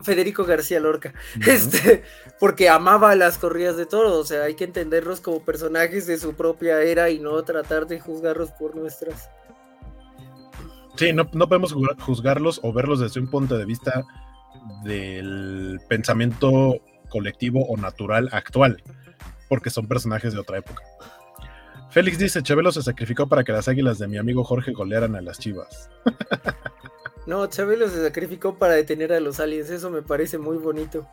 Federico 0.00 0.44
García 0.44 0.80
Lorca, 0.80 1.14
este, 1.46 2.02
porque 2.38 2.68
amaba 2.68 3.14
las 3.14 3.38
corridas 3.38 3.78
de 3.78 3.86
toros, 3.86 4.12
o 4.12 4.24
sea, 4.24 4.42
hay 4.42 4.54
que 4.54 4.64
entenderlos 4.64 5.20
como 5.20 5.42
personajes 5.42 6.06
de 6.06 6.18
su 6.18 6.34
propia 6.34 6.82
era 6.82 7.08
y 7.08 7.18
no 7.18 7.42
tratar 7.42 7.86
de 7.86 8.00
juzgarlos 8.00 8.50
por 8.50 8.76
nuestras. 8.76 9.30
Sí, 10.96 11.12
no, 11.12 11.28
no 11.32 11.48
podemos 11.48 11.74
juzgarlos 12.00 12.60
o 12.62 12.72
verlos 12.72 13.00
desde 13.00 13.18
un 13.18 13.28
punto 13.28 13.56
de 13.56 13.64
vista 13.64 14.04
del 14.84 15.80
pensamiento 15.88 16.80
colectivo 17.08 17.64
o 17.66 17.76
natural 17.76 18.28
actual, 18.32 18.82
porque 19.48 19.70
son 19.70 19.88
personajes 19.88 20.34
de 20.34 20.40
otra 20.40 20.58
época. 20.58 20.82
Félix 21.94 22.18
dice, 22.18 22.42
Chabelo 22.42 22.72
se 22.72 22.82
sacrificó 22.82 23.28
para 23.28 23.44
que 23.44 23.52
las 23.52 23.68
águilas 23.68 24.00
de 24.00 24.08
mi 24.08 24.18
amigo 24.18 24.42
Jorge 24.42 24.72
golearan 24.72 25.14
a 25.14 25.20
las 25.20 25.38
chivas. 25.38 25.88
no, 27.28 27.46
Chabelo 27.46 27.88
se 27.88 28.02
sacrificó 28.02 28.58
para 28.58 28.74
detener 28.74 29.12
a 29.12 29.20
los 29.20 29.38
aliens, 29.38 29.70
eso 29.70 29.90
me 29.90 30.02
parece 30.02 30.36
muy 30.36 30.56
bonito. 30.56 31.06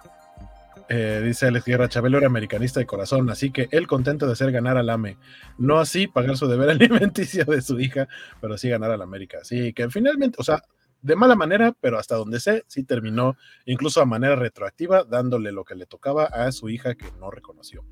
Eh, 0.89 1.21
dice 1.23 1.45
Alex 1.45 1.65
Guerra, 1.65 1.87
Chabelo 1.87 2.17
era 2.17 2.25
americanista 2.25 2.79
de 2.79 2.87
corazón, 2.87 3.29
así 3.29 3.51
que 3.51 3.67
él 3.69 3.85
contento 3.85 4.25
de 4.25 4.33
hacer 4.33 4.51
ganar 4.51 4.75
al 4.75 4.89
AME. 4.89 5.17
No 5.59 5.77
así 5.77 6.07
pagar 6.07 6.35
su 6.35 6.47
deber 6.47 6.69
alimenticio 6.71 7.45
de 7.45 7.61
su 7.61 7.79
hija, 7.79 8.07
pero 8.41 8.57
sí 8.57 8.67
ganar 8.67 8.89
al 8.89 9.03
América. 9.03 9.41
Sí, 9.43 9.73
que 9.73 9.87
finalmente, 9.91 10.37
o 10.39 10.43
sea, 10.43 10.63
de 11.03 11.15
mala 11.15 11.35
manera, 11.35 11.75
pero 11.79 11.99
hasta 11.99 12.15
donde 12.15 12.39
sé, 12.39 12.63
sí 12.65 12.81
terminó, 12.81 13.37
incluso 13.67 14.01
a 14.01 14.05
manera 14.07 14.35
retroactiva, 14.35 15.03
dándole 15.03 15.51
lo 15.51 15.63
que 15.63 15.75
le 15.75 15.85
tocaba 15.85 16.25
a 16.25 16.51
su 16.51 16.69
hija 16.69 16.95
que 16.95 17.05
no 17.19 17.29
reconoció. 17.29 17.83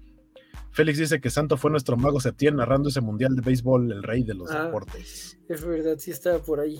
Félix 0.71 0.97
dice 0.99 1.19
que 1.19 1.29
Santo 1.29 1.57
fue 1.57 1.71
nuestro 1.71 1.97
mago 1.97 2.19
Septién 2.19 2.55
narrando 2.55 2.89
ese 2.89 3.01
mundial 3.01 3.35
de 3.35 3.41
béisbol, 3.41 3.91
el 3.91 4.03
rey 4.03 4.23
de 4.23 4.33
los 4.33 4.51
ah, 4.51 4.65
deportes. 4.65 5.37
Es 5.47 5.65
verdad, 5.65 5.97
sí 5.97 6.11
estaba 6.11 6.39
por 6.39 6.59
ahí. 6.59 6.79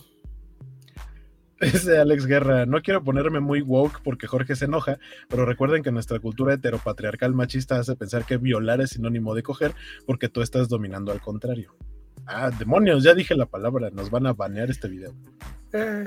Dice 1.61 1.97
Alex 1.97 2.25
Guerra, 2.25 2.65
no 2.65 2.81
quiero 2.81 3.03
ponerme 3.03 3.41
muy 3.41 3.61
woke 3.61 4.01
porque 4.01 4.27
Jorge 4.27 4.55
se 4.55 4.65
enoja, 4.65 4.97
pero 5.27 5.45
recuerden 5.45 5.83
que 5.83 5.91
nuestra 5.91 6.19
cultura 6.19 6.53
heteropatriarcal 6.53 7.33
machista 7.33 7.77
hace 7.77 7.95
pensar 7.95 8.25
que 8.25 8.37
violar 8.37 8.79
es 8.79 8.91
sinónimo 8.91 9.35
de 9.35 9.43
coger 9.43 9.73
porque 10.05 10.29
tú 10.29 10.41
estás 10.41 10.69
dominando 10.69 11.11
al 11.11 11.19
contrario. 11.19 11.75
Ah, 12.25 12.51
demonios, 12.57 13.03
ya 13.03 13.13
dije 13.13 13.35
la 13.35 13.45
palabra, 13.45 13.89
nos 13.89 14.09
van 14.09 14.27
a 14.27 14.33
banear 14.33 14.69
este 14.69 14.87
video. 14.87 15.13
Ah. 15.73 16.05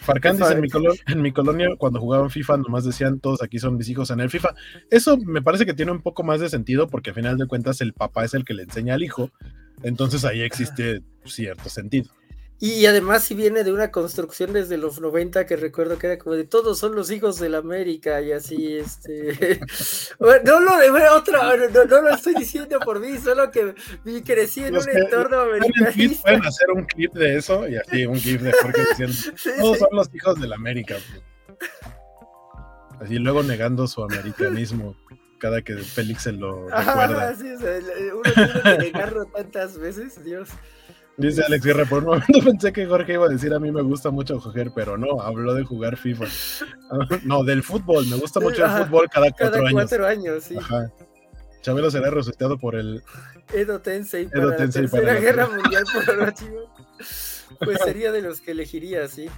Farcán 0.00 0.36
dice, 0.36 0.52
en 0.52 0.60
mi, 0.60 0.68
en 1.06 1.22
mi, 1.22 1.32
colonia 1.32 1.68
cuando 1.78 2.00
jugaban 2.00 2.30
FIFA 2.30 2.58
nomás 2.58 2.84
decían 2.84 3.20
todos 3.20 3.42
aquí 3.42 3.58
son 3.58 3.76
mis 3.76 3.88
hijos 3.88 4.10
en 4.10 4.20
el 4.20 4.30
FIFA. 4.30 4.54
Eso 4.90 5.16
me 5.16 5.42
parece 5.42 5.64
que 5.64 5.74
tiene 5.74 5.92
un 5.92 6.02
poco 6.02 6.22
más 6.22 6.40
de 6.40 6.48
sentido 6.48 6.88
porque 6.88 7.10
al 7.10 7.16
final 7.16 7.38
de 7.38 7.46
cuentas 7.46 7.80
el 7.80 7.92
papá 7.92 8.24
es 8.24 8.34
el 8.34 8.44
que 8.44 8.54
le 8.54 8.64
enseña 8.64 8.94
al 8.94 9.02
hijo. 9.02 9.30
Entonces 9.82 10.24
ahí 10.24 10.42
existe 10.42 11.02
cierto 11.24 11.68
sentido. 11.68 12.10
Y 12.66 12.86
además 12.86 13.24
si 13.24 13.34
viene 13.34 13.62
de 13.62 13.74
una 13.74 13.90
construcción 13.90 14.54
desde 14.54 14.78
los 14.78 14.98
90 14.98 15.44
que 15.44 15.54
recuerdo 15.54 15.98
que 15.98 16.06
era 16.06 16.18
como 16.18 16.34
de 16.34 16.44
todos 16.44 16.78
son 16.78 16.94
los 16.94 17.10
hijos 17.10 17.38
de 17.38 17.50
la 17.50 17.58
América 17.58 18.22
y 18.22 18.32
así, 18.32 18.78
este... 18.78 19.60
no, 20.18 20.60
lo, 20.60 21.14
otra, 21.14 21.58
no, 21.58 21.84
no, 21.84 22.00
lo 22.00 22.14
estoy 22.14 22.32
diciendo 22.32 22.78
por 22.80 23.00
mí, 23.00 23.18
solo 23.18 23.50
que 23.50 23.74
crecí 24.24 24.64
en 24.64 24.78
un 24.78 24.88
entorno 24.88 25.40
americanista. 25.40 26.22
Pueden 26.22 26.46
hacer 26.46 26.70
un 26.70 26.84
clip 26.86 27.12
de 27.12 27.36
eso 27.36 27.68
y 27.68 27.76
así, 27.76 28.06
un 28.06 28.18
clip 28.18 28.40
de 28.40 28.52
Jorge 28.52 28.82
diciendo, 28.96 29.14
todos 29.60 29.78
son 29.80 29.88
los 29.92 30.14
hijos 30.14 30.40
de 30.40 30.48
la 30.48 30.56
América. 30.56 30.96
Así 32.98 33.18
luego 33.18 33.42
negando 33.42 33.86
su 33.86 34.02
americanismo 34.02 34.96
cada 35.38 35.60
que 35.60 35.76
Félix 35.76 36.22
se 36.22 36.32
lo 36.32 36.70
recuerda. 36.70 37.28
Ah, 37.28 37.34
sí, 37.36 37.44
uno 37.44 38.22
tiene 38.34 38.62
que 38.62 38.78
negarlo 38.78 39.26
tantas 39.26 39.76
veces, 39.76 40.24
Dios. 40.24 40.48
Dice 41.16 41.42
Alex 41.42 41.64
Guerra, 41.64 41.84
por 41.84 42.00
un 42.00 42.04
momento 42.06 42.26
pensé 42.44 42.72
que 42.72 42.86
Jorge 42.86 43.14
iba 43.14 43.26
a 43.26 43.28
decir 43.28 43.54
a 43.54 43.60
mí 43.60 43.70
me 43.70 43.82
gusta 43.82 44.10
mucho 44.10 44.38
coger, 44.40 44.72
pero 44.74 44.98
no, 44.98 45.20
habló 45.20 45.54
de 45.54 45.64
jugar 45.64 45.96
FIFA. 45.96 46.24
No, 47.24 47.44
del 47.44 47.62
fútbol, 47.62 48.06
me 48.06 48.16
gusta 48.16 48.40
mucho 48.40 48.64
el 48.64 48.84
fútbol 48.84 49.08
cada 49.08 49.30
cuatro 49.30 49.50
cada 49.50 49.58
años. 49.58 49.72
cuatro 49.72 50.06
años, 50.06 50.44
sí. 50.44 50.56
Ajá. 50.56 50.92
Chabelo 51.62 51.90
será 51.90 52.10
resucitado 52.10 52.58
por 52.58 52.74
el 52.74 53.02
Edo 53.52 53.80
Tensei 53.80 54.26
para 54.26 54.46
la 54.46 54.56
Tercera 54.56 55.14
Guerra 55.14 55.48
Mundial 55.48 55.84
por 55.92 56.34
Pues 57.64 57.78
sería 57.82 58.12
de 58.12 58.20
los 58.20 58.40
que 58.40 58.50
elegiría, 58.50 59.08
sí. 59.08 59.30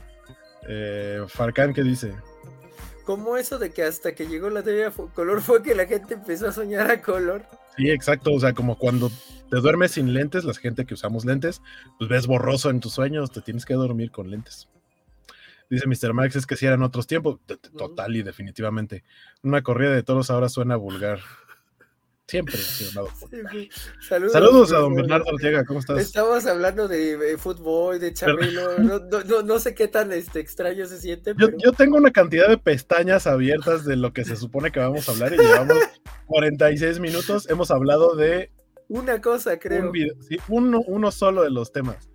Eh, 0.68 1.24
Farcán, 1.28 1.72
¿qué 1.72 1.82
dice? 1.82 2.12
como 3.06 3.36
eso 3.36 3.58
de 3.58 3.70
que 3.70 3.84
hasta 3.84 4.16
que 4.16 4.26
llegó 4.26 4.50
la 4.50 4.64
TV 4.64 4.84
a 4.84 4.90
color 4.90 5.40
fue 5.40 5.62
que 5.62 5.76
la 5.76 5.86
gente 5.86 6.14
empezó 6.14 6.48
a 6.48 6.52
soñar 6.52 6.90
a 6.90 7.00
color. 7.00 7.46
Sí, 7.76 7.88
exacto, 7.88 8.32
o 8.32 8.40
sea, 8.40 8.52
como 8.52 8.76
cuando 8.76 9.10
te 9.50 9.56
duermes 9.56 9.92
sin 9.92 10.12
lentes, 10.12 10.44
la 10.44 10.54
gente 10.54 10.86
que 10.86 10.94
usamos 10.94 11.24
lentes, 11.24 11.62
pues 11.98 12.10
ves 12.10 12.26
borroso 12.26 12.70
en 12.70 12.80
tus 12.80 12.94
sueños, 12.94 13.30
te 13.30 13.40
tienes 13.40 13.64
que 13.64 13.74
dormir 13.74 14.10
con 14.10 14.30
lentes. 14.30 14.68
Dice 15.68 15.86
Mr. 15.86 16.12
Max, 16.12 16.36
es 16.36 16.46
que 16.46 16.56
si 16.56 16.66
eran 16.66 16.82
otros 16.82 17.06
tiempos, 17.06 17.40
total 17.76 18.14
y 18.14 18.22
definitivamente. 18.22 19.02
Una 19.42 19.62
corrida 19.62 19.90
de 19.90 20.02
toros 20.02 20.30
ahora 20.30 20.48
suena 20.48 20.76
vulgar. 20.76 21.20
Siempre 22.28 22.56
Saludos, 24.00 24.72
a 24.72 24.78
don 24.78 24.94
Bernardo 24.94 25.26
Ortega, 25.26 25.64
¿cómo 25.64 25.78
estás? 25.78 25.98
Estamos 25.98 26.44
hablando 26.46 26.88
de, 26.88 27.36
fútbol, 27.38 28.00
de 28.00 28.12
Chabelo, 28.12 28.78
no, 29.44 29.58
sé 29.60 29.76
qué 29.76 29.86
tan 29.86 30.12
este, 30.12 30.40
extraño 30.40 30.86
se 30.86 31.00
siente. 31.00 31.34
Yo, 31.36 31.72
tengo 31.72 31.96
una 31.96 32.10
cantidad 32.10 32.48
de 32.48 32.58
pestañas 32.58 33.28
abiertas 33.28 33.84
de 33.84 33.94
lo 33.94 34.12
que 34.12 34.24
se 34.24 34.34
supone 34.34 34.72
que 34.72 34.80
vamos 34.80 35.08
a 35.08 35.12
hablar 35.12 35.34
y 35.34 35.36
llevamos 35.36 35.78
46 36.26 36.98
minutos. 36.98 37.48
Hemos 37.48 37.70
hablado 37.70 38.16
de... 38.16 38.50
Una 38.88 39.20
cosa, 39.20 39.58
creo. 39.58 39.92
uno, 40.48 40.80
uno 40.86 41.10
solo 41.10 41.42
de 41.42 41.50
los 41.50 41.72
temas. 41.72 42.10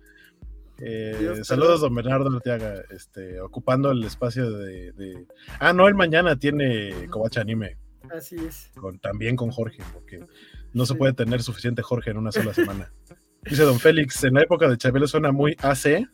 Eh, 0.84 1.40
saludos, 1.44 1.80
don 1.80 1.94
Bernardo 1.94 2.26
Ortega, 2.26 2.82
este, 2.90 3.40
ocupando 3.40 3.92
el 3.92 4.02
espacio 4.02 4.50
de, 4.50 5.26
Ah, 5.60 5.72
no, 5.72 5.86
el 5.86 5.94
mañana 5.94 6.36
tiene 6.36 7.08
Covacha 7.08 7.40
Anime. 7.40 7.76
Así 8.10 8.36
es. 8.36 8.70
Con, 8.74 8.98
también 8.98 9.36
con 9.36 9.50
Jorge, 9.50 9.82
porque 9.92 10.24
no 10.72 10.84
se 10.84 10.94
puede 10.94 11.12
tener 11.12 11.42
suficiente 11.42 11.82
Jorge 11.82 12.10
en 12.10 12.16
una 12.16 12.32
sola 12.32 12.52
semana. 12.52 12.92
Dice 13.44 13.62
Don 13.62 13.78
Félix, 13.78 14.24
en 14.24 14.34
la 14.34 14.42
época 14.42 14.68
de 14.68 14.76
Chabelo 14.76 15.06
suena 15.06 15.30
muy 15.30 15.56
AC 15.62 16.08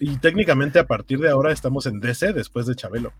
y 0.00 0.16
técnicamente 0.16 0.78
a 0.78 0.86
partir 0.86 1.18
de 1.18 1.30
ahora 1.30 1.52
estamos 1.52 1.86
en 1.86 2.00
DC 2.00 2.32
después 2.32 2.66
de 2.66 2.74
Chabelo. 2.74 3.12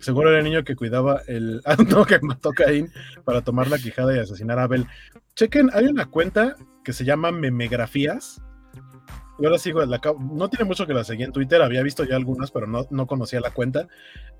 Seguro 0.00 0.30
era 0.30 0.38
el 0.38 0.44
niño 0.44 0.64
que 0.64 0.76
cuidaba 0.76 1.22
el... 1.26 1.62
Ah, 1.66 1.76
no, 1.76 2.04
que 2.04 2.20
mató 2.20 2.50
Caín 2.50 2.90
para 3.24 3.42
tomar 3.42 3.68
la 3.68 3.78
quijada 3.78 4.14
y 4.14 4.18
asesinar 4.18 4.58
a 4.58 4.64
Abel. 4.64 4.86
Chequen, 5.34 5.70
hay 5.72 5.86
una 5.86 6.06
cuenta 6.06 6.56
que 6.84 6.92
se 6.92 7.04
llama 7.04 7.32
Memegrafías, 7.32 8.42
yo 9.38 9.50
la 9.50 9.58
sigo, 9.58 9.84
la, 9.84 10.00
no 10.18 10.48
tiene 10.48 10.64
mucho 10.64 10.86
que 10.86 10.94
la 10.94 11.04
seguí 11.04 11.22
en 11.22 11.32
Twitter, 11.32 11.60
había 11.60 11.82
visto 11.82 12.04
ya 12.04 12.16
algunas, 12.16 12.50
pero 12.50 12.66
no, 12.66 12.86
no 12.90 13.06
conocía 13.06 13.40
la 13.40 13.50
cuenta. 13.50 13.86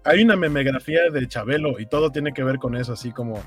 Hay 0.05 0.23
una 0.23 0.37
memegrafía 0.37 1.11
de 1.11 1.29
Chabelo 1.29 1.79
y 1.79 1.87
todo 1.87 2.11
tiene 2.11 2.33
que 2.33 2.45
ver 2.45 2.59
con 2.59 2.77
eso, 2.77 2.93
así 2.93 3.13
como 3.13 3.43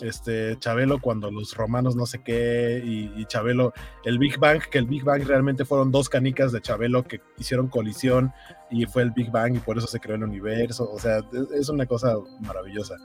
este 0.00 0.58
Chabelo 0.58 1.00
cuando 1.00 1.30
los 1.30 1.56
romanos 1.56 1.96
no 1.96 2.06
sé 2.06 2.22
qué, 2.22 2.82
y, 2.84 3.24
Chabelo, 3.26 3.72
el 4.04 4.18
Big 4.18 4.38
Bang, 4.38 4.60
que 4.70 4.78
el 4.78 4.86
Big 4.86 5.04
Bang 5.04 5.24
realmente 5.24 5.64
fueron 5.64 5.90
dos 5.90 6.08
canicas 6.08 6.52
de 6.52 6.60
Chabelo 6.60 7.04
que 7.04 7.20
hicieron 7.38 7.68
colisión 7.68 8.32
y 8.70 8.86
fue 8.86 9.02
el 9.02 9.10
Big 9.10 9.30
Bang 9.30 9.56
y 9.56 9.58
por 9.58 9.78
eso 9.78 9.86
se 9.86 10.00
creó 10.00 10.16
el 10.16 10.24
universo. 10.24 10.90
O 10.90 10.98
sea, 10.98 11.20
es 11.54 11.68
una 11.68 11.86
cosa 11.86 12.14
maravillosa. 12.40 12.96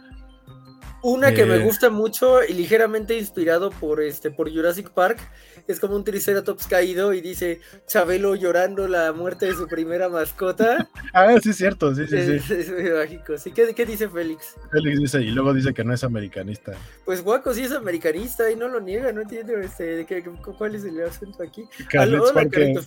Una 1.07 1.33
que 1.33 1.45
me 1.45 1.59
gusta 1.59 1.89
mucho 1.89 2.43
y 2.43 2.51
ligeramente 2.51 3.17
inspirado 3.17 3.69
por 3.69 4.01
este 4.01 4.29
por 4.29 4.51
Jurassic 4.51 4.89
Park 4.89 5.17
es 5.65 5.79
como 5.79 5.95
un 5.95 6.03
Triceratops 6.03 6.67
caído 6.67 7.13
y 7.13 7.21
dice 7.21 7.61
Chabelo 7.87 8.35
llorando 8.35 8.89
la 8.89 9.13
muerte 9.13 9.45
de 9.45 9.53
su 9.53 9.67
primera 9.67 10.09
mascota. 10.09 10.89
ah, 11.13 11.33
sí, 11.41 11.51
es 11.51 11.55
cierto, 11.55 11.95
sí, 11.95 12.07
sí, 12.07 12.17
es, 12.17 12.43
sí. 12.43 12.53
Es 12.55 12.69
muy 12.69 12.91
mágico. 12.91 13.37
¿Sí? 13.37 13.51
¿Qué, 13.51 13.85
dice 13.85 14.09
Félix? 14.09 14.55
Félix 14.69 14.99
dice, 14.99 15.21
y 15.21 15.31
luego 15.31 15.53
dice 15.53 15.73
que 15.73 15.85
no 15.85 15.93
es 15.93 16.03
americanista. 16.03 16.73
Pues 17.05 17.23
Guaco 17.23 17.53
sí 17.53 17.63
es 17.63 17.71
americanista 17.71 18.51
y 18.51 18.57
no 18.57 18.67
lo 18.67 18.81
niega, 18.81 19.13
no 19.13 19.21
entiendo 19.21 19.57
este, 19.59 20.05
cuál 20.57 20.75
es 20.75 20.83
el 20.83 21.01
asunto 21.03 21.41
aquí. 21.41 21.63
Carlitos 21.89 22.33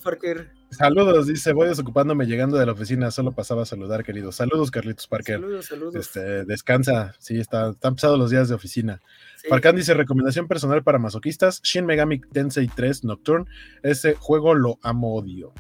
Parker. 0.01 0.51
Saludos, 0.71 1.27
dice, 1.27 1.53
voy 1.53 1.69
desocupándome 1.69 2.27
llegando 2.27 2.57
de 2.57 2.65
la 2.65 2.73
oficina, 2.73 3.11
solo 3.11 3.33
pasaba 3.33 3.63
a 3.63 3.67
saludar, 3.67 4.05
querido. 4.05 4.31
Saludos, 4.31 4.71
Carlitos 4.71 5.09
Parker. 5.09 5.41
Saludos, 5.41 5.67
saludos. 5.67 5.95
Este, 5.97 6.45
descansa, 6.45 7.15
sí, 7.19 7.41
está, 7.41 7.71
están 7.71 7.97
los 8.19 8.31
días 8.31 8.49
de 8.49 8.55
oficina. 8.55 9.01
Sí. 9.37 9.49
dice, 9.75 9.95
recomendación 9.95 10.49
personal 10.49 10.83
para 10.83 10.99
masoquistas, 10.99 11.61
Shin 11.63 11.87
Megami 11.87 12.21
Tensei 12.21 12.69
3 12.69 13.05
Nocturne, 13.05 13.47
ese 13.83 14.15
juego 14.15 14.55
lo 14.55 14.79
amo 14.83 15.15
odio. 15.15 15.53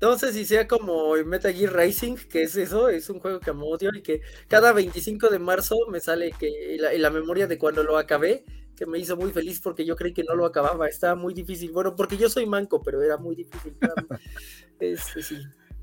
No 0.00 0.18
sé 0.18 0.32
si 0.32 0.44
sea 0.44 0.66
como 0.66 1.14
Metal 1.24 1.54
Gear 1.54 1.72
Racing, 1.72 2.16
que 2.16 2.42
es 2.42 2.56
eso, 2.56 2.88
es 2.88 3.08
un 3.08 3.20
juego 3.20 3.38
que 3.38 3.50
amo 3.50 3.66
odio 3.66 3.90
y 3.94 4.02
que 4.02 4.20
cada 4.48 4.72
25 4.72 5.28
de 5.28 5.38
marzo 5.38 5.76
me 5.90 6.00
sale 6.00 6.32
que 6.32 6.76
la, 6.78 6.92
la 6.92 7.10
memoria 7.10 7.46
de 7.46 7.56
cuando 7.56 7.84
lo 7.84 7.96
acabé 7.96 8.44
que 8.76 8.86
me 8.86 8.98
hizo 8.98 9.16
muy 9.16 9.30
feliz 9.30 9.60
porque 9.60 9.84
yo 9.84 9.96
creí 9.96 10.12
que 10.12 10.24
no 10.24 10.34
lo 10.34 10.46
acababa, 10.46 10.88
estaba 10.88 11.14
muy 11.14 11.34
difícil. 11.34 11.70
Bueno, 11.72 11.94
porque 11.94 12.16
yo 12.16 12.28
soy 12.28 12.46
manco, 12.46 12.82
pero 12.82 13.02
era 13.02 13.16
muy 13.16 13.36
difícil. 13.36 13.76
este, 14.80 15.22
sí. 15.22 15.36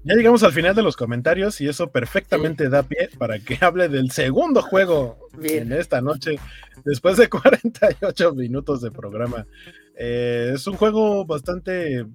Ya 0.03 0.15
llegamos 0.15 0.43
al 0.43 0.53
final 0.53 0.75
de 0.75 0.81
los 0.81 0.95
comentarios 0.95 1.59
y 1.61 1.67
eso 1.67 1.91
perfectamente 1.91 2.69
da 2.69 2.83
pie 2.83 3.09
para 3.17 3.39
que 3.39 3.57
hable 3.61 3.89
del 3.89 4.11
segundo 4.11 4.61
juego 4.61 5.29
en 5.41 5.73
esta 5.73 6.01
noche, 6.01 6.37
después 6.85 7.17
de 7.17 7.29
48 7.29 8.33
minutos 8.33 8.81
de 8.81 8.91
programa. 8.91 9.45
Eh, 9.95 10.51
es 10.55 10.65
un 10.67 10.75
juego 10.75 11.25
bastante 11.25 12.05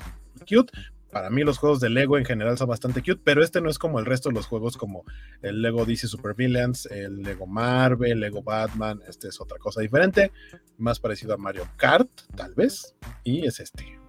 cute 0.49 0.73
para 1.15 1.31
mí 1.31 1.45
los 1.45 1.59
juegos 1.59 1.79
de 1.79 1.91
Lego 1.91 2.19
en 2.19 2.25
general 2.25 2.59
son 2.59 2.69
bastante 2.69 3.01
cute, 3.01 3.21
pero 3.23 3.45
este 3.45 3.61
no 3.61 3.71
es 3.71 3.79
como 3.79 4.01
el 4.01 4.05
resto 4.05 4.31
de 4.31 4.35
los 4.35 4.47
juegos 4.47 4.77
como 4.77 5.05
el 5.43 5.63
Lego 5.63 5.87
DC 5.87 6.09
Super 6.09 6.35
Villains, 6.35 6.87
el 6.87 7.23
Lego 7.23 7.47
Marvel, 7.47 8.11
el 8.11 8.21
Lego 8.21 8.43
Batman, 8.43 9.01
este 9.09 9.29
es 9.29 9.41
otra 9.41 9.59
cosa 9.59 9.81
diferente, 9.81 10.33
más 10.77 10.99
parecido 10.99 11.33
a 11.33 11.37
Mario 11.37 11.69
Kart, 11.77 12.11
tal 12.35 12.55
vez, 12.55 12.97
y 13.23 13.47
es 13.47 13.61
este. 13.61 14.04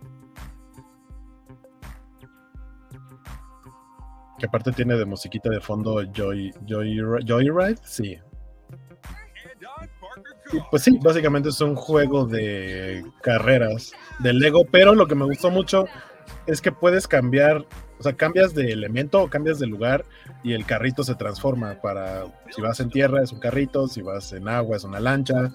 Que 4.40 4.48
aparte 4.48 4.72
tiene 4.72 4.96
de 4.96 5.06
musiquita 5.06 5.50
de 5.50 5.62
fondo 5.62 6.02
Joy, 6.12 6.54
Joy, 6.66 7.00
Joyride, 7.26 7.78
sí. 7.84 8.20
pues 10.70 10.84
sí, 10.84 11.00
básicamente 11.02 11.50
es 11.50 11.62
un 11.62 11.76
juego 11.76 12.26
de 12.26 13.06
carreras 13.22 13.94
de 14.20 14.34
Lego, 14.34 14.66
pero 14.70 14.94
lo 14.94 15.08
que 15.08 15.16
me 15.16 15.26
gustó 15.26 15.50
mucho 15.50 15.86
es 16.48 16.62
que 16.62 16.72
puedes 16.72 17.08
cambiar, 17.08 17.66
o 18.00 18.04
sea, 18.04 18.14
cambias 18.14 18.54
de 18.54 18.72
elemento 18.72 19.22
o 19.22 19.30
cambias 19.30 19.60
de 19.60 19.68
lugar 19.68 20.06
y 20.44 20.54
el 20.54 20.66
carrito 20.66 21.04
se 21.04 21.16
transforma 21.16 21.82
para, 21.82 22.26
si 22.50 22.62
vas 22.62 22.80
en 22.80 22.90
tierra 22.90 23.24
es 23.24 23.32
un 23.32 23.40
carrito, 23.40 23.88
si 23.88 24.02
vas 24.02 24.32
en 24.34 24.48
agua 24.48 24.78
es 24.78 24.84
una 24.84 25.00
lancha, 25.00 25.52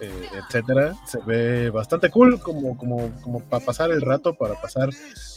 eh, 0.00 0.28
etcétera. 0.34 0.94
Se 1.06 1.18
ve 1.26 1.70
bastante 1.70 2.10
cool 2.10 2.40
como, 2.40 2.76
como, 2.76 3.10
como 3.22 3.40
para 3.40 3.64
pasar 3.64 3.90
el 3.90 4.02
rato, 4.02 4.34
para 4.34 4.60
pasar 4.60 4.90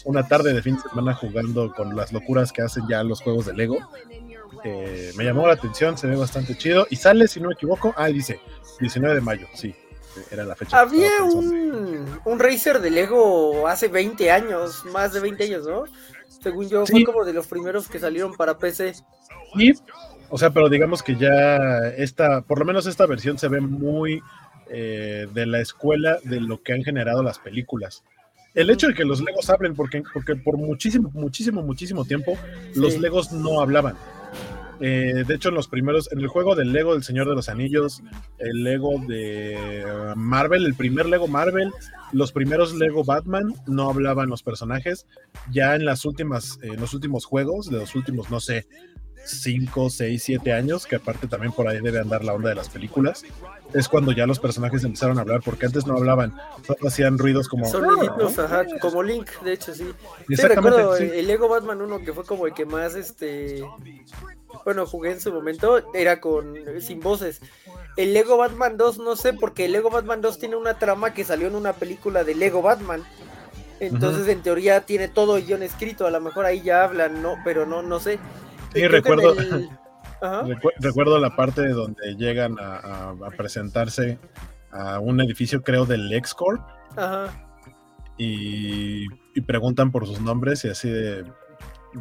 una 0.06 0.28
tarde 0.28 0.54
de 0.54 0.62
fin 0.62 0.76
de 0.76 0.82
semana 0.82 1.14
jugando 1.14 1.74
con 1.74 1.96
las 1.96 2.12
locuras 2.12 2.52
que 2.52 2.62
hacen 2.62 2.84
ya 2.90 3.04
los 3.04 3.22
juegos 3.22 3.46
de 3.46 3.54
Lego. 3.54 3.78
Eh, 4.64 5.12
me 5.16 5.24
llamó 5.24 5.48
la 5.48 5.54
atención, 5.54 5.98
se 5.98 6.08
ve 6.08 6.16
bastante 6.16 6.58
chido 6.58 6.86
y 6.90 6.98
sale, 6.98 7.28
si 7.28 7.40
no 7.40 7.48
me 7.48 7.54
equivoco, 7.54 7.94
ah, 7.96 8.08
dice 8.08 8.42
19 8.82 9.16
de 9.16 9.22
mayo, 9.22 9.48
sí, 9.54 9.74
era 10.32 10.44
la 10.44 10.56
fecha. 10.56 10.80
Había 10.80 11.24
un, 11.24 12.20
un 12.26 12.40
racer 12.40 12.80
de 12.82 12.90
Lego 12.90 13.68
hace 13.68 13.88
20 13.88 14.32
años, 14.32 14.84
más 14.86 15.14
de 15.14 15.22
20 15.22 15.44
años, 15.46 15.66
¿no? 15.66 15.86
Según 16.42 16.68
yo, 16.70 16.86
fue 16.86 17.04
como 17.04 17.24
de 17.24 17.34
los 17.34 17.48
primeros 17.48 17.88
que 17.88 18.00
salieron 18.00 18.34
para 18.34 18.58
PC. 18.58 18.94
Sí, 19.56 19.74
o 20.30 20.38
sea, 20.38 20.52
pero 20.52 20.70
digamos 20.70 21.02
que 21.02 21.16
ya 21.16 21.58
esta, 21.98 22.42
por 22.42 22.60
lo 22.60 22.66
menos 22.66 22.86
esta 22.86 23.06
versión 23.06 23.38
se 23.38 23.48
ve 23.48 23.60
muy 23.60 24.22
eh, 24.70 25.28
de 25.34 25.46
la 25.46 25.60
escuela 25.60 26.18
de 26.24 26.40
lo 26.40 26.62
que 26.62 26.74
han 26.74 26.84
generado 26.84 27.24
las 27.24 27.40
películas. 27.40 28.04
El 28.56 28.70
hecho 28.70 28.88
de 28.88 28.94
que 28.94 29.06
los 29.06 29.22
Legos 29.22 29.50
hablen, 29.50 29.76
porque, 29.76 30.04
porque 30.14 30.36
por 30.36 30.58
muchísimo, 30.58 31.12
muchísimo, 31.14 31.62
muchísimo 31.62 32.06
tiempo 32.06 32.38
los 32.76 32.98
Legos 32.98 33.32
no 33.32 33.62
hablaban. 33.62 33.96
Eh, 34.82 35.26
de 35.28 35.36
hecho, 35.36 35.50
en 35.50 35.56
los 35.56 35.68
primeros, 35.68 36.12
en 36.12 36.20
el 36.20 36.28
juego 36.28 36.56
del 36.56 36.72
Lego 36.72 36.94
del 36.94 37.04
Señor 37.04 37.28
de 37.28 37.36
los 37.36 37.50
Anillos, 37.50 38.02
el 38.38 38.64
Lego 38.64 39.00
de 39.08 39.86
uh, 39.86 40.18
Marvel, 40.18 40.66
el 40.66 40.74
primer 40.74 41.06
Lego 41.06 41.28
Marvel, 41.28 41.72
los 42.14 42.32
primeros 42.32 42.74
Lego 42.74 43.04
Batman 43.04 43.54
no 43.68 43.90
hablaban 43.90 44.30
los 44.30 44.42
personajes. 44.42 45.06
Ya 45.52 45.76
en 45.76 45.86
las 45.86 46.06
últimas, 46.06 46.60
en 46.62 46.80
los 46.80 46.94
últimos 46.94 47.26
juegos, 47.26 47.70
de 47.70 47.78
los 47.78 47.94
últimos, 47.96 48.32
no 48.32 48.40
sé, 48.40 48.68
5, 49.26 49.90
6, 49.90 50.24
7 50.24 50.54
años, 50.54 50.86
que 50.86 50.96
aparte 50.96 51.28
también 51.28 51.52
por 51.52 51.68
ahí 51.68 51.80
debe 51.82 52.00
andar 52.00 52.24
la 52.24 52.34
onda 52.34 52.50
de 52.50 52.56
las 52.56 52.70
películas, 52.70 53.24
es 53.74 53.88
cuando 53.88 54.12
ya 54.12 54.26
los 54.26 54.40
personajes 54.40 54.84
empezaron 54.84 55.18
a 55.18 55.22
hablar, 55.22 55.42
porque 55.44 55.66
antes 55.66 55.86
no 55.86 55.96
hablaban, 55.96 56.34
solo 56.66 56.88
hacían 56.88 57.18
ruidos 57.18 57.48
como... 57.48 57.68
Ajá, 57.68 58.66
como 58.82 59.04
Link, 59.04 59.30
de 59.44 59.54
hecho, 59.54 59.74
sí. 59.74 59.92
Sí, 60.28 60.36
recuerdo 60.36 60.96
el 60.96 61.28
Lego 61.28 61.48
Batman 61.48 61.82
1, 61.82 62.00
que 62.00 62.14
fue 62.14 62.26
como 62.26 62.48
el 62.48 62.54
que 62.54 62.66
más, 62.66 62.96
este... 62.96 63.64
Bueno, 64.66 64.86
jugué 64.86 65.12
en 65.12 65.22
su 65.22 65.32
momento, 65.32 65.94
era 65.94 66.20
con 66.20 66.56
sin 66.82 67.00
voces. 67.00 67.40
El 67.98 68.14
Lego 68.14 68.38
Batman 68.38 68.78
2, 68.78 68.98
no 69.00 69.16
sé, 69.16 69.34
porque 69.34 69.66
el 69.66 69.74
Lego 69.74 69.90
Batman 69.90 70.22
2 70.22 70.40
tiene 70.40 70.56
una 70.56 70.80
trama 70.80 71.14
que 71.14 71.24
salió 71.24 71.48
en 71.48 71.56
una 71.56 71.74
película 71.74 72.24
de 72.24 72.34
Lego 72.34 72.62
Batman. 72.62 73.04
Entonces, 73.80 74.28
en 74.28 74.42
teoría, 74.42 74.82
tiene 74.82 75.08
todo 75.08 75.38
el 75.38 75.46
guion 75.46 75.64
escrito. 75.64 76.06
A 76.06 76.12
lo 76.12 76.20
mejor 76.20 76.46
ahí 76.46 76.62
ya 76.62 76.84
hablan, 76.84 77.22
¿no? 77.22 77.38
Pero 77.46 77.66
no, 77.66 77.82
no 77.82 78.00
sé. 78.00 78.20
Sí, 78.74 78.88
recuerdo, 78.88 79.36
recuerdo 80.80 81.20
la 81.20 81.36
parte 81.36 81.68
donde 81.70 82.16
llegan 82.16 82.56
a, 82.60 83.16
presentarse 83.38 84.20
a 84.72 85.00
un 85.00 85.22
edificio, 85.22 85.64
creo, 85.64 85.86
del 85.86 86.10
LexCorp. 86.10 86.62
Ajá. 86.96 87.46
Y, 88.18 89.06
y, 89.34 89.42
preguntan 89.42 89.92
por 89.92 90.06
sus 90.06 90.20
nombres 90.20 90.66
y 90.66 90.70
así 90.70 90.90
de 90.90 91.24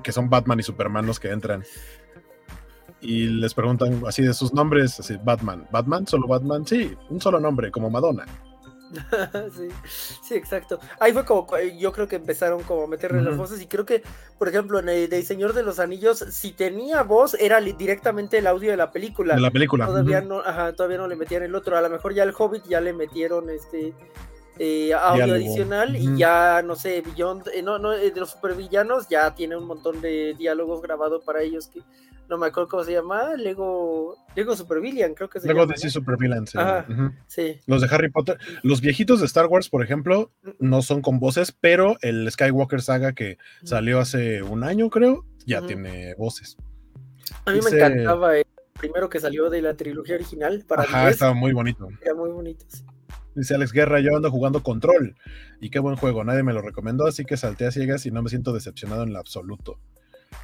que 0.02 0.10
son 0.10 0.28
Batman 0.28 0.58
y 0.58 0.62
Superman 0.62 1.06
los 1.06 1.20
que 1.20 1.30
entran. 1.30 1.62
Y 3.00 3.28
les 3.28 3.54
preguntan 3.54 4.02
así 4.06 4.22
de 4.22 4.34
sus 4.34 4.52
nombres, 4.52 4.98
así, 4.98 5.16
Batman. 5.22 5.66
¿Batman? 5.70 6.06
¿Solo 6.06 6.26
Batman? 6.26 6.66
Sí, 6.66 6.96
un 7.10 7.20
solo 7.20 7.38
nombre, 7.38 7.70
como 7.70 7.90
Madonna. 7.90 8.26
sí, 9.56 9.68
sí, 10.22 10.34
exacto. 10.34 10.78
Ahí 11.00 11.12
fue 11.12 11.24
como, 11.24 11.46
yo 11.78 11.92
creo 11.92 12.08
que 12.08 12.16
empezaron 12.16 12.62
como 12.62 12.84
a 12.84 12.86
meterle 12.86 13.22
las 13.22 13.36
voces 13.36 13.60
y 13.60 13.66
creo 13.66 13.84
que, 13.84 14.02
por 14.38 14.48
ejemplo, 14.48 14.78
en 14.78 14.88
el, 14.88 15.24
Señor 15.24 15.52
de 15.52 15.62
los 15.62 15.78
Anillos, 15.78 16.18
si 16.30 16.52
tenía 16.52 17.02
voz, 17.02 17.34
era 17.34 17.60
directamente 17.60 18.38
el 18.38 18.46
audio 18.46 18.70
de 18.70 18.76
la 18.76 18.90
película. 18.90 19.34
De 19.34 19.40
la 19.40 19.50
película. 19.50 19.86
Todavía, 19.86 20.20
no, 20.20 20.40
ajá, 20.40 20.72
todavía 20.72 20.98
no 20.98 21.08
le 21.08 21.16
metían 21.16 21.42
el 21.42 21.54
otro. 21.54 21.76
A 21.76 21.80
lo 21.80 21.90
mejor 21.90 22.14
ya 22.14 22.22
el 22.22 22.34
Hobbit 22.36 22.64
ya 22.66 22.80
le 22.80 22.92
metieron 22.92 23.50
este 23.50 23.94
eh, 24.60 24.92
audio 24.92 25.34
adicional 25.34 25.94
y 25.94 26.16
ya, 26.16 26.62
no 26.62 26.74
sé, 26.74 27.00
Beyond, 27.02 27.48
eh, 27.54 27.62
no, 27.62 27.78
no, 27.78 27.92
eh, 27.92 28.10
de 28.10 28.18
los 28.20 28.30
supervillanos 28.30 29.08
ya 29.08 29.32
tiene 29.34 29.56
un 29.56 29.66
montón 29.66 30.00
de 30.00 30.34
diálogos 30.36 30.82
grabados 30.82 31.22
para 31.24 31.42
ellos 31.42 31.68
que 31.68 31.80
no 32.28 32.38
me 32.38 32.46
acuerdo 32.46 32.68
cómo 32.68 32.84
se 32.84 32.92
llama, 32.92 33.34
Lego, 33.36 34.16
Lego 34.36 34.54
Supervillain, 34.54 35.14
creo 35.14 35.30
que 35.30 35.40
se 35.40 35.48
Lego 35.48 35.60
llama. 35.60 35.72
DC 35.72 35.90
Supervillain, 35.90 36.46
sí. 36.46 36.58
sí. 37.26 37.60
Los 37.66 37.80
de 37.80 37.88
Harry 37.90 38.10
Potter, 38.10 38.38
los 38.62 38.80
viejitos 38.80 39.20
de 39.20 39.26
Star 39.26 39.46
Wars, 39.46 39.68
por 39.68 39.82
ejemplo, 39.82 40.30
no 40.58 40.82
son 40.82 41.00
con 41.00 41.18
voces, 41.18 41.52
pero 41.52 41.96
el 42.02 42.30
Skywalker 42.30 42.82
saga 42.82 43.12
que 43.12 43.38
salió 43.64 43.98
hace 43.98 44.42
un 44.42 44.62
año, 44.62 44.90
creo, 44.90 45.24
ya 45.46 45.66
tiene 45.66 46.14
voces. 46.14 46.56
A 47.44 47.52
mí 47.52 47.60
me 47.62 47.70
encantaba 47.70 48.36
el 48.36 48.46
primero 48.78 49.08
que 49.08 49.20
salió 49.20 49.50
de 49.50 49.62
la 49.62 49.74
trilogía 49.74 50.14
original 50.14 50.64
para 50.66 50.82
Ajá, 50.82 51.08
estaba 51.08 51.34
muy 51.34 51.52
bonito. 51.52 51.88
Era 52.00 52.14
muy 52.14 52.30
bonito, 52.30 52.64
Dice 53.34 53.54
Alex 53.54 53.72
Guerra, 53.72 54.00
yo 54.00 54.16
ando 54.16 54.30
jugando 54.30 54.62
control. 54.62 55.14
Y 55.60 55.70
qué 55.70 55.78
buen 55.78 55.96
juego, 55.96 56.24
nadie 56.24 56.42
me 56.42 56.52
lo 56.52 56.60
recomendó, 56.60 57.06
así 57.06 57.24
que 57.24 57.36
salté 57.36 57.66
a 57.66 57.70
ciegas 57.70 58.04
y 58.04 58.10
no 58.10 58.22
me 58.22 58.30
siento 58.30 58.52
decepcionado 58.52 59.04
en 59.04 59.12
lo 59.12 59.18
absoluto. 59.18 59.78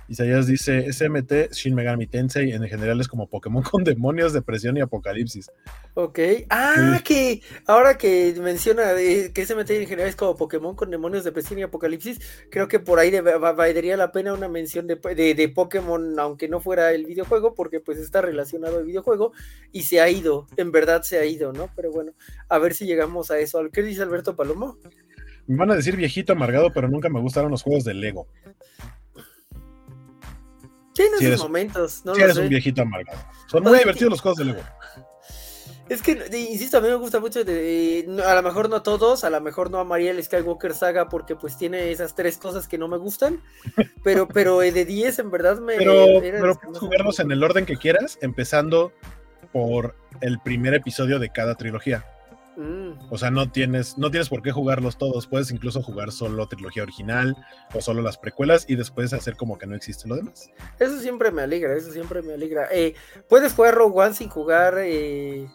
Isaías 0.09 0.47
dice, 0.47 0.93
SMT 0.93 1.53
Shin 1.53 1.75
Megami 1.75 2.07
Tensei 2.07 2.53
en 2.53 2.63
general 2.69 3.01
es 3.01 3.09
como 3.09 3.29
Pokémon 3.29 3.63
con 3.63 3.85
demonios, 3.85 4.33
depresión 4.33 4.77
y 4.77 4.81
apocalipsis. 4.81 5.51
Ok. 5.95 6.19
Ah, 6.51 7.01
que 7.05 7.41
ahora 7.67 7.97
que 7.97 8.35
menciona 8.41 8.95
que 8.95 9.47
SMT 9.47 9.71
en 9.71 9.87
general 9.87 10.09
es 10.09 10.17
como 10.17 10.37
Pokémon 10.37 10.75
con 10.75 10.91
demonios, 10.91 11.25
depresión 11.25 11.59
y 11.59 11.63
apocalipsis, 11.63 12.21
creo 12.51 12.69
que 12.69 12.81
por 12.81 12.99
ahí 12.99 13.11
valdría 13.21 13.97
la 13.97 14.13
pena 14.13 14.35
una 14.35 14.49
mención 14.49 14.87
de, 14.87 14.97
de, 14.97 15.49
Pokémon, 15.49 16.19
aunque 16.19 16.49
no 16.49 16.61
fuera 16.61 16.93
el 16.93 17.07
videojuego, 17.07 17.55
porque 17.55 17.81
pues 17.81 17.99
está 17.99 18.21
relacionado 18.21 18.79
al 18.79 18.85
videojuego 18.85 19.33
y 19.73 19.83
se 19.83 20.01
ha 20.01 20.11
ido, 20.11 20.47
en 20.57 20.73
verdad 20.73 21.03
se 21.03 21.19
ha 21.19 21.25
ido, 21.25 21.53
¿no? 21.53 21.71
Pero 21.77 21.91
bueno, 21.93 22.13
a 22.49 22.59
ver 22.59 22.75
si 22.75 22.87
llegamos 22.87 23.31
a 23.31 23.39
eso. 23.39 23.63
¿Qué 23.73 23.83
dice 23.83 24.03
Alberto 24.03 24.37
Palomo? 24.37 24.79
Me 25.47 25.57
van 25.57 25.71
a 25.71 25.77
decir 25.77 25.97
viejito 25.97 26.33
amargado, 26.33 26.73
pero 26.73 26.89
nunca 26.89 27.09
me 27.09 27.21
gustaron 27.21 27.51
los 27.51 27.63
juegos 27.63 27.85
de 27.85 27.95
Lego. 27.95 28.27
Sí, 30.95 31.03
en 31.03 31.27
esos 31.27 31.43
momentos. 31.43 32.03
No 32.05 32.15
eres 32.15 32.37
un 32.37 32.49
viejito 32.49 32.83
amargado. 32.83 33.19
Son 33.47 33.63
muy 33.63 33.79
divertidos 33.79 34.11
los 34.11 34.21
juegos 34.21 34.39
de 34.39 34.45
Lego. 34.47 34.63
Es 35.89 36.01
que, 36.01 36.13
insisto, 36.51 36.79
a 36.79 36.81
mí 36.81 36.89
me 36.89 36.95
gusta 36.95 37.21
mucho, 37.21 37.45
de, 37.45 38.07
a 38.25 38.35
lo 38.35 38.43
mejor 38.43 38.71
no 38.71 38.83
todos, 38.83 39.23
a 39.23 39.29
lo 39.29 39.39
mejor 39.43 39.71
no 39.71 39.79
amaría 39.79 40.13
el 40.13 40.25
Skywalker 40.25 40.73
Saga 40.73 41.11
porque 41.11 41.37
pues 41.37 41.59
tiene 41.59 41.91
esas 41.91 42.15
tres 42.15 42.39
cosas 42.39 42.67
que 42.67 42.79
no 42.79 42.89
me 42.89 42.97
gustan, 42.97 43.43
pero, 44.03 44.27
pero 44.27 44.61
de 44.61 44.85
10 44.87 45.19
en 45.19 45.31
verdad 45.31 45.61
me... 45.61 45.77
Pero, 45.77 46.07
pero 46.23 46.55
puedes 46.55 46.79
jugarlos 46.79 47.21
en 47.21 47.31
el 47.33 47.45
orden 47.45 47.67
que 47.67 47.77
quieras, 47.77 48.19
empezando 48.23 48.93
por 49.53 49.95
el 50.23 50.39
primer 50.41 50.73
episodio 50.73 51.19
de 51.19 51.29
cada 51.29 51.55
trilogía. 51.55 52.07
Mm. 52.57 52.93
O 53.11 53.19
sea, 53.19 53.31
no 53.31 53.51
tienes, 53.51 53.99
no 53.99 54.11
tienes 54.11 54.29
por 54.29 54.43
qué 54.43 54.53
jugarlos 54.53 54.99
todos. 54.99 55.27
Puedes 55.27 55.51
incluso 55.51 55.83
jugar 55.83 56.13
solo 56.13 56.47
trilogía 56.47 56.83
original 56.83 57.37
o 57.75 57.81
solo 57.81 58.03
las 58.03 58.19
precuelas 58.19 58.65
y 58.69 58.77
después 58.77 59.13
hacer 59.13 59.37
como 59.37 59.59
que 59.59 59.67
no 59.67 59.75
existe 59.75 60.09
lo 60.09 60.17
demás. 60.17 60.51
Eso 60.79 60.99
siempre 61.01 61.31
me 61.31 61.43
alegra, 61.43 61.75
eso 61.75 61.91
siempre 61.91 62.23
me 62.23 62.35
alegra. 62.35 62.69
Eh, 62.73 62.95
puedes 63.29 63.53
jugar 63.53 63.75
Rogue 63.75 64.01
One 64.01 64.15
sin 64.15 64.29
jugar. 64.29 64.77
Eh... 64.79 65.47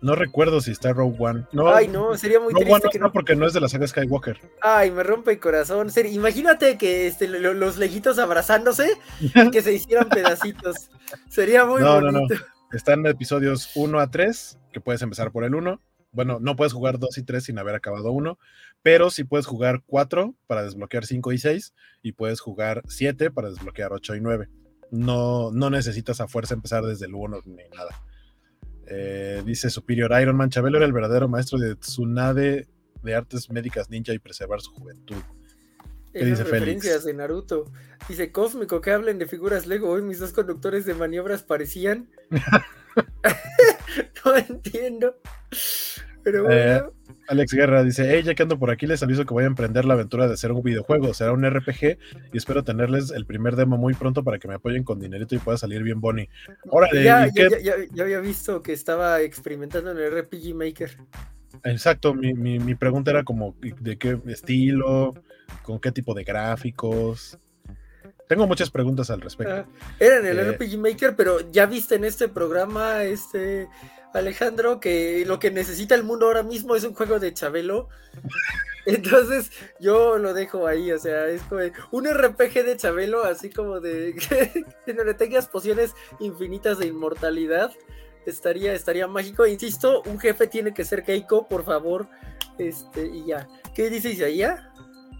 No 0.00 0.14
recuerdo 0.14 0.60
si 0.60 0.70
está 0.70 0.92
Rogue 0.92 1.16
One. 1.18 1.46
No, 1.52 1.74
Ay, 1.74 1.88
no, 1.88 2.14
sería 2.16 2.38
muy 2.38 2.52
Rogue 2.52 2.66
triste. 2.80 2.98
no, 2.98 3.10
porque 3.10 3.34
no 3.34 3.46
es 3.46 3.54
de 3.54 3.60
la 3.60 3.68
saga 3.68 3.86
Skywalker. 3.86 4.38
Ay, 4.60 4.90
me 4.90 5.02
rompe 5.02 5.32
el 5.32 5.40
corazón. 5.40 5.88
Imagínate 6.10 6.76
que 6.76 7.06
este, 7.06 7.26
los 7.26 7.78
lejitos 7.78 8.18
abrazándose, 8.18 8.98
que 9.52 9.62
se 9.62 9.72
hicieran 9.72 10.08
pedacitos. 10.08 10.90
Sería 11.28 11.64
muy 11.64 11.82
bonito. 11.82 12.34
Están 12.74 13.06
episodios 13.06 13.70
1 13.76 14.00
a 14.00 14.10
3, 14.10 14.58
que 14.72 14.80
puedes 14.80 15.00
empezar 15.00 15.30
por 15.30 15.44
el 15.44 15.54
1. 15.54 15.80
Bueno, 16.10 16.38
no 16.40 16.56
puedes 16.56 16.72
jugar 16.72 16.98
2 16.98 17.18
y 17.18 17.22
3 17.22 17.44
sin 17.44 17.58
haber 17.60 17.76
acabado 17.76 18.10
1, 18.10 18.36
pero 18.82 19.10
sí 19.10 19.22
puedes 19.22 19.46
jugar 19.46 19.84
4 19.86 20.34
para 20.48 20.64
desbloquear 20.64 21.06
5 21.06 21.32
y 21.32 21.38
6 21.38 21.72
y 22.02 22.12
puedes 22.12 22.40
jugar 22.40 22.82
7 22.88 23.30
para 23.30 23.50
desbloquear 23.50 23.92
8 23.92 24.16
y 24.16 24.20
9. 24.20 24.48
No, 24.90 25.52
no 25.52 25.70
necesitas 25.70 26.20
a 26.20 26.26
fuerza 26.26 26.54
empezar 26.54 26.82
desde 26.82 27.06
el 27.06 27.14
1 27.14 27.42
ni 27.46 27.62
nada. 27.76 27.90
Eh, 28.88 29.44
dice 29.46 29.70
Superior 29.70 30.20
Iron 30.20 30.36
Man, 30.36 30.50
Chabelo 30.50 30.78
era 30.78 30.86
el 30.86 30.92
verdadero 30.92 31.28
maestro 31.28 31.60
de 31.60 31.76
Tsunade 31.76 32.66
de 33.04 33.14
artes 33.14 33.50
médicas 33.50 33.88
ninja 33.88 34.12
y 34.12 34.18
preservar 34.18 34.60
su 34.60 34.72
juventud. 34.72 35.22
¿Qué 36.14 36.24
dice 36.24 36.44
referencias 36.44 37.04
de 37.04 37.12
Naruto. 37.12 37.72
Dice 38.08 38.30
Cósmico, 38.30 38.80
que 38.80 38.92
hablen 38.92 39.18
de 39.18 39.26
figuras 39.26 39.66
Lego. 39.66 39.90
Hoy 39.90 40.02
mis 40.02 40.20
dos 40.20 40.32
conductores 40.32 40.86
de 40.86 40.94
maniobras 40.94 41.42
parecían. 41.42 42.08
no 44.24 44.36
entiendo. 44.36 45.16
Pero 46.22 46.50
eh, 46.50 46.80
bueno. 46.80 46.92
Alex 47.26 47.52
Guerra 47.52 47.82
dice: 47.82 48.08
Hey, 48.08 48.22
ya 48.22 48.34
que 48.36 48.44
ando 48.44 48.60
por 48.60 48.70
aquí, 48.70 48.86
les 48.86 49.02
aviso 49.02 49.26
que 49.26 49.34
voy 49.34 49.42
a 49.42 49.48
emprender 49.48 49.84
la 49.86 49.94
aventura 49.94 50.28
de 50.28 50.34
hacer 50.34 50.52
un 50.52 50.62
videojuego. 50.62 51.12
Será 51.14 51.32
un 51.32 51.44
RPG 51.44 51.98
y 52.32 52.36
espero 52.36 52.62
tenerles 52.62 53.10
el 53.10 53.26
primer 53.26 53.56
demo 53.56 53.76
muy 53.76 53.94
pronto 53.94 54.22
para 54.22 54.38
que 54.38 54.46
me 54.46 54.54
apoyen 54.54 54.84
con 54.84 55.00
dinerito 55.00 55.34
y 55.34 55.38
pueda 55.38 55.58
salir 55.58 55.82
bien 55.82 56.00
Bonnie. 56.00 56.28
Órale, 56.70 57.02
ya, 57.02 57.28
ya, 57.34 57.48
ya, 57.92 58.04
había 58.04 58.20
visto 58.20 58.62
que 58.62 58.72
estaba 58.72 59.20
experimentando 59.20 59.90
en 59.90 59.98
el 59.98 60.22
RPG 60.22 60.54
Maker. 60.54 60.96
Exacto, 61.64 62.14
mi, 62.14 62.34
mi, 62.34 62.60
mi 62.60 62.76
pregunta 62.76 63.10
era 63.10 63.24
como 63.24 63.56
de 63.60 63.96
qué 63.96 64.18
estilo, 64.26 65.14
con 65.62 65.78
qué 65.80 65.92
tipo 65.92 66.14
de 66.14 66.24
gráficos. 66.24 67.38
Tengo 68.28 68.46
muchas 68.46 68.70
preguntas 68.70 69.10
al 69.10 69.20
respecto. 69.20 69.54
Ah, 69.54 69.66
era 69.98 70.18
en 70.18 70.26
el 70.26 70.38
eh, 70.38 70.52
RPG 70.52 70.78
Maker, 70.78 71.14
pero 71.16 71.50
ya 71.50 71.66
viste 71.66 71.96
en 71.96 72.04
este 72.04 72.28
programa, 72.28 73.04
este 73.04 73.68
Alejandro, 74.14 74.80
que 74.80 75.24
lo 75.26 75.38
que 75.38 75.50
necesita 75.50 75.94
el 75.94 76.04
mundo 76.04 76.26
ahora 76.26 76.42
mismo 76.42 76.74
es 76.74 76.84
un 76.84 76.94
juego 76.94 77.18
de 77.18 77.34
Chabelo. 77.34 77.88
Entonces 78.86 79.50
yo 79.80 80.18
lo 80.18 80.34
dejo 80.34 80.66
ahí, 80.66 80.92
o 80.92 80.98
sea, 80.98 81.26
es 81.26 81.42
como 81.42 81.62
un 81.90 82.06
RPG 82.06 82.64
de 82.64 82.76
Chabelo, 82.76 83.24
así 83.24 83.50
como 83.50 83.80
de 83.80 84.14
que 84.86 84.94
no 84.94 85.04
le 85.04 85.14
tengas 85.14 85.48
pociones 85.48 85.94
infinitas 86.20 86.78
de 86.78 86.86
inmortalidad. 86.86 87.72
Estaría, 88.26 88.72
estaría 88.72 89.06
mágico. 89.06 89.46
Insisto, 89.46 90.02
un 90.06 90.18
jefe 90.18 90.46
tiene 90.46 90.72
que 90.72 90.84
ser 90.84 91.02
Keiko, 91.02 91.46
por 91.46 91.64
favor. 91.64 92.08
Este, 92.58 93.06
y 93.06 93.26
ya. 93.26 93.48
¿Qué 93.74 93.90
dice 93.90 94.10
Isaías? 94.10 94.60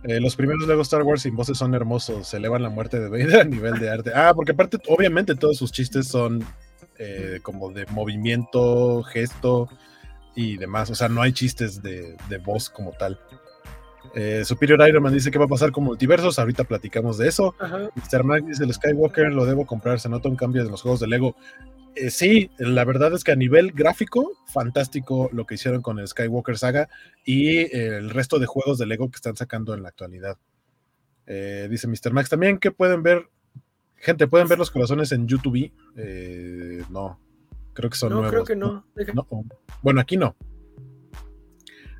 Eh, 0.04 0.20
los 0.20 0.36
primeros 0.36 0.68
Lego 0.68 0.82
Star 0.82 1.02
Wars 1.02 1.22
sin 1.22 1.34
voces 1.34 1.56
son 1.56 1.74
hermosos, 1.74 2.28
se 2.28 2.36
elevan 2.36 2.62
la 2.62 2.68
muerte 2.68 3.00
de 3.00 3.08
Vader 3.08 3.40
a 3.40 3.44
nivel 3.44 3.78
de 3.78 3.88
arte. 3.88 4.12
Ah, 4.14 4.32
porque 4.34 4.52
aparte, 4.52 4.78
obviamente 4.88 5.34
todos 5.34 5.56
sus 5.56 5.72
chistes 5.72 6.08
son 6.08 6.44
eh, 6.98 7.40
como 7.42 7.72
de 7.72 7.86
movimiento, 7.86 9.02
gesto 9.02 9.68
y 10.36 10.58
demás. 10.58 10.90
O 10.90 10.94
sea, 10.94 11.08
no 11.08 11.22
hay 11.22 11.32
chistes 11.32 11.82
de, 11.82 12.16
voz 12.44 12.68
como 12.68 12.92
tal. 12.92 13.18
Eh, 14.14 14.44
Superior 14.44 14.86
Iron 14.86 15.02
Man 15.02 15.14
dice 15.14 15.30
que 15.30 15.38
va 15.38 15.46
a 15.46 15.48
pasar 15.48 15.72
con 15.72 15.84
multiversos. 15.84 16.38
Ahorita 16.38 16.64
platicamos 16.64 17.16
de 17.16 17.28
eso. 17.28 17.54
Ajá. 17.58 17.88
Mr. 17.94 18.24
Mac 18.24 18.44
dice: 18.44 18.64
el 18.64 18.74
Skywalker 18.74 19.32
lo 19.32 19.46
debo 19.46 19.64
comprar. 19.64 20.00
Se 20.00 20.10
nota 20.10 20.28
un 20.28 20.36
cambio 20.36 20.60
en 20.60 20.70
los 20.70 20.82
juegos 20.82 21.00
de 21.00 21.06
Lego. 21.06 21.34
Eh, 21.96 22.10
sí, 22.10 22.50
la 22.58 22.84
verdad 22.84 23.12
es 23.14 23.22
que 23.22 23.32
a 23.32 23.36
nivel 23.36 23.72
gráfico, 23.72 24.32
fantástico 24.46 25.28
lo 25.32 25.46
que 25.46 25.54
hicieron 25.54 25.80
con 25.82 25.98
el 25.98 26.08
Skywalker 26.08 26.58
Saga 26.58 26.88
y 27.24 27.58
eh, 27.58 27.96
el 27.98 28.10
resto 28.10 28.38
de 28.38 28.46
juegos 28.46 28.78
de 28.78 28.86
Lego 28.86 29.10
que 29.10 29.16
están 29.16 29.36
sacando 29.36 29.74
en 29.74 29.82
la 29.82 29.90
actualidad. 29.90 30.36
Eh, 31.26 31.68
dice 31.70 31.86
Mr. 31.86 32.12
Max 32.12 32.28
también 32.30 32.58
que 32.58 32.70
pueden 32.72 33.02
ver, 33.02 33.28
gente, 33.96 34.26
pueden 34.26 34.48
ver 34.48 34.58
los 34.58 34.70
corazones 34.70 35.12
en 35.12 35.28
YouTube. 35.28 35.72
No, 36.90 37.20
creo 37.74 37.90
que 37.90 37.96
son 37.96 38.10
No, 38.10 38.16
nuevos. 38.16 38.30
creo 38.32 38.44
que 38.44 38.56
no. 38.56 38.84
No, 39.14 39.26
Bueno, 39.82 40.00
aquí 40.00 40.16
no. 40.16 40.36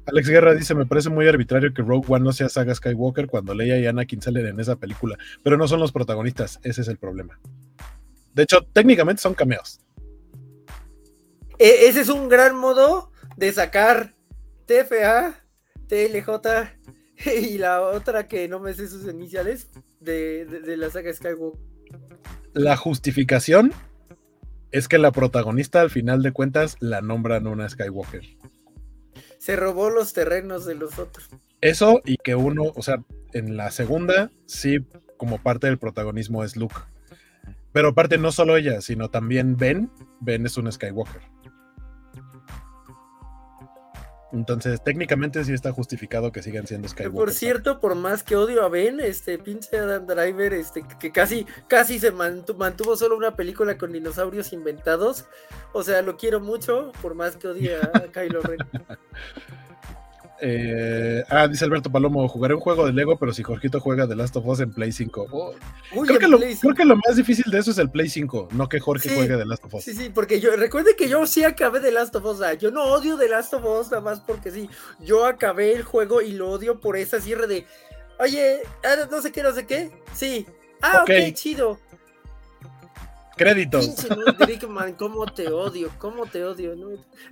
Alex 0.06 0.28
Guerra 0.28 0.54
dice, 0.54 0.74
me 0.74 0.84
parece 0.84 1.08
muy 1.08 1.26
arbitrario 1.26 1.72
que 1.72 1.80
Rogue 1.82 2.06
One 2.08 2.24
no 2.24 2.32
sea 2.32 2.50
saga 2.50 2.74
Skywalker 2.74 3.26
cuando 3.26 3.54
Leia 3.54 3.78
y 3.78 3.86
Anakin 3.86 4.20
salen 4.20 4.46
en 4.46 4.60
esa 4.60 4.76
película, 4.76 5.16
pero 5.42 5.56
no 5.56 5.66
son 5.66 5.80
los 5.80 5.92
protagonistas, 5.92 6.60
ese 6.62 6.82
es 6.82 6.88
el 6.88 6.98
problema. 6.98 7.38
De 8.34 8.42
hecho, 8.42 8.66
técnicamente 8.72 9.22
son 9.22 9.32
cameos. 9.32 9.80
E- 11.58 11.86
ese 11.88 12.00
es 12.00 12.08
un 12.08 12.28
gran 12.28 12.56
modo 12.56 13.10
de 13.36 13.52
sacar 13.52 14.14
TFA, 14.66 15.34
TLJ 15.88 16.28
y 17.40 17.58
la 17.58 17.80
otra 17.82 18.26
que 18.28 18.48
no 18.48 18.60
me 18.60 18.74
sé 18.74 18.88
sus 18.88 19.04
iniciales 19.08 19.70
de, 20.00 20.44
de- 20.46 20.60
de 20.60 20.76
la 20.76 20.90
saga 20.90 21.12
Skywalker. 21.12 21.60
La 22.52 22.76
justificación 22.76 23.72
es 24.70 24.88
que 24.88 24.98
la 24.98 25.12
protagonista 25.12 25.80
al 25.80 25.90
final 25.90 26.22
de 26.22 26.32
cuentas 26.32 26.76
la 26.80 27.00
nombran 27.00 27.46
una 27.46 27.68
Skywalker. 27.68 28.22
Se 29.38 29.56
robó 29.56 29.90
los 29.90 30.12
terrenos 30.14 30.64
de 30.64 30.74
los 30.74 30.98
otros. 30.98 31.28
Eso 31.60 32.00
y 32.04 32.16
que 32.16 32.34
uno, 32.34 32.72
o 32.74 32.82
sea, 32.82 33.02
en 33.32 33.56
la 33.56 33.70
segunda 33.70 34.30
sí 34.46 34.78
como 35.16 35.38
parte 35.38 35.66
del 35.66 35.78
protagonismo 35.78 36.44
es 36.44 36.56
Luke. 36.56 36.74
Pero 37.72 37.88
aparte 37.88 38.18
no 38.18 38.32
solo 38.32 38.56
ella, 38.56 38.80
sino 38.80 39.10
también 39.10 39.56
Ben. 39.56 39.90
Ben 40.20 40.46
es 40.46 40.56
un 40.56 40.70
Skywalker. 40.70 41.22
Entonces, 44.34 44.82
técnicamente 44.82 45.44
sí 45.44 45.52
está 45.52 45.72
justificado 45.72 46.32
que 46.32 46.42
sigan 46.42 46.66
siendo 46.66 46.88
Skywalker. 46.88 47.18
por 47.18 47.30
cierto, 47.32 47.80
por 47.80 47.94
más 47.94 48.22
que 48.24 48.34
odio 48.36 48.64
a 48.64 48.68
Ben, 48.68 48.98
este 49.00 49.38
pinche 49.38 49.78
Adam 49.78 50.06
Driver, 50.06 50.52
este, 50.52 50.82
que 50.98 51.12
casi, 51.12 51.46
casi 51.68 51.98
se 52.00 52.12
mantu- 52.12 52.56
mantuvo 52.56 52.96
solo 52.96 53.16
una 53.16 53.36
película 53.36 53.78
con 53.78 53.92
dinosaurios 53.92 54.52
inventados. 54.52 55.26
O 55.72 55.82
sea, 55.84 56.02
lo 56.02 56.16
quiero 56.16 56.40
mucho, 56.40 56.90
por 57.00 57.14
más 57.14 57.36
que 57.36 57.48
odie 57.48 57.76
a 57.76 57.90
Kylo 58.12 58.40
Ren. 58.42 58.58
Eh, 60.46 61.24
ah, 61.30 61.48
dice 61.48 61.64
Alberto 61.64 61.90
Palomo, 61.90 62.28
jugaré 62.28 62.54
un 62.54 62.60
juego 62.60 62.84
de 62.84 62.92
Lego, 62.92 63.16
pero 63.16 63.32
si 63.32 63.42
Jorgito 63.42 63.80
juega 63.80 64.06
The 64.06 64.14
Last 64.14 64.36
of 64.36 64.46
Us 64.46 64.60
en 64.60 64.72
Play 64.72 64.92
5. 64.92 65.26
Oh, 65.30 65.54
Uy, 65.94 66.06
creo, 66.06 66.18
que 66.20 66.28
lo, 66.28 66.38
creo 66.38 66.74
que 66.74 66.84
lo 66.84 66.96
más 66.96 67.16
difícil 67.16 67.50
de 67.50 67.58
eso 67.58 67.70
es 67.70 67.78
el 67.78 67.90
Play 67.90 68.10
5, 68.10 68.48
no 68.52 68.68
que 68.68 68.78
Jorge 68.78 69.08
Sí. 69.08 69.14
juegue 69.14 69.36
The 69.38 69.46
Last 69.46 69.64
of 69.64 69.74
Us. 69.74 69.84
Sí, 69.84 69.94
sí, 69.94 70.10
porque 70.14 70.40
yo 70.40 70.54
recuerde 70.56 70.96
que 70.96 71.08
yo 71.08 71.26
sí 71.26 71.44
acabé 71.44 71.80
de 71.80 71.92
Last 71.92 72.14
of 72.16 72.24
Us. 72.26 72.32
o 72.32 72.38
sea, 72.40 72.52
yo 72.54 72.70
no 72.70 72.84
odio 72.84 73.16
de 73.16 73.28
Last 73.28 73.54
of 73.54 73.64
Us 73.64 73.90
nada 73.90 74.02
más 74.02 74.20
porque 74.20 74.50
sí. 74.50 74.68
Yo 75.00 75.24
acabé 75.24 75.72
el 75.72 75.82
juego 75.82 76.20
y 76.20 76.32
lo 76.32 76.50
odio 76.50 76.78
por 76.78 76.96
esa 76.98 77.20
cierre 77.20 77.46
de. 77.46 77.64
Oye, 78.18 78.58
ah, 78.84 79.06
no 79.10 79.22
sé 79.22 79.32
qué, 79.32 79.42
no 79.42 79.52
sé 79.52 79.66
qué. 79.66 79.90
Sí. 80.12 80.46
Ah, 80.82 81.00
ok, 81.04 81.10
Ok. 81.28 81.32
chido. 81.34 81.78
Créditos. 83.36 83.86
Pinche 83.86 84.08
cómo 84.96 85.26
te 85.26 85.48
odio, 85.48 85.90
cómo 85.98 86.26
te 86.26 86.44
odio. 86.44 86.74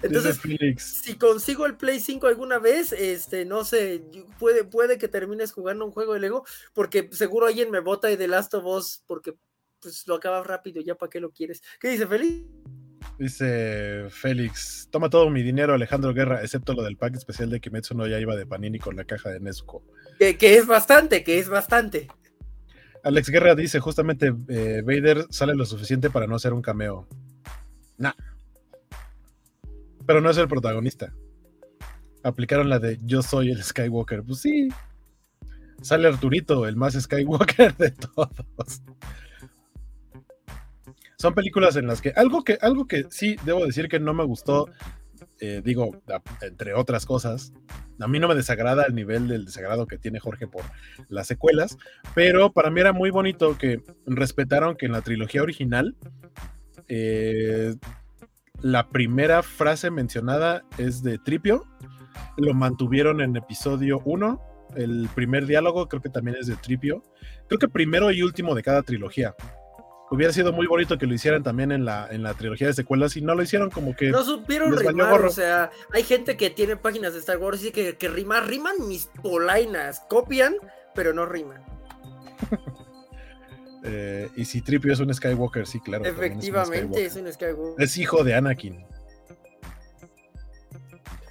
Entonces, 0.02 0.40
si 0.78 1.14
consigo 1.16 1.66
el 1.66 1.76
Play 1.76 2.00
5 2.00 2.26
alguna 2.26 2.58
vez, 2.58 2.92
este, 2.92 3.44
no 3.44 3.64
sé, 3.64 4.02
puede, 4.38 4.64
puede 4.64 4.98
que 4.98 5.08
termines 5.08 5.52
jugando 5.52 5.84
un 5.84 5.92
juego 5.92 6.14
de 6.14 6.20
Lego, 6.20 6.44
porque 6.72 7.08
seguro 7.12 7.46
alguien 7.46 7.70
me 7.70 7.80
bota 7.80 8.10
y 8.10 8.16
de 8.16 8.28
Last 8.28 8.54
of 8.54 8.64
Us, 8.64 9.02
porque 9.06 9.34
pues 9.80 10.06
lo 10.06 10.14
acabas 10.14 10.46
rápido, 10.46 10.80
ya 10.80 10.94
para 10.94 11.10
qué 11.10 11.20
lo 11.20 11.30
quieres. 11.30 11.62
¿Qué 11.80 11.88
dice 11.88 12.06
Feliz? 12.06 12.44
Dice 13.18 14.06
Félix, 14.10 14.88
toma 14.90 15.10
todo 15.10 15.28
mi 15.28 15.42
dinero 15.42 15.74
Alejandro 15.74 16.14
Guerra, 16.14 16.42
excepto 16.42 16.72
lo 16.72 16.82
del 16.82 16.96
pack 16.96 17.16
especial 17.16 17.50
de 17.50 17.60
Kimetsu 17.60 17.94
no 17.94 18.06
Yaiba 18.06 18.36
de 18.36 18.46
Panini 18.46 18.78
con 18.78 18.96
la 18.96 19.04
caja 19.04 19.30
de. 19.30 19.40
Que, 20.18 20.36
que 20.36 20.56
es 20.56 20.66
bastante, 20.66 21.22
que 21.22 21.38
es 21.38 21.48
bastante. 21.48 22.08
Alex 23.04 23.30
Guerra 23.30 23.54
dice, 23.54 23.80
justamente 23.80 24.32
eh, 24.48 24.82
Vader 24.84 25.26
sale 25.30 25.54
lo 25.54 25.66
suficiente 25.66 26.10
para 26.10 26.26
no 26.26 26.38
ser 26.38 26.52
un 26.52 26.62
cameo. 26.62 27.06
Nah. 27.98 28.12
Pero 30.06 30.20
no 30.20 30.30
es 30.30 30.36
el 30.36 30.48
protagonista. 30.48 31.12
Aplicaron 32.22 32.68
la 32.68 32.78
de 32.78 32.98
yo 33.02 33.22
soy 33.22 33.50
el 33.50 33.62
Skywalker. 33.62 34.22
Pues 34.22 34.40
sí. 34.40 34.68
Sale 35.80 36.06
Arturito, 36.06 36.66
el 36.66 36.76
más 36.76 36.94
Skywalker 36.94 37.76
de 37.78 37.90
todos. 37.90 38.82
Son 41.18 41.34
películas 41.34 41.76
en 41.76 41.86
las 41.86 42.00
que 42.00 42.12
algo 42.16 42.42
que 42.42 42.58
algo 42.60 42.86
que 42.86 43.06
sí 43.10 43.36
debo 43.44 43.64
decir 43.64 43.88
que 43.88 44.00
no 44.00 44.14
me 44.14 44.24
gustó, 44.24 44.68
eh, 45.40 45.62
digo, 45.64 45.90
entre 46.40 46.74
otras 46.74 47.06
cosas, 47.06 47.52
a 47.98 48.08
mí 48.08 48.18
no 48.18 48.28
me 48.28 48.34
desagrada 48.34 48.84
el 48.84 48.94
nivel 48.94 49.28
del 49.28 49.44
desagrado 49.44 49.86
que 49.86 49.98
tiene 49.98 50.20
Jorge 50.20 50.46
por 50.46 50.62
las 51.08 51.26
secuelas, 51.26 51.78
pero 52.14 52.52
para 52.52 52.70
mí 52.70 52.80
era 52.80 52.92
muy 52.92 53.10
bonito 53.10 53.58
que 53.58 53.82
respetaron 54.06 54.76
que 54.76 54.86
en 54.86 54.92
la 54.92 55.02
trilogía 55.02 55.42
original 55.42 55.96
eh, 56.88 57.74
la 58.60 58.88
primera 58.88 59.42
frase 59.42 59.90
mencionada 59.90 60.62
es 60.78 61.02
de 61.02 61.18
Tripio, 61.18 61.64
lo 62.36 62.54
mantuvieron 62.54 63.20
en 63.20 63.36
episodio 63.36 64.00
1, 64.04 64.40
el 64.76 65.08
primer 65.14 65.46
diálogo 65.46 65.88
creo 65.88 66.02
que 66.02 66.08
también 66.08 66.36
es 66.38 66.46
de 66.46 66.56
Tripio, 66.56 67.02
creo 67.48 67.58
que 67.58 67.68
primero 67.68 68.10
y 68.10 68.22
último 68.22 68.54
de 68.54 68.62
cada 68.62 68.82
trilogía. 68.82 69.34
Hubiera 70.12 70.30
sido 70.30 70.52
muy 70.52 70.66
bonito 70.66 70.98
que 70.98 71.06
lo 71.06 71.14
hicieran 71.14 71.42
también 71.42 71.72
en 71.72 71.86
la, 71.86 72.06
en 72.10 72.22
la 72.22 72.34
trilogía 72.34 72.66
de 72.66 72.74
secuelas 72.74 73.16
y 73.16 73.22
no 73.22 73.34
lo 73.34 73.42
hicieron 73.42 73.70
como 73.70 73.96
que... 73.96 74.10
No 74.10 74.22
supieron 74.22 74.76
rimar, 74.76 75.24
o 75.24 75.30
sea, 75.30 75.70
hay 75.90 76.02
gente 76.02 76.36
que 76.36 76.50
tiene 76.50 76.76
páginas 76.76 77.14
de 77.14 77.20
Star 77.20 77.38
Wars 77.38 77.64
y 77.64 77.72
que, 77.72 77.96
que 77.96 78.08
rimar, 78.08 78.46
riman 78.46 78.74
mis 78.86 79.06
polainas, 79.22 80.00
copian, 80.10 80.54
pero 80.94 81.14
no 81.14 81.24
riman. 81.24 81.64
eh, 83.84 84.28
y 84.36 84.44
si 84.44 84.60
Tripio 84.60 84.92
es 84.92 85.00
un 85.00 85.14
Skywalker, 85.14 85.66
sí, 85.66 85.80
claro. 85.80 86.04
también 86.04 86.24
es 86.24 86.28
un 86.30 86.40
Efectivamente, 86.42 86.76
Skywalker. 86.76 87.06
es 87.06 87.16
un 87.16 87.32
Skywalker. 87.32 87.84
Es 87.84 87.96
hijo 87.96 88.22
de 88.22 88.34
Anakin. 88.34 88.84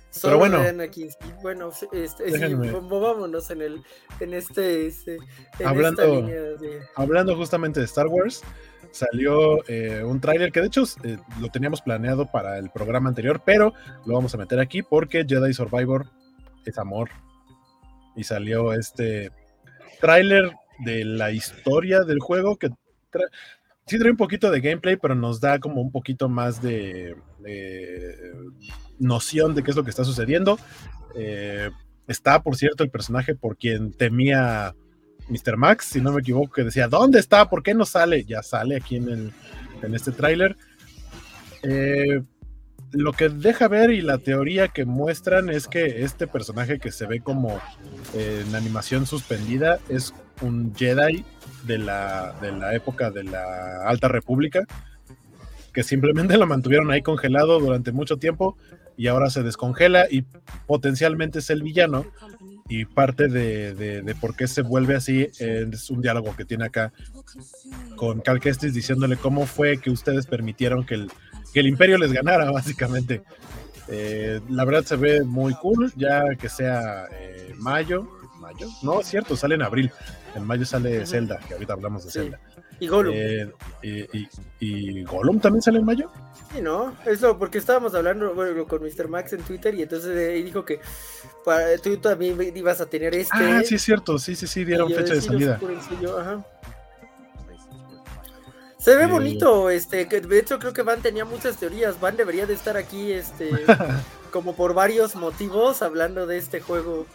Solo 0.09 0.39
bueno. 0.39 0.63
sí. 0.91 1.09
bueno, 1.41 1.71
sí, 1.71 1.87
este, 1.93 2.31
sí, 2.31 2.55
movámonos 2.55 3.49
en 3.49 3.61
el, 3.61 3.83
en 4.19 4.33
este, 4.33 4.87
este, 4.87 5.17
en 5.59 5.67
Hablando- 5.67 6.01
esta 6.01 6.15
línea 6.15 6.41
de- 6.41 6.81
hablando 6.95 7.35
justamente 7.35 7.79
de 7.79 7.85
Star 7.85 8.07
Wars, 8.07 8.43
salió 8.91 9.67
eh, 9.67 10.03
un 10.03 10.19
tráiler 10.19 10.51
que 10.51 10.61
de 10.61 10.67
hecho 10.67 10.83
eh, 11.03 11.17
lo 11.39 11.49
teníamos 11.49 11.81
planeado 11.81 12.29
para 12.31 12.57
el 12.57 12.69
programa 12.69 13.09
anterior, 13.09 13.41
pero 13.45 13.73
lo 14.05 14.13
vamos 14.13 14.33
a 14.33 14.37
meter 14.37 14.59
aquí 14.59 14.83
porque 14.83 15.25
Jedi 15.27 15.53
Survivor 15.53 16.07
es 16.65 16.77
amor. 16.77 17.09
Y 18.15 18.23
salió 18.23 18.73
este 18.73 19.31
tráiler 19.99 20.51
de 20.79 21.05
la 21.05 21.31
historia 21.31 22.01
del 22.01 22.19
juego 22.19 22.57
que 22.57 22.69
sí 23.87 23.97
trae 23.97 24.11
un 24.11 24.17
poquito 24.17 24.51
de 24.51 24.61
gameplay, 24.61 24.97
pero 24.97 25.15
nos 25.15 25.39
da 25.39 25.59
como 25.59 25.81
un 25.81 25.91
poquito 25.91 26.27
más 26.29 26.61
de, 26.61 27.15
de 27.39 28.33
noción 28.99 29.55
de 29.55 29.63
qué 29.63 29.71
es 29.71 29.77
lo 29.77 29.83
que 29.83 29.89
está 29.89 30.03
sucediendo. 30.03 30.57
Eh, 31.15 31.69
está, 32.07 32.41
por 32.41 32.55
cierto, 32.55 32.83
el 32.83 32.89
personaje 32.89 33.35
por 33.35 33.57
quien 33.57 33.93
temía 33.93 34.75
Mr. 35.31 35.55
Max, 35.55 35.85
si 35.85 36.01
no 36.01 36.11
me 36.11 36.19
equivoco, 36.19 36.51
que 36.51 36.63
decía, 36.65 36.87
¿dónde 36.87 37.19
está? 37.19 37.49
¿Por 37.49 37.63
qué 37.63 37.73
no 37.73 37.85
sale? 37.85 38.25
Ya 38.25 38.43
sale 38.43 38.75
aquí 38.75 38.97
en, 38.97 39.09
el, 39.09 39.33
en 39.81 39.95
este 39.95 40.11
tráiler. 40.11 40.57
Eh, 41.63 42.21
lo 42.91 43.13
que 43.13 43.29
deja 43.29 43.69
ver 43.69 43.91
y 43.91 44.01
la 44.01 44.17
teoría 44.17 44.67
que 44.67 44.83
muestran 44.83 45.49
es 45.49 45.67
que 45.67 46.03
este 46.03 46.27
personaje 46.27 46.79
que 46.79 46.91
se 46.91 47.05
ve 47.05 47.21
como 47.21 47.61
eh, 48.13 48.43
en 48.45 48.53
animación 48.53 49.05
suspendida 49.05 49.79
es 49.87 50.13
un 50.41 50.75
Jedi 50.75 51.23
de 51.63 51.77
la, 51.77 52.35
de 52.41 52.51
la 52.51 52.75
época 52.75 53.11
de 53.11 53.23
la 53.23 53.85
Alta 53.85 54.09
República, 54.09 54.65
que 55.71 55.83
simplemente 55.83 56.37
lo 56.37 56.45
mantuvieron 56.47 56.91
ahí 56.91 57.01
congelado 57.01 57.59
durante 57.59 57.93
mucho 57.93 58.17
tiempo 58.17 58.57
y 58.97 59.07
ahora 59.07 59.29
se 59.29 59.43
descongela 59.43 60.07
y 60.11 60.25
potencialmente 60.67 61.39
es 61.39 61.49
el 61.49 61.63
villano 61.63 62.05
y 62.73 62.85
parte 62.85 63.27
de, 63.27 63.73
de- 63.75 64.01
de 64.01 64.15
por 64.15 64.33
qué 64.33 64.47
se 64.47 64.61
vuelve 64.61 64.95
así 64.95 65.27
es 65.39 65.89
un 65.89 66.01
diálogo 66.01 66.33
que 66.37 66.45
tiene 66.45 66.63
acá 66.65 66.93
con 67.97 68.21
Cal 68.21 68.39
Kestis 68.39 68.73
diciéndole 68.73 69.17
cómo 69.17 69.45
fue 69.45 69.77
que 69.79 69.89
ustedes 69.89 70.25
permitieron 70.25 70.85
que 70.85 70.95
el, 70.95 71.11
que 71.53 71.59
el 71.59 71.67
imperio 71.67 71.97
les 71.97 72.13
ganara, 72.13 72.49
básicamente. 72.59 73.23
Eh, 73.89 74.39
la 74.49 74.63
verdad 74.63 74.85
se 74.85 74.95
ve 74.95 75.23
muy 75.23 75.53
cool, 75.55 75.91
ya 75.97 76.23
que 76.39 76.47
sea 76.47 77.07
eh, 77.11 77.53
mayo. 77.57 78.07
¿Mayo? 78.39 78.67
No, 78.83 79.01
es 79.01 79.07
cierto, 79.07 79.35
sale 79.35 79.55
en 79.55 79.63
abril. 79.63 79.91
En 80.33 80.45
mayo 80.45 80.65
sale 80.65 81.05
Zelda, 81.05 81.39
que 81.45 81.53
ahorita 81.55 81.73
hablamos 81.73 82.05
de 82.05 82.11
Zelda. 82.11 82.39
Y 82.81 82.87
Gollum. 82.87 83.13
Eh, 83.15 83.47
y, 83.83 84.27
y, 84.59 85.03
Gollum 85.03 85.39
también 85.39 85.61
sale 85.61 85.77
en 85.77 85.85
mayo? 85.85 86.09
Sí, 86.51 86.61
¿no? 86.61 86.97
Eso, 87.05 87.37
porque 87.37 87.59
estábamos 87.59 87.93
hablando 87.93 88.33
con 88.67 88.81
Mr. 88.81 89.07
Max 89.07 89.33
en 89.33 89.43
Twitter 89.43 89.75
y 89.75 89.83
entonces 89.83 90.17
eh, 90.17 90.43
dijo 90.43 90.65
que 90.65 90.79
para, 91.45 91.77
tú 91.77 91.95
también 91.97 92.41
ibas 92.57 92.81
a 92.81 92.87
tener 92.87 93.13
este. 93.13 93.37
Ah, 93.37 93.61
sí, 93.63 93.75
es 93.75 93.83
cierto, 93.83 94.17
sí, 94.17 94.35
sí, 94.35 94.47
sí, 94.47 94.65
dieron 94.65 94.91
fecha 94.91 95.13
de 95.13 95.21
salida. 95.21 95.59
Se 98.79 98.95
ve 98.95 99.05
bonito, 99.05 99.69
este, 99.69 100.07
que 100.07 100.19
de 100.19 100.39
hecho 100.39 100.57
creo 100.57 100.73
que 100.73 100.81
Van 100.81 101.03
tenía 101.03 101.23
muchas 101.23 101.57
teorías. 101.57 101.99
Van 101.99 102.17
debería 102.17 102.47
de 102.47 102.55
estar 102.55 102.77
aquí, 102.77 103.11
este, 103.11 103.51
como 104.31 104.55
por 104.55 104.73
varios 104.73 105.13
motivos, 105.13 105.83
hablando 105.83 106.25
de 106.25 106.39
este 106.39 106.61
juego. 106.61 107.05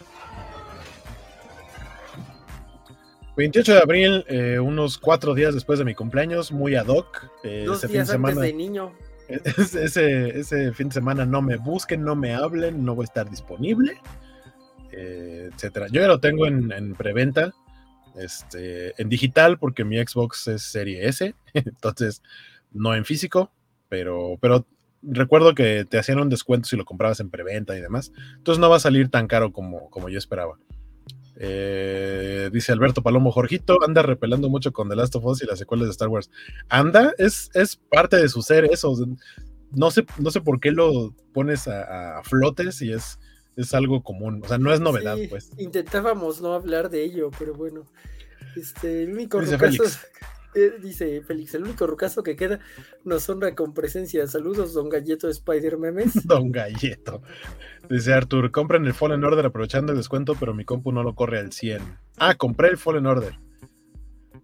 28 3.37 3.71
de 3.71 3.79
abril, 3.79 4.25
eh, 4.27 4.59
unos 4.59 4.97
cuatro 4.97 5.35
días 5.35 5.53
después 5.53 5.77
de 5.77 5.85
mi 5.85 5.93
cumpleaños, 5.93 6.51
muy 6.51 6.73
ad 6.73 6.87
hoc. 6.87 7.29
Eh, 7.43 7.65
Dos 7.67 7.83
ese 7.83 7.93
días 7.93 8.07
fin 8.09 8.21
de, 8.21 8.29
semana, 8.29 8.41
de 8.41 8.53
niño. 8.53 8.91
Ese, 9.29 10.39
ese, 10.39 10.71
fin 10.71 10.87
de 10.87 10.93
semana 10.93 11.25
no 11.25 11.41
me 11.41 11.57
busquen, 11.57 12.01
no 12.01 12.15
me 12.15 12.33
hablen, 12.33 12.85
no 12.85 12.95
voy 12.95 13.03
a 13.03 13.07
estar 13.07 13.29
disponible, 13.29 13.99
eh, 14.93 15.49
etcétera. 15.53 15.87
Yo 15.91 15.99
ya 15.99 16.07
lo 16.07 16.21
tengo 16.21 16.47
en, 16.47 16.71
en 16.71 16.95
preventa, 16.95 17.53
este, 18.15 18.99
en 18.99 19.09
digital, 19.09 19.59
porque 19.59 19.83
mi 19.83 19.97
Xbox 19.97 20.47
es 20.47 20.63
serie 20.63 21.09
S, 21.09 21.35
entonces 21.53 22.23
no 22.71 22.95
en 22.95 23.03
físico, 23.03 23.51
pero, 23.89 24.37
pero 24.39 24.65
recuerdo 25.03 25.53
que 25.53 25.83
te 25.83 25.99
hacían 25.99 26.19
un 26.19 26.29
descuento 26.29 26.69
si 26.69 26.77
lo 26.77 26.85
comprabas 26.85 27.19
en 27.19 27.29
preventa 27.29 27.77
y 27.77 27.81
demás. 27.81 28.13
Entonces 28.37 28.59
no 28.59 28.69
va 28.69 28.77
a 28.77 28.79
salir 28.79 29.09
tan 29.09 29.27
caro 29.27 29.51
como, 29.51 29.89
como 29.89 30.07
yo 30.07 30.17
esperaba. 30.17 30.57
Eh, 31.39 32.49
dice 32.51 32.71
Alberto 32.71 33.03
Palomo, 33.03 33.31
Jorgito 33.31 33.77
anda 33.85 34.01
repelando 34.01 34.49
mucho 34.49 34.73
con 34.73 34.89
The 34.89 34.95
Last 34.95 35.15
of 35.15 35.25
Us 35.25 35.43
y 35.43 35.45
las 35.45 35.59
secuelas 35.59 35.87
de 35.87 35.91
Star 35.91 36.07
Wars. 36.07 36.31
Anda, 36.67 37.13
es, 37.17 37.51
es 37.53 37.75
parte 37.75 38.17
de 38.17 38.27
su 38.27 38.41
ser 38.41 38.65
eso. 38.65 38.95
No 39.71 39.91
sé, 39.91 40.05
no 40.17 40.31
sé 40.31 40.41
por 40.41 40.59
qué 40.59 40.71
lo 40.71 41.13
pones 41.33 41.67
a, 41.67 42.21
flotes 42.23 42.81
y 42.81 42.91
es, 42.91 43.19
es 43.55 43.73
algo 43.73 44.01
común. 44.01 44.41
O 44.43 44.47
sea, 44.47 44.57
no 44.57 44.73
es 44.73 44.79
novedad, 44.79 45.17
pues. 45.29 45.51
Intentábamos 45.57 46.41
no 46.41 46.53
hablar 46.53 46.89
de 46.89 47.03
ello, 47.03 47.29
pero 47.37 47.53
bueno. 47.53 47.85
Este, 48.55 49.03
el 49.03 49.13
único 49.13 49.39
dice 49.39 49.57
dice 50.81 51.21
Félix, 51.21 51.55
el 51.55 51.63
único 51.63 51.87
rucazo 51.87 52.23
que 52.23 52.35
queda 52.35 52.59
nos 53.03 53.29
honra 53.29 53.55
con 53.55 53.73
presencia. 53.73 54.25
Saludos, 54.27 54.73
don 54.73 54.89
Galleto 54.89 55.29
Spider 55.29 55.77
Memes. 55.77 56.13
don 56.27 56.51
Galleto. 56.51 57.21
Dice 57.89 58.13
Arthur, 58.13 58.51
compren 58.51 58.85
el 58.85 58.93
Fallen 58.93 59.23
Order 59.23 59.45
aprovechando 59.45 59.91
el 59.91 59.97
descuento, 59.97 60.35
pero 60.39 60.53
mi 60.53 60.65
compu 60.65 60.91
no 60.91 61.03
lo 61.03 61.15
corre 61.15 61.39
al 61.39 61.51
100. 61.51 61.81
Ah, 62.17 62.35
compré 62.35 62.69
el 62.69 62.77
Fallen 62.77 63.05
Order. 63.05 63.39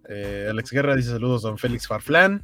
Eh, 0.09 0.47
Alex 0.49 0.71
Guerra 0.71 0.95
dice 0.95 1.09
saludos, 1.09 1.41
don 1.41 1.57
Félix 1.57 1.87
Farflan. 1.87 2.43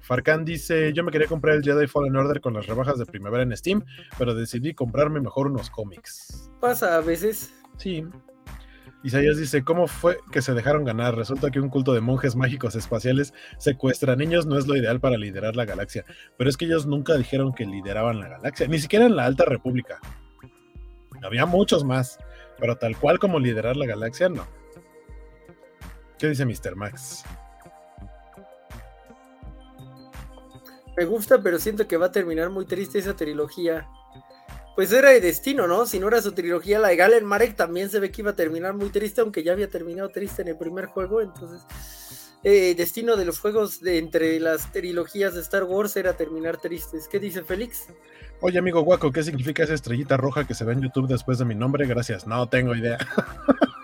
Farcan 0.00 0.44
dice, 0.44 0.92
yo 0.92 1.04
me 1.04 1.12
quería 1.12 1.28
comprar 1.28 1.54
el 1.54 1.62
Jedi 1.62 1.86
Fallen 1.86 2.16
Order 2.16 2.40
con 2.40 2.54
las 2.54 2.66
rebajas 2.66 2.98
de 2.98 3.06
primavera 3.06 3.44
en 3.44 3.56
Steam, 3.56 3.84
pero 4.18 4.34
decidí 4.34 4.74
comprarme 4.74 5.20
mejor 5.20 5.46
unos 5.46 5.70
cómics. 5.70 6.50
Pasa 6.60 6.96
a 6.96 7.00
veces. 7.00 7.52
Sí, 7.76 8.04
Isaías 9.02 9.38
dice, 9.38 9.64
¿cómo 9.64 9.86
fue 9.86 10.18
que 10.30 10.42
se 10.42 10.52
dejaron 10.52 10.84
ganar? 10.84 11.16
Resulta 11.16 11.50
que 11.50 11.58
un 11.58 11.70
culto 11.70 11.94
de 11.94 12.02
monjes 12.02 12.36
mágicos 12.36 12.74
espaciales 12.74 13.32
secuestra 13.56 14.14
niños 14.14 14.44
no 14.44 14.58
es 14.58 14.66
lo 14.66 14.76
ideal 14.76 15.00
para 15.00 15.16
liderar 15.16 15.56
la 15.56 15.64
galaxia. 15.64 16.04
Pero 16.36 16.50
es 16.50 16.56
que 16.58 16.66
ellos 16.66 16.84
nunca 16.84 17.16
dijeron 17.16 17.54
que 17.54 17.64
lideraban 17.64 18.20
la 18.20 18.28
galaxia, 18.28 18.68
ni 18.68 18.78
siquiera 18.78 19.06
en 19.06 19.16
la 19.16 19.24
Alta 19.24 19.46
República. 19.46 20.00
Había 21.22 21.46
muchos 21.46 21.82
más, 21.82 22.18
pero 22.58 22.76
tal 22.76 22.96
cual 22.96 23.18
como 23.18 23.38
liderar 23.38 23.76
la 23.76 23.86
galaxia, 23.86 24.28
no. 24.28 24.46
¿Qué 26.18 26.28
dice 26.28 26.44
Mr. 26.44 26.76
Max? 26.76 27.24
Me 30.96 31.06
gusta, 31.06 31.42
pero 31.42 31.58
siento 31.58 31.88
que 31.88 31.96
va 31.96 32.06
a 32.06 32.12
terminar 32.12 32.50
muy 32.50 32.66
triste 32.66 32.98
esa 32.98 33.16
trilogía 33.16 33.88
pues 34.76 34.92
era 34.92 35.10
de 35.10 35.20
destino, 35.20 35.66
¿no? 35.66 35.86
Si 35.86 35.98
no 35.98 36.08
era 36.08 36.22
su 36.22 36.32
trilogía, 36.32 36.78
la 36.78 36.88
de 36.88 36.96
Galen 36.96 37.24
Marek 37.24 37.56
también 37.56 37.90
se 37.90 38.00
ve 38.00 38.10
que 38.10 38.22
iba 38.22 38.30
a 38.30 38.36
terminar 38.36 38.74
muy 38.74 38.90
triste, 38.90 39.20
aunque 39.20 39.42
ya 39.42 39.52
había 39.52 39.68
terminado 39.68 40.08
triste 40.08 40.42
en 40.42 40.48
el 40.48 40.56
primer 40.56 40.86
juego. 40.86 41.20
Entonces, 41.20 41.62
eh, 42.42 42.74
destino 42.76 43.16
de 43.16 43.24
los 43.24 43.38
juegos 43.38 43.80
de 43.80 43.98
entre 43.98 44.40
las 44.40 44.72
trilogías 44.72 45.34
de 45.34 45.40
Star 45.40 45.64
Wars 45.64 45.96
era 45.96 46.14
terminar 46.14 46.58
tristes. 46.58 47.08
¿Qué 47.08 47.18
dice 47.18 47.42
Félix? 47.42 47.88
Oye, 48.40 48.58
amigo 48.58 48.80
guaco, 48.80 49.12
¿qué 49.12 49.22
significa 49.22 49.64
esa 49.64 49.74
estrellita 49.74 50.16
roja 50.16 50.46
que 50.46 50.54
se 50.54 50.64
ve 50.64 50.72
en 50.72 50.82
YouTube 50.82 51.08
después 51.08 51.38
de 51.38 51.44
mi 51.44 51.54
nombre? 51.54 51.86
Gracias. 51.86 52.26
No 52.26 52.48
tengo 52.48 52.74
idea. 52.74 52.98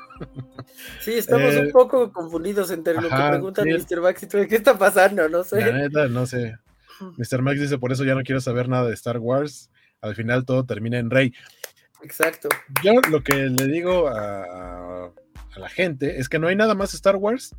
Sí, 1.00 1.14
estamos 1.14 1.54
un 1.54 1.66
eh, 1.66 1.70
poco 1.72 2.12
confundidos 2.12 2.70
entre 2.70 2.94
lo 2.94 3.02
que 3.02 3.28
pregunta 3.28 3.62
Mr. 3.64 4.00
Max 4.00 4.22
y 4.22 4.26
tú, 4.26 4.38
¿qué 4.48 4.56
está 4.56 4.78
pasando? 4.78 5.28
No 5.28 5.44
sé. 5.44 5.60
La 5.60 5.72
neta, 5.72 6.08
no 6.08 6.26
sé. 6.26 6.56
Mr. 7.16 7.42
Max 7.42 7.60
dice, 7.60 7.78
por 7.78 7.92
eso 7.92 8.04
ya 8.04 8.14
no 8.14 8.22
quiero 8.22 8.40
saber 8.40 8.68
nada 8.68 8.88
de 8.88 8.94
Star 8.94 9.18
Wars 9.18 9.70
al 10.06 10.14
final 10.14 10.44
todo 10.44 10.64
termina 10.64 10.98
en 10.98 11.10
rey. 11.10 11.32
Exacto. 12.02 12.48
Yo 12.82 12.92
lo 13.10 13.22
que 13.22 13.34
le 13.34 13.66
digo 13.66 14.08
a, 14.08 15.12
la 15.56 15.68
gente 15.68 16.20
es 16.20 16.28
que 16.28 16.38
no 16.38 16.48
hay 16.48 16.56
nada 16.56 16.74
más 16.74 16.94
Star 16.94 17.16
Wars 17.16 17.54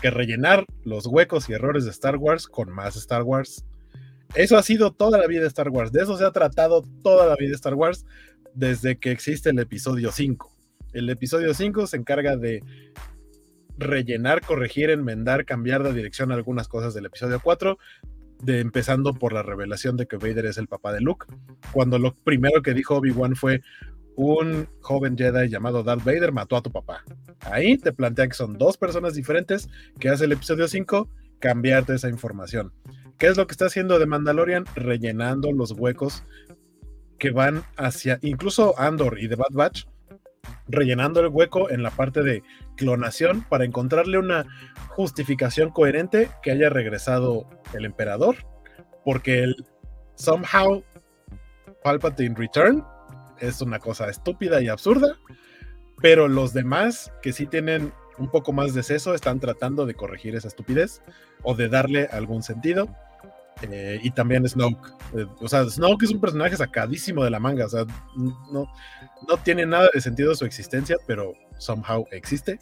que 0.00 0.10
rellenar 0.10 0.64
los 0.84 1.06
huecos 1.06 1.48
y 1.48 1.52
errores 1.52 1.84
de 1.84 1.90
Star 1.90 2.16
Wars 2.16 2.46
con 2.46 2.70
más 2.70 2.96
Star 2.96 3.22
Wars. 3.22 3.64
Eso 4.34 4.56
ha 4.56 4.62
sido 4.62 4.92
toda 4.92 5.18
la 5.18 5.26
vida 5.26 5.42
de 5.42 5.48
Star 5.48 5.68
Wars. 5.70 5.92
De 5.92 6.02
eso 6.02 6.16
se 6.16 6.24
ha 6.24 6.30
tratado 6.30 6.82
toda 7.02 7.26
la 7.26 7.36
vida 7.36 7.50
de 7.50 7.56
Star 7.56 7.74
Wars 7.74 8.04
desde 8.54 8.98
que 8.98 9.10
existe 9.10 9.50
el 9.50 9.58
episodio 9.58 10.12
5. 10.12 10.52
El 10.92 11.10
episodio 11.10 11.52
5 11.52 11.86
se 11.86 11.96
encarga 11.96 12.36
de 12.36 12.62
rellenar, 13.76 14.40
corregir, 14.44 14.90
enmendar, 14.90 15.44
cambiar 15.44 15.82
de 15.82 15.92
dirección 15.92 16.32
algunas 16.32 16.68
cosas 16.68 16.94
del 16.94 17.06
episodio 17.06 17.40
4, 17.42 17.78
de 18.42 18.60
empezando 18.60 19.14
por 19.14 19.32
la 19.32 19.42
revelación 19.42 19.96
de 19.96 20.06
que 20.06 20.16
Vader 20.16 20.46
es 20.46 20.58
el 20.58 20.68
papá 20.68 20.92
de 20.92 21.00
Luke, 21.00 21.26
cuando 21.72 21.98
lo 21.98 22.14
primero 22.14 22.62
que 22.62 22.74
dijo 22.74 22.96
Obi-Wan 22.96 23.36
fue 23.36 23.62
un 24.16 24.68
joven 24.80 25.16
Jedi 25.16 25.48
llamado 25.48 25.84
Darth 25.84 26.04
Vader 26.04 26.32
mató 26.32 26.56
a 26.56 26.62
tu 26.62 26.72
papá. 26.72 27.04
Ahí 27.40 27.78
te 27.78 27.92
plantea 27.92 28.26
que 28.26 28.34
son 28.34 28.58
dos 28.58 28.76
personas 28.76 29.14
diferentes, 29.14 29.68
que 30.00 30.08
hace 30.08 30.24
el 30.24 30.32
episodio 30.32 30.66
5 30.66 31.08
cambiarte 31.38 31.94
esa 31.94 32.08
información. 32.08 32.72
¿Qué 33.16 33.28
es 33.28 33.36
lo 33.36 33.46
que 33.46 33.52
está 33.52 33.66
haciendo 33.66 33.98
de 33.98 34.06
Mandalorian? 34.06 34.64
Rellenando 34.74 35.52
los 35.52 35.70
huecos 35.72 36.24
que 37.18 37.30
van 37.30 37.62
hacia, 37.76 38.18
incluso 38.22 38.78
Andor 38.78 39.18
y 39.20 39.28
The 39.28 39.36
Bad 39.36 39.52
Batch, 39.52 39.86
rellenando 40.68 41.20
el 41.20 41.28
hueco 41.28 41.70
en 41.70 41.82
la 41.82 41.90
parte 41.90 42.22
de 42.22 42.42
clonación 42.76 43.42
para 43.48 43.64
encontrarle 43.64 44.18
una 44.18 44.46
justificación 44.88 45.70
coherente 45.70 46.30
que 46.42 46.50
haya 46.50 46.68
regresado 46.68 47.48
el 47.72 47.84
emperador, 47.84 48.36
porque 49.04 49.42
el 49.42 49.56
somehow 50.14 50.82
Palpatine 51.82 52.34
Return 52.36 52.84
es 53.38 53.62
una 53.62 53.78
cosa 53.78 54.08
estúpida 54.08 54.60
y 54.60 54.68
absurda, 54.68 55.16
pero 56.00 56.28
los 56.28 56.52
demás 56.52 57.12
que 57.22 57.32
sí 57.32 57.46
tienen 57.46 57.92
un 58.18 58.30
poco 58.30 58.52
más 58.52 58.74
de 58.74 58.82
seso 58.82 59.14
están 59.14 59.40
tratando 59.40 59.86
de 59.86 59.94
corregir 59.94 60.34
esa 60.34 60.48
estupidez 60.48 61.02
o 61.42 61.54
de 61.54 61.68
darle 61.68 62.08
algún 62.10 62.42
sentido. 62.42 62.88
Eh, 63.62 64.00
y 64.02 64.10
también 64.10 64.48
Snoke. 64.48 64.88
Eh, 65.16 65.26
o 65.40 65.48
sea, 65.48 65.64
Snoke 65.64 66.04
es 66.04 66.10
un 66.10 66.20
personaje 66.20 66.56
sacadísimo 66.56 67.24
de 67.24 67.30
la 67.30 67.40
manga. 67.40 67.66
O 67.66 67.68
sea, 67.68 67.84
no, 68.16 68.70
no 69.26 69.36
tiene 69.42 69.66
nada 69.66 69.88
de 69.92 70.00
sentido 70.00 70.34
su 70.34 70.44
existencia, 70.44 70.96
pero 71.06 71.34
somehow 71.58 72.06
existe. 72.10 72.58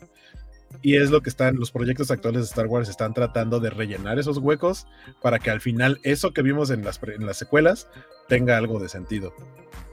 Y 0.83 0.97
es 0.97 1.11
lo 1.11 1.23
que 1.23 1.31
están, 1.31 1.57
los 1.57 1.71
proyectos 1.71 2.11
actuales 2.11 2.43
de 2.43 2.47
Star 2.47 2.67
Wars 2.67 2.89
están 2.89 3.15
tratando 3.15 3.61
de 3.61 3.71
rellenar 3.71 4.19
esos 4.19 4.39
huecos 4.39 4.87
para 5.23 5.39
que 5.39 5.51
al 5.51 5.61
final 5.61 6.01
eso 6.03 6.33
que 6.33 6.43
vimos 6.43 6.71
en 6.71 6.85
las, 6.85 7.01
en 7.03 7.25
las 7.25 7.39
secuelas 7.39 7.89
tenga 8.29 8.57
algo 8.57 8.79
de 8.79 8.89
sentido. 8.89 9.33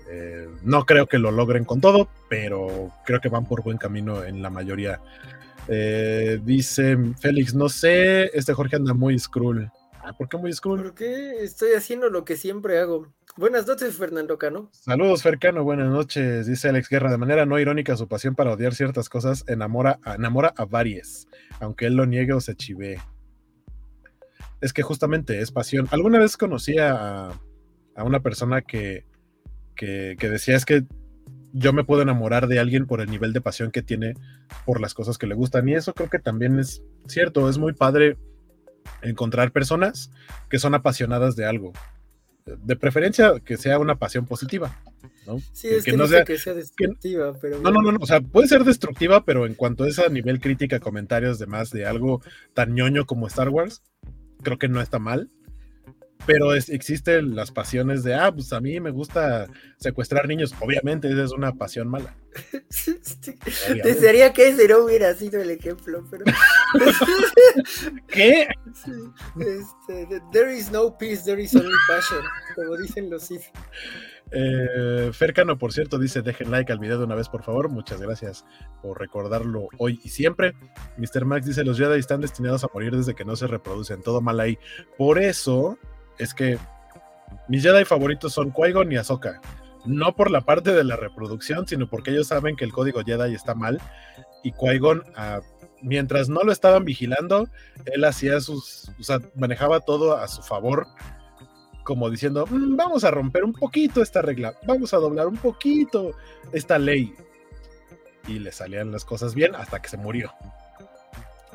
Eh, 0.10 0.48
no 0.64 0.86
creo 0.86 1.08
que 1.08 1.20
lo 1.20 1.32
logren 1.32 1.64
con 1.64 1.80
todo, 1.80 2.10
pero 2.30 2.92
creo 3.06 3.22
que 3.22 3.30
van 3.30 3.46
por 3.46 3.64
buen 3.64 3.78
camino 3.78 4.24
en 4.24 4.42
la 4.42 4.50
mayoría. 4.50 5.00
dice 6.44 6.98
Félix, 7.20 7.54
no 7.56 7.70
sé, 7.70 8.26
este 8.38 8.54
Jorge 8.54 8.76
anda 8.76 8.94
muy 8.94 9.18
scroll. 9.18 9.72
Ah, 10.06 10.12
¿Por 10.12 10.28
qué 10.28 10.36
muy? 10.36 10.52
Porque 10.62 11.44
estoy 11.44 11.72
haciendo 11.78 12.10
lo 12.10 12.26
que 12.26 12.36
siempre 12.36 12.78
hago. 12.78 13.14
Buenas 13.38 13.66
noches, 13.66 13.96
Fernando 13.96 14.38
Cano. 14.38 14.70
Saludos, 14.74 15.24
Fercano, 15.24 15.64
buenas 15.64 15.90
noches. 15.90 16.46
Dice 16.46 16.68
Alex 16.68 16.90
Guerra, 16.90 17.10
de 17.10 17.18
manera 17.18 17.46
no 17.46 17.58
irónica, 17.58 17.96
su 17.96 18.10
pasión 18.10 18.36
para 18.36 18.52
odiar 18.52 18.76
ciertas 18.76 19.08
cosas 19.08 19.46
enamora, 19.48 20.02
enamora 20.06 20.54
a 20.58 20.66
varias, 20.66 21.30
aunque 21.62 21.86
él 21.86 21.96
lo 21.96 22.06
niegue 22.06 22.34
o 22.34 22.42
se 22.42 22.54
chive. 22.54 23.00
Es 24.60 24.74
que 24.74 24.82
justamente 24.82 25.40
es 25.40 25.54
pasión. 25.54 25.88
Alguna 25.90 26.20
vez 26.20 26.36
conocí 26.36 26.78
a, 26.80 27.32
una 27.96 28.20
persona 28.20 28.62
que, 28.62 29.06
que, 29.74 30.18
que 30.20 30.30
decía 30.30 30.58
es 30.58 30.66
que 30.66 30.84
yo 31.54 31.72
me 31.72 31.86
puedo 31.86 32.02
enamorar 32.02 32.48
de 32.48 32.60
alguien 32.60 32.88
por 32.88 33.00
el 33.00 33.10
nivel 33.10 33.32
de 33.32 33.40
pasión 33.40 33.72
que 33.72 33.82
tiene 33.82 34.16
por 34.66 34.82
las 34.82 34.94
cosas 34.94 35.18
que 35.18 35.28
le 35.28 35.36
gustan. 35.36 35.70
Y 35.70 35.76
eso 35.76 35.94
creo 35.94 36.10
que 36.10 36.20
también 36.20 36.60
es 36.60 36.84
cierto, 37.08 37.48
es 37.48 37.58
muy 37.58 37.72
padre 37.72 38.18
encontrar 39.02 39.52
personas 39.52 40.12
que 40.50 40.60
son 40.60 40.76
apasionadas 40.76 41.36
de 41.36 41.46
algo. 41.46 41.74
de 42.46 42.76
preferencia 42.76 43.40
que 43.46 43.58
sea 43.58 43.80
una 43.80 43.96
pasión 43.96 44.26
positiva. 44.26 44.78
¿no? 45.26 45.40
Sí, 45.54 45.70
es 45.70 45.84
que, 45.84 45.96
no, 45.96 46.08
sea, 46.08 46.26
que 46.26 46.38
sea 46.38 46.54
destructiva, 46.54 47.34
pero. 47.42 47.60
No, 47.60 47.72
no, 47.72 47.82
no, 47.82 47.98
o 48.02 48.06
sea, 48.06 48.20
puede 48.22 48.48
ser 48.48 48.64
destructiva, 48.64 49.24
pero 49.24 49.46
en 49.46 49.56
cuanto 49.56 49.86
es 49.86 50.00
a 50.00 50.10
nivel 50.10 50.40
crítica, 50.40 50.80
comentarios, 50.80 51.40
demás, 51.40 51.72
de 51.72 51.86
algo 51.86 52.22
tan 52.54 52.76
ñoño 52.76 53.06
como 53.06 53.28
Star 53.28 53.50
Wars, 53.50 53.82
creo 54.42 54.58
que 54.58 54.68
no 54.68 54.82
está 54.82 55.00
mal. 55.00 55.30
Pero 56.26 56.54
existen 56.54 57.36
las 57.36 57.52
pasiones 57.52 58.04
de, 58.04 58.16
ah, 58.16 58.32
pues 58.32 58.54
a 58.54 58.62
mí 58.62 58.80
me 58.80 58.92
gusta 58.92 59.48
secuestrar 59.78 60.28
niños. 60.28 60.54
Obviamente, 60.62 61.12
esa 61.12 61.24
es 61.24 61.32
una 61.32 61.54
pasión 61.54 61.90
mala. 61.90 62.16
Desearía 63.84 64.34
que 64.34 64.48
ese 64.48 64.68
no 64.68 64.86
hubiera 64.86 65.14
sido 65.14 65.42
el 65.42 65.52
ejemplo, 65.52 66.04
pero. 66.10 66.24
¿Qué? 68.08 68.48
Este, 69.38 70.22
there 70.32 70.56
is 70.56 70.72
no 70.72 70.98
peace, 70.98 71.24
there 71.24 71.42
is 71.42 71.54
only 71.56 71.76
passion, 71.88 72.22
como 72.56 72.78
dicen 72.78 73.10
los 73.10 73.24
Sith. 73.24 73.44
Eh, 74.32 75.12
Fercano, 75.14 75.58
por 75.58 75.74
cierto, 75.74 76.00
dice: 76.00 76.22
dejen 76.22 76.50
like 76.50 76.72
al 76.72 76.80
video 76.80 76.98
de 76.98 77.04
una 77.06 77.16
vez, 77.16 77.30
por 77.30 77.44
favor. 77.44 77.70
Muchas 77.70 78.02
gracias 78.02 78.46
por 78.82 79.00
recordarlo 79.00 79.68
hoy 79.78 80.00
y 80.04 80.10
siempre. 80.10 80.56
Mr. 80.98 81.26
Max 81.26 81.46
dice: 81.46 81.64
Los 81.64 81.78
Jedi 81.78 82.00
están 82.00 82.22
destinados 82.22 82.64
a 82.64 82.70
morir 82.74 82.96
desde 82.96 83.14
que 83.14 83.26
no 83.26 83.36
se 83.36 83.48
reproducen. 83.48 84.02
Todo 84.02 84.22
mal 84.22 84.40
ahí. 84.40 84.58
Por 84.98 85.20
eso 85.20 85.78
es 86.18 86.34
que 86.34 86.58
mis 87.48 87.64
Jedi 87.64 87.86
favoritos 87.86 88.34
son 88.34 88.52
Qui-Gon 88.52 88.92
y 88.92 88.98
Ahsoka. 88.98 89.42
No 89.86 90.16
por 90.16 90.32
la 90.32 90.42
parte 90.42 90.72
de 90.74 90.84
la 90.84 90.96
reproducción, 90.96 91.68
sino 91.68 91.90
porque 91.90 92.12
ellos 92.12 92.28
saben 92.28 92.56
que 92.56 92.64
el 92.64 92.72
código 92.72 93.04
Jedi 93.04 93.34
está 93.34 93.54
mal. 93.54 93.82
Y 94.44 94.52
Qui-Gon, 94.54 95.04
ah, 95.16 95.42
mientras 95.82 96.30
no 96.30 96.42
lo 96.42 96.52
estaban 96.52 96.86
vigilando, 96.86 97.48
él 97.86 98.06
hacía 98.06 98.40
sus. 98.40 98.92
Manejaba 99.36 99.82
todo 99.82 100.16
a 100.16 100.28
su 100.28 100.42
favor 100.42 100.88
como 101.84 102.10
diciendo, 102.10 102.46
mm, 102.50 102.76
vamos 102.76 103.04
a 103.04 103.12
romper 103.12 103.44
un 103.44 103.54
poquito 103.54 104.02
esta 104.02 104.22
regla, 104.22 104.58
vamos 104.66 104.94
a 104.94 104.98
doblar 104.98 105.28
un 105.28 105.38
poquito 105.38 106.12
esta 106.52 106.80
ley. 106.80 107.14
Y 108.28 108.40
le 108.40 108.52
salían 108.52 108.92
las 108.92 109.04
cosas 109.04 109.36
bien 109.36 109.54
hasta 109.56 109.82
que 109.82 109.90
se 109.90 109.98
murió. 109.98 110.34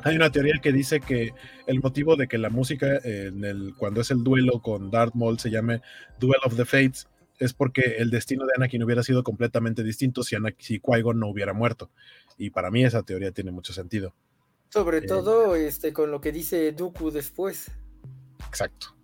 Hay 0.03 0.15
una 0.15 0.31
teoría 0.31 0.59
que 0.61 0.71
dice 0.71 0.99
que 0.99 1.33
el 1.67 1.81
motivo 1.81 2.15
de 2.15 2.27
que 2.27 2.37
la 2.37 2.49
música 2.49 2.99
en 3.03 3.43
el, 3.43 3.73
cuando 3.77 4.01
es 4.01 4.11
el 4.11 4.23
duelo 4.23 4.61
con 4.61 4.91
Darth 4.91 5.13
Maul 5.13 5.39
se 5.39 5.49
llame 5.49 5.81
Duel 6.19 6.39
of 6.45 6.55
the 6.55 6.65
Fates 6.65 7.07
es 7.39 7.53
porque 7.53 7.95
el 7.97 8.09
destino 8.09 8.45
de 8.45 8.53
Anakin 8.55 8.83
hubiera 8.83 9.01
sido 9.03 9.23
completamente 9.23 9.83
distinto 9.83 10.23
si, 10.23 10.35
si 10.59 10.79
Qui-Gon 10.79 11.19
no 11.19 11.27
hubiera 11.27 11.53
muerto. 11.53 11.89
Y 12.37 12.49
para 12.49 12.69
mí 12.69 12.83
esa 12.83 13.03
teoría 13.03 13.31
tiene 13.31 13.51
mucho 13.51 13.73
sentido. 13.73 14.13
Sobre 14.69 14.99
eh, 14.99 15.01
todo 15.07 15.55
este, 15.55 15.93
con 15.93 16.11
lo 16.11 16.21
que 16.21 16.31
dice 16.31 16.71
Dooku 16.73 17.11
después. 17.11 17.71
Exacto. 18.47 18.95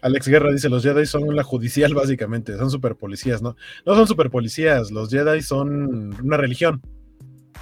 Alex 0.00 0.28
Guerra 0.28 0.52
dice, 0.52 0.68
los 0.68 0.84
Jedi 0.84 1.06
son 1.06 1.34
la 1.34 1.42
judicial 1.42 1.92
básicamente, 1.92 2.56
son 2.56 2.70
super 2.70 2.94
policías, 2.94 3.42
¿no? 3.42 3.56
No 3.84 3.96
son 3.96 4.06
super 4.06 4.30
policías, 4.30 4.92
los 4.92 5.10
Jedi 5.10 5.42
son 5.42 6.14
una 6.22 6.36
religión. 6.36 6.80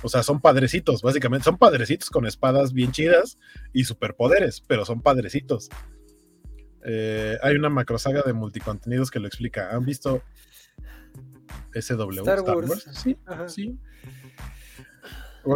O 0.03 0.09
sea, 0.09 0.23
son 0.23 0.41
padrecitos, 0.41 1.03
básicamente. 1.03 1.45
Son 1.45 1.59
padrecitos 1.59 2.11
con 2.11 2.27
espadas 2.27 2.73
bien 2.73 2.93
chidas 2.93 3.39
y 3.73 3.85
superpoderes, 3.85 4.63
pero 4.67 4.85
son 4.85 5.01
padrecitos. 5.01 5.69
Eh, 6.85 7.37
hay 7.43 7.57
una 7.57 7.69
macrosaga 7.69 8.23
de 8.23 8.33
multicontenidos 8.33 9.11
que 9.11 9.19
lo 9.19 9.27
explica. 9.27 9.75
¿Han 9.75 9.85
visto 9.85 10.23
SW 11.73 12.11
Star, 12.21 12.39
Star 12.39 12.57
Wars? 12.57 12.89
Sí, 12.93 13.17
sí. 13.49 13.79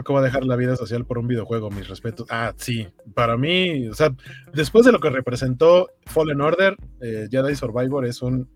que 0.05 0.13
va 0.13 0.21
a 0.21 0.23
dejar 0.23 0.45
la 0.45 0.57
vida 0.57 0.77
social 0.77 1.05
por 1.05 1.19
un 1.19 1.29
videojuego, 1.29 1.71
mis 1.71 1.89
respetos. 1.89 2.27
Ah, 2.31 2.53
sí, 2.57 2.89
para 3.15 3.37
mí, 3.37 3.89
o 3.89 3.95
sea, 3.95 4.15
después 4.53 4.85
de 4.85 4.93
lo 4.93 5.01
que 5.01 5.11
representó 5.11 5.89
Fallen 6.07 6.41
Order, 6.41 6.77
eh, 7.01 7.29
Jedi 7.31 7.55
Survivor 7.55 8.07
es 8.07 8.23
un 8.23 8.49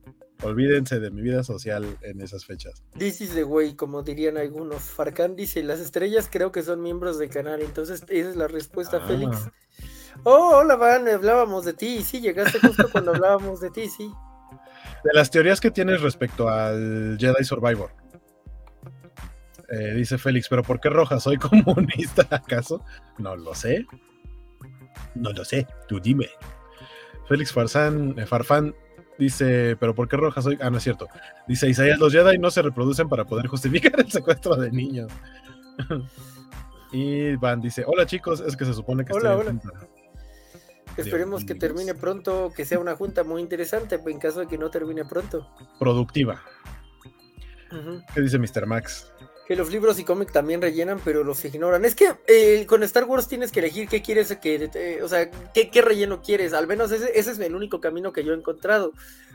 Olvídense 0.43 1.01
de 1.01 1.11
mi 1.11 1.23
vida 1.23 1.43
social 1.43 1.97
en 2.03 2.21
esas 2.21 2.45
fechas. 2.45 2.83
This 2.99 3.21
is 3.21 3.35
the 3.35 3.45
way, 3.45 3.75
como 3.75 4.03
dirían 4.03 4.37
algunos. 4.37 4.83
Farcan 4.83 5.37
dice, 5.37 5.63
las 5.63 5.81
estrellas 5.81 6.29
creo 6.31 6.53
que 6.53 6.63
son 6.63 6.83
miembros 6.83 7.19
del 7.19 7.31
canal, 7.31 7.63
entonces 7.63 8.05
esa 8.09 8.31
es 8.31 8.37
la 8.37 8.49
respuesta, 8.49 8.99
ah. 9.03 9.07
Félix. 9.07 9.49
Oh, 10.23 10.57
hola 10.57 10.77
Van, 10.77 11.09
hablábamos 11.09 11.65
de 11.65 11.73
ti, 11.73 12.03
sí, 12.03 12.21
llegaste 12.21 12.61
justo 12.61 12.89
cuando 12.91 13.11
hablábamos 13.15 13.61
de 13.61 13.71
ti, 13.71 13.89
sí. 13.89 14.13
De 15.03 15.13
las 15.13 15.31
teorías 15.31 15.61
que 15.61 15.71
tienes 15.71 16.03
respecto 16.03 16.49
al 16.49 17.17
Jedi 17.19 17.45
Survivor. 17.45 17.91
Eh, 19.71 19.95
dice 19.95 20.19
Félix, 20.19 20.49
pero 20.49 20.63
¿por 20.63 20.81
qué 20.81 20.91
roja? 20.91 21.21
¿Soy 21.21 21.37
comunista 21.39 22.27
acaso? 22.31 22.85
No 23.19 23.37
lo 23.37 23.55
sé. 23.55 23.87
No 25.15 25.33
lo 25.33 25.45
sé, 25.45 25.67
tú 25.89 26.01
dime. 26.01 26.29
Félix 27.29 27.53
Farzán, 27.53 28.19
eh, 28.19 28.27
Farfán 28.27 28.75
Dice, 29.19 29.77
pero 29.79 29.95
¿por 29.95 30.09
qué 30.09 30.17
roja 30.17 30.43
soy? 30.43 30.59
Ah, 30.61 30.71
no 30.71 30.79
es 30.79 30.83
cierto. 30.83 31.09
Dice 31.47 31.69
Isaías, 31.69 31.99
los 31.99 32.13
Jedi 32.13 32.39
no 32.39 32.51
se 32.51 32.63
reproducen 32.63 33.09
para 33.09 33.25
poder 33.25 33.47
justificar 33.47 33.99
el 33.99 34.11
secuestro 34.11 34.57
de 34.57 34.71
niños. 34.71 35.11
y 36.93 37.37
Van 37.37 37.61
dice, 37.61 37.85
hola 37.87 38.07
chicos, 38.07 38.41
es 38.41 38.57
que 38.57 38.65
se 38.65 38.75
supone 38.75 39.05
que 39.05 39.13
hola, 39.13 39.37
hola. 39.37 39.55
Esperemos 40.97 41.45
que 41.45 41.55
termine 41.55 41.95
pronto, 41.95 42.53
que 42.55 42.65
sea 42.65 42.79
una 42.79 42.95
junta 42.95 43.25
muy 43.25 43.43
interesante, 43.43 44.01
en 44.07 44.19
caso 44.19 44.41
de 44.41 44.47
que 44.47 44.59
no 44.59 44.71
termine 44.71 45.05
pronto. 45.05 45.49
Productiva. 45.79 46.41
¿Qué 48.15 48.21
dice 48.21 48.39
Mr. 48.39 48.67
Max? 48.67 49.13
Que 49.47 49.57
los 49.57 49.71
libros 49.71 49.99
y 49.99 50.05
cómics 50.05 50.33
también 50.33 50.63
rellenan, 50.63 51.01
pero 51.05 51.23
los 51.23 51.45
ignoran. 51.45 51.85
Es 51.85 51.95
que 51.95 52.15
eh, 52.27 52.65
con 52.67 52.83
Star 52.83 53.05
Wars 53.05 53.29
tienes 53.29 53.53
que 53.53 53.61
elegir 53.61 53.89
qué 53.89 54.03
quieres, 54.03 54.35
que, 54.37 55.01
o 55.03 55.09
sea, 55.09 55.31
qué, 55.53 55.71
qué, 55.71 55.83
relleno 55.83 56.23
quieres. 56.23 56.53
Al 56.53 56.67
menos 56.67 56.93
ese, 56.93 57.19
es 57.19 57.39
el 57.39 57.55
único 57.55 57.81
camino 57.81 58.13
que 58.13 58.25
yo 58.25 58.33
he 58.33 58.37
encontrado 58.37 58.93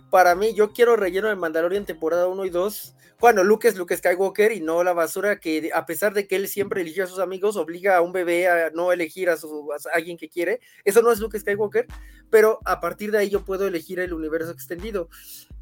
para 0.09 0.35
mí, 0.35 0.53
yo 0.53 0.73
quiero 0.73 0.95
relleno 0.95 1.27
de 1.27 1.35
Mandalorian 1.35 1.85
temporada 1.85 2.27
1 2.27 2.45
y 2.45 2.49
2. 2.49 2.95
Bueno, 3.19 3.43
Luke 3.43 3.67
es 3.67 3.75
Luke 3.75 3.95
Skywalker 3.95 4.53
y 4.53 4.61
no 4.61 4.83
la 4.83 4.93
basura 4.93 5.39
que, 5.39 5.71
a 5.73 5.85
pesar 5.85 6.13
de 6.13 6.25
que 6.25 6.37
él 6.37 6.47
siempre 6.47 6.81
eligió 6.81 7.03
a 7.03 7.07
sus 7.07 7.19
amigos, 7.19 7.57
obliga 7.57 7.97
a 7.97 8.01
un 8.01 8.13
bebé 8.13 8.47
a 8.47 8.69
no 8.71 8.93
elegir 8.93 9.29
a, 9.29 9.35
su, 9.35 9.69
alguien 9.93 10.17
que 10.17 10.29
quiere. 10.29 10.61
Eso 10.85 11.01
no 11.01 11.11
es 11.11 11.19
Luke 11.19 11.37
Skywalker, 11.37 11.85
pero 12.29 12.59
a 12.65 12.79
partir 12.79 13.11
de 13.11 13.17
ahí 13.17 13.29
yo 13.29 13.43
puedo 13.43 13.67
elegir 13.67 13.99
el 13.99 14.13
universo 14.13 14.51
extendido. 14.51 15.09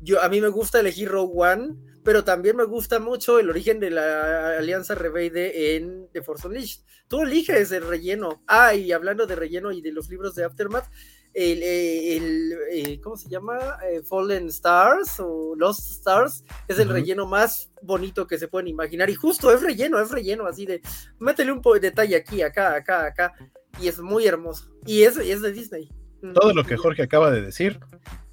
Yo, 0.01 0.21
a 0.21 0.29
mí 0.29 0.39
me 0.39 0.49
gusta 0.49 0.79
elegir 0.79 1.09
Rogue 1.09 1.33
One, 1.35 1.75
pero 2.07 2.23
también 2.23 2.55
me 2.55 2.63
gusta 2.63 3.01
mucho 3.01 3.37
el 3.37 3.49
origen 3.49 3.81
de 3.81 3.89
la 3.89 4.57
Alianza 4.57 4.95
Rebelde 4.95 5.75
en 5.75 6.07
The 6.13 6.21
Force 6.21 6.47
Unleashed. 6.47 6.79
Tú 7.09 7.23
eliges 7.23 7.69
el 7.73 7.85
relleno. 7.85 8.43
Ah, 8.47 8.73
y 8.73 8.93
hablando 8.93 9.27
de 9.27 9.35
relleno 9.35 9.73
y 9.73 9.81
de 9.81 9.91
los 9.91 10.07
libros 10.07 10.33
de 10.33 10.45
Aftermath, 10.45 10.85
el, 11.33 11.61
eh, 11.61 12.15
el, 12.15 12.53
eh, 12.71 13.01
¿cómo 13.01 13.17
se 13.17 13.27
llama? 13.27 13.57
Eh, 13.91 14.03
Fallen 14.03 14.47
Stars 14.47 15.19
o 15.19 15.53
Lost 15.57 15.81
Stars, 15.81 16.45
es 16.69 16.79
el 16.79 16.87
relleno 16.87 17.25
más 17.25 17.73
bonito 17.81 18.25
que 18.25 18.37
se 18.37 18.47
pueden 18.47 18.69
imaginar. 18.69 19.09
Y 19.09 19.15
justo 19.15 19.51
es 19.51 19.61
relleno, 19.61 19.99
es 19.99 20.09
relleno, 20.09 20.47
así 20.47 20.65
de, 20.65 20.81
métele 21.19 21.51
un 21.51 21.61
detalle 21.81 22.15
aquí, 22.15 22.41
acá, 22.41 22.73
acá, 22.73 23.05
acá. 23.05 23.33
Y 23.81 23.89
es 23.89 23.99
muy 23.99 24.25
hermoso. 24.25 24.71
Y 24.85 25.01
es, 25.01 25.17
es 25.17 25.41
de 25.41 25.51
Disney. 25.51 25.89
Todo 26.33 26.53
lo 26.53 26.63
que 26.63 26.77
Jorge 26.77 27.03
acaba 27.03 27.31
de 27.31 27.41
decir 27.41 27.81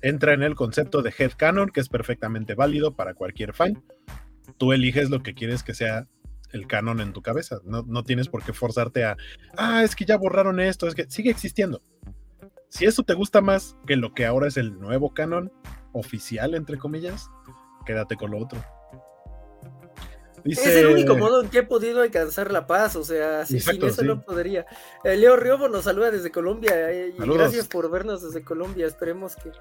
entra 0.04 0.34
en 0.34 0.42
el 0.42 0.54
concepto 0.54 1.02
de 1.02 1.12
headcanon, 1.16 1.70
que 1.70 1.80
es 1.80 1.88
perfectamente 1.88 2.54
válido 2.54 2.94
para 2.94 3.14
cualquier 3.14 3.54
fan. 3.54 3.82
Tú 4.58 4.72
eliges 4.72 5.10
lo 5.10 5.22
que 5.22 5.34
quieres 5.34 5.62
que 5.62 5.74
sea 5.74 6.06
el 6.52 6.66
canon 6.66 7.00
en 7.00 7.12
tu 7.12 7.22
cabeza. 7.22 7.58
No, 7.64 7.82
no 7.82 8.04
tienes 8.04 8.28
por 8.28 8.44
qué 8.44 8.52
forzarte 8.52 9.04
a, 9.04 9.16
ah, 9.56 9.82
es 9.82 9.96
que 9.96 10.04
ya 10.04 10.16
borraron 10.16 10.60
esto, 10.60 10.86
es 10.86 10.94
que 10.94 11.10
sigue 11.10 11.30
existiendo 11.30 11.82
si 12.74 12.86
eso 12.86 13.04
te 13.04 13.14
gusta 13.14 13.40
más 13.40 13.76
que 13.86 13.94
lo 13.94 14.14
que 14.14 14.26
ahora 14.26 14.48
es 14.48 14.56
el 14.56 14.80
nuevo 14.80 15.14
canon 15.14 15.52
oficial, 15.92 16.56
entre 16.56 16.76
comillas, 16.76 17.30
quédate 17.86 18.16
con 18.16 18.32
lo 18.32 18.38
otro. 18.38 18.60
Es 20.44 20.66
el 20.66 20.86
único 20.86 21.16
modo 21.16 21.42
en 21.42 21.48
que 21.48 21.60
he 21.60 21.62
podido 21.62 22.02
alcanzar 22.02 22.50
la 22.50 22.66
paz, 22.66 22.96
o 22.96 23.04
sea, 23.04 23.46
sin 23.46 23.58
eso 23.58 24.02
no 24.02 24.22
podría. 24.22 24.66
Eh, 25.02 25.16
Leo 25.16 25.36
Riobo 25.36 25.68
nos 25.68 25.84
saluda 25.84 26.10
desde 26.10 26.30
Colombia 26.30 26.90
eh, 26.90 27.14
y 27.18 27.26
gracias 27.26 27.66
por 27.66 27.90
vernos 27.90 28.22
desde 28.22 28.44
Colombia. 28.44 28.86
Esperemos 28.86 29.36
que 29.36 29.52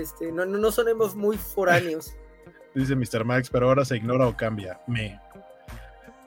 este, 0.00 0.32
no, 0.32 0.46
no, 0.46 0.58
no 0.58 0.72
sonemos 0.72 1.14
muy 1.14 1.36
foráneos. 1.36 2.14
Dice 2.74 2.96
Mr. 2.96 3.24
Max, 3.24 3.50
pero 3.50 3.68
ahora 3.68 3.84
se 3.84 3.96
ignora 3.96 4.26
o 4.26 4.36
cambia. 4.36 4.80
Me. 4.86 5.20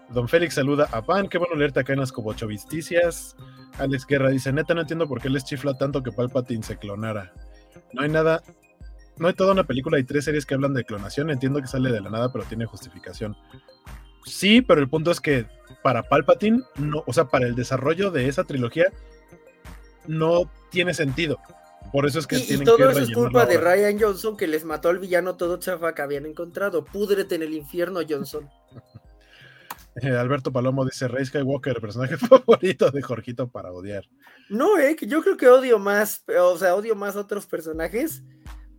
Don 0.10 0.30
Félix 0.30 0.54
saluda 0.54 0.88
a 0.92 1.02
Pan, 1.02 1.28
qué 1.28 1.38
bueno 1.38 1.56
leerte 1.56 1.82
acá 1.82 1.94
en 1.94 2.00
las 2.00 2.12
cobochovisticias. 2.12 3.36
Alex 3.78 4.06
Guerra 4.06 4.30
dice, 4.30 4.54
neta 4.54 4.74
no 4.74 4.82
entiendo 4.82 5.08
por 5.08 5.22
qué 5.22 5.30
les 5.30 5.44
chifla 5.44 5.78
tanto 5.78 6.02
que 6.02 6.12
Palpatine 6.12 6.64
se 6.64 6.78
clonara. 6.78 7.34
No 7.92 8.04
hay 8.04 8.10
nada, 8.10 8.42
no 9.20 9.28
hay 9.28 9.34
toda 9.34 9.52
una 9.52 9.66
película 9.66 10.00
y 10.00 10.04
tres 10.04 10.26
series 10.26 10.46
que 10.46 10.54
hablan 10.54 10.74
de 10.74 10.84
clonación, 10.84 11.30
entiendo 11.30 11.62
que 11.62 11.68
sale 11.68 11.92
de 11.92 12.02
la 12.02 12.10
nada, 12.10 12.32
pero 12.32 12.46
tiene 12.46 12.66
justificación. 12.66 13.36
Sí, 14.26 14.62
pero 14.62 14.82
el 14.82 14.90
punto 14.90 15.12
es 15.12 15.22
que 15.22 15.46
para 15.84 16.04
Palpatine, 16.04 16.62
no, 16.78 17.04
o 17.06 17.14
sea, 17.14 17.26
para 17.26 17.48
el 17.48 17.56
desarrollo 17.56 18.12
de 18.12 18.28
esa 18.28 18.44
trilogía, 18.44 18.92
no 20.06 20.52
tiene 20.70 20.94
sentido. 20.94 21.40
Por 21.92 22.06
eso 22.06 22.20
es 22.20 22.28
que 22.28 22.38
y, 22.38 22.54
y 22.54 22.64
todo 22.64 22.90
eso 22.90 23.00
es 23.00 23.12
culpa 23.12 23.46
de 23.46 23.58
Ryan 23.58 24.00
Johnson 24.00 24.36
que 24.36 24.48
les 24.48 24.66
mató 24.66 24.90
al 24.90 25.00
villano 25.00 25.38
todo 25.38 25.58
chafa 25.58 25.96
que 25.96 26.02
habían 26.02 26.26
encontrado. 26.26 26.84
Púdrete 26.84 27.36
en 27.36 27.44
el 27.44 27.54
infierno, 27.54 28.02
Johnson. 28.08 28.50
Eh, 30.00 30.16
Alberto 30.16 30.52
Palomo 30.52 30.86
dice 30.86 31.08
Rey 31.08 31.26
Skywalker, 31.26 31.82
personaje 31.82 32.18
favorito 32.18 32.92
de 32.92 33.02
Jorgito 33.02 33.48
para 33.48 33.72
odiar. 33.72 34.04
No, 34.48 34.78
eh, 34.78 34.96
yo 35.02 35.24
creo 35.24 35.38
que 35.38 35.48
odio 35.48 35.80
más, 35.80 36.24
o 36.40 36.56
sea, 36.56 36.76
odio 36.76 36.96
más 36.96 37.16
otros 37.16 37.48
personajes, 37.48 38.22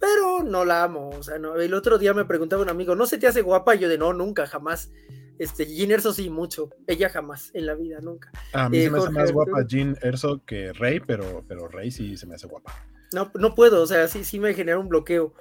pero 0.00 0.42
no 0.42 0.64
la 0.64 0.84
amo. 0.84 1.10
O 1.10 1.22
sea, 1.22 1.38
no. 1.38 1.56
El 1.56 1.74
otro 1.74 1.98
día 1.98 2.14
me 2.14 2.24
preguntaba 2.24 2.62
un 2.62 2.68
amigo, 2.68 2.94
¿no 2.94 3.06
se 3.06 3.18
te 3.18 3.26
hace 3.26 3.42
guapa? 3.42 3.74
Y 3.74 3.80
yo 3.80 3.88
de 3.88 3.98
no, 3.98 4.12
nunca, 4.12 4.46
jamás. 4.46 4.90
Este, 5.38 5.66
Jean 5.66 5.90
Erso 5.92 6.12
sí, 6.12 6.30
mucho. 6.30 6.70
Ella 6.88 7.08
jamás, 7.10 7.50
en 7.54 7.66
la 7.66 7.74
vida, 7.74 7.98
nunca. 8.00 8.30
A 8.52 8.68
mí 8.68 8.78
Eh, 8.78 8.84
se 8.84 8.90
me 8.90 8.98
hace 8.98 9.10
más 9.10 9.32
guapa 9.32 9.64
Jean 9.66 9.96
Erso 10.02 10.42
que 10.44 10.72
Rey, 10.72 10.98
pero, 11.00 11.44
pero 11.46 11.68
Rey 11.68 11.90
sí 11.92 12.16
se 12.16 12.26
me 12.26 12.34
hace 12.34 12.46
guapa. 12.48 12.74
No, 13.12 13.30
no 13.34 13.54
puedo, 13.54 13.82
o 13.82 13.86
sea, 13.86 14.08
sí, 14.08 14.24
sí 14.24 14.38
me 14.40 14.52
genera 14.54 14.78
un 14.78 14.88
bloqueo. 14.88 15.34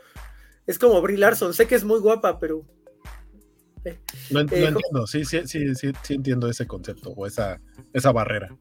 Es 0.68 0.78
como 0.78 1.02
Brie 1.02 1.18
Larson, 1.18 1.54
sé 1.54 1.68
que 1.68 1.76
es 1.76 1.84
muy 1.84 2.00
guapa, 2.00 2.40
pero 2.40 2.64
en- 3.86 3.94
Eh, 3.94 4.00
lo 4.30 4.40
jo- 4.40 4.58
entiendo, 4.58 5.08
sí, 5.08 5.26
sí, 5.26 5.42
sí, 5.48 5.74
sí, 5.76 5.92
sí 6.04 6.14
entiendo 6.14 6.50
ese 6.50 6.68
concepto 6.68 7.10
o 7.12 7.26
esa, 7.26 7.60
esa 7.94 8.12
barrera. 8.12 8.56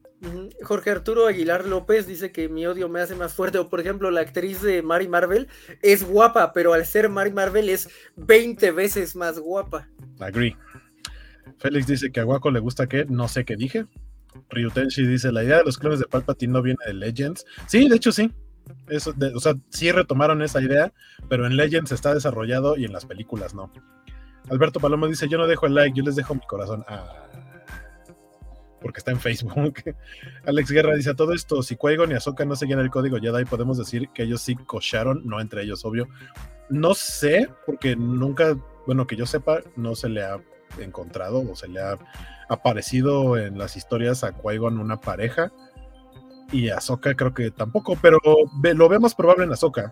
Jorge 0.63 0.89
Arturo 0.89 1.27
Aguilar 1.27 1.65
López 1.65 2.07
dice 2.07 2.31
que 2.31 2.49
mi 2.49 2.65
odio 2.65 2.89
me 2.89 3.01
hace 3.01 3.15
más 3.15 3.33
fuerte. 3.33 3.59
O 3.59 3.69
por 3.69 3.79
ejemplo, 3.79 4.09
la 4.11 4.21
actriz 4.21 4.61
de 4.61 4.81
Mary 4.81 5.07
Marvel 5.07 5.47
es 5.81 6.03
guapa, 6.03 6.53
pero 6.53 6.73
al 6.73 6.85
ser 6.85 7.09
Mary 7.09 7.31
Marvel 7.31 7.69
es 7.69 7.89
20 8.15 8.71
veces 8.71 9.15
más 9.15 9.39
guapa. 9.39 9.87
Agree. 10.19 10.57
Félix 11.59 11.87
dice 11.87 12.11
que 12.11 12.19
a 12.19 12.23
Guaco 12.23 12.51
le 12.51 12.59
gusta 12.59 12.87
que 12.87 13.05
no 13.05 13.27
sé 13.27 13.45
qué 13.45 13.55
dije. 13.55 13.85
Ryutenshi 14.49 15.05
dice, 15.05 15.31
la 15.31 15.43
idea 15.43 15.57
de 15.57 15.63
los 15.63 15.77
clones 15.77 15.99
de 15.99 16.05
Palpatine 16.05 16.53
no 16.53 16.61
viene 16.61 16.79
de 16.85 16.93
Legends. 16.93 17.45
Sí, 17.67 17.87
de 17.87 17.95
hecho 17.95 18.11
sí. 18.11 18.31
Eso, 18.87 19.13
o 19.33 19.39
sea, 19.39 19.55
sí 19.69 19.91
retomaron 19.91 20.41
esa 20.41 20.61
idea, 20.61 20.91
pero 21.29 21.47
en 21.47 21.55
Legends 21.55 21.91
está 21.91 22.13
desarrollado 22.13 22.75
y 22.77 22.85
en 22.85 22.93
las 22.93 23.05
películas 23.05 23.53
no. 23.53 23.71
Alberto 24.49 24.79
Palomo 24.79 25.07
dice, 25.07 25.27
yo 25.27 25.37
no 25.37 25.47
dejo 25.47 25.65
el 25.65 25.75
like, 25.75 25.97
yo 25.97 26.03
les 26.03 26.15
dejo 26.15 26.35
mi 26.35 26.41
corazón. 26.41 26.83
Ah, 26.87 27.26
porque 28.81 28.99
está 28.99 29.11
en 29.11 29.19
Facebook. 29.19 29.75
Alex 30.45 30.71
Guerra 30.71 30.95
dice, 30.95 31.11
a 31.11 31.15
todo 31.15 31.33
esto, 31.33 31.61
si 31.63 31.75
Qui-Gon 31.75 32.11
y 32.11 32.15
Ahsoka 32.15 32.45
no 32.45 32.55
seguían 32.55 32.79
el 32.79 32.89
código 32.89 33.17
Jedi, 33.17 33.45
podemos 33.45 33.77
decir 33.77 34.09
que 34.09 34.23
ellos 34.23 34.41
sí 34.41 34.55
cocharon, 34.55 35.21
no 35.25 35.39
entre 35.39 35.63
ellos, 35.63 35.83
obvio. 35.85 36.07
No 36.69 36.93
sé, 36.93 37.49
porque 37.65 37.95
nunca, 37.95 38.57
bueno, 38.85 39.07
que 39.07 39.15
yo 39.15 39.25
sepa, 39.25 39.59
no 39.75 39.95
se 39.95 40.09
le 40.09 40.23
ha 40.23 40.39
encontrado 40.79 41.43
o 41.49 41.55
se 41.55 41.67
le 41.67 41.81
ha 41.81 41.97
aparecido 42.49 43.37
en 43.37 43.57
las 43.57 43.77
historias 43.77 44.23
a 44.23 44.33
Qui-Gon 44.33 44.79
una 44.79 44.99
pareja. 44.99 45.51
Y 46.51 46.69
a 46.69 46.77
Ahsoka 46.77 47.13
creo 47.13 47.33
que 47.33 47.51
tampoco, 47.51 47.97
pero 48.01 48.19
lo 48.61 48.89
vemos 48.89 49.13
probable 49.15 49.43
en 49.43 49.51
Ahsoka. 49.51 49.91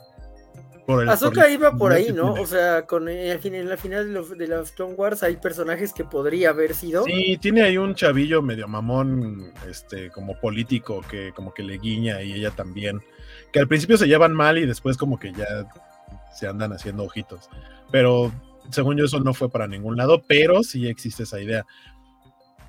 Por 0.85 1.01
el- 1.03 1.09
iba 1.51 1.71
por 1.75 1.91
ahí, 1.91 2.11
¿no? 2.11 2.33
O 2.33 2.45
sea, 2.45 2.85
con 2.85 3.09
eh, 3.09 3.31
en 3.43 3.69
la 3.69 3.77
final 3.77 4.07
de 4.07 4.13
los, 4.13 4.29
de 4.37 4.83
Wars 4.95 5.23
hay 5.23 5.37
personajes 5.37 5.93
que 5.93 6.03
podría 6.03 6.49
haber 6.49 6.75
sido. 6.75 7.03
Sí, 7.05 7.37
tiene 7.41 7.63
ahí 7.63 7.77
un 7.77 7.95
chavillo 7.95 8.41
medio 8.41 8.67
mamón, 8.67 9.51
este, 9.69 10.11
como 10.11 10.39
político, 10.39 11.01
que 11.09 11.31
como 11.35 11.53
que 11.53 11.63
le 11.63 11.77
guiña 11.79 12.21
y 12.21 12.33
ella 12.33 12.51
también. 12.51 13.01
Que 13.51 13.59
al 13.59 13.67
principio 13.67 13.97
se 13.97 14.07
llevan 14.07 14.33
mal 14.33 14.57
y 14.59 14.65
después 14.65 14.95
como 14.97 15.17
que 15.19 15.33
ya 15.33 15.45
se 16.35 16.47
andan 16.47 16.71
haciendo 16.73 17.03
ojitos. 17.03 17.49
Pero 17.91 18.31
según 18.69 18.97
yo 18.97 19.05
eso 19.05 19.19
no 19.19 19.33
fue 19.33 19.49
para 19.49 19.67
ningún 19.67 19.97
lado, 19.97 20.23
pero 20.27 20.61
sí 20.63 20.87
existe 20.87 21.23
esa 21.23 21.41
idea. 21.41 21.65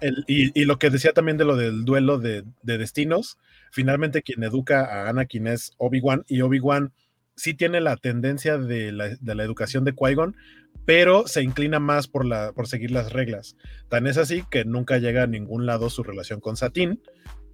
El- 0.00 0.24
y, 0.26 0.58
y 0.58 0.64
lo 0.64 0.78
que 0.78 0.90
decía 0.90 1.12
también 1.12 1.36
de 1.36 1.44
lo 1.44 1.56
del 1.56 1.84
duelo 1.84 2.18
de, 2.18 2.44
de 2.62 2.78
destinos, 2.78 3.38
finalmente 3.70 4.22
quien 4.22 4.42
educa 4.44 4.84
a 4.84 5.08
Anakin 5.08 5.46
es 5.48 5.72
Obi-Wan 5.78 6.24
y 6.28 6.40
Obi-Wan 6.42 6.92
sí 7.36 7.54
tiene 7.54 7.80
la 7.80 7.96
tendencia 7.96 8.58
de 8.58 8.92
la, 8.92 9.16
de 9.20 9.34
la 9.34 9.44
educación 9.44 9.84
de 9.84 9.94
Qui-Gon, 9.94 10.34
pero 10.84 11.26
se 11.26 11.42
inclina 11.42 11.80
más 11.80 12.08
por, 12.08 12.24
la, 12.24 12.52
por 12.52 12.68
seguir 12.68 12.90
las 12.90 13.12
reglas. 13.12 13.56
Tan 13.88 14.06
es 14.06 14.18
así 14.18 14.44
que 14.50 14.64
nunca 14.64 14.98
llega 14.98 15.24
a 15.24 15.26
ningún 15.26 15.66
lado 15.66 15.90
su 15.90 16.02
relación 16.02 16.40
con 16.40 16.56
Satín, 16.56 17.02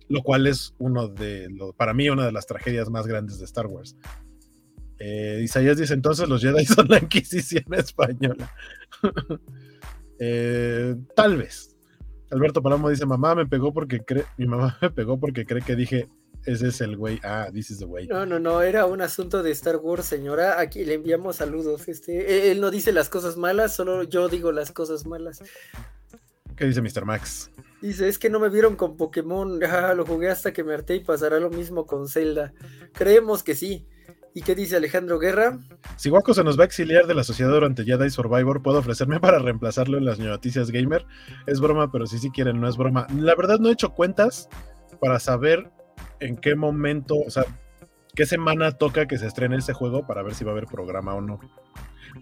lo 0.08 0.22
cual 0.22 0.46
es 0.46 0.74
uno 0.78 1.08
de 1.08 1.48
para 1.76 1.94
mí 1.94 2.10
una 2.10 2.26
de 2.26 2.32
las 2.32 2.46
tragedias 2.46 2.90
más 2.90 3.06
grandes 3.06 3.38
de 3.38 3.44
Star 3.46 3.66
Wars. 3.66 3.96
Eh, 4.98 5.40
Isaías 5.42 5.78
dice 5.78 5.94
entonces 5.94 6.28
los 6.28 6.42
Jedi 6.42 6.64
son 6.66 6.88
la 6.88 6.98
Inquisición 6.98 7.72
española. 7.74 8.50
Eh, 10.24 10.94
tal 11.16 11.36
vez. 11.36 11.76
Alberto 12.30 12.62
Palomo 12.62 12.88
dice, 12.88 13.06
mamá 13.06 13.34
me 13.34 13.44
pegó 13.44 13.72
porque 13.72 13.98
cree, 14.00 14.24
mi 14.36 14.46
mamá 14.46 14.78
me 14.80 14.90
pegó 14.90 15.18
porque 15.18 15.44
cree 15.44 15.62
que 15.62 15.74
dije, 15.74 16.06
ese 16.44 16.68
es 16.68 16.80
el 16.80 16.96
güey. 16.96 17.20
Ah, 17.22 17.48
this 17.52 17.70
is 17.70 17.78
the 17.78 17.84
way. 17.84 18.06
No, 18.06 18.26
no, 18.26 18.38
no, 18.38 18.62
era 18.62 18.86
un 18.86 19.00
asunto 19.00 19.42
de 19.42 19.50
Star 19.52 19.76
Wars, 19.76 20.06
señora. 20.06 20.60
Aquí 20.60 20.84
le 20.84 20.94
enviamos 20.94 21.36
saludos. 21.36 21.88
Este, 21.88 22.50
él 22.50 22.60
no 22.60 22.70
dice 22.70 22.92
las 22.92 23.08
cosas 23.08 23.36
malas, 23.36 23.74
solo 23.74 24.02
yo 24.02 24.28
digo 24.28 24.52
las 24.52 24.72
cosas 24.72 25.06
malas. 25.06 25.42
¿Qué 26.56 26.66
dice 26.66 26.82
Mr. 26.82 27.04
Max? 27.04 27.50
Dice, 27.80 28.08
es 28.08 28.18
que 28.18 28.30
no 28.30 28.38
me 28.38 28.48
vieron 28.48 28.76
con 28.76 28.96
Pokémon, 28.96 29.62
ah, 29.64 29.94
lo 29.94 30.04
jugué 30.04 30.30
hasta 30.30 30.52
que 30.52 30.64
me 30.64 30.74
harté 30.74 30.96
y 30.96 31.00
pasará 31.00 31.40
lo 31.40 31.50
mismo 31.50 31.86
con 31.86 32.08
Zelda. 32.08 32.52
Creemos 32.92 33.42
que 33.42 33.54
sí. 33.54 33.86
¿Y 34.34 34.40
qué 34.40 34.54
dice 34.54 34.76
Alejandro 34.76 35.18
Guerra? 35.18 35.58
Si 35.96 36.08
Waco 36.08 36.32
se 36.32 36.42
nos 36.42 36.58
va 36.58 36.62
a 36.62 36.66
exiliar 36.66 37.06
de 37.06 37.14
la 37.14 37.22
sociedad 37.22 37.50
durante 37.50 37.84
Jedi 37.84 38.08
Survivor, 38.08 38.62
¿puedo 38.62 38.78
ofrecerme 38.78 39.20
para 39.20 39.38
reemplazarlo 39.38 39.98
en 39.98 40.06
las 40.06 40.18
noticias 40.18 40.70
gamer? 40.70 41.04
Es 41.46 41.60
broma, 41.60 41.92
pero 41.92 42.06
si 42.06 42.18
sí 42.18 42.30
quieren, 42.30 42.58
no 42.58 42.66
es 42.66 42.78
broma. 42.78 43.06
La 43.14 43.34
verdad 43.34 43.58
no 43.58 43.68
he 43.68 43.72
hecho 43.72 43.92
cuentas 43.92 44.48
para 45.00 45.18
saber 45.20 45.70
en 46.22 46.36
qué 46.36 46.54
momento, 46.54 47.16
o 47.16 47.30
sea, 47.30 47.44
qué 48.14 48.26
semana 48.26 48.72
toca 48.72 49.06
que 49.06 49.18
se 49.18 49.26
estrene 49.26 49.56
ese 49.56 49.72
juego 49.72 50.06
para 50.06 50.22
ver 50.22 50.34
si 50.34 50.44
va 50.44 50.50
a 50.50 50.54
haber 50.54 50.66
programa 50.66 51.14
o 51.14 51.20
no. 51.20 51.40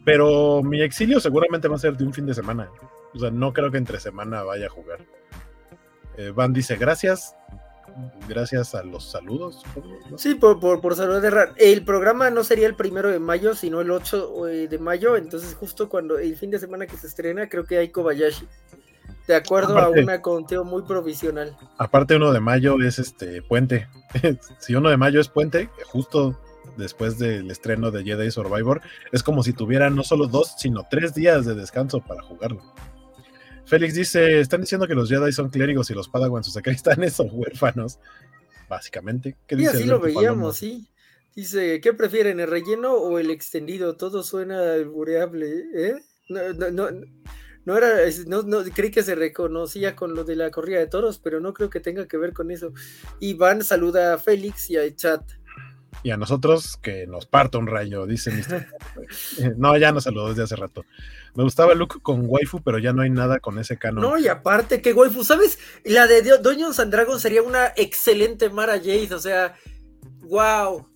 Pero 0.05 0.63
mi 0.63 0.81
exilio 0.83 1.21
seguramente 1.21 1.69
va 1.69 1.77
a 1.77 1.81
ser 1.81 1.97
de 1.97 2.05
un 2.05 2.13
fin 2.13 2.27
de 2.27 2.35
semana. 2.35 2.71
O 3.15 3.19
sea, 3.19 3.31
no 3.31 3.53
creo 3.53 3.71
que 3.71 3.79
entre 3.79 4.01
semana 4.01 4.43
vaya 4.43 4.67
a 4.67 4.71
jugar. 4.71 5.01
Eh, 6.17 6.33
Van 6.35 6.53
dice 6.53 6.77
gracias. 6.77 7.35
Gracias 8.29 8.75
a 8.75 8.85
los 8.85 9.11
saludos. 9.11 9.63
Sí, 10.17 10.37
por, 10.37 10.61
por, 10.61 10.81
por 10.81 10.95
salud 10.95 11.21
de 11.21 11.29
Ran. 11.29 11.51
El 11.57 11.85
programa 11.85 12.31
no 12.31 12.45
sería 12.45 12.69
el 12.69 12.77
primero 12.77 13.11
de 13.11 13.19
mayo, 13.19 13.55
sino 13.55 13.81
el 13.81 13.91
8 13.91 14.49
eh, 14.49 14.69
de 14.69 14.79
mayo. 14.79 15.17
Entonces, 15.17 15.55
justo 15.55 15.89
cuando 15.89 16.19
el 16.19 16.37
fin 16.37 16.51
de 16.51 16.61
semana 16.61 16.87
que 16.87 16.97
se 16.97 17.09
estrena, 17.09 17.49
creo 17.49 17.65
que 17.65 17.79
hay 17.79 17.89
Kobayashi. 17.89 18.47
De 19.27 19.35
acuerdo 19.37 19.79
Aparte- 19.79 20.01
a 20.01 20.03
una 20.03 20.23
conteo 20.23 20.65
muy 20.65 20.83
provisional. 20.83 21.57
Aparte, 21.79 22.17
uno 22.17 22.33
de 22.33 22.41
mayo 22.41 22.77
es 22.83 22.99
este 22.99 23.43
puente. 23.43 23.89
si 24.59 24.75
uno 24.75 24.91
de 24.91 24.97
mayo 24.97 25.21
es 25.21 25.29
puente, 25.29 25.69
justo 25.87 26.39
después 26.77 27.19
del 27.19 27.51
estreno 27.51 27.91
de 27.91 28.03
Jedi 28.05 28.31
Survivor, 28.31 28.81
es 29.13 29.23
como 29.23 29.43
si 29.43 29.53
tuviera 29.53 29.91
no 29.91 30.03
solo 30.03 30.27
dos, 30.27 30.55
sino 30.59 30.87
tres 30.91 31.15
días 31.15 31.45
de 31.45 31.55
descanso 31.55 32.01
para 32.01 32.23
jugarlo. 32.23 32.63
Félix 33.67 33.95
dice: 33.95 34.41
Están 34.41 34.63
diciendo 34.63 34.89
que 34.89 34.95
los 34.95 35.09
Jedi 35.09 35.33
son 35.33 35.51
clérigos 35.51 35.91
y 35.91 35.95
los 35.95 36.09
Padawans 36.09 36.49
o 36.49 36.51
sacristanes 36.51 37.13
son 37.13 37.29
huérfanos. 37.31 37.99
Básicamente. 38.69 39.37
¿Qué 39.47 39.57
Sí, 39.57 39.63
dice 39.63 39.77
así 39.79 39.85
lo 39.85 40.01
veíamos, 40.01 40.57
sí. 40.57 40.89
Dice, 41.35 41.81
¿qué 41.81 41.93
prefieren, 41.93 42.41
el 42.41 42.49
relleno 42.51 42.95
o 42.95 43.19
el 43.19 43.31
extendido? 43.31 43.97
Todo 43.97 44.23
suena 44.25 44.73
albureable, 44.75 45.65
¿eh? 45.75 45.95
No, 46.29 46.53
no, 46.53 46.71
no, 46.71 47.07
no 47.65 47.77
era, 47.77 47.89
no, 48.27 48.43
no, 48.43 48.63
creí 48.75 48.91
que 48.91 49.03
se 49.03 49.15
reconocía 49.15 49.95
con 49.95 50.15
lo 50.15 50.25
de 50.25 50.37
la 50.37 50.51
corrida 50.51 50.79
de 50.79 50.87
toros, 50.87 51.19
pero 51.19 51.41
no 51.41 51.53
creo 51.53 51.71
que 51.71 51.81
tenga 51.81 52.07
que 52.07 52.17
ver 52.17 52.33
con 52.33 52.51
eso. 52.51 52.73
Iván 53.21 53.63
saluda 53.63 54.15
a 54.15 54.19
Félix 54.19 54.71
y 54.71 54.77
a 54.77 54.95
chat. 54.95 55.23
Y 56.03 56.11
a 56.11 56.17
nosotros 56.17 56.79
que 56.79 57.07
nos 57.07 57.27
parta 57.27 57.59
un 57.59 57.67
rayo, 57.67 58.07
dice 58.07 58.31
Mr. 58.31 58.67
No, 59.59 59.77
ya 59.77 59.93
nos 59.93 60.05
saludó 60.05 60.31
desde 60.31 60.45
hace 60.45 60.57
rato. 60.57 60.85
Me 61.35 61.43
gustaba 61.43 61.75
Luke 61.75 61.99
con 62.03 62.25
waifu, 62.27 62.63
pero 62.63 62.79
ya 62.79 62.93
no 62.93 63.03
hay 63.03 63.11
nada 63.11 63.39
con 63.39 63.59
ese 63.59 63.77
canon. 63.77 64.03
No, 64.03 64.19
y 64.19 64.27
aparte, 64.29 64.81
que 64.81 64.93
waifu, 64.93 65.23
¿sabes? 65.25 65.59
La 65.85 66.07
de 66.07 66.23
Dungeons 66.39 66.81
and 66.81 66.93
Dragons 66.93 67.21
sería 67.21 67.43
una 67.43 67.73
excelente 67.77 68.49
Mara 68.49 68.79
Jade, 68.79 69.15
o 69.15 69.19
sea, 69.19 69.55
wow. 70.23 70.89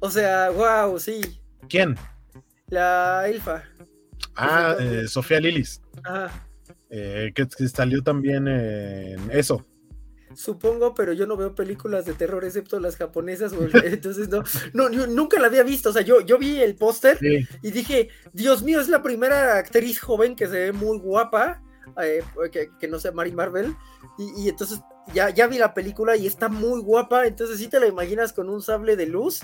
O 0.00 0.10
sea, 0.10 0.50
wow, 0.50 0.98
sí. 0.98 1.20
¿Quién? 1.68 1.96
La 2.68 3.26
elfa. 3.26 3.64
Ah, 4.36 4.76
eh, 4.78 5.06
Sofía 5.08 5.40
Lilis. 5.40 5.80
Ajá. 6.02 6.46
eh, 6.90 7.32
que, 7.34 7.46
que 7.46 7.68
salió 7.68 8.02
también 8.02 8.48
en 8.48 9.30
eso. 9.30 9.64
Supongo, 10.34 10.94
pero 10.94 11.12
yo 11.12 11.26
no 11.26 11.36
veo 11.36 11.54
películas 11.54 12.06
de 12.06 12.14
terror 12.14 12.44
excepto 12.44 12.80
las 12.80 12.96
japonesas, 12.96 13.54
güey. 13.54 13.70
entonces 13.84 14.28
no, 14.28 14.42
no, 14.72 14.90
yo 14.90 15.06
nunca 15.06 15.38
la 15.38 15.46
había 15.46 15.62
visto, 15.62 15.90
o 15.90 15.92
sea, 15.92 16.02
yo, 16.02 16.20
yo 16.20 16.38
vi 16.38 16.60
el 16.60 16.74
póster 16.74 17.18
Sí, 17.18 17.46
y 17.62 17.70
dije, 17.70 18.08
Dios 18.32 18.62
mío, 18.62 18.80
es 18.80 18.88
la 18.88 19.02
primera 19.02 19.58
actriz 19.58 20.00
joven 20.00 20.34
que 20.34 20.46
se 20.46 20.52
ve 20.52 20.72
muy 20.72 20.98
guapa, 20.98 21.62
eh, 22.02 22.22
que, 22.50 22.70
que 22.80 22.88
no 22.88 22.98
sea 22.98 23.12
Mary 23.12 23.32
Marvel, 23.32 23.74
y, 24.18 24.42
y 24.44 24.48
entonces 24.48 24.80
ya, 25.12 25.30
ya 25.30 25.46
vi 25.46 25.58
la 25.58 25.74
película 25.74 26.16
y 26.16 26.26
está 26.26 26.48
muy 26.48 26.80
guapa, 26.80 27.26
entonces 27.26 27.58
si 27.58 27.68
te 27.68 27.78
la 27.78 27.86
imaginas 27.86 28.32
con 28.32 28.48
un 28.48 28.62
sable 28.62 28.96
de 28.96 29.06
luz. 29.06 29.40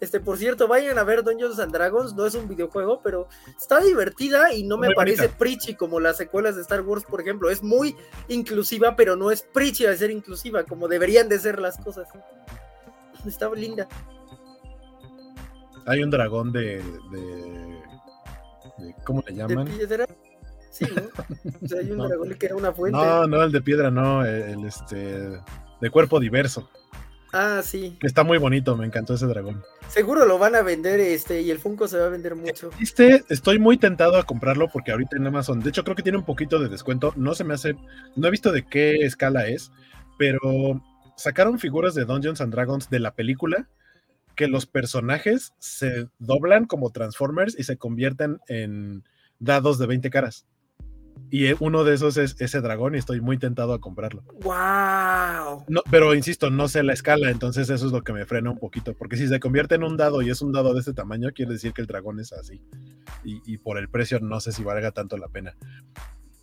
Este, 0.00 0.20
por 0.20 0.38
cierto, 0.38 0.68
vayan 0.68 0.96
a 0.98 1.02
ver 1.02 1.24
Dungeons 1.24 1.58
and 1.58 1.72
Dragons, 1.72 2.14
no 2.14 2.24
es 2.24 2.34
un 2.36 2.46
videojuego, 2.48 3.00
pero 3.02 3.26
está 3.58 3.80
divertida 3.80 4.52
y 4.54 4.62
no 4.62 4.78
me 4.78 4.86
Muy 4.88 4.94
parece 4.94 5.22
bonita. 5.22 5.38
preachy 5.38 5.74
como 5.74 5.98
las 5.98 6.16
secuelas 6.16 6.54
de 6.54 6.62
Star 6.62 6.82
Wars, 6.82 7.04
por 7.04 7.20
ejemplo. 7.20 7.50
Es 7.50 7.62
muy 7.64 7.96
inclusiva, 8.28 8.94
pero 8.94 9.16
no 9.16 9.32
es 9.32 9.42
preachy 9.42 9.84
de 9.86 9.96
ser 9.96 10.10
inclusiva, 10.12 10.62
como 10.62 10.86
deberían 10.86 11.28
de 11.28 11.38
ser 11.40 11.58
las 11.60 11.78
cosas. 11.78 12.08
Está 13.26 13.50
linda. 13.50 13.88
hay 15.86 16.02
un 16.02 16.10
dragón 16.10 16.52
de, 16.52 16.82
de, 17.10 17.20
de- 18.78 18.94
¿cómo 19.04 19.24
le 19.26 19.32
¿De 19.34 19.38
llaman? 19.38 19.66
piedra? 19.66 20.06
Sí, 20.70 20.84
¿no? 20.94 21.02
O 21.64 21.66
sea, 21.66 21.80
hay 21.80 21.90
un 21.90 21.96
No. 21.98 22.06
dragón 22.08 22.34
que 22.34 22.46
era 22.46 22.54
una 22.54 22.72
fuente. 22.72 22.96
No, 22.96 23.26
no, 23.26 23.42
el 23.42 23.50
de 23.50 23.60
piedra, 23.62 23.90
no, 23.90 24.24
el 24.24 24.64
este 24.64 24.96
de 25.80 25.90
cuerpo 25.90 26.20
diverso. 26.20 26.68
Ah, 27.32 27.60
sí. 27.62 27.96
Que 28.00 28.06
está 28.06 28.24
muy 28.24 28.38
bonito, 28.38 28.76
me 28.76 28.86
encantó 28.86 29.14
ese 29.14 29.26
dragón. 29.26 29.62
Seguro 29.88 30.26
lo 30.26 30.38
van 30.38 30.54
a 30.54 30.62
vender 30.62 31.00
este 31.00 31.42
y 31.42 31.50
el 31.50 31.58
Funko 31.58 31.88
se 31.88 31.98
va 31.98 32.06
a 32.06 32.10
vender 32.10 32.34
mucho. 32.34 32.70
Este, 32.80 33.24
estoy 33.28 33.58
muy 33.58 33.76
tentado 33.76 34.16
a 34.16 34.24
comprarlo 34.24 34.68
porque 34.68 34.92
ahorita 34.92 35.16
en 35.16 35.26
Amazon, 35.26 35.60
de 35.60 35.70
hecho 35.70 35.84
creo 35.84 35.96
que 35.96 36.02
tiene 36.02 36.18
un 36.18 36.24
poquito 36.24 36.58
de 36.58 36.68
descuento, 36.68 37.12
no 37.16 37.34
se 37.34 37.44
me 37.44 37.54
hace, 37.54 37.76
no 38.16 38.28
he 38.28 38.30
visto 38.30 38.52
de 38.52 38.66
qué 38.66 38.96
escala 39.04 39.46
es, 39.46 39.70
pero 40.18 40.82
sacaron 41.16 41.58
figuras 41.58 41.94
de 41.94 42.04
Dungeons 42.04 42.40
and 42.40 42.52
Dragons 42.52 42.88
de 42.90 43.00
la 43.00 43.14
película 43.14 43.68
que 44.34 44.46
los 44.46 44.66
personajes 44.66 45.52
se 45.58 46.08
doblan 46.18 46.66
como 46.66 46.90
Transformers 46.90 47.58
y 47.58 47.64
se 47.64 47.76
convierten 47.76 48.38
en 48.46 49.04
dados 49.40 49.78
de 49.78 49.86
20 49.86 50.10
caras. 50.10 50.46
Y 51.30 51.46
eh, 51.46 51.56
uno 51.60 51.84
de 51.84 51.94
esos 51.94 52.16
es 52.16 52.36
ese 52.40 52.60
dragón 52.60 52.94
y 52.94 52.98
estoy 52.98 53.20
muy 53.20 53.38
tentado 53.38 53.72
a 53.72 53.80
comprarlo. 53.80 54.22
¡Wow! 54.42 55.64
No, 55.68 55.82
pero 55.90 56.14
insisto, 56.14 56.50
no 56.50 56.68
sé 56.68 56.82
la 56.82 56.92
escala, 56.92 57.30
entonces 57.30 57.68
eso 57.70 57.86
es 57.86 57.92
lo 57.92 58.02
que 58.02 58.12
me 58.12 58.24
frena 58.24 58.50
un 58.50 58.58
poquito. 58.58 58.94
Porque 58.94 59.16
si 59.16 59.28
se 59.28 59.40
convierte 59.40 59.74
en 59.74 59.84
un 59.84 59.96
dado 59.96 60.22
y 60.22 60.30
es 60.30 60.40
un 60.42 60.52
dado 60.52 60.72
de 60.74 60.80
este 60.80 60.94
tamaño, 60.94 61.30
quiere 61.34 61.52
decir 61.52 61.72
que 61.72 61.82
el 61.82 61.86
dragón 61.86 62.20
es 62.20 62.32
así. 62.32 62.62
Y, 63.24 63.42
y 63.44 63.58
por 63.58 63.78
el 63.78 63.88
precio 63.88 64.20
no 64.20 64.40
sé 64.40 64.52
si 64.52 64.62
valga 64.64 64.92
tanto 64.92 65.16
la 65.16 65.28
pena. 65.28 65.54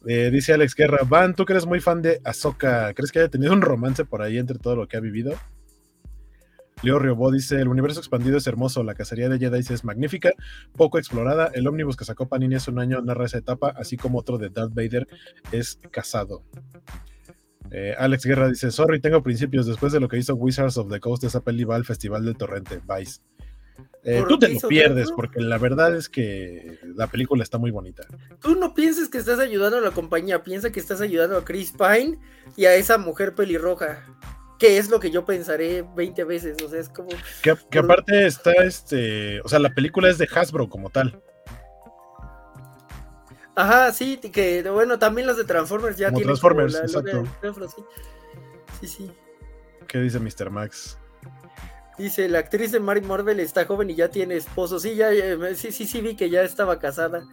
Eh, 0.07 0.29
dice 0.31 0.53
Alex 0.53 0.75
Guerra, 0.75 0.99
Van, 1.07 1.33
tú 1.33 1.45
que 1.45 1.53
eres 1.53 1.65
muy 1.65 1.79
fan 1.79 2.01
de 2.03 2.21
Ahsoka, 2.23 2.93
¿crees 2.93 3.11
que 3.11 3.19
haya 3.19 3.29
tenido 3.29 3.53
un 3.53 3.61
romance 3.61 4.05
por 4.05 4.21
ahí 4.21 4.37
entre 4.37 4.59
todo 4.59 4.75
lo 4.75 4.87
que 4.87 4.97
ha 4.97 4.99
vivido? 4.99 5.33
Leo 6.85 6.99
Riobó 6.99 7.31
dice, 7.31 7.59
el 7.59 7.67
universo 7.67 7.99
expandido 7.99 8.37
es 8.37 8.45
hermoso, 8.45 8.83
la 8.83 8.93
cacería 8.93 9.27
de 9.27 9.39
Jedi 9.39 9.57
es 9.57 9.83
magnífica, 9.83 10.33
poco 10.77 10.99
explorada, 10.99 11.49
el 11.55 11.67
ómnibus 11.67 11.97
que 11.97 12.05
sacó 12.05 12.27
Panini 12.27 12.53
hace 12.53 12.69
un 12.69 12.77
año 12.77 13.01
narra 13.01 13.25
esa 13.25 13.39
etapa, 13.39 13.73
así 13.75 13.97
como 13.97 14.19
otro 14.19 14.37
de 14.37 14.49
Darth 14.49 14.75
Vader 14.75 15.07
es 15.51 15.79
casado. 15.89 16.43
Eh, 17.71 17.95
Alex 17.97 18.23
Guerra 18.23 18.49
dice, 18.49 18.69
sorry, 18.69 19.01
tengo 19.01 19.23
principios, 19.23 19.65
después 19.65 19.93
de 19.93 19.99
lo 19.99 20.07
que 20.07 20.19
hizo 20.19 20.35
Wizards 20.35 20.77
of 20.77 20.91
the 20.91 20.99
Coast, 20.99 21.23
esa 21.23 21.41
peli 21.41 21.63
va 21.63 21.75
al 21.75 21.85
Festival 21.85 22.23
del 22.23 22.37
Torrente, 22.37 22.79
Vice. 22.87 23.19
Eh, 24.03 24.19
¿Por 24.19 24.27
tú 24.27 24.37
te 24.37 24.49
lo 24.49 24.59
pierdes, 24.67 25.11
porque 25.11 25.41
la 25.41 25.57
verdad 25.57 25.95
es 25.95 26.07
que 26.07 26.77
la 26.95 27.07
película 27.07 27.41
está 27.41 27.57
muy 27.57 27.71
bonita. 27.71 28.03
Tú 28.39 28.55
no 28.55 28.75
pienses 28.75 29.09
que 29.09 29.17
estás 29.17 29.39
ayudando 29.39 29.79
a 29.79 29.81
la 29.81 29.89
compañía, 29.89 30.43
piensa 30.43 30.71
que 30.71 30.79
estás 30.79 31.01
ayudando 31.01 31.35
a 31.35 31.43
Chris 31.43 31.71
Pine 31.71 32.19
y 32.55 32.65
a 32.65 32.75
esa 32.75 32.99
mujer 32.99 33.33
pelirroja. 33.33 34.05
Que 34.59 34.77
es 34.77 34.89
lo 34.89 34.99
que 34.99 35.11
yo 35.11 35.25
pensaré 35.25 35.85
20 35.95 36.23
veces. 36.23 36.57
O 36.63 36.69
sea, 36.69 36.79
es 36.79 36.89
como. 36.89 37.09
Que, 37.41 37.79
aparte 37.79 38.25
está 38.25 38.53
este, 38.53 39.41
o 39.41 39.49
sea, 39.49 39.59
la 39.59 39.73
película 39.73 40.09
es 40.09 40.17
de 40.17 40.27
Hasbro 40.33 40.69
como 40.69 40.89
tal. 40.89 41.21
Ajá, 43.55 43.91
sí, 43.93 44.17
que 44.17 44.69
bueno, 44.69 44.99
también 44.99 45.27
las 45.27 45.37
de 45.37 45.45
Transformers 45.45 45.97
ya 45.97 46.07
Como 46.07 46.17
tienen. 46.17 46.27
Transformers, 46.27 46.73
la 46.73 46.79
exacto. 46.81 47.23
de 47.41 47.67
sí. 48.81 48.87
sí. 48.87 49.11
¿Qué 49.87 49.99
dice 49.99 50.19
Mr. 50.19 50.49
Max? 50.49 50.97
Dice, 51.97 52.27
la 52.27 52.39
actriz 52.39 52.73
de 52.73 52.81
Mary 52.81 52.99
Marvel 52.99 53.39
está 53.39 53.65
joven 53.65 53.89
y 53.89 53.95
ya 53.95 54.09
tiene 54.09 54.35
esposo. 54.35 54.79
Sí, 54.79 54.95
ya, 54.95 55.13
ya, 55.13 55.55
sí, 55.55 55.71
sí, 55.71 55.87
sí, 55.87 56.01
vi 56.01 56.15
que 56.15 56.29
ya 56.29 56.41
estaba 56.43 56.79
casada. 56.79 57.25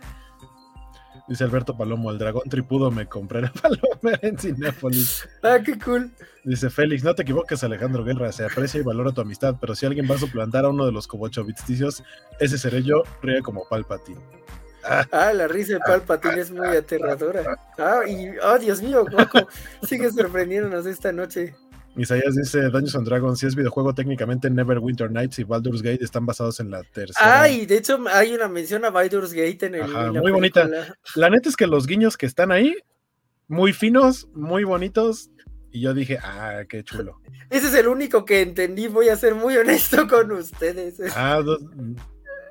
Dice 1.33 1.45
Alberto 1.45 1.75
Palomo, 1.75 2.11
el 2.11 2.19
dragón 2.19 2.43
tripudo 2.51 2.91
me 2.91 3.07
compré 3.07 3.41
la 3.41 3.51
palomera 3.63 4.19
en 4.21 4.37
Cinépolis. 4.37 5.27
Ah, 5.43 5.61
qué 5.65 5.79
cool. 5.79 6.11
Dice 6.45 6.69
Félix, 6.69 7.03
no 7.05 7.15
te 7.15 7.23
equivoques 7.23 7.65
Alejandro 7.65 8.05
Guerra, 8.05 8.31
se 8.33 8.45
aprecia 8.45 8.81
y 8.81 8.83
valora 8.83 9.13
tu 9.13 9.23
amistad, 9.23 9.57
pero 9.59 9.75
si 9.75 9.87
alguien 9.87 10.07
va 10.11 10.17
a 10.17 10.19
suplantar 10.19 10.67
a 10.67 10.69
uno 10.69 10.85
de 10.85 10.93
los 10.93 11.07
cobocho 11.07 11.43
viticios, 11.43 12.05
ese 12.39 12.59
seré 12.59 12.83
yo, 12.83 13.05
ríe 13.23 13.41
como 13.41 13.67
Palpatine. 13.67 14.21
Ah, 14.85 15.07
Ah, 15.11 15.33
la 15.33 15.49
risa 15.49 15.73
de 15.73 15.81
Palpatine 15.81 16.39
es 16.39 16.51
muy 16.51 16.67
aterradora. 16.67 17.59
Ah, 17.79 18.01
y, 18.07 18.37
oh, 18.37 18.59
Dios 18.59 18.83
mío, 18.83 19.07
Coco, 19.11 19.49
sigue 19.85 20.11
sorprendiéndonos 20.11 20.85
esta 20.85 21.13
noche. 21.13 21.55
Isaías 21.97 22.35
dice, 22.35 22.63
Dungeons 22.63 22.95
and 22.95 23.07
Dragons, 23.07 23.39
si 23.39 23.47
es 23.47 23.55
videojuego 23.55 23.95
técnicamente 23.95 24.49
Neverwinter 24.49 25.11
Nights 25.11 25.39
y 25.39 25.45
Baldur's 25.45 25.83
Gate 25.83 26.03
están 26.03 26.25
basados 26.25 26.59
en 26.61 26.71
la 26.71 26.83
tercera. 26.85 27.43
Ah, 27.43 27.49
y 27.49 27.67
de 27.67 27.77
hecho 27.77 27.99
hay 28.11 28.33
una 28.33 28.49
mención 28.49 28.85
a 28.85 28.91
Baldur's 28.91 29.33
Gate 29.33 29.67
en, 29.67 29.75
el, 29.75 29.83
Ajá, 29.83 30.07
en 30.07 30.15
la 30.15 30.21
muy 30.23 30.33
bonita. 30.33 30.69
La 31.15 31.29
neta 31.29 31.49
es 31.49 31.57
que 31.57 31.67
los 31.67 31.87
guiños 31.87 32.17
que 32.17 32.27
están 32.27 32.51
ahí, 32.51 32.75
muy 33.47 33.75
finos, 33.75 34.29
muy 34.35 34.65
bonitos, 34.65 35.31
y 35.71 35.83
yo 35.83 35.93
dije, 35.93 36.19
ah, 36.23 36.63
qué 36.69 36.83
chulo. 36.83 37.21
Ese 37.51 37.67
es 37.69 37.75
el 37.75 37.89
único 37.89 38.25
que 38.25 38.41
entendí, 38.41 38.89
voy 38.89 39.09
a 39.09 39.17
ser 39.17 39.35
muy 39.35 39.57
honesto 39.57 40.09
con 40.09 40.33
ustedes. 40.33 40.99
Ah, 41.15 41.43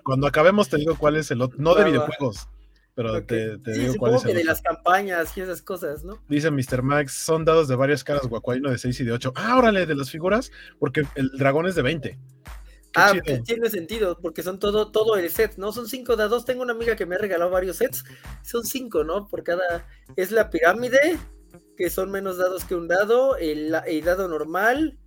cuando 0.04 0.28
acabemos 0.28 0.70
te 0.70 0.78
digo 0.78 0.96
cuál 0.98 1.16
es 1.16 1.32
el 1.32 1.42
otro, 1.42 1.58
no 1.60 1.74
de 1.76 1.86
videojuegos, 1.86 2.48
pero 3.02 3.18
Ok. 3.20 3.26
te, 3.28 3.58
te 3.60 3.74
Sí, 3.74 3.80
digo 3.82 3.96
cuál 3.98 4.16
es 4.16 4.24
que 4.24 4.32
el 4.32 4.38
de 4.38 4.44
las 4.44 4.62
campañas 4.62 5.36
y 5.38 5.42
esas 5.42 5.62
cosas, 5.62 6.04
¿no? 6.04 6.20
Dice 6.28 6.52
Mr. 6.52 6.82
Max, 6.84 7.14
son 7.14 7.46
dados 7.46 7.68
de 7.68 7.76
varias 7.76 8.04
caras, 8.04 8.28
guacuaino 8.28 8.70
de 8.70 8.78
6 8.78 9.00
y 9.00 9.04
de 9.06 9.12
8. 9.14 9.34
Ah, 9.36 9.58
órale, 9.58 9.86
de 9.86 9.96
las 9.96 10.10
figuras, 10.12 10.52
porque 10.80 11.04
el 11.16 11.30
dragón 11.38 11.68
es 11.68 11.76
de 11.76 11.82
20. 11.82 12.10
Qué 12.10 12.18
Ah, 13.00 13.12
chido. 13.12 13.24
que 13.24 13.38
tiene 13.40 13.70
sentido, 13.70 14.18
porque 14.22 14.44
son 14.44 14.60
todo, 14.60 14.92
todo 14.92 15.16
el 15.16 15.30
set, 15.30 15.54
¿no? 15.58 15.72
Son 15.72 15.88
cinco 15.88 16.18
dados. 16.18 16.44
Tengo 16.44 16.62
una 16.62 16.74
amiga 16.74 16.96
que 16.98 17.06
me 17.06 17.16
ha 17.16 17.20
regalado 17.20 17.50
varios 17.50 17.78
sets. 17.78 18.04
Son 18.44 18.66
cinco, 18.66 19.06
¿no? 19.06 19.28
Por 19.30 19.44
cada. 19.44 19.88
Es 20.18 20.32
la 20.32 20.50
pirámide, 20.50 21.18
que 21.78 21.90
son 21.90 22.12
menos 22.12 22.38
dados 22.38 22.66
que 22.66 22.76
un 22.76 22.90
dado. 22.90 23.38
El, 23.38 23.74
el 23.88 24.04
dado 24.04 24.28
normal. 24.28 24.98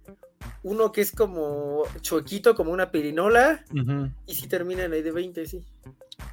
Uno 0.63 0.93
que 0.93 1.03
es 1.03 1.13
como 1.13 1.83
chuequito, 2.01 2.55
como 2.55 2.73
una 2.73 2.91
pirinola. 2.91 3.63
Ujú. 3.71 4.11
Y 4.27 4.35
si 4.35 4.49
termina 4.49 4.85
en 4.85 4.95
el 4.95 5.05
de 5.05 5.13
20, 5.13 5.47
sí. 5.47 5.63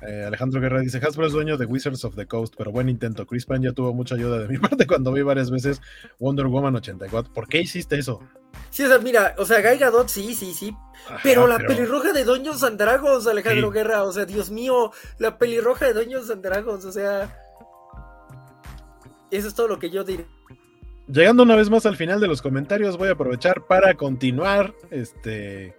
Eh, 0.02 0.24
Alejandro 0.26 0.62
Guerra 0.62 0.80
dice, 0.82 0.98
Hasbro 0.98 1.28
es 1.28 1.34
dueño 1.34 1.58
de 1.58 1.66
Wizards 1.66 2.04
of 2.06 2.16
the 2.16 2.26
Coast, 2.26 2.56
pero 2.58 2.72
buen 2.72 2.90
intento. 2.90 3.26
Chris 3.26 3.46
Pine 3.46 3.66
ya 3.66 3.72
tuvo 3.72 3.94
mucha 3.94 4.16
ayuda 4.16 4.40
de 4.40 4.48
mi 4.48 4.58
parte 4.60 4.88
cuando 4.88 5.12
vi 5.12 5.22
varias 5.22 5.52
veces 5.52 5.82
Wonder 6.20 6.48
Woman 6.48 6.76
84. 6.76 7.34
¿Por 7.34 7.48
qué 7.48 7.62
hiciste 7.62 7.98
eso? 7.98 8.22
Sí, 8.70 8.84
o 8.84 8.88
sea, 8.88 9.00
mira, 9.00 9.36
o 9.38 9.46
sea, 9.46 9.62
Gai 9.62 9.78
Gadot, 9.78 10.08
sí, 10.08 10.34
sí, 10.34 10.54
sí. 10.54 10.76
Ajá, 11.08 11.20
Pero 11.24 11.48
la 11.48 11.58
pelirroja 11.58 12.14
de 12.14 12.24
Dungeons 12.24 12.64
and 12.64 12.78
Dragons, 12.78 13.28
Alejandro 13.28 13.70
Sí. 13.70 13.74
Guerra, 13.74 14.04
o 14.04 14.12
sea, 14.12 14.26
Dios 14.26 14.50
mío, 14.50 14.92
la 15.20 15.38
pelirroja 15.38 15.86
de 15.86 15.94
Dungeons 15.94 16.30
and 16.30 16.44
Dragons, 16.44 16.86
o 16.86 16.92
sea. 16.92 17.38
Eso 19.30 19.48
es 19.48 19.56
todo 19.56 19.68
lo 19.68 19.80
que 19.80 19.90
yo 19.90 20.04
diré. 20.04 20.26
Llegando 21.08 21.44
una 21.44 21.56
vez 21.56 21.70
más 21.70 21.86
al 21.86 21.96
final 21.98 22.20
de 22.20 22.28
los 22.28 22.42
comentarios, 22.42 22.98
voy 22.98 23.10
a 23.10 23.14
aprovechar 23.14 23.66
para 23.68 23.96
continuar 23.96 24.74
este, 24.92 25.76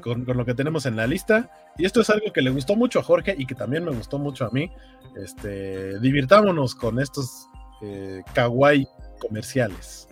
con, 0.00 0.24
con 0.24 0.36
lo 0.36 0.44
que 0.44 0.54
tenemos 0.54 0.86
en 0.86 0.96
la 0.96 1.06
lista. 1.06 1.50
Y 1.78 1.86
esto 1.86 2.00
es 2.00 2.10
algo 2.10 2.32
que 2.32 2.42
le 2.42 2.50
gustó 2.50 2.76
mucho 2.76 2.98
a 3.00 3.02
Jorge 3.02 3.34
y 3.36 3.46
que 3.46 3.54
también 3.54 3.84
me 3.84 3.92
gustó 3.92 4.18
mucho 4.18 4.44
a 4.44 4.50
mí. 4.50 4.70
Este, 5.16 5.98
divirtámonos 6.00 6.74
con 6.74 7.00
estos 7.00 7.48
eh, 7.82 8.22
kawaii 8.34 8.86
comerciales. 9.18 10.08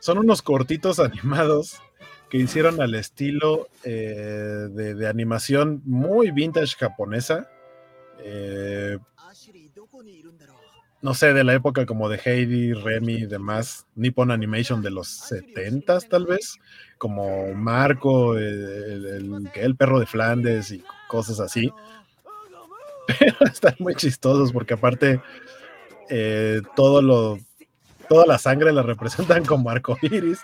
Son 0.00 0.18
unos 0.18 0.42
cortitos 0.42 0.98
animados 1.00 1.80
que 2.28 2.38
hicieron 2.38 2.80
al 2.80 2.94
estilo 2.94 3.68
eh, 3.84 4.68
de, 4.70 4.94
de 4.94 5.08
animación 5.08 5.82
muy 5.84 6.30
vintage 6.30 6.76
japonesa. 6.76 7.48
Eh, 8.24 8.98
no 11.02 11.14
sé, 11.14 11.32
de 11.32 11.42
la 11.42 11.54
época 11.54 11.84
como 11.84 12.08
de 12.08 12.20
Heidi, 12.24 12.72
Remy 12.72 13.14
y 13.14 13.26
demás, 13.26 13.86
Nippon 13.96 14.30
Animation 14.30 14.82
de 14.82 14.92
los 14.92 15.08
70 15.08 15.98
tal 16.02 16.26
vez, 16.26 16.58
como 16.96 17.52
Marco, 17.54 18.38
el, 18.38 19.74
perro 19.76 19.98
de 19.98 20.06
Flandes 20.06 20.70
y 20.70 20.84
cosas 21.08 21.40
así. 21.40 21.72
Pero 23.18 23.36
están 23.46 23.74
muy 23.80 23.96
chistosos 23.96 24.52
porque 24.52 24.74
aparte 24.74 25.20
eh, 26.08 26.62
todo 26.76 27.02
lo, 27.02 27.36
toda 28.08 28.24
la 28.24 28.38
sangre 28.38 28.72
la 28.72 28.82
representan 28.82 29.44
como 29.44 29.70
arcoíris. 29.70 30.40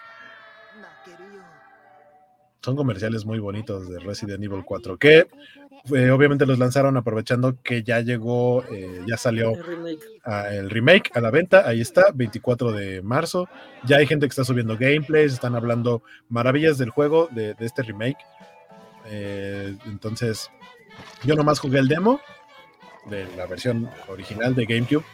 Son 2.63 2.75
comerciales 2.75 3.25
muy 3.25 3.39
bonitos 3.39 3.89
de 3.89 4.01
Resident 4.01 4.43
Evil 4.43 4.65
4 4.65 4.97
que 4.99 5.29
eh, 5.95 6.11
obviamente 6.11 6.45
los 6.47 6.59
lanzaron 6.59 6.97
aprovechando 6.97 7.57
que 7.63 7.83
ya 7.83 8.01
llegó, 8.01 8.65
eh, 8.71 9.03
ya 9.07 9.17
salió 9.17 9.55
El 9.55 9.65
remake. 9.65 10.01
a- 10.25 10.55
el 10.55 10.71
remake 10.71 11.11
a 11.15 11.21
la 11.21 11.31
venta, 11.31 11.67
ahí 11.69 11.81
está, 11.81 12.07
24 12.15 12.73
de 12.73 13.01
marzo. 13.03 13.49
Ya 13.85 13.97
hay 13.99 14.07
gente 14.07 14.27
que 14.27 14.31
está 14.31 14.45
subiendo 14.45 14.77
gameplays, 14.77 15.33
están 15.33 15.55
hablando 15.55 16.03
maravillas 16.29 16.79
del 16.79 16.91
juego, 16.91 17.29
de, 17.31 17.55
de 17.55 17.67
este 17.67 17.83
remake. 17.83 18.19
Eh, 19.07 19.77
entonces, 19.87 20.51
yo 21.25 21.35
nomás 21.35 21.59
jugué 21.61 21.79
el 21.79 21.89
demo 21.89 22.21
de 23.09 23.27
la 23.37 23.47
versión 23.47 23.89
original 24.09 24.55
de 24.55 24.67
GameCube. 24.67 25.05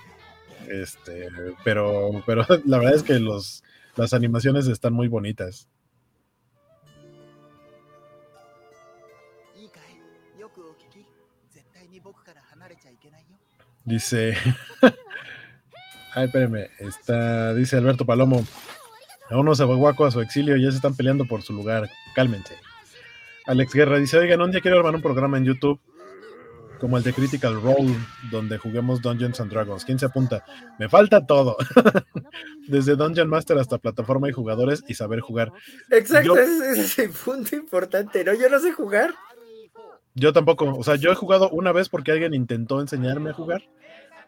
Este, 0.68 1.28
pero, 1.62 2.22
pero 2.26 2.44
la 2.64 2.78
verdad 2.78 2.94
es 2.94 3.02
que 3.02 3.18
los, 3.20 3.62
las 3.96 4.12
animaciones 4.14 4.66
están 4.66 4.92
muy 4.94 5.08
bonitas. 5.08 5.68
Dice. 13.84 14.36
Ay, 16.14 16.26
espérame. 16.26 16.68
Está, 16.78 17.54
dice 17.54 17.76
Alberto 17.76 18.04
Palomo. 18.06 18.46
A 19.30 19.38
uno 19.38 19.54
se 19.54 19.64
fue 19.64 19.76
guaco 19.76 20.04
a 20.04 20.10
su 20.10 20.20
exilio 20.20 20.56
ya 20.56 20.70
se 20.70 20.76
están 20.76 20.94
peleando 20.96 21.24
por 21.24 21.42
su 21.42 21.52
lugar. 21.52 21.88
Cálmense. 22.14 22.54
Alex 23.46 23.72
Guerra 23.74 23.98
dice, 23.98 24.18
oigan, 24.18 24.40
un 24.40 24.50
día 24.50 24.60
quiero 24.60 24.78
armar 24.78 24.94
un 24.94 25.02
programa 25.02 25.36
en 25.38 25.44
YouTube 25.44 25.80
como 26.80 26.98
el 26.98 27.02
de 27.02 27.12
Critical 27.14 27.60
Role, 27.62 27.94
donde 28.30 28.58
juguemos 28.58 29.00
Dungeons 29.00 29.40
and 29.40 29.50
Dragons. 29.50 29.84
¿Quién 29.84 29.98
se 29.98 30.06
apunta? 30.06 30.44
Me 30.78 30.88
falta 30.88 31.24
todo. 31.26 31.56
Desde 32.68 32.96
Dungeon 32.96 33.28
Master 33.28 33.58
hasta 33.58 33.78
plataforma 33.78 34.28
y 34.28 34.32
jugadores 34.32 34.82
y 34.86 34.94
saber 34.94 35.20
jugar. 35.20 35.52
Exacto, 35.90 36.34
Yo- 36.34 36.40
ese 36.40 36.80
es 36.80 36.98
el 36.98 37.10
punto 37.10 37.56
importante, 37.56 38.22
¿no? 38.24 38.34
Yo 38.34 38.48
no 38.50 38.58
sé 38.60 38.72
jugar. 38.72 39.14
Yo 40.14 40.32
tampoco, 40.32 40.72
o 40.76 40.84
sea, 40.84 40.94
yo 40.96 41.10
he 41.10 41.14
jugado 41.14 41.48
una 41.50 41.72
vez 41.72 41.88
porque 41.88 42.12
alguien 42.12 42.34
intentó 42.34 42.80
enseñarme 42.80 43.30
a 43.30 43.34
jugar, 43.34 43.62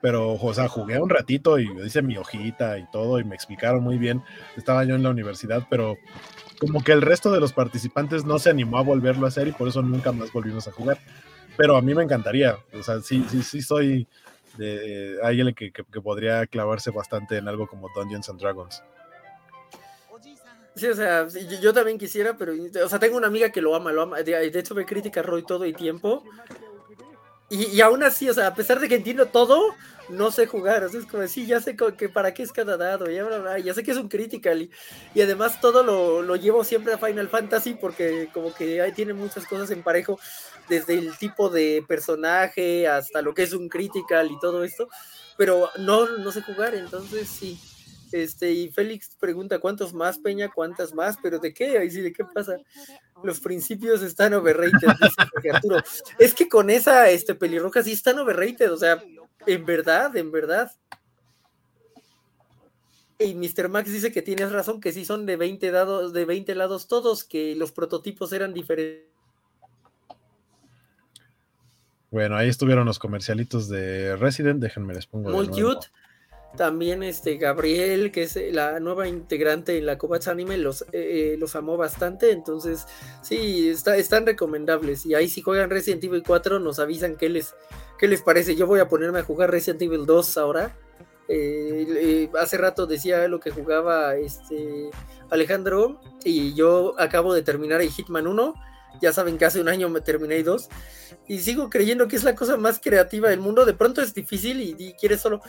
pero, 0.02 0.34
o 0.34 0.54
sea, 0.54 0.68
jugué 0.68 0.98
un 1.00 1.10
ratito 1.10 1.58
y 1.58 1.68
hice 1.84 2.02
mi 2.02 2.16
hojita 2.16 2.78
y 2.78 2.86
todo 2.90 3.20
y 3.20 3.24
me 3.24 3.34
explicaron 3.34 3.82
muy 3.84 3.98
bien. 3.98 4.22
Estaba 4.56 4.84
yo 4.84 4.94
en 4.96 5.02
la 5.04 5.10
universidad, 5.10 5.66
pero 5.70 5.96
como 6.60 6.82
que 6.82 6.92
el 6.92 7.02
resto 7.02 7.32
de 7.32 7.40
los 7.40 7.52
participantes 7.52 8.24
no 8.24 8.38
se 8.38 8.50
animó 8.50 8.78
a 8.78 8.82
volverlo 8.82 9.26
a 9.26 9.28
hacer 9.28 9.48
y 9.48 9.52
por 9.52 9.68
eso 9.68 9.82
nunca 9.82 10.12
más 10.12 10.32
volvimos 10.32 10.68
a 10.68 10.72
jugar. 10.72 10.98
Pero 11.56 11.76
a 11.76 11.82
mí 11.82 11.94
me 11.94 12.04
encantaría, 12.04 12.56
o 12.74 12.82
sea, 12.82 13.00
sí, 13.00 13.24
sí, 13.30 13.42
sí 13.42 13.62
soy 13.62 14.08
de 14.58 15.18
alguien 15.22 15.54
que, 15.54 15.72
que- 15.72 15.84
que 15.84 16.00
podría 16.00 16.46
clavarse 16.46 16.90
bastante 16.90 17.38
en 17.38 17.48
algo 17.48 17.66
como 17.68 17.88
Dungeons 17.94 18.28
and 18.28 18.40
Dragons. 18.40 18.82
Sí, 20.76 20.86
o 20.88 20.94
sea, 20.94 21.26
yo, 21.28 21.60
yo 21.60 21.72
también 21.72 21.98
quisiera, 21.98 22.36
pero, 22.36 22.52
o 22.84 22.88
sea, 22.88 22.98
tengo 22.98 23.16
una 23.16 23.28
amiga 23.28 23.50
que 23.50 23.62
lo 23.62 23.74
ama, 23.74 23.92
lo 23.92 24.02
ama. 24.02 24.22
De, 24.22 24.50
de 24.50 24.58
hecho, 24.58 24.74
ve 24.74 24.84
crítica 24.84 25.22
Roy 25.22 25.42
todo 25.42 25.64
el 25.64 25.74
tiempo. 25.74 26.22
Y, 27.48 27.66
y 27.66 27.80
aún 27.80 28.02
así, 28.02 28.28
o 28.28 28.34
sea, 28.34 28.48
a 28.48 28.54
pesar 28.54 28.80
de 28.80 28.88
que 28.88 28.96
entiendo 28.96 29.26
todo, 29.26 29.74
no 30.08 30.32
sé 30.32 30.46
jugar. 30.46 30.82
O 30.84 30.86
es 30.86 31.06
como, 31.06 31.26
sí, 31.28 31.46
ya 31.46 31.60
sé 31.60 31.76
que 31.96 32.08
para 32.08 32.34
qué 32.34 32.42
es 32.42 32.52
cada 32.52 32.76
dado, 32.76 33.08
ya, 33.08 33.24
bla, 33.24 33.38
bla, 33.38 33.58
ya 33.58 33.72
sé 33.72 33.84
que 33.84 33.92
es 33.92 33.96
un 33.96 34.08
critical. 34.08 34.62
Y, 34.62 34.70
y 35.14 35.22
además 35.22 35.60
todo 35.60 35.82
lo, 35.84 36.22
lo 36.22 36.36
llevo 36.36 36.64
siempre 36.64 36.92
a 36.92 36.98
Final 36.98 37.28
Fantasy 37.28 37.74
porque 37.74 38.28
como 38.34 38.52
que 38.52 38.82
ahí 38.82 38.92
tiene 38.92 39.14
muchas 39.14 39.46
cosas 39.46 39.70
en 39.70 39.82
parejo, 39.82 40.18
desde 40.68 40.94
el 40.94 41.16
tipo 41.18 41.48
de 41.48 41.84
personaje 41.86 42.88
hasta 42.88 43.22
lo 43.22 43.32
que 43.32 43.44
es 43.44 43.52
un 43.52 43.68
critical 43.68 44.30
y 44.30 44.40
todo 44.40 44.64
esto. 44.64 44.88
Pero 45.36 45.70
no, 45.78 46.06
no 46.18 46.32
sé 46.32 46.42
jugar, 46.42 46.74
entonces 46.74 47.28
sí. 47.28 47.60
Este, 48.12 48.52
y 48.52 48.68
Félix 48.70 49.16
pregunta 49.18 49.58
cuántos 49.58 49.92
más, 49.92 50.18
Peña, 50.18 50.50
cuántas 50.52 50.94
más, 50.94 51.16
pero 51.22 51.38
¿de 51.38 51.52
qué? 51.52 51.78
Ahí 51.78 51.90
sí, 51.90 52.00
¿de 52.00 52.12
qué 52.12 52.24
pasa? 52.24 52.56
Los 53.22 53.40
principios 53.40 54.02
están 54.02 54.34
overrated, 54.34 54.88
dice 55.00 55.28
Jorge 55.32 55.50
Arturo. 55.50 55.76
Es 56.18 56.34
que 56.34 56.48
con 56.48 56.70
esa 56.70 57.08
este, 57.10 57.34
pelirroja 57.34 57.82
sí 57.82 57.92
están 57.92 58.18
overrated, 58.18 58.72
o 58.72 58.76
sea, 58.76 59.02
en 59.46 59.66
verdad, 59.66 60.16
en 60.16 60.30
verdad. 60.30 60.70
Y 63.18 63.34
Mr. 63.34 63.68
Max 63.68 63.90
dice 63.90 64.12
que 64.12 64.22
tienes 64.22 64.52
razón, 64.52 64.80
que 64.80 64.92
sí 64.92 65.04
son 65.04 65.24
de 65.24 65.36
20 65.36 65.70
dados, 65.70 66.12
de 66.12 66.24
20 66.24 66.54
lados 66.54 66.86
todos, 66.86 67.24
que 67.24 67.56
los 67.56 67.72
prototipos 67.72 68.32
eran 68.32 68.52
diferentes. 68.52 69.06
Bueno, 72.10 72.36
ahí 72.36 72.48
estuvieron 72.48 72.86
los 72.86 72.98
comercialitos 72.98 73.68
de 73.68 74.16
Resident, 74.16 74.60
déjenme 74.60 74.94
les 74.94 75.06
pongo. 75.06 75.32
cute. 75.46 75.88
También 76.56 77.02
este 77.02 77.36
Gabriel, 77.36 78.10
que 78.10 78.22
es 78.22 78.36
eh, 78.36 78.50
la 78.50 78.80
nueva 78.80 79.06
integrante 79.08 79.76
en 79.76 79.84
la 79.84 79.98
Kovacs 79.98 80.28
Anime, 80.28 80.56
los, 80.56 80.82
eh, 80.82 80.86
eh, 80.92 81.36
los 81.38 81.54
amó 81.54 81.76
bastante. 81.76 82.30
Entonces, 82.30 82.86
sí, 83.22 83.68
está, 83.68 83.96
están 83.96 84.24
recomendables. 84.24 85.04
Y 85.04 85.14
ahí 85.14 85.28
si 85.28 85.42
juegan 85.42 85.68
Resident 85.68 86.04
Evil 86.04 86.22
4, 86.26 86.58
nos 86.58 86.78
avisan 86.78 87.16
qué 87.16 87.28
les, 87.28 87.54
qué 87.98 88.08
les 88.08 88.22
parece. 88.22 88.56
Yo 88.56 88.66
voy 88.66 88.80
a 88.80 88.88
ponerme 88.88 89.18
a 89.18 89.22
jugar 89.22 89.50
Resident 89.50 89.82
Evil 89.82 90.06
2 90.06 90.38
ahora. 90.38 90.74
Hace 92.38 92.56
rato 92.56 92.86
decía 92.86 93.28
lo 93.28 93.40
que 93.40 93.50
jugaba 93.50 94.16
este 94.16 94.90
Alejandro. 95.28 96.00
Y 96.24 96.54
yo 96.54 96.94
acabo 96.98 97.34
de 97.34 97.42
terminar 97.42 97.82
el 97.82 97.90
Hitman 97.90 98.26
1. 98.26 98.54
Ya 99.02 99.12
saben 99.12 99.36
que 99.36 99.44
hace 99.44 99.60
un 99.60 99.68
año 99.68 99.90
me 99.90 100.00
terminé 100.00 100.36
el 100.36 100.44
2. 100.44 100.68
Y 101.28 101.40
sigo 101.40 101.68
creyendo 101.68 102.08
que 102.08 102.16
es 102.16 102.24
la 102.24 102.34
cosa 102.34 102.56
más 102.56 102.80
creativa 102.80 103.28
del 103.28 103.40
mundo. 103.40 103.66
De 103.66 103.74
pronto 103.74 104.00
es 104.00 104.14
difícil 104.14 104.62
y, 104.62 104.74
y 104.78 104.94
quieres 104.94 105.20
solo 105.20 105.42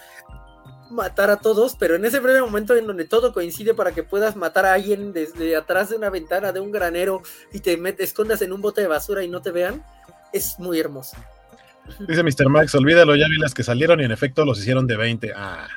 matar 0.90 1.30
a 1.30 1.38
todos, 1.38 1.76
pero 1.76 1.96
en 1.96 2.06
ese 2.06 2.20
breve 2.20 2.42
momento 2.42 2.76
en 2.76 2.88
donde 2.88 3.06
todo 3.06 3.34
coincide 3.34 3.74
para 3.74 3.94
que 3.94 4.04
puedas 4.04 4.36
matar 4.36 4.66
a 4.66 4.74
alguien 4.74 5.14
desde 5.14 5.56
atrás 5.56 5.90
de 5.90 5.96
una 5.96 6.10
ventana 6.10 6.52
de 6.52 6.60
un 6.60 6.72
granero 6.72 7.22
y 7.54 7.60
te 7.60 7.78
escondas 8.04 8.42
en 8.42 8.54
un 8.54 8.62
bote 8.62 8.82
de 8.82 8.88
basura 8.88 9.24
y 9.24 9.30
no 9.30 9.42
te 9.42 9.52
vean, 9.52 9.84
es 10.34 10.60
muy 10.60 10.80
hermoso. 10.80 11.18
Dice 12.08 12.24
Mr. 12.24 12.50
Max, 12.50 12.76
olvídalo, 12.76 13.16
ya 13.16 13.28
vi 13.30 13.38
las 13.38 13.54
que 13.54 13.64
salieron 13.64 14.02
y 14.02 14.04
en 14.04 14.12
efecto 14.12 14.46
los 14.46 14.60
hicieron 14.60 14.88
de 14.88 14.98
20. 14.98 15.32
Ah, 15.36 15.68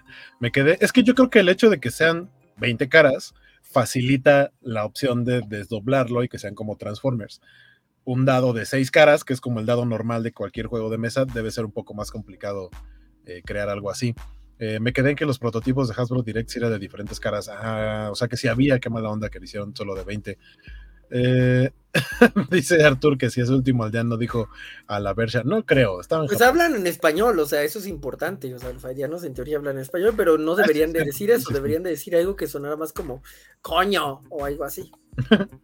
me 0.41 0.51
quedé. 0.51 0.77
Es 0.81 0.93
que 0.93 1.03
yo 1.03 1.15
creo 1.15 1.31
que 1.31 1.41
el 1.41 1.49
hecho 1.49 1.71
de 1.71 1.79
que 1.81 1.91
sean 1.91 2.31
20 2.57 2.89
caras 2.89 3.35
facilita 3.63 4.51
la 4.61 4.85
opción 4.85 5.25
de 5.25 5.43
desdoblarlo 5.47 6.25
y 6.25 6.29
que 6.29 6.39
sean 6.39 6.55
como 6.55 6.77
Transformers. 6.77 7.41
Un 8.05 8.25
dado 8.25 8.53
de 8.53 8.67
6 8.67 8.91
caras, 8.91 9.25
que 9.25 9.33
es 9.33 9.41
como 9.41 9.61
el 9.61 9.67
dado 9.67 9.85
normal 9.85 10.23
de 10.23 10.33
cualquier 10.33 10.67
juego 10.67 10.91
de 10.91 10.99
mesa, 10.99 11.25
debe 11.25 11.51
ser 11.51 11.65
un 11.65 11.73
poco 11.73 11.95
más 11.95 12.11
complicado 12.11 12.71
eh, 13.25 13.43
crear 13.45 13.69
algo 13.69 13.91
así. 13.91 14.15
Eh, 14.63 14.79
me 14.79 14.93
quedé 14.93 15.11
en 15.11 15.17
que 15.17 15.25
los 15.25 15.39
prototipos 15.39 15.89
de 15.89 15.95
Hasbro 15.97 16.23
Direct 16.23 16.55
eran 16.55 16.71
de 16.71 16.79
diferentes 16.79 17.19
caras. 17.19 17.49
Ah, 17.49 18.11
o 18.13 18.15
sea 18.15 18.29
que 18.29 18.37
sí 18.37 18.47
había, 18.47 18.79
qué 18.79 18.91
mala 18.91 19.09
onda 19.09 19.31
que 19.31 19.39
le 19.39 19.47
hicieron 19.47 19.75
solo 19.75 19.95
de 19.95 20.05
20. 20.05 20.39
Eh, 21.13 21.71
dice 22.51 22.85
Artur 22.85 23.17
que 23.17 23.31
si 23.31 23.41
es 23.41 23.49
último 23.49 23.85
aldeano 23.85 24.19
dijo 24.19 24.51
a 24.87 25.01
la 25.01 25.15
Bercia. 25.15 25.43
No 25.47 25.65
creo, 25.65 25.99
estaban 25.99 26.27
Pues 26.27 26.43
hablan 26.43 26.77
en 26.77 26.87
español, 26.87 27.39
o 27.39 27.47
sea, 27.47 27.63
eso 27.63 27.79
es 27.79 27.87
importante, 27.87 28.55
o 28.55 28.59
sea, 28.59 28.73
los 28.73 29.25
en 29.25 29.33
teoría 29.33 29.57
hablan 29.57 29.77
en 29.77 29.83
español, 29.83 30.13
pero 30.15 30.37
no 30.37 30.55
deberían 30.55 30.93
de 30.93 31.05
decir 31.05 31.31
eso, 31.31 31.55
deberían 31.55 31.83
de 31.83 31.91
decir 31.91 32.15
algo 32.15 32.37
que 32.37 32.47
sonara 32.47 32.77
más 32.77 32.93
como 32.93 33.23
coño 33.63 34.23
o 34.29 34.45
algo 34.45 34.65
así. 34.65 34.93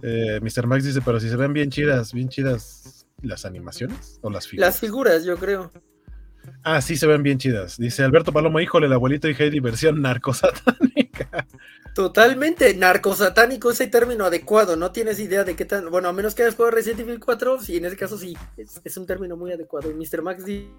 Eh, 0.00 0.40
Mr. 0.40 0.66
Max 0.66 0.84
dice, 0.84 1.02
pero 1.04 1.20
si 1.20 1.28
se 1.28 1.36
ven 1.36 1.52
bien 1.52 1.70
chidas, 1.70 2.14
bien 2.14 2.30
chidas 2.30 3.06
las 3.20 3.44
animaciones 3.44 4.18
o 4.22 4.30
las 4.30 4.48
figuras. 4.48 4.70
Las 4.70 4.80
figuras, 4.80 5.24
yo 5.24 5.36
creo. 5.36 5.70
Ah, 6.64 6.80
sí 6.80 6.96
se 6.96 7.06
ven 7.06 7.22
bien 7.22 7.38
chidas. 7.38 7.76
Dice 7.78 8.04
Alberto 8.04 8.32
Palomo, 8.32 8.60
híjole, 8.60 8.86
el 8.86 8.92
abuelito 8.92 9.28
y 9.28 9.34
Heidi 9.38 9.60
versión 9.60 10.00
narcosatánica. 10.00 11.46
Totalmente 11.94 12.74
narcosatánico 12.74 13.70
ese 13.70 13.86
término 13.86 14.24
adecuado, 14.24 14.76
no 14.76 14.92
tienes 14.92 15.20
idea 15.20 15.44
de 15.44 15.56
qué 15.56 15.64
tan, 15.66 15.90
bueno, 15.90 16.08
a 16.08 16.12
menos 16.12 16.34
que 16.34 16.42
hayas 16.42 16.54
jugado 16.54 16.76
Resident 16.76 17.00
Evil 17.00 17.20
4, 17.20 17.60
sí, 17.60 17.76
en 17.76 17.84
ese 17.84 17.96
caso 17.96 18.16
sí, 18.16 18.34
es, 18.56 18.80
es 18.82 18.96
un 18.96 19.06
término 19.06 19.36
muy 19.36 19.52
adecuado. 19.52 19.90
Y 19.90 19.94
Mr. 19.94 20.22
Max 20.22 20.44
dice 20.44 20.70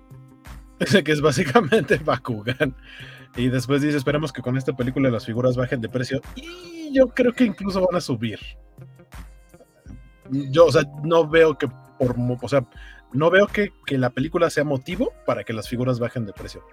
Dice 0.80 1.04
que 1.04 1.12
es 1.12 1.22
básicamente 1.22 1.98
Bakugan. 2.06 2.76
Y 3.36 3.50
después 3.50 3.82
dice, 3.82 3.98
esperemos 3.98 4.32
que 4.32 4.42
con 4.42 4.58
esta 4.58 4.74
película 4.74 5.10
las 5.10 5.26
figuras 5.26 5.56
bajen 5.56 5.82
de 5.82 5.90
precio. 5.90 6.22
Y 6.36 6.94
yo 6.94 7.08
creo 7.08 7.34
que 7.34 7.46
incluso 7.46 7.86
van 7.86 7.96
a 7.96 8.02
subir. 8.02 8.40
Yo, 10.30 10.66
o 10.66 10.72
sea, 10.72 10.84
no 11.04 11.28
veo 11.28 11.58
que 11.58 11.68
por, 11.98 12.16
o 12.18 12.50
sea, 12.50 12.66
no 13.14 13.30
veo 13.30 13.48
que, 13.48 13.72
que 13.86 13.98
la 13.98 14.10
película 14.10 14.50
sea 14.50 14.64
motivo 14.64 15.14
para 15.26 15.44
que 15.44 15.54
las 15.54 15.70
figuras 15.70 16.00
bajen 16.00 16.26
de 16.26 16.34
precio. 16.34 16.64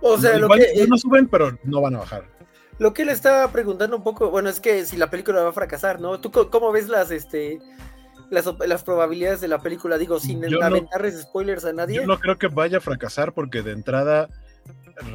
O 0.00 0.16
sea, 0.18 0.38
lo 0.38 0.48
que, 0.48 0.86
no 0.88 0.96
suben, 0.96 1.26
pero 1.26 1.58
no 1.64 1.80
van 1.80 1.96
a 1.96 1.98
bajar. 1.98 2.24
lo 2.78 2.94
que 2.94 3.02
él 3.02 3.08
estaba 3.08 3.50
preguntando 3.50 3.96
un 3.96 4.04
poco, 4.04 4.30
bueno, 4.30 4.48
es 4.48 4.60
que 4.60 4.84
si 4.84 4.96
la 4.96 5.10
película 5.10 5.42
va 5.42 5.48
a 5.50 5.52
fracasar, 5.52 6.00
¿no? 6.00 6.20
¿Tú 6.20 6.30
cómo 6.30 6.70
ves 6.70 6.88
las, 6.88 7.10
este, 7.10 7.58
las, 8.30 8.48
las 8.66 8.84
probabilidades 8.84 9.40
de 9.40 9.48
la 9.48 9.58
película? 9.58 9.98
Digo, 9.98 10.20
sin 10.20 10.42
Yo 10.42 10.60
no- 10.60 10.66
aventarles 10.66 11.20
spoilers 11.22 11.64
a 11.64 11.72
nadie. 11.72 11.96
Yo 11.96 12.06
no 12.06 12.18
creo 12.20 12.38
que 12.38 12.46
vaya 12.46 12.78
a 12.78 12.80
fracasar 12.80 13.32
porque 13.32 13.62
de 13.62 13.72
entrada, 13.72 14.28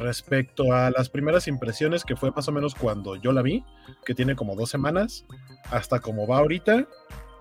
respecto 0.00 0.72
a 0.72 0.90
las 0.90 1.08
primeras 1.08 1.48
impresiones, 1.48 2.04
que 2.04 2.16
fue 2.16 2.30
más 2.30 2.46
o 2.48 2.52
menos 2.52 2.74
cuando 2.74 3.16
yo 3.16 3.32
la 3.32 3.40
vi, 3.42 3.64
que 4.04 4.14
tiene 4.14 4.36
como 4.36 4.54
dos 4.56 4.68
semanas, 4.68 5.24
hasta 5.70 6.00
como 6.00 6.26
va 6.26 6.38
ahorita, 6.38 6.86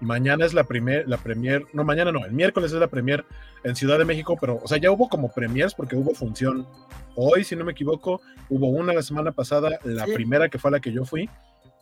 mañana 0.04 0.46
es 0.46 0.54
la 0.54 0.64
primer, 0.66 1.08
la 1.08 1.18
premier, 1.18 1.66
no, 1.74 1.84
mañana 1.84 2.12
no, 2.12 2.26
el 2.26 2.32
miércoles 2.32 2.72
es 2.72 2.80
la 2.80 2.88
premier 2.88 3.26
en 3.64 3.76
Ciudad 3.76 3.98
de 3.98 4.06
México, 4.06 4.38
pero, 4.40 4.60
o 4.64 4.68
sea, 4.68 4.78
ya 4.78 4.92
hubo 4.92 5.10
como 5.10 5.32
premiers 5.32 5.74
porque 5.74 5.96
hubo 5.96 6.14
función 6.14 6.68
hoy, 7.16 7.44
si 7.44 7.56
no 7.56 7.64
me 7.66 7.72
equivoco, 7.72 8.22
hubo 8.50 8.68
una 8.70 8.94
la 8.94 9.02
semana 9.02 9.32
pasada, 9.32 9.80
la 9.84 10.06
Sí. 10.06 10.14
primera 10.14 10.50
que 10.50 10.60
fue 10.60 10.70
a 10.70 10.74
la 10.74 10.80
que 10.80 10.92
yo 10.92 11.06
fui, 11.06 11.30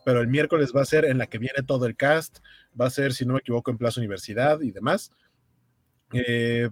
pero 0.06 0.22
el 0.22 0.28
miércoles 0.28 0.72
va 0.76 0.82
a 0.82 0.86
ser 0.86 1.06
en 1.06 1.18
la 1.18 1.28
que 1.28 1.38
viene 1.38 1.64
todo 1.66 1.86
el 1.86 1.96
cast, 1.96 2.40
va 2.80 2.88
a 2.88 2.90
ser, 2.90 3.14
si 3.14 3.26
no 3.26 3.34
me 3.34 3.40
equivoco, 3.40 3.72
en 3.72 3.78
Plaza 3.78 4.00
Universidad 4.00 4.62
y 4.62 4.72
demás. 4.72 5.12
Eh, 6.14 6.70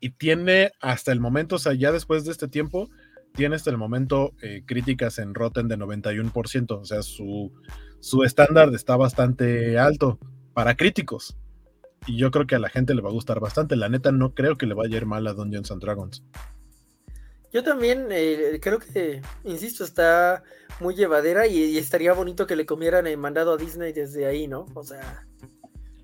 y 0.00 0.10
tiene 0.10 0.72
hasta 0.80 1.12
el 1.12 1.20
momento, 1.20 1.56
o 1.56 1.58
sea, 1.58 1.72
ya 1.72 1.92
después 1.92 2.24
de 2.24 2.32
este 2.32 2.48
tiempo, 2.48 2.90
tiene 3.34 3.56
hasta 3.56 3.70
el 3.70 3.78
momento 3.78 4.32
eh, 4.42 4.62
críticas 4.66 5.18
en 5.18 5.34
Rotten 5.34 5.66
de 5.68 5.76
91%, 5.78 6.78
o 6.80 6.84
sea, 6.84 7.02
su, 7.02 7.52
su 8.00 8.22
estándar 8.22 8.72
está 8.74 8.96
bastante 8.96 9.78
alto 9.78 10.18
para 10.54 10.76
críticos. 10.76 11.36
Y 12.06 12.18
yo 12.18 12.30
creo 12.30 12.46
que 12.46 12.54
a 12.54 12.58
la 12.58 12.68
gente 12.68 12.94
le 12.94 13.02
va 13.02 13.10
a 13.10 13.12
gustar 13.12 13.40
bastante. 13.40 13.76
La 13.76 13.88
neta, 13.88 14.12
no 14.12 14.34
creo 14.34 14.56
que 14.56 14.66
le 14.66 14.74
vaya 14.74 14.94
a 14.94 14.98
ir 14.98 15.06
mal 15.06 15.26
a 15.26 15.32
Dungeons 15.32 15.70
and 15.70 15.82
Dragons. 15.82 16.22
Yo 17.52 17.62
también 17.62 18.08
eh, 18.10 18.58
creo 18.60 18.80
que, 18.80 19.22
insisto, 19.44 19.84
está 19.84 20.42
muy 20.80 20.96
llevadera 20.96 21.46
y, 21.46 21.78
estaría 21.78 22.12
bonito 22.12 22.46
que 22.46 22.56
le 22.56 22.66
comieran 22.66 23.06
el 23.06 23.16
mandado 23.16 23.52
a 23.52 23.56
Disney 23.56 23.92
desde 23.92 24.26
ahí, 24.26 24.48
¿no? 24.48 24.66
O 24.74 24.82
sea, 24.82 25.24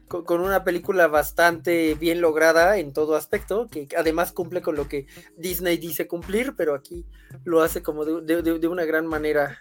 con, 0.07 0.41
una 0.41 0.63
película 0.63 1.09
bastante 1.09 1.95
bien 1.97 2.21
lograda 2.21 2.79
en 2.79 2.93
todo 2.93 3.17
aspecto, 3.17 3.69
que 3.69 3.89
además 3.99 4.31
cumple 4.31 4.63
con 4.63 4.77
lo 4.77 4.87
que 4.87 5.07
Disney 5.37 5.77
dice 5.77 6.07
cumplir, 6.07 6.55
pero 6.57 6.75
aquí 6.75 7.05
lo 7.45 7.63
hace 7.63 7.83
como 7.83 8.05
de 8.05 8.69
una 8.69 8.85
gran 8.85 9.07
manera. 9.07 9.59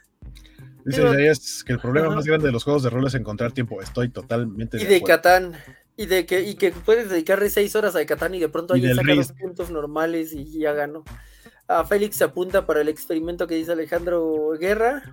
Dice 0.89 1.01
Isaías 1.03 1.63
que 1.65 1.73
el 1.73 1.79
problema 1.79 2.09
más 2.15 2.25
grande 2.25 2.47
de 2.47 2.51
los 2.51 2.63
juegos 2.63 2.83
de 2.83 2.89
rol 2.89 3.05
es 3.07 3.13
encontrar 3.15 3.51
tiempo. 3.51 3.81
Estoy 3.81 4.09
totalmente 4.09 4.77
Y 4.77 4.81
de 4.81 4.85
de 4.89 4.95
acuerdo. 4.97 5.15
Catán, 5.17 5.53
Y 5.97 6.05
de 6.05 6.25
que, 6.25 6.41
y 6.41 6.55
que 6.55 6.71
puedes 6.71 7.09
dedicarle 7.09 7.49
seis 7.49 7.75
horas 7.75 7.95
a 7.95 8.05
Catán 8.05 8.33
y 8.35 8.39
de 8.39 8.49
pronto 8.49 8.73
alguien 8.73 8.95
saca 8.95 9.13
los 9.13 9.27
Risk. 9.29 9.39
puntos 9.39 9.69
normales 9.69 10.33
y 10.33 10.59
ya 10.59 10.73
ganó. 10.73 11.03
A 11.67 11.85
Félix 11.85 12.15
se 12.17 12.23
apunta 12.23 12.65
para 12.65 12.81
el 12.81 12.89
experimento 12.89 13.45
que 13.45 13.55
dice 13.55 13.73
Alejandro 13.73 14.51
Guerra. 14.59 15.03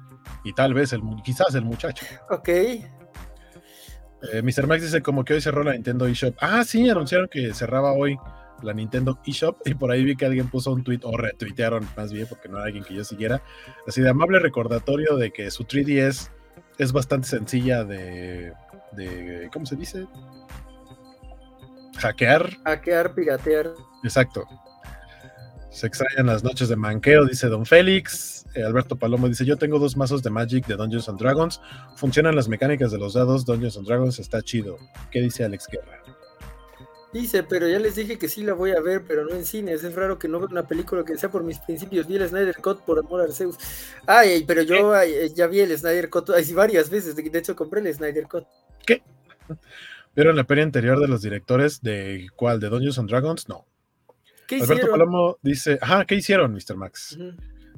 Y 0.44 0.54
tal 0.54 0.72
vez, 0.74 0.92
el, 0.92 1.02
quizás 1.24 1.54
el 1.54 1.64
muchacho. 1.64 2.06
Ok. 2.30 2.48
Eh, 2.48 4.42
Mr. 4.42 4.66
Max 4.66 4.82
dice 4.82 5.02
como 5.02 5.24
que 5.24 5.34
hoy 5.34 5.40
cerró 5.40 5.62
la 5.62 5.72
Nintendo 5.72 6.06
eShop. 6.06 6.34
Ah, 6.40 6.64
sí, 6.64 6.88
anunciaron 6.88 7.28
que 7.28 7.52
cerraba 7.52 7.92
hoy 7.92 8.16
la 8.62 8.72
Nintendo 8.72 9.18
eShop 9.26 9.66
y 9.66 9.74
por 9.74 9.90
ahí 9.90 10.04
vi 10.04 10.16
que 10.16 10.26
alguien 10.26 10.48
puso 10.48 10.72
un 10.72 10.82
tweet 10.82 11.00
o 11.02 11.16
retuitearon 11.16 11.86
más 11.96 12.12
bien 12.12 12.26
porque 12.28 12.48
no 12.48 12.56
era 12.56 12.66
alguien 12.66 12.84
que 12.84 12.94
yo 12.94 13.04
siguiera. 13.04 13.42
Así 13.86 14.00
de 14.00 14.10
amable 14.10 14.38
recordatorio 14.38 15.16
de 15.16 15.32
que 15.32 15.50
su 15.50 15.64
3DS 15.64 16.30
es 16.78 16.92
bastante 16.92 17.28
sencilla 17.28 17.84
de, 17.84 18.52
de 18.92 19.48
¿cómo 19.52 19.66
se 19.66 19.76
dice? 19.76 20.06
Hackear. 21.98 22.50
Hackear, 22.64 23.14
piratear. 23.14 23.72
Exacto. 24.04 24.44
Se 25.70 25.86
extrañan 25.86 26.26
las 26.26 26.42
noches 26.42 26.68
de 26.68 26.76
manqueo, 26.76 27.26
dice 27.26 27.48
Don 27.48 27.66
Félix. 27.66 28.46
Eh, 28.54 28.62
Alberto 28.62 28.96
Palomo 28.96 29.28
dice: 29.28 29.44
Yo 29.44 29.58
tengo 29.58 29.78
dos 29.78 29.96
mazos 29.96 30.22
de 30.22 30.30
Magic 30.30 30.66
de 30.66 30.76
Dungeons 30.76 31.08
and 31.08 31.18
Dragons. 31.18 31.60
Funcionan 31.96 32.34
las 32.34 32.48
mecánicas 32.48 32.92
de 32.92 32.98
los 32.98 33.12
dados. 33.12 33.44
Dungeons 33.44 33.76
and 33.76 33.86
Dragons 33.86 34.18
está 34.18 34.40
chido. 34.40 34.78
¿Qué 35.10 35.20
dice 35.20 35.44
Alex 35.44 35.66
Guerra? 35.70 36.05
Dice, 37.12 37.42
pero 37.44 37.68
ya 37.68 37.78
les 37.78 37.94
dije 37.94 38.18
que 38.18 38.28
sí 38.28 38.42
la 38.42 38.52
voy 38.52 38.72
a 38.72 38.80
ver, 38.80 39.04
pero 39.06 39.24
no 39.24 39.34
en 39.34 39.44
cines. 39.44 39.82
Es 39.84 39.94
raro 39.94 40.18
que 40.18 40.28
no 40.28 40.38
vea 40.38 40.48
una 40.50 40.66
película 40.66 41.04
que 41.04 41.16
sea 41.16 41.30
por 41.30 41.44
mis 41.44 41.58
principios. 41.60 42.06
Vi 42.06 42.16
el 42.16 42.28
Snyder 42.28 42.56
Cut 42.56 42.80
por 42.80 42.98
amor 42.98 43.20
al 43.22 43.32
Zeus. 43.32 43.56
Ay, 44.06 44.44
pero 44.46 44.62
yo 44.62 44.92
ay, 44.92 45.32
ya 45.34 45.46
vi 45.46 45.60
el 45.60 45.76
Snyder 45.76 46.10
Cut 46.10 46.30
ay, 46.30 46.52
varias 46.52 46.90
veces. 46.90 47.16
De 47.16 47.38
hecho, 47.38 47.56
compré 47.56 47.80
el 47.80 47.94
Snyder 47.94 48.26
Cut. 48.26 48.44
¿Vieron 50.14 50.34
la 50.36 50.44
feria 50.44 50.64
anterior 50.64 50.98
de 50.98 51.08
los 51.08 51.22
directores 51.22 51.80
de 51.82 52.28
cuál? 52.36 52.58
¿De 52.58 52.68
Dungeons 52.68 52.98
and 52.98 53.08
Dragons? 53.08 53.48
No. 53.48 53.66
¿Qué 54.46 54.56
Alberto 54.56 54.74
hicieron? 54.74 54.90
Palomo 54.98 55.38
dice: 55.42 55.78
Ajá, 55.80 56.04
¿qué 56.04 56.14
hicieron, 56.14 56.52
Mr. 56.52 56.76
Max? 56.76 57.18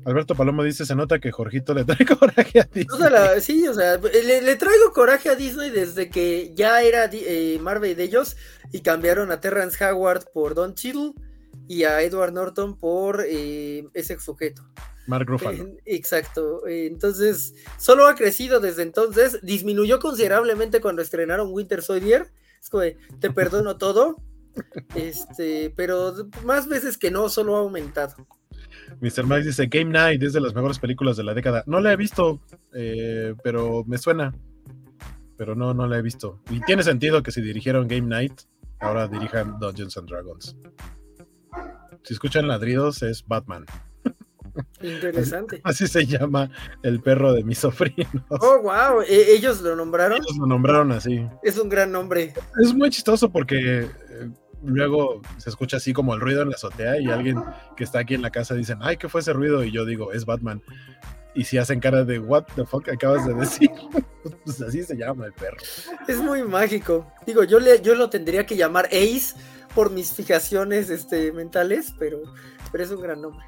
Alberto 0.05 0.35
Palomo 0.35 0.63
dice: 0.63 0.87
Se 0.87 0.95
nota 0.95 1.19
que 1.19 1.31
Jorgito 1.33 1.75
le 1.75 1.85
trae 1.85 2.07
coraje 2.19 2.61
a 2.61 2.65
Disney. 2.65 2.87
O 2.93 2.97
sea, 2.97 3.11
la- 3.11 3.41
sí, 3.41 3.67
o 3.69 3.75
sea, 3.75 3.97
le, 3.99 4.43
le 4.43 4.57
traigo 4.57 4.93
coraje 4.93 5.29
a 5.29 5.35
Disney 5.35 5.71
desde 5.71 6.09
que 6.11 6.53
ya 6.55 6.83
era 6.83 7.09
eh, 7.13 7.59
Marvel 7.61 7.97
de 7.97 8.05
ellos 8.05 8.37
y 8.73 8.81
cambiaron 8.81 9.31
a 9.33 9.41
Terrence 9.41 9.83
Howard 9.85 10.27
por 10.33 10.55
Don 10.55 10.75
Cheadle 10.75 11.13
y 11.67 11.85
a 11.85 12.03
Edward 12.03 12.33
Norton 12.33 12.79
por 12.79 13.25
eh, 13.29 13.87
ese 13.95 14.19
sujeto. 14.19 14.63
Mark 15.07 15.27
Ruffalo. 15.27 15.65
Eh, 15.65 15.77
Exacto. 15.87 16.67
eh, 16.67 16.87
Entonces, 16.87 17.55
solo 17.79 18.07
ha 18.07 18.15
crecido 18.15 18.61
desde 18.61 18.83
entonces. 18.83 19.39
Disminuyó 19.43 19.99
considerablemente 20.01 20.81
cuando 20.83 21.01
estrenaron 21.03 21.51
Winter 21.53 21.83
Soldier. 21.83 22.31
Es 22.61 22.69
como 22.69 22.83
de, 22.83 22.97
te 23.21 23.31
perdono 23.31 23.77
todo. 23.79 24.17
Este, 24.97 25.73
pero 25.77 26.15
más 26.45 26.67
veces 26.69 26.99
que 26.99 27.11
no, 27.13 27.29
solo 27.29 27.57
ha 27.57 27.61
aumentado. 27.61 28.27
Mr. 29.01 29.25
Max 29.25 29.45
dice: 29.47 29.67
Game 29.67 29.91
Night 29.91 30.23
es 30.23 30.33
de 30.33 30.41
las 30.41 30.55
mejores 30.55 30.79
películas 30.79 31.17
de 31.17 31.25
la 31.25 31.35
década. 31.35 31.63
No 31.67 31.81
la 31.81 31.93
he 31.93 31.97
visto, 31.97 32.41
eh, 32.75 33.35
pero 33.43 33.85
me 33.87 33.99
suena. 33.99 34.35
Pero 35.37 35.55
no, 35.55 35.73
no 35.75 35.87
la 35.87 35.99
he 35.99 36.03
visto. 36.03 36.41
Y 36.51 36.61
tiene 36.61 36.83
sentido 36.83 37.23
que 37.23 37.31
si 37.31 37.41
dirigieron 37.41 37.87
Game 37.87 38.09
Night, 38.09 38.41
ahora 38.81 39.07
dirijan 39.07 39.59
Dungeons 39.61 39.97
and 39.97 40.09
Dragons. 40.09 40.57
Si 42.03 42.15
escuchan 42.15 42.49
ladridos, 42.49 43.03
es 43.03 43.25
Batman. 43.27 43.67
Interesante. 44.83 45.61
Así 45.65 45.87
se 45.87 46.07
llama 46.07 46.51
el 46.83 47.01
perro 47.01 47.33
de 47.33 47.45
mis 47.45 47.59
sobrinos. 47.59 48.25
Oh, 48.29 48.61
wow. 48.63 49.03
Ellos 49.07 49.61
lo 49.63 49.77
nombraron. 49.77 50.19
Ellos 50.19 50.37
lo 50.39 50.47
nombraron 50.47 50.93
así. 50.93 51.27
Es 51.43 51.59
un 51.59 51.69
gran 51.69 51.93
nombre. 51.93 52.35
Es 52.63 52.75
muy 52.75 52.91
chistoso 52.91 53.31
porque 53.31 53.83
eh, 53.83 54.31
luego 54.63 55.21
se 55.37 55.51
escucha 55.51 55.77
así 55.77 55.93
como 55.93 56.15
el 56.15 56.21
ruido 56.21 56.43
en 56.43 56.51
la 56.51 56.57
azotea 56.57 57.01
y 57.01 57.07
alguien 57.07 57.43
que 57.77 57.85
está 57.85 58.01
aquí 58.01 58.15
en 58.15 58.23
la 58.23 58.31
casa 58.31 58.55
dicen, 58.55 58.79
ay, 58.81 58.97
¿qué 58.97 59.09
fue 59.09 59.21
ese 59.21 59.33
ruido? 59.33 59.65
Y 59.65 59.71
yo 59.71 59.85
digo, 59.85 60.13
es 60.13 60.25
Batman. 60.25 60.63
Y 61.35 61.45
si 61.45 61.59
hacen 61.59 61.79
cara 61.79 62.05
de, 62.05 62.19
what 62.19 62.45
the 62.57 62.65
fuck 62.65 62.89
acabas 62.89 63.27
de 63.27 63.35
decir? 63.35 63.71
pues 64.45 64.61
así 64.61 64.83
se 64.83 64.97
llama 64.97 65.27
el 65.27 65.33
perro. 65.33 65.59
Es 66.07 66.19
muy 66.19 66.43
mágico. 66.43 67.07
Digo, 67.27 67.45
yo, 67.45 67.61
le, 67.61 67.81
yo 67.81 67.95
lo 67.95 68.11
tendría 68.11 68.45
que 68.45 68.57
llamar 68.57 68.87
Ace 68.87 69.35
por 69.75 69.91
mis 69.91 70.13
fijaciones 70.13 70.91
este, 70.91 71.31
mentales, 71.33 71.95
pero, 71.99 72.19
pero 72.73 72.85
es 72.85 72.91
un 72.91 73.01
gran 73.01 73.21
nombre. 73.23 73.45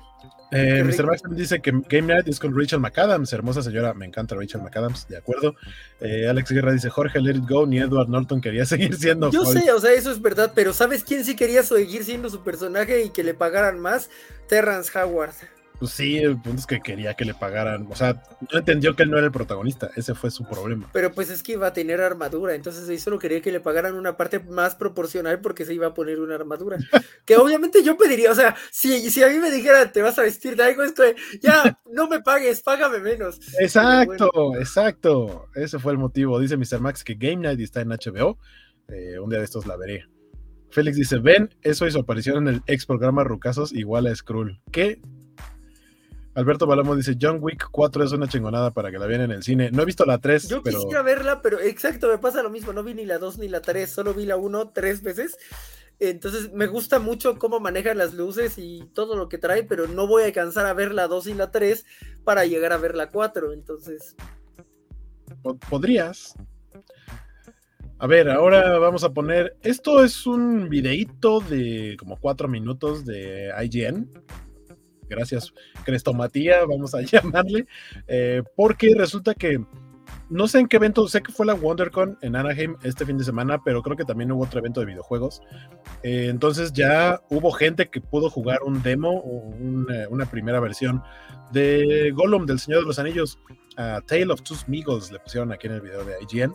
Eh, 0.53 0.83
Mr. 0.85 1.07
Max 1.07 1.23
dice 1.31 1.61
que 1.61 1.71
Game 1.89 2.13
Night 2.13 2.27
es 2.27 2.41
con 2.41 2.57
Rachel 2.59 2.81
McAdams, 2.81 3.33
hermosa 3.33 3.63
señora, 3.63 3.95
me 3.95 4.05
encanta 4.05 4.35
Rachel 4.35 4.61
McAdams, 4.63 5.07
de 5.09 5.17
acuerdo. 5.17 5.55
Eh, 6.01 6.29
Alex 6.29 6.51
Guerra 6.51 6.73
dice, 6.73 6.91
Jorge, 6.91 7.21
let 7.21 7.37
it 7.37 7.49
go, 7.49 7.67
ni 7.67 7.79
Edward 7.79 8.09
Norton 8.09 8.41
quería 8.41 8.65
seguir 8.67 8.97
siendo 8.97 9.31
Yo 9.31 9.43
Hulk". 9.43 9.61
sé, 9.61 9.73
o 9.73 9.79
sea, 9.81 9.93
eso 9.93 10.11
es 10.11 10.21
verdad, 10.21 10.53
pero 10.55 10.73
¿sabes 10.73 11.05
quién 11.05 11.25
sí 11.25 11.37
quería 11.37 11.63
seguir 11.63 12.05
siendo 12.05 12.31
su 12.31 12.43
personaje 12.43 13.05
y 13.05 13.11
que 13.11 13.23
le 13.23 13.35
pagaran 13.35 13.79
más? 13.79 14.11
Terrence 14.49 14.91
Howard. 14.99 15.35
Pues 15.81 15.93
sí, 15.93 16.19
el 16.19 16.39
punto 16.39 16.61
es 16.61 16.67
que 16.67 16.81
quería 16.81 17.15
que 17.15 17.25
le 17.25 17.33
pagaran, 17.33 17.89
o 17.91 17.97
sea, 17.97 18.23
no 18.53 18.59
entendió 18.59 18.95
que 18.95 19.03
él 19.03 19.11
no 19.11 19.17
era 19.17 19.25
el 19.25 19.33
protagonista, 19.33 19.91
ese 19.97 20.15
fue 20.15 20.31
su 20.31 20.45
problema. 20.45 20.91
Pero 20.93 21.11
pues 21.11 21.31
es 21.31 21.43
que 21.43 21.53
iba 21.53 21.69
a 21.69 21.73
tener 21.73 22.03
armadura, 22.03 22.55
entonces 22.55 22.87
él 22.87 23.01
solo 23.01 23.19
quería 23.19 23.41
que 23.41 23.51
le 23.51 23.61
pagaran 23.61 23.95
una 23.95 24.19
parte 24.19 24.41
más 24.41 24.75
proporcional 24.75 25.41
porque 25.41 25.65
se 25.65 25.73
iba 25.73 25.87
a 25.87 25.95
poner 25.95 26.21
una 26.21 26.35
armadura. 26.35 26.77
que 27.25 27.39
obviamente 27.39 27.83
yo 27.83 27.97
pediría, 27.97 28.31
o 28.31 28.35
sea, 28.35 28.55
si, 28.71 29.11
si 29.11 29.23
a 29.23 29.29
mí 29.29 29.39
me 29.39 29.51
dijeran 29.51 29.91
te 29.91 30.03
vas 30.03 30.19
a 30.19 30.23
vestir 30.23 30.55
de 30.55 30.65
algo, 30.65 30.83
es 30.83 30.93
que 30.93 31.17
ya, 31.41 31.81
no 31.91 32.09
me 32.09 32.21
pagues, 32.21 32.61
págame 32.61 32.99
menos. 32.99 33.41
Exacto, 33.59 34.55
exacto. 34.59 35.47
Ese 35.55 35.79
fue 35.79 35.93
el 35.93 35.99
motivo. 35.99 36.39
Dice 36.39 36.59
Mr. 36.59 36.81
Max 36.81 37.03
que 37.03 37.15
Game 37.15 37.37
Night 37.37 37.61
está 37.61 37.81
en 37.81 37.89
HBO. 37.89 38.39
Eh, 38.89 39.19
un 39.19 39.31
día 39.31 39.39
de 39.39 39.47
estos 39.47 39.67
la 39.67 39.79
veré. 39.79 40.05
Félix 40.71 40.97
dice: 40.97 41.19
Ven, 41.19 41.49
eso 41.63 41.87
y 41.87 41.91
su 41.91 41.99
aparición 41.99 42.49
en 42.49 42.55
el 42.55 42.63
ex 42.67 42.87
programa 42.87 43.25
Rucasos 43.25 43.73
igual 43.73 44.07
a 44.07 44.15
Skrull. 44.15 44.61
¿Qué? 44.71 45.01
Alberto 46.35 46.67
Balamo 46.67 46.95
dice: 46.97 47.17
John 47.21 47.39
Wick 47.41 47.69
4 47.71 48.05
es 48.05 48.13
una 48.13 48.29
chingonada 48.29 48.71
para 48.71 48.91
que 48.91 48.99
la 48.99 49.07
vean 49.07 49.23
en 49.23 49.31
el 49.33 49.43
cine. 49.43 49.71
No 49.73 49.83
he 49.83 49.87
visto 49.87 50.05
la 50.05 50.19
3, 50.19 50.49
Yo 50.49 50.63
pero 50.63 50.79
quisiera 50.79 51.03
verla, 51.03 51.43
pero 51.43 51.59
exacto, 51.61 52.09
me 52.09 52.19
pasa 52.19 52.43
lo 52.43 52.51
mismo, 52.51 52.73
no 52.73 52.83
vi 52.85 52.95
ni 52.95 53.05
la 53.05 53.19
2 53.19 53.39
ni 53.39 53.49
la 53.49 53.61
3, 53.61 53.91
solo 53.91 54.15
vi 54.15 54.27
la 54.27 54.37
1 54.37 54.71
tres 54.71 55.03
veces. 55.03 55.37
Entonces 55.99 56.53
me 56.53 56.67
gusta 56.67 56.99
mucho 56.99 57.39
cómo 57.39 57.61
manejan 57.61 57.99
las 57.99 58.15
luces 58.15 58.55
y 58.57 58.89
todo 58.95 59.17
lo 59.17 59.29
que 59.29 59.37
trae, 59.39 59.65
pero 59.65 59.87
no 59.87 60.07
voy 60.07 60.23
a 60.23 60.27
alcanzar 60.27 60.65
a 60.67 60.73
ver 60.73 60.95
la 60.95 61.09
2 61.09 61.27
y 61.27 61.35
la 61.35 61.51
3 61.51 61.85
para 62.25 62.47
llegar 62.47 62.73
a 62.73 62.79
ver 62.79 62.95
la 62.95 63.11
4. 63.11 63.53
Entonces, 63.53 64.17
po- 65.43 65.59
podrías. 65.59 66.35
A 67.99 68.07
ver, 68.07 68.31
ahora 68.31 68.79
vamos 68.79 69.05
a 69.05 69.13
poner. 69.13 69.57
Esto 69.63 70.03
es 70.03 70.27
un 70.27 70.71
videíto 70.71 71.41
de 71.41 71.97
como 71.99 72.17
cuatro 72.19 72.49
minutos 72.49 73.05
de 73.05 73.53
IGN. 73.63 74.09
Gracias, 75.11 75.53
Crestomatía, 75.85 76.65
vamos 76.65 76.95
a 76.95 77.01
llamarle. 77.03 77.67
eh, 78.07 78.43
porque 78.57 78.95
resulta 78.97 79.35
que 79.35 79.63
no 80.29 80.47
sé 80.49 80.61
en 80.61 80.69
qué 80.69 80.77
evento, 80.77 81.07
sé 81.09 81.23
que 81.23 81.33
fue 81.33 81.45
la 81.45 81.55
WonderCon 81.55 82.17
en 82.23 82.37
Anaheim 82.37 82.77
este 82.85 83.05
fin 83.05 83.19
de 83.19 83.25
semana, 83.25 83.61
pero 83.65 83.83
creo 83.83 83.97
que 83.97 84.05
también 84.05 84.31
hubo 84.33 84.45
otro 84.45 84.61
evento 84.61 84.81
de 84.81 84.87
videojuegos. 84.87 85.43
Eh, 86.05 86.29
entonces 86.31 86.73
ya 86.73 87.21
hubo 87.31 87.51
gente 87.53 87.89
que 87.91 88.01
pudo 88.01 88.31
jugar 88.31 88.61
un 88.65 88.81
demo 88.83 89.11
o 89.11 89.49
una, 89.61 90.09
una 90.09 90.27
primera 90.27 90.61
versión 90.61 91.03
de 91.53 92.13
Gollum 92.15 92.47
del 92.47 92.61
Señor 92.61 92.81
de 92.81 92.87
los 92.87 92.99
Anillos. 93.01 93.39
a 93.77 94.01
Tale 94.07 94.33
of 94.33 94.43
Two 94.43 94.57
Smeagol's 94.57 95.11
le 95.11 95.19
pusieron 95.19 95.53
aquí 95.53 95.67
en 95.67 95.75
el 95.75 95.81
video 95.81 96.05
de 96.05 96.15
IGN. 96.29 96.55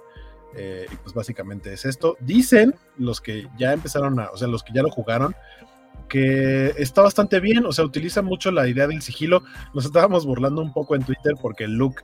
eh, 0.57 0.85
y 0.91 0.95
pues 0.97 1.13
básicamente 1.13 1.73
es 1.73 1.83
esto. 1.85 2.15
Dicen 2.21 2.75
los 2.97 3.19
que 3.19 3.45
ya 3.57 3.73
empezaron 3.73 4.19
a, 4.21 4.29
o 4.31 4.37
sea, 4.37 4.47
los 4.47 4.63
que 4.63 4.71
ya 4.73 4.83
lo 4.83 4.89
jugaron, 4.89 5.35
que 6.07 6.73
está 6.77 7.01
bastante 7.01 7.39
bien, 7.39 7.65
o 7.65 7.71
sea, 7.71 7.85
utiliza 7.85 8.21
mucho 8.21 8.51
la 8.51 8.67
idea 8.67 8.87
del 8.87 9.01
sigilo. 9.01 9.43
Nos 9.73 9.85
estábamos 9.85 10.25
burlando 10.25 10.61
un 10.61 10.73
poco 10.73 10.95
en 10.95 11.03
Twitter 11.03 11.33
porque 11.41 11.65
el 11.65 11.73
look 11.73 12.03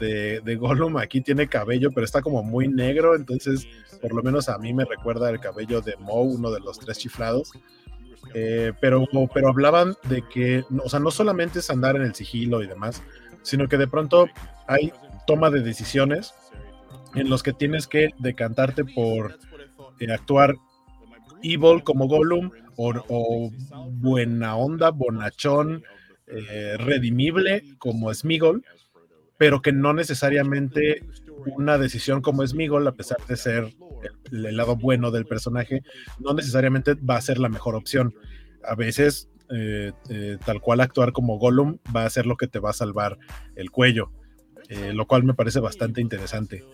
de, 0.00 0.56
Gollum 0.56 0.96
aquí 0.96 1.20
tiene 1.20 1.48
cabello, 1.48 1.90
pero 1.92 2.04
está 2.04 2.22
como 2.22 2.42
muy 2.42 2.68
negro, 2.68 3.14
entonces 3.14 3.66
por 4.00 4.14
lo 4.14 4.22
menos 4.22 4.48
a 4.48 4.58
mí 4.58 4.72
me 4.72 4.84
recuerda 4.84 5.30
el 5.30 5.38
cabello 5.38 5.80
de 5.80 5.96
Moe, 5.98 6.34
uno 6.34 6.50
de 6.50 6.60
los 6.60 6.78
tres 6.78 6.98
chiflados. 6.98 7.52
Eh, 8.34 8.72
pero, 8.80 9.04
pero 9.34 9.48
hablaban 9.48 9.94
de 10.08 10.22
que, 10.32 10.64
o 10.82 10.88
sea, 10.88 11.00
no 11.00 11.10
solamente 11.10 11.58
es 11.58 11.70
andar 11.70 11.96
en 11.96 12.02
el 12.02 12.14
sigilo 12.14 12.62
y 12.62 12.66
demás, 12.66 13.02
sino 13.42 13.68
que 13.68 13.76
de 13.76 13.88
pronto 13.88 14.26
hay 14.66 14.92
toma 15.26 15.50
de 15.50 15.60
decisiones 15.60 16.32
en 17.14 17.28
los 17.28 17.42
que 17.42 17.52
tienes 17.52 17.86
que 17.86 18.10
decantarte 18.18 18.84
por 18.84 19.38
eh, 19.98 20.12
actuar 20.12 20.56
evil 21.42 21.82
como 21.82 22.06
Gollum 22.06 22.50
o, 22.76 22.92
o 23.08 23.50
buena 23.90 24.56
onda, 24.56 24.90
bonachón, 24.90 25.84
eh, 26.34 26.76
redimible 26.78 27.62
como 27.78 28.12
Smigol, 28.14 28.64
pero 29.36 29.60
que 29.60 29.72
no 29.72 29.92
necesariamente 29.92 31.04
una 31.44 31.76
decisión 31.76 32.22
como 32.22 32.46
Smigol, 32.46 32.86
a 32.86 32.92
pesar 32.92 33.18
de 33.28 33.36
ser 33.36 33.74
el, 34.30 34.56
lado 34.56 34.76
bueno 34.76 35.10
del 35.10 35.26
personaje, 35.26 35.82
no 36.20 36.32
necesariamente 36.32 36.94
va 36.94 37.16
a 37.16 37.20
ser 37.20 37.38
la 37.38 37.50
mejor 37.50 37.74
opción. 37.74 38.14
A 38.64 38.74
veces, 38.74 39.28
eh, 39.50 39.92
eh, 40.08 40.38
tal 40.46 40.60
cual 40.60 40.80
actuar 40.80 41.12
como 41.12 41.38
Gollum 41.38 41.78
va 41.94 42.06
a 42.06 42.10
ser 42.10 42.24
lo 42.24 42.36
que 42.36 42.46
te 42.46 42.60
va 42.60 42.70
a 42.70 42.74
salvar 42.74 43.18
el 43.56 43.70
cuello, 43.70 44.10
lo 44.94 45.06
cual 45.06 45.24
me 45.24 45.34
parece 45.34 45.60
bastante 45.60 46.00
interesante. 46.00 46.64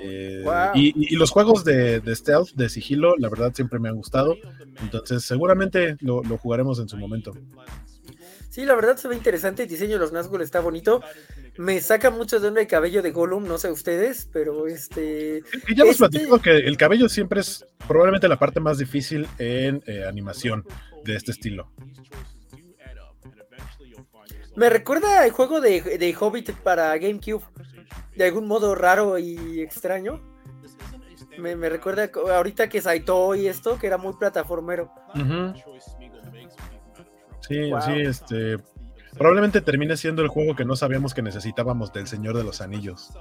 Eh, 0.00 0.40
Wow. 0.44 0.70
y, 0.74 0.92
y- 1.12 1.16
los 1.16 1.30
juegos 1.30 1.64
de, 1.64 2.00
de 2.00 2.14
stealth, 2.16 2.50
de 2.54 2.68
sigilo, 2.68 3.14
la 3.18 3.28
verdad 3.28 3.52
siempre 3.54 3.78
me 3.78 3.88
han 3.88 3.96
gustado. 3.96 4.36
Entonces, 4.82 5.24
seguramente 5.24 5.96
lo, 6.00 6.22
lo 6.22 6.36
jugaremos 6.38 6.78
en 6.80 6.88
su 6.88 6.96
momento. 6.96 7.32
Sí, 8.50 8.64
la 8.64 8.74
verdad 8.76 8.96
se 8.96 9.08
ve 9.08 9.16
interesante. 9.16 9.64
El 9.64 9.68
diseño 9.68 9.94
de 9.94 9.98
los 9.98 10.12
Nazgûl 10.12 10.40
está 10.42 10.60
bonito. 10.60 11.02
Me 11.56 11.80
saca 11.80 12.10
mucho 12.10 12.38
de 12.38 12.48
onda 12.48 12.60
el 12.60 12.66
cabello 12.68 13.02
de 13.02 13.10
Gollum, 13.10 13.46
no 13.48 13.58
sé 13.58 13.70
ustedes, 13.70 14.28
pero 14.32 14.68
este. 14.68 15.42
Y 15.68 15.74
ya 15.74 15.82
hemos 15.82 15.94
Este- 15.96 16.08
platicado 16.08 16.40
que 16.40 16.56
el 16.58 16.76
cabello 16.76 17.08
siempre 17.08 17.40
es 17.40 17.64
probablemente 17.88 18.28
la 18.28 18.38
parte 18.38 18.60
más 18.60 18.78
difícil 18.78 19.26
en 19.38 19.82
eh, 19.86 20.04
animación 20.06 20.64
de 21.04 21.16
este 21.16 21.32
estilo. 21.32 21.68
Me 24.56 24.70
recuerda 24.70 25.24
el 25.26 25.32
juego 25.32 25.60
de, 25.60 25.80
de 25.98 26.16
Hobbit 26.18 26.52
para 26.52 26.96
GameCube. 26.96 27.42
De 28.16 28.24
algún 28.24 28.46
modo 28.46 28.74
raro 28.74 29.18
y 29.18 29.60
extraño. 29.60 30.20
Me, 31.38 31.56
me 31.56 31.68
recuerda 31.68 32.10
ahorita 32.36 32.68
que 32.68 32.80
Saito 32.80 33.34
y 33.34 33.48
esto, 33.48 33.76
que 33.78 33.88
era 33.88 33.98
muy 33.98 34.12
plataformero. 34.14 34.90
Sí, 37.40 37.70
Wow. 37.70 37.82
sí, 37.82 38.00
este. 38.00 38.56
Probablemente 39.16 39.60
termine 39.60 39.96
siendo 39.96 40.22
el 40.22 40.28
juego 40.28 40.56
que 40.56 40.64
no 40.64 40.74
sabíamos 40.74 41.14
que 41.14 41.22
necesitábamos 41.22 41.92
del 41.92 42.06
Señor 42.08 42.36
de 42.36 42.42
los 42.44 42.60
Anillos. 42.60 43.12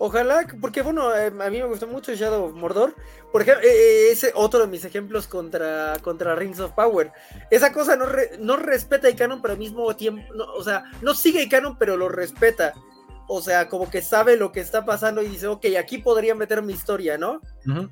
Ojalá, 0.00 0.46
porque 0.60 0.82
bueno, 0.82 1.14
eh, 1.16 1.26
a 1.26 1.50
mí 1.50 1.58
me 1.58 1.64
gustó 1.64 1.86
mucho 1.88 2.14
Shadow 2.14 2.44
of 2.44 2.54
Mordor. 2.54 2.94
Por 3.32 3.42
ejemplo, 3.42 3.64
eh, 3.66 4.10
ese 4.12 4.30
otro 4.34 4.60
de 4.60 4.66
mis 4.68 4.84
ejemplos 4.84 5.26
contra, 5.26 5.94
contra 6.02 6.36
Rings 6.36 6.60
of 6.60 6.72
Power. 6.72 7.10
Esa 7.50 7.72
cosa 7.72 7.96
no, 7.96 8.06
re- 8.06 8.36
no 8.38 8.56
respeta 8.56 9.08
el 9.08 9.16
canon, 9.16 9.40
pero 9.42 9.52
al 9.54 9.58
mismo 9.58 9.94
tiempo, 9.96 10.22
no, 10.34 10.44
o 10.52 10.62
sea, 10.62 10.84
no 11.02 11.14
sigue 11.14 11.42
el 11.42 11.48
canon, 11.48 11.76
pero 11.78 11.96
lo 11.96 12.08
respeta. 12.08 12.74
O 13.28 13.42
sea, 13.42 13.68
como 13.68 13.90
que 13.90 14.02
sabe 14.02 14.36
lo 14.36 14.52
que 14.52 14.60
está 14.60 14.84
pasando 14.84 15.22
y 15.22 15.28
dice, 15.28 15.46
ok, 15.46 15.66
aquí 15.78 15.98
podría 15.98 16.34
meter 16.34 16.62
mi 16.62 16.72
historia, 16.72 17.18
¿no? 17.18 17.40
Ujú. 17.68 17.88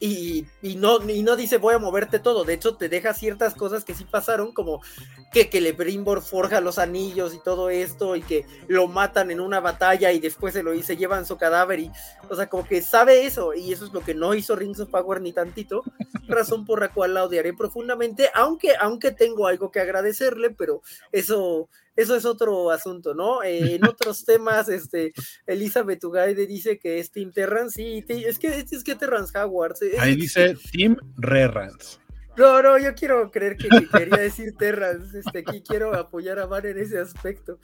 Y, 0.00 0.46
y 0.62 0.76
no, 0.76 0.98
y 1.08 1.22
no 1.22 1.36
dice 1.36 1.58
voy 1.58 1.74
a 1.74 1.78
moverte 1.78 2.18
todo. 2.18 2.44
De 2.44 2.54
hecho, 2.54 2.76
te 2.76 2.88
deja 2.88 3.14
ciertas 3.14 3.54
cosas 3.54 3.84
que 3.84 3.94
sí 3.94 4.04
pasaron, 4.04 4.52
como 4.52 4.80
que, 5.32 5.48
que 5.48 5.60
Lebrimbor 5.60 6.22
forja 6.22 6.60
los 6.60 6.78
anillos 6.78 7.34
y 7.34 7.42
todo 7.42 7.70
esto, 7.70 8.16
y 8.16 8.22
que 8.22 8.44
lo 8.66 8.86
matan 8.86 9.30
en 9.30 9.40
una 9.40 9.60
batalla 9.60 10.12
y 10.12 10.20
después 10.20 10.54
se 10.54 10.62
lo 10.62 10.74
y 10.74 10.82
se 10.82 10.96
llevan 10.96 11.26
su 11.26 11.36
cadáver. 11.36 11.80
Y, 11.80 11.90
o 12.28 12.36
sea, 12.36 12.48
como 12.48 12.66
que 12.66 12.82
sabe 12.82 13.26
eso, 13.26 13.54
y 13.54 13.72
eso 13.72 13.86
es 13.86 13.92
lo 13.92 14.00
que 14.00 14.14
no 14.14 14.34
hizo 14.34 14.56
Rings 14.56 14.80
of 14.80 14.90
Power 14.90 15.20
ni 15.20 15.32
tantito. 15.32 15.82
Razón 16.28 16.66
por 16.66 16.80
la 16.80 16.92
cual 16.92 17.14
la 17.14 17.24
odiaré 17.24 17.54
profundamente, 17.54 18.30
aunque, 18.34 18.74
aunque 18.78 19.10
tengo 19.12 19.46
algo 19.46 19.70
que 19.70 19.80
agradecerle, 19.80 20.50
pero 20.50 20.82
eso. 21.12 21.68
Eso 21.96 22.14
es 22.14 22.24
otro 22.24 22.70
asunto, 22.70 23.12
¿no? 23.12 23.42
Eh, 23.42 23.74
en 23.74 23.84
otros 23.84 24.24
temas, 24.24 24.68
este, 24.68 25.12
Elizabeth 25.48 26.04
Ugaide 26.04 26.46
dice 26.46 26.78
que 26.78 27.00
es 27.00 27.10
Team 27.10 27.32
Terrans, 27.32 27.72
sí, 27.74 28.04
es 28.08 28.38
que 28.38 28.64
es 28.70 28.84
que 28.84 28.94
Terrans 28.98 29.34
Howard. 29.34 29.76
Ahí 29.98 30.16
dice 30.16 30.56
Team 30.72 30.96
Rerrans. 31.16 32.00
no, 32.36 32.62
no, 32.62 32.78
yo 32.78 32.94
quiero 32.94 33.30
creer 33.32 33.56
que, 33.56 33.68
que 33.68 33.88
quería 33.88 34.18
decir 34.18 34.54
Terrans. 34.56 35.12
Este, 35.14 35.40
aquí 35.40 35.60
quiero 35.66 35.94
apoyar 35.94 36.38
a 36.38 36.46
Van 36.46 36.64
en 36.66 36.78
ese 36.78 36.98
aspecto. 37.00 37.58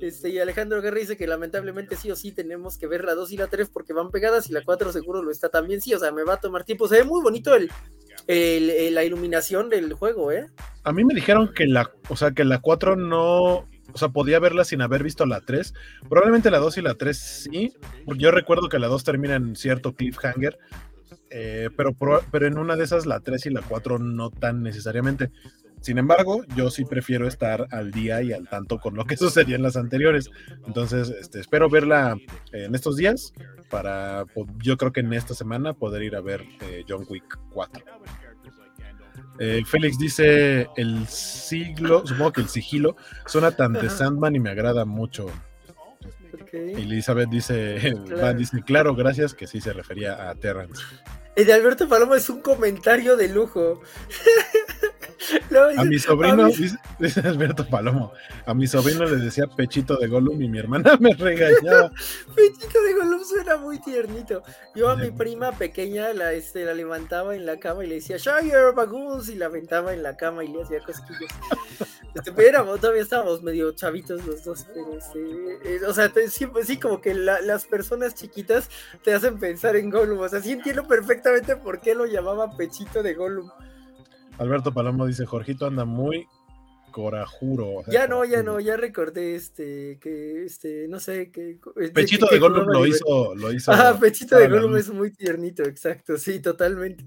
Este, 0.00 0.30
y 0.30 0.38
Alejandro 0.38 0.82
Guerra 0.82 0.98
dice 0.98 1.16
que 1.16 1.26
lamentablemente 1.28 1.94
sí 1.96 2.10
o 2.10 2.16
sí 2.16 2.32
tenemos 2.32 2.76
que 2.78 2.86
ver 2.88 3.04
la 3.04 3.14
2 3.14 3.30
y 3.32 3.36
la 3.36 3.46
3 3.46 3.68
porque 3.70 3.92
van 3.92 4.10
pegadas 4.10 4.48
y 4.50 4.52
la 4.52 4.64
4 4.64 4.92
seguro 4.92 5.22
lo 5.22 5.30
está 5.30 5.48
también. 5.48 5.80
Sí, 5.80 5.94
o 5.94 5.98
sea, 5.98 6.10
me 6.10 6.24
va 6.24 6.34
a 6.34 6.40
tomar 6.40 6.64
tiempo. 6.64 6.88
Se 6.88 6.96
ve 6.96 7.04
muy 7.04 7.22
bonito 7.22 7.54
el, 7.54 7.70
el- 8.26 8.70
el- 8.70 8.94
la 8.94 9.04
iluminación 9.04 9.68
del 9.68 9.92
juego, 9.92 10.32
¿eh? 10.32 10.46
A 10.82 10.92
mí 10.92 11.04
me 11.04 11.14
dijeron 11.14 11.52
que 11.54 11.66
la, 11.66 11.90
o 12.08 12.16
sea, 12.16 12.32
que 12.32 12.44
la 12.44 12.60
4 12.60 12.96
no, 12.96 13.68
o 13.92 13.98
sea, 13.98 14.08
podía 14.08 14.38
verla 14.38 14.64
sin 14.64 14.82
haber 14.82 15.02
visto 15.02 15.26
la 15.26 15.40
3. 15.40 15.74
Probablemente 16.08 16.50
la 16.50 16.58
2 16.58 16.78
y 16.78 16.82
la 16.82 16.94
3 16.94 17.16
sí, 17.16 17.72
porque 18.04 18.22
yo 18.22 18.30
recuerdo 18.30 18.68
que 18.68 18.78
la 18.78 18.88
2 18.88 19.04
termina 19.04 19.34
en 19.36 19.56
cierto 19.56 19.94
cliffhanger, 19.94 20.58
eh, 21.30 21.70
pero, 21.76 21.94
pero 22.30 22.46
en 22.46 22.58
una 22.58 22.76
de 22.76 22.84
esas 22.84 23.06
la 23.06 23.20
3 23.20 23.46
y 23.46 23.50
la 23.50 23.62
4 23.62 23.98
no 23.98 24.30
tan 24.30 24.62
necesariamente. 24.62 25.30
Sin 25.80 25.98
embargo, 25.98 26.42
yo 26.56 26.70
sí 26.70 26.84
prefiero 26.84 27.28
estar 27.28 27.68
al 27.70 27.92
día 27.92 28.22
y 28.22 28.32
al 28.32 28.48
tanto 28.48 28.78
con 28.78 28.94
lo 28.94 29.04
que 29.04 29.16
sucedió 29.16 29.56
en 29.56 29.62
las 29.62 29.76
anteriores. 29.76 30.30
Entonces, 30.66 31.10
este, 31.10 31.40
espero 31.40 31.68
verla 31.70 32.16
en 32.52 32.74
estos 32.74 32.96
días 32.96 33.32
para, 33.70 34.24
yo 34.62 34.76
creo 34.76 34.92
que 34.92 35.00
en 35.00 35.12
esta 35.12 35.34
semana 35.34 35.74
poder 35.74 36.02
ir 36.02 36.16
a 36.16 36.20
ver 36.20 36.42
eh, 36.62 36.84
John 36.88 37.06
Wick 37.08 37.38
4. 37.52 37.84
Eh, 39.38 39.62
Félix 39.66 39.98
dice 39.98 40.68
el 40.76 41.06
siglo, 41.08 42.06
supongo 42.06 42.32
que 42.32 42.40
el 42.40 42.48
sigilo 42.48 42.96
suena 43.26 43.50
tan 43.50 43.72
de. 43.72 43.90
Sandman 43.90 44.34
y 44.34 44.40
me 44.40 44.50
agrada 44.50 44.84
mucho. 44.84 45.26
Ok. 46.40 46.52
Elizabeth 46.52 47.28
dice, 47.30 47.78
Claro. 48.06 48.22
Van 48.22 48.36
dice, 48.36 48.62
claro, 48.62 48.94
gracias, 48.94 49.34
que 49.34 49.46
sí 49.46 49.60
se 49.60 49.72
refería 49.72 50.28
a 50.28 50.34
Terrence. 50.34 50.82
El 51.34 51.46
de 51.46 51.52
Alberto 51.52 51.86
Paloma 51.88 52.16
es 52.16 52.30
un 52.30 52.40
comentario 52.40 53.16
de 53.16 53.28
lujo. 53.28 53.82
A 55.78 55.84
mi 55.84 55.98
sobrino, 55.98 56.48
dice, 56.98 57.20
Alberto 57.20 57.66
Palomo, 57.68 58.12
a 58.44 58.54
mi 58.54 58.66
sobrino 58.66 59.04
le 59.06 59.16
decía 59.16 59.46
pechito 59.46 59.96
de 59.96 60.08
Gollum 60.08 60.40
y 60.42 60.48
mi 60.48 60.58
hermana 60.58 60.96
me 61.00 61.14
regañaba. 61.14 61.90
Pechito 62.34 62.82
de 62.82 62.92
Gollum 62.94 63.24
suena 63.24 63.56
muy 63.56 63.78
tiernito. 63.80 64.42
Yo 64.74 64.90
a 64.90 64.96
mi 64.96 65.10
prima 65.10 65.52
pequeña 65.52 66.12
la, 66.12 66.32
este, 66.32 66.64
la 66.64 66.74
levantaba 66.74 67.34
en 67.34 67.46
la 67.46 67.58
cama 67.58 67.84
y 67.84 67.88
le 67.88 67.94
decía, 67.96 68.16
your 68.18 68.74
bagoons", 68.74 69.28
y 69.28 69.34
la 69.36 69.46
aventaba 69.46 69.94
en 69.94 70.02
la 70.02 70.16
cama 70.16 70.44
y 70.44 70.48
le 70.48 70.62
hacía 70.62 70.80
cosquillas. 70.80 71.32
Este, 72.14 72.32
pero 72.32 72.48
éramos- 72.48 72.80
todavía 72.80 73.02
estábamos 73.02 73.42
medio 73.42 73.72
chavitos 73.72 74.24
los 74.26 74.42
dos, 74.44 74.66
pero 74.72 74.96
este, 74.96 75.20
eh, 75.76 75.80
o 75.86 75.92
sea, 75.92 76.08
te- 76.08 76.30
sí, 76.30 76.46
sí, 76.64 76.78
como 76.78 77.00
que 77.00 77.12
la- 77.14 77.40
las 77.42 77.66
personas 77.66 78.14
chiquitas 78.14 78.70
te 79.04 79.12
hacen 79.12 79.38
pensar 79.38 79.76
en 79.76 79.90
Gollum. 79.90 80.20
O 80.20 80.28
sea, 80.28 80.40
sí 80.40 80.52
entiendo 80.52 80.86
perfectamente 80.86 81.56
por 81.56 81.80
qué 81.80 81.94
lo 81.94 82.06
llamaba 82.06 82.56
Pechito 82.56 83.02
de 83.02 83.14
Gollum. 83.14 83.50
Alberto 84.38 84.72
Palomo 84.72 85.06
dice, 85.06 85.24
Jorgito 85.26 85.66
anda 85.66 85.84
muy 85.84 86.26
corajuro. 86.90 87.74
o 87.76 87.84
sea, 87.84 87.92
Ya 87.92 88.06
no, 88.08 88.24
ya 88.24 88.30
corajudo". 88.38 88.52
no, 88.54 88.60
ya 88.60 88.76
recordé 88.76 89.34
este, 89.34 89.98
que 90.00 90.44
este, 90.44 90.86
no 90.88 90.98
sé, 91.00 91.30
que... 91.30 91.58
Pechito 91.94 92.26
que- 92.26 92.36
de 92.36 92.40
Gollum 92.40 92.66
lo 92.68 92.86
hizo, 92.86 93.34
lo 93.34 93.52
hizo. 93.52 93.72
Ajá, 93.72 93.98
Pechito 93.98 94.36
de 94.38 94.48
Gollum 94.48 94.76
es 94.76 94.90
muy 94.90 95.10
tiernito, 95.12 95.62
exacto, 95.64 96.16
sí, 96.18 96.40
totalmente. 96.40 97.04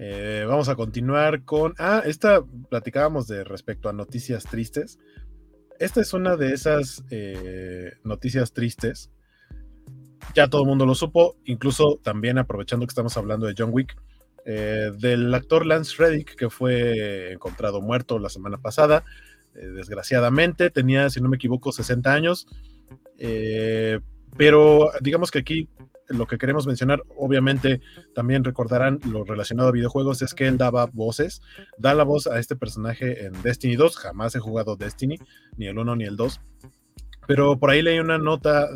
Eh, 0.00 0.44
vamos 0.46 0.68
a 0.68 0.76
continuar 0.76 1.42
con. 1.44 1.74
Ah, 1.76 2.02
esta 2.06 2.44
platicábamos 2.70 3.26
de 3.26 3.42
respecto 3.42 3.88
a 3.88 3.92
noticias 3.92 4.44
tristes. 4.44 4.98
Esta 5.80 6.00
es 6.00 6.12
una 6.12 6.36
de 6.36 6.52
esas 6.52 7.02
eh, 7.10 7.94
noticias 8.04 8.52
tristes. 8.52 9.10
Ya 10.36 10.46
todo 10.48 10.62
el 10.62 10.68
mundo 10.68 10.86
lo 10.86 10.94
supo, 10.94 11.36
incluso 11.46 11.98
también 12.00 12.38
aprovechando 12.38 12.86
que 12.86 12.90
estamos 12.92 13.16
hablando 13.16 13.46
de 13.48 13.54
John 13.58 13.70
Wick, 13.72 13.96
eh, 14.50 14.92
del 14.96 15.34
actor 15.34 15.66
Lance 15.66 15.94
Reddick, 15.98 16.34
que 16.34 16.48
fue 16.48 17.32
encontrado 17.32 17.82
muerto 17.82 18.18
la 18.18 18.30
semana 18.30 18.56
pasada. 18.56 19.04
eh, 19.54 19.66
desgraciadamente, 19.66 20.70
tenía, 20.70 21.10
si 21.10 21.20
no 21.20 21.28
me 21.28 21.36
equivoco, 21.36 21.70
60 21.70 22.14
años. 22.14 22.46
Eh, 23.18 24.00
pero 24.38 24.90
digamos 25.02 25.30
que 25.30 25.40
aquí 25.40 25.68
lo 26.06 26.26
que 26.26 26.38
queremos 26.38 26.66
mencionar, 26.66 27.02
obviamente 27.18 27.82
también 28.14 28.42
recordarán 28.42 29.00
lo 29.04 29.22
relacionado 29.22 29.68
a 29.68 29.72
videojuegos, 29.72 30.22
es 30.22 30.32
que 30.32 30.46
él 30.46 30.56
daba 30.56 30.86
voces, 30.86 31.42
da 31.76 31.92
la 31.92 32.04
voz 32.04 32.26
a 32.26 32.38
este 32.38 32.56
personaje 32.56 33.26
en 33.26 33.42
Destiny 33.42 33.76
2, 33.76 33.98
jamás 33.98 34.34
he 34.34 34.38
jugado 34.38 34.76
Destiny, 34.76 35.18
ni 35.58 35.66
el 35.66 35.78
1 35.78 35.96
ni 35.96 36.04
el 36.04 36.16
2, 36.16 36.40
pero 37.26 37.58
por 37.58 37.68
ahí 37.68 37.82
leí 37.82 37.98
una 37.98 38.16
nota 38.16 38.68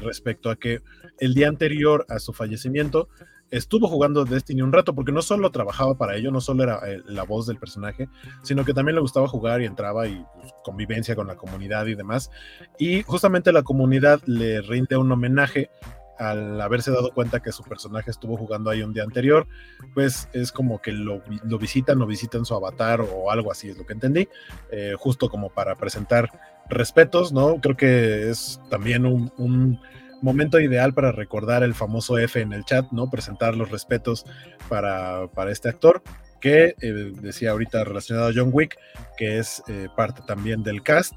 respecto 0.00 0.48
a 0.50 0.56
que 0.56 0.82
el 1.18 1.34
día 1.34 1.48
anterior 1.48 2.06
a 2.08 2.20
su 2.20 2.32
fallecimiento 2.32 3.08
estuvo 3.50 3.88
jugando 3.88 4.24
Destiny 4.24 4.62
un 4.62 4.72
rato, 4.72 4.94
porque 4.94 5.12
no 5.12 5.22
solo 5.22 5.50
trabajaba 5.50 5.96
para 5.96 6.16
ello, 6.16 6.30
no 6.30 6.40
solo 6.40 6.62
era 6.62 6.80
eh, 6.86 7.02
la 7.06 7.22
voz 7.22 7.46
del 7.46 7.58
personaje, 7.58 8.08
sino 8.42 8.64
que 8.64 8.74
también 8.74 8.96
le 8.96 9.00
gustaba 9.00 9.28
jugar 9.28 9.60
y 9.62 9.66
entraba 9.66 10.06
y 10.06 10.24
pues, 10.34 10.52
convivencia 10.64 11.14
con 11.14 11.26
la 11.26 11.36
comunidad 11.36 11.86
y 11.86 11.94
demás, 11.94 12.30
y 12.78 13.02
justamente 13.02 13.52
la 13.52 13.62
comunidad 13.62 14.20
le 14.26 14.62
rinde 14.62 14.96
un 14.96 15.10
homenaje 15.12 15.70
al 16.18 16.58
haberse 16.62 16.90
dado 16.90 17.12
cuenta 17.12 17.40
que 17.40 17.52
su 17.52 17.62
personaje 17.62 18.10
estuvo 18.10 18.38
jugando 18.38 18.70
ahí 18.70 18.82
un 18.82 18.94
día 18.94 19.02
anterior, 19.02 19.46
pues 19.92 20.28
es 20.32 20.50
como 20.50 20.80
que 20.80 20.92
lo, 20.92 21.22
lo 21.44 21.58
visitan 21.58 22.00
o 22.00 22.06
visitan 22.06 22.46
su 22.46 22.54
avatar 22.54 23.02
o 23.02 23.30
algo 23.30 23.52
así, 23.52 23.68
es 23.68 23.76
lo 23.76 23.84
que 23.84 23.92
entendí, 23.92 24.28
eh, 24.70 24.94
justo 24.98 25.28
como 25.28 25.50
para 25.50 25.74
presentar 25.76 26.30
respetos, 26.70 27.32
¿no? 27.32 27.60
Creo 27.60 27.76
que 27.76 28.30
es 28.30 28.60
también 28.70 29.04
un 29.04 29.78
momento 30.22 30.60
ideal 30.60 30.94
para 30.94 31.12
recordar 31.12 31.62
el 31.62 31.74
famoso 31.74 32.18
F 32.18 32.40
en 32.40 32.52
el 32.52 32.64
chat, 32.64 32.86
¿no? 32.92 33.10
Presentar 33.10 33.56
los 33.56 33.70
respetos 33.70 34.24
para, 34.68 35.28
para 35.28 35.50
este 35.52 35.68
actor 35.68 36.02
que 36.40 36.74
eh, 36.80 37.12
decía 37.20 37.50
ahorita 37.52 37.82
relacionado 37.84 38.28
a 38.28 38.32
John 38.34 38.50
Wick, 38.52 38.76
que 39.16 39.38
es 39.38 39.62
eh, 39.68 39.88
parte 39.96 40.22
también 40.26 40.62
del 40.62 40.82
cast. 40.82 41.14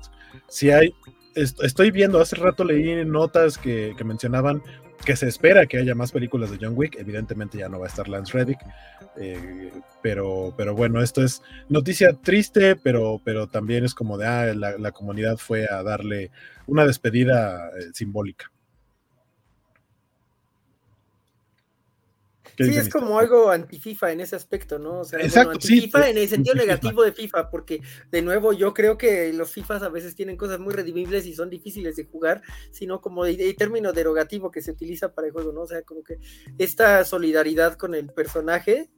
Si 0.47 0.71
hay, 0.71 0.91
est- 1.35 1.61
estoy 1.63 1.91
viendo, 1.91 2.19
hace 2.21 2.35
rato 2.37 2.63
leí 2.63 3.03
notas 3.05 3.57
que, 3.57 3.93
que 3.97 4.03
mencionaban 4.03 4.61
que 5.05 5.15
se 5.15 5.27
espera 5.27 5.65
que 5.65 5.77
haya 5.77 5.95
más 5.95 6.11
películas 6.11 6.51
de 6.51 6.57
John 6.61 6.73
Wick. 6.75 6.97
Evidentemente 6.97 7.57
ya 7.57 7.69
no 7.69 7.79
va 7.79 7.85
a 7.85 7.89
estar 7.89 8.07
Lance 8.09 8.33
Reddick. 8.37 8.59
eh, 9.17 9.71
pero, 10.01 10.53
pero 10.57 10.73
bueno, 10.75 11.01
esto 11.01 11.21
es 11.23 11.41
noticia 11.67 12.13
triste, 12.13 12.75
pero, 12.77 13.21
pero 13.23 13.47
también 13.47 13.83
es 13.85 13.93
como 13.93 14.17
de, 14.17 14.25
ah, 14.25 14.53
la, 14.53 14.91
comunidad 14.91 15.37
fue 15.37 15.67
a 15.69 15.83
darle 15.83 16.31
una 16.67 16.85
despedida 16.85 17.69
simbólica. 17.93 18.51
Sí, 22.65 22.75
es 22.75 22.89
como 22.89 23.19
algo 23.19 23.49
anti-FIFA 23.49 24.11
en 24.11 24.21
ese 24.21 24.35
aspecto, 24.35 24.79
¿no? 24.79 24.99
O 24.99 25.03
sea, 25.03 25.19
Exacto, 25.19 25.49
bueno, 25.49 25.59
anti-FIFA 25.63 26.03
sí, 26.03 26.09
en 26.09 26.17
el 26.17 26.27
sentido 26.27 26.55
negativo 26.55 27.03
de 27.03 27.13
FIFA, 27.13 27.49
porque 27.49 27.81
de 28.11 28.21
nuevo 28.21 28.53
yo 28.53 28.73
creo 28.73 28.97
que 28.97 29.31
los 29.33 29.51
FIFAs 29.51 29.83
a 29.83 29.89
veces 29.89 30.15
tienen 30.15 30.37
cosas 30.37 30.59
muy 30.59 30.73
redimibles 30.73 31.25
y 31.25 31.33
son 31.33 31.49
difíciles 31.49 31.95
de 31.95 32.05
jugar, 32.05 32.41
sino 32.71 33.01
como 33.01 33.23
de, 33.23 33.37
de 33.37 33.53
término 33.53 33.93
derogativo 33.93 34.51
que 34.51 34.61
se 34.61 34.71
utiliza 34.71 35.13
para 35.13 35.27
el 35.27 35.33
juego, 35.33 35.51
¿no? 35.51 35.61
O 35.61 35.67
sea, 35.67 35.81
como 35.83 36.03
que 36.03 36.19
esta 36.57 37.03
solidaridad 37.05 37.75
con 37.75 37.95
el 37.95 38.09
personaje 38.09 38.89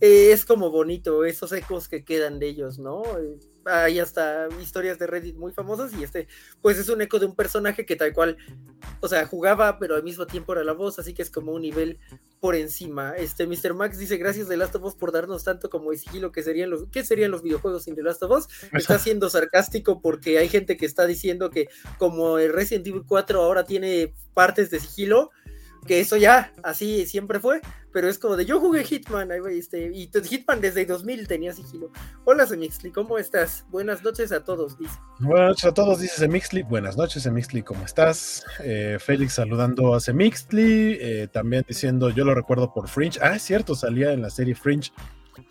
eh, 0.00 0.32
es 0.32 0.44
como 0.44 0.70
bonito, 0.70 1.24
esos 1.24 1.52
ecos 1.52 1.88
que 1.88 2.04
quedan 2.04 2.38
de 2.38 2.48
ellos, 2.48 2.78
¿no? 2.78 3.02
Eh, 3.18 3.38
hay 3.66 3.98
hasta 3.98 4.48
historias 4.60 4.98
de 4.98 5.06
Reddit 5.06 5.36
muy 5.36 5.52
famosas 5.52 5.92
y 5.94 6.04
este, 6.04 6.28
pues 6.60 6.78
es 6.78 6.88
un 6.88 7.00
eco 7.00 7.18
de 7.18 7.26
un 7.26 7.34
personaje 7.34 7.86
que 7.86 7.96
tal 7.96 8.12
cual, 8.12 8.36
o 9.00 9.08
sea, 9.08 9.26
jugaba, 9.26 9.78
pero 9.78 9.94
al 9.94 10.02
mismo 10.02 10.26
tiempo 10.26 10.52
era 10.52 10.64
la 10.64 10.72
voz, 10.72 10.98
así 10.98 11.14
que 11.14 11.22
es 11.22 11.30
como 11.30 11.52
un 11.52 11.62
nivel 11.62 11.98
por 12.40 12.54
encima. 12.54 13.14
Este 13.16 13.46
Mr. 13.46 13.74
Max 13.74 13.98
dice, 13.98 14.16
gracias 14.16 14.48
The 14.48 14.56
Last 14.56 14.74
of 14.74 14.84
Us 14.84 14.94
por 14.94 15.12
darnos 15.12 15.44
tanto 15.44 15.70
como 15.70 15.90
de 15.90 15.98
sigilo 15.98 16.32
que 16.32 16.42
serían 16.42 16.70
los, 16.70 16.86
¿qué 16.90 17.04
serían 17.04 17.30
los 17.30 17.42
videojuegos 17.42 17.84
sin 17.84 17.94
The 17.94 18.02
Last 18.02 18.22
of 18.22 18.30
Us? 18.32 18.48
Está 18.72 18.98
siendo 18.98 19.30
sarcástico 19.30 20.00
porque 20.00 20.38
hay 20.38 20.48
gente 20.48 20.76
que 20.76 20.86
está 20.86 21.06
diciendo 21.06 21.50
que 21.50 21.68
como 21.98 22.38
el 22.38 22.52
Resident 22.52 22.86
Evil 22.86 23.04
4 23.06 23.42
ahora 23.42 23.64
tiene 23.64 24.14
partes 24.34 24.70
de 24.70 24.80
sigilo, 24.80 25.30
que 25.86 26.00
eso 26.00 26.16
ya 26.16 26.52
así 26.62 27.06
siempre 27.06 27.40
fue, 27.40 27.60
pero 27.92 28.08
es 28.08 28.18
como 28.18 28.36
de 28.36 28.44
yo 28.44 28.60
jugué 28.60 28.84
Hitman, 28.84 29.30
este, 29.50 29.90
y 29.92 30.10
Hitman 30.12 30.60
desde 30.60 30.84
2000 30.84 31.28
tenía 31.28 31.52
sigilo. 31.52 31.90
Hola 32.24 32.46
Semixli, 32.46 32.90
¿cómo 32.90 33.18
estás? 33.18 33.64
Buenas 33.70 34.02
noches 34.02 34.32
a 34.32 34.44
todos, 34.44 34.78
dice. 34.78 34.94
Buenas 35.20 35.50
noches 35.50 35.64
a 35.64 35.74
todos, 35.74 36.00
dice 36.00 36.16
Semixli. 36.16 36.62
Buenas 36.62 36.96
noches, 36.96 37.22
Semixli, 37.22 37.62
¿cómo 37.62 37.84
estás? 37.84 38.44
Eh, 38.60 38.98
Félix 38.98 39.34
saludando 39.34 39.94
a 39.94 40.00
Semixli, 40.00 40.98
eh, 41.00 41.28
también 41.32 41.64
diciendo, 41.68 42.10
yo 42.10 42.24
lo 42.24 42.34
recuerdo 42.34 42.72
por 42.72 42.88
Fringe. 42.88 43.18
Ah, 43.22 43.36
es 43.36 43.42
cierto, 43.42 43.74
salía 43.74 44.12
en 44.12 44.22
la 44.22 44.30
serie 44.30 44.54
Fringe. 44.54 44.90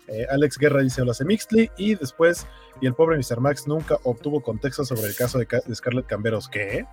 Eh, 0.08 0.26
Alex 0.30 0.58
Guerra 0.58 0.82
dice 0.82 1.02
hola 1.02 1.14
Semixli 1.14 1.70
y 1.76 1.94
después, 1.94 2.46
y 2.80 2.86
el 2.86 2.94
pobre 2.94 3.16
Mr. 3.16 3.40
Max 3.40 3.66
nunca 3.66 3.98
obtuvo 4.02 4.42
contexto 4.42 4.84
sobre 4.84 5.08
el 5.08 5.16
caso 5.16 5.38
de, 5.38 5.46
de 5.46 5.74
Scarlett 5.74 6.06
Camberos. 6.06 6.48
¿Qué? 6.48 6.86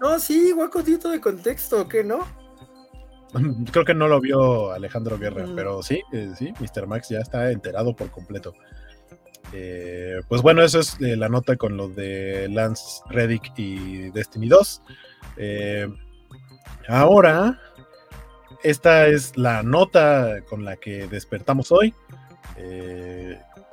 No, 0.00 0.18
sí, 0.18 0.52
guaco, 0.52 0.82
dito 0.82 1.10
de 1.10 1.20
contexto, 1.20 1.88
¿qué 1.88 2.04
no? 2.04 2.26
Creo 3.72 3.84
que 3.84 3.94
no 3.94 4.08
lo 4.08 4.20
vio 4.20 4.72
Alejandro 4.72 5.18
Guerra, 5.18 5.46
Mm. 5.46 5.54
pero 5.56 5.82
sí, 5.82 6.02
eh, 6.12 6.32
sí, 6.36 6.52
Mr. 6.60 6.86
Max 6.86 7.08
ya 7.08 7.18
está 7.20 7.50
enterado 7.50 7.94
por 7.94 8.10
completo. 8.10 8.54
Eh, 9.52 10.20
pues 10.28 10.42
bueno, 10.42 10.62
eso 10.62 10.80
es 10.80 10.96
eh, 11.00 11.16
la 11.16 11.28
nota 11.28 11.56
con 11.56 11.76
lo 11.76 11.88
de 11.88 12.48
Lance 12.50 13.00
Reddick 13.08 13.52
y 13.56 14.10
Destiny 14.10 14.48
2. 14.48 14.82
Eh, 15.36 15.88
ahora, 16.88 17.60
esta 18.64 19.06
es 19.06 19.36
la 19.36 19.62
nota 19.62 20.40
con 20.48 20.64
la 20.64 20.76
que 20.76 21.06
despertamos 21.06 21.70
hoy. 21.70 21.94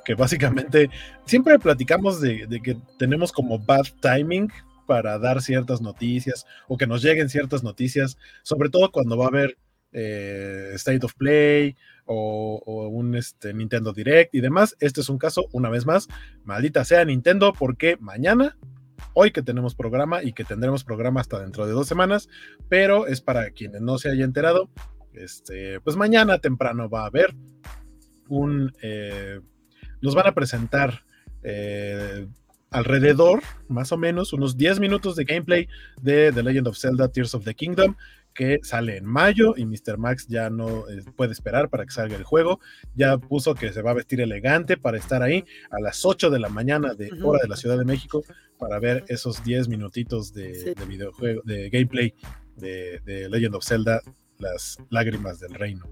que 0.04 0.14
básicamente 0.14 0.90
siempre 1.24 1.58
platicamos 1.58 2.20
de, 2.20 2.46
de 2.46 2.60
que 2.60 2.76
tenemos 2.98 3.32
como 3.32 3.58
bad 3.58 3.86
timing 4.00 4.52
para 4.86 5.18
dar 5.18 5.42
ciertas 5.42 5.80
noticias 5.80 6.46
o 6.68 6.76
que 6.76 6.86
nos 6.86 7.02
lleguen 7.02 7.28
ciertas 7.28 7.62
noticias, 7.62 8.18
sobre 8.42 8.70
todo 8.70 8.90
cuando 8.90 9.16
va 9.16 9.26
a 9.26 9.28
haber 9.28 9.58
eh, 9.92 10.72
State 10.74 11.04
of 11.04 11.14
Play 11.14 11.76
o, 12.04 12.90
un 12.90 13.14
este, 13.14 13.54
Nintendo 13.54 13.92
Direct 13.92 14.34
y 14.34 14.40
demás. 14.40 14.76
Este 14.80 15.00
es 15.00 15.08
un 15.08 15.18
caso, 15.18 15.46
una 15.52 15.70
vez 15.70 15.86
más, 15.86 16.08
maldita 16.44 16.84
sea 16.84 17.04
Nintendo, 17.04 17.52
porque 17.52 17.96
mañana, 17.98 18.56
hoy 19.14 19.30
que 19.30 19.42
tenemos 19.42 19.74
programa 19.74 20.22
y 20.22 20.32
que 20.32 20.44
tendremos 20.44 20.84
programa 20.84 21.20
hasta 21.20 21.40
dentro 21.40 21.66
de 21.66 21.72
dos 21.72 21.86
semanas, 21.86 22.28
pero 22.68 23.06
es 23.06 23.20
para 23.20 23.50
quienes 23.50 23.80
no 23.80 23.98
se 23.98 24.10
haya 24.10 24.24
enterado, 24.24 24.68
este, 25.12 25.80
pues 25.80 25.96
mañana 25.96 26.38
temprano 26.38 26.88
va 26.88 27.02
a 27.02 27.06
haber 27.06 27.34
un... 28.28 28.72
eh, 28.82 29.40
nos 30.00 30.14
van 30.14 30.26
a 30.26 30.34
presentar 30.34 31.04
eh, 31.42 32.26
alrededor, 32.74 33.40
más 33.68 33.92
o 33.92 33.96
menos, 33.96 34.32
unos 34.32 34.56
10 34.56 34.80
minutos 34.80 35.16
de 35.16 35.24
gameplay 35.24 35.68
de 36.02 36.32
The 36.32 36.42
Legend 36.42 36.68
of 36.68 36.76
Zelda 36.78 37.08
Tears 37.08 37.34
of 37.34 37.44
the 37.44 37.54
Kingdom, 37.54 37.94
que 38.34 38.58
sale 38.64 38.96
en 38.96 39.04
mayo 39.04 39.54
y 39.56 39.64
Mr. 39.64 39.96
Max 39.96 40.26
ya 40.28 40.50
no 40.50 40.88
eh, 40.88 41.02
puede 41.16 41.32
esperar 41.32 41.68
para 41.68 41.84
que 41.84 41.92
salga 41.92 42.16
el 42.16 42.24
juego. 42.24 42.58
Ya 42.96 43.16
puso 43.16 43.54
que 43.54 43.72
se 43.72 43.80
va 43.80 43.92
a 43.92 43.94
vestir 43.94 44.20
elegante 44.20 44.76
para 44.76 44.98
estar 44.98 45.22
ahí 45.22 45.44
a 45.70 45.80
las 45.80 46.04
8 46.04 46.30
de 46.30 46.40
la 46.40 46.48
mañana 46.48 46.94
de 46.94 47.10
hora 47.22 47.38
de 47.42 47.48
la 47.48 47.56
Ciudad 47.56 47.78
de 47.78 47.84
México 47.84 48.24
para 48.58 48.80
ver 48.80 49.04
esos 49.08 49.44
10 49.44 49.68
minutitos 49.68 50.32
de, 50.32 50.54
Sí. 50.56 50.74
de 50.74 50.84
videojuego, 50.84 51.42
de 51.44 51.70
gameplay 51.70 52.12
de, 52.56 52.98
de 53.04 53.28
Legend 53.28 53.54
of 53.54 53.64
Zelda, 53.64 54.00
las 54.38 54.78
lágrimas 54.90 55.38
del 55.38 55.54
reino. 55.54 55.86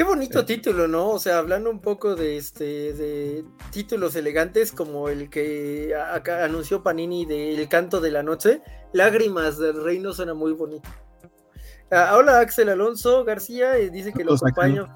Qué 0.00 0.04
bonito 0.04 0.46
título, 0.46 0.88
¿no? 0.88 1.10
O 1.10 1.18
sea, 1.18 1.36
hablando 1.36 1.68
un 1.68 1.78
poco 1.78 2.16
de 2.16 2.38
este 2.38 2.94
de 2.94 3.44
títulos 3.70 4.16
elegantes 4.16 4.72
como 4.72 5.10
el 5.10 5.28
que 5.28 5.94
acá 5.94 6.42
anunció 6.42 6.82
Panini 6.82 7.26
de 7.26 7.54
El 7.54 7.68
canto 7.68 8.00
de 8.00 8.10
la 8.10 8.22
noche, 8.22 8.62
Lágrimas 8.94 9.58
del 9.58 9.84
Reino 9.84 10.14
suena 10.14 10.32
muy 10.32 10.54
bonito. 10.54 10.88
Ah, 11.90 12.14
hola 12.16 12.40
Axel 12.40 12.70
Alonso 12.70 13.24
García, 13.26 13.76
eh, 13.76 13.90
dice 13.90 14.14
que 14.14 14.24
lo 14.24 14.36
acompaño 14.36 14.88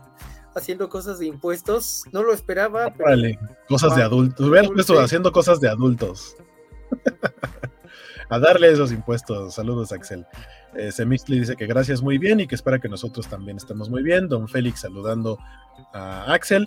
haciendo 0.55 0.89
cosas 0.89 1.19
de 1.19 1.27
impuestos. 1.27 2.05
No 2.11 2.23
lo 2.23 2.33
esperaba, 2.33 2.91
pero 2.97 3.05
Órale, 3.05 3.39
cosas 3.69 3.95
de 3.97 4.03
Ah, 4.05 4.07
adultos. 4.07 4.49
Puesto 4.49 4.95
dulce. 4.95 5.05
haciendo 5.05 5.33
cosas 5.33 5.61
de 5.61 5.69
adultos. 5.69 6.35
a 8.31 8.39
darle 8.39 8.73
esos 8.73 8.91
impuestos. 8.91 9.55
Saludos, 9.55 9.93
Axel. 9.93 10.27
Eh, 10.77 10.91
Semixli 10.93 11.41
dice 11.41 11.57
que 11.57 11.67
gracias 11.67 12.03
muy 12.03 12.19
bien 12.19 12.41
y 12.41 12.47
que 12.47 12.55
espera 12.55 12.79
que 12.79 12.89
nosotros 12.89 13.29
también 13.29 13.57
estemos 13.57 13.89
muy 13.89 14.03
bien. 14.03 14.29
Don 14.29 14.49
Félix 14.49 14.81
saludando 14.81 15.39
a 15.93 16.33
Axel. 16.33 16.67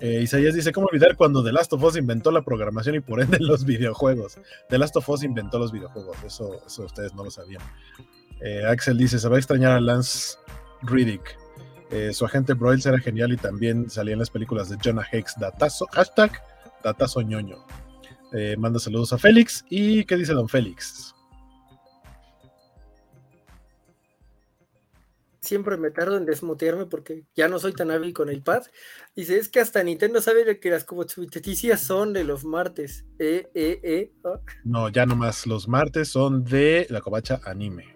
Eh, 0.00 0.20
Isaías 0.22 0.54
dice, 0.54 0.72
¿cómo 0.72 0.88
olvidar 0.88 1.16
cuando 1.16 1.42
The 1.42 1.52
Last 1.52 1.72
of 1.72 1.82
Us 1.82 1.96
inventó 1.96 2.30
la 2.30 2.42
programación 2.42 2.96
y 2.96 3.00
por 3.00 3.20
ende 3.20 3.38
los 3.40 3.64
videojuegos? 3.64 4.38
The 4.68 4.78
Last 4.78 4.96
of 4.96 5.08
Us 5.08 5.22
inventó 5.22 5.58
los 5.58 5.72
videojuegos, 5.72 6.16
eso, 6.24 6.60
eso 6.66 6.84
ustedes 6.84 7.14
no 7.14 7.24
lo 7.24 7.30
sabían. 7.30 7.62
Eh, 8.40 8.64
Axel 8.66 8.98
dice, 8.98 9.18
se 9.18 9.28
va 9.28 9.36
a 9.36 9.38
extrañar 9.38 9.72
a 9.72 9.80
Lance 9.80 10.36
Riddick. 10.82 11.38
Eh, 11.90 12.12
su 12.12 12.24
agente 12.24 12.54
Broyles 12.54 12.84
era 12.86 12.98
genial 12.98 13.32
y 13.32 13.36
también 13.36 13.88
salía 13.88 14.14
en 14.14 14.18
las 14.18 14.30
películas 14.30 14.68
de 14.68 14.76
Jonah 14.84 15.06
Hex. 15.10 15.36
Datazo, 15.38 15.86
hashtag 15.92 16.32
Datazo 16.82 17.22
ñoño. 17.22 17.64
Manda 18.58 18.80
saludos 18.80 19.12
a 19.12 19.18
Félix. 19.18 19.64
¿Y 19.70 20.04
qué 20.04 20.16
dice 20.16 20.32
don 20.32 20.48
Félix? 20.48 21.13
Siempre 25.44 25.76
me 25.76 25.90
tardo 25.90 26.16
en 26.16 26.26
desmutearme 26.26 26.86
porque 26.86 27.24
ya 27.34 27.48
no 27.48 27.58
soy 27.58 27.72
tan 27.72 27.90
hábil 27.90 28.12
con 28.12 28.28
el 28.28 28.42
pad. 28.42 28.64
Dice, 29.14 29.36
es 29.38 29.48
que 29.48 29.60
hasta 29.60 29.82
Nintendo 29.82 30.20
sabe 30.20 30.58
que 30.58 30.70
las 30.70 30.84
competicias 30.84 31.80
son 31.82 32.12
de 32.12 32.24
los 32.24 32.44
martes. 32.44 33.04
Eh, 33.18 33.48
eh. 33.54 34.12
No, 34.64 34.88
ya 34.88 35.06
nomás 35.06 35.46
los 35.46 35.68
martes 35.68 36.08
son 36.08 36.44
de 36.44 36.86
la 36.90 37.00
covacha 37.00 37.40
anime. 37.44 37.94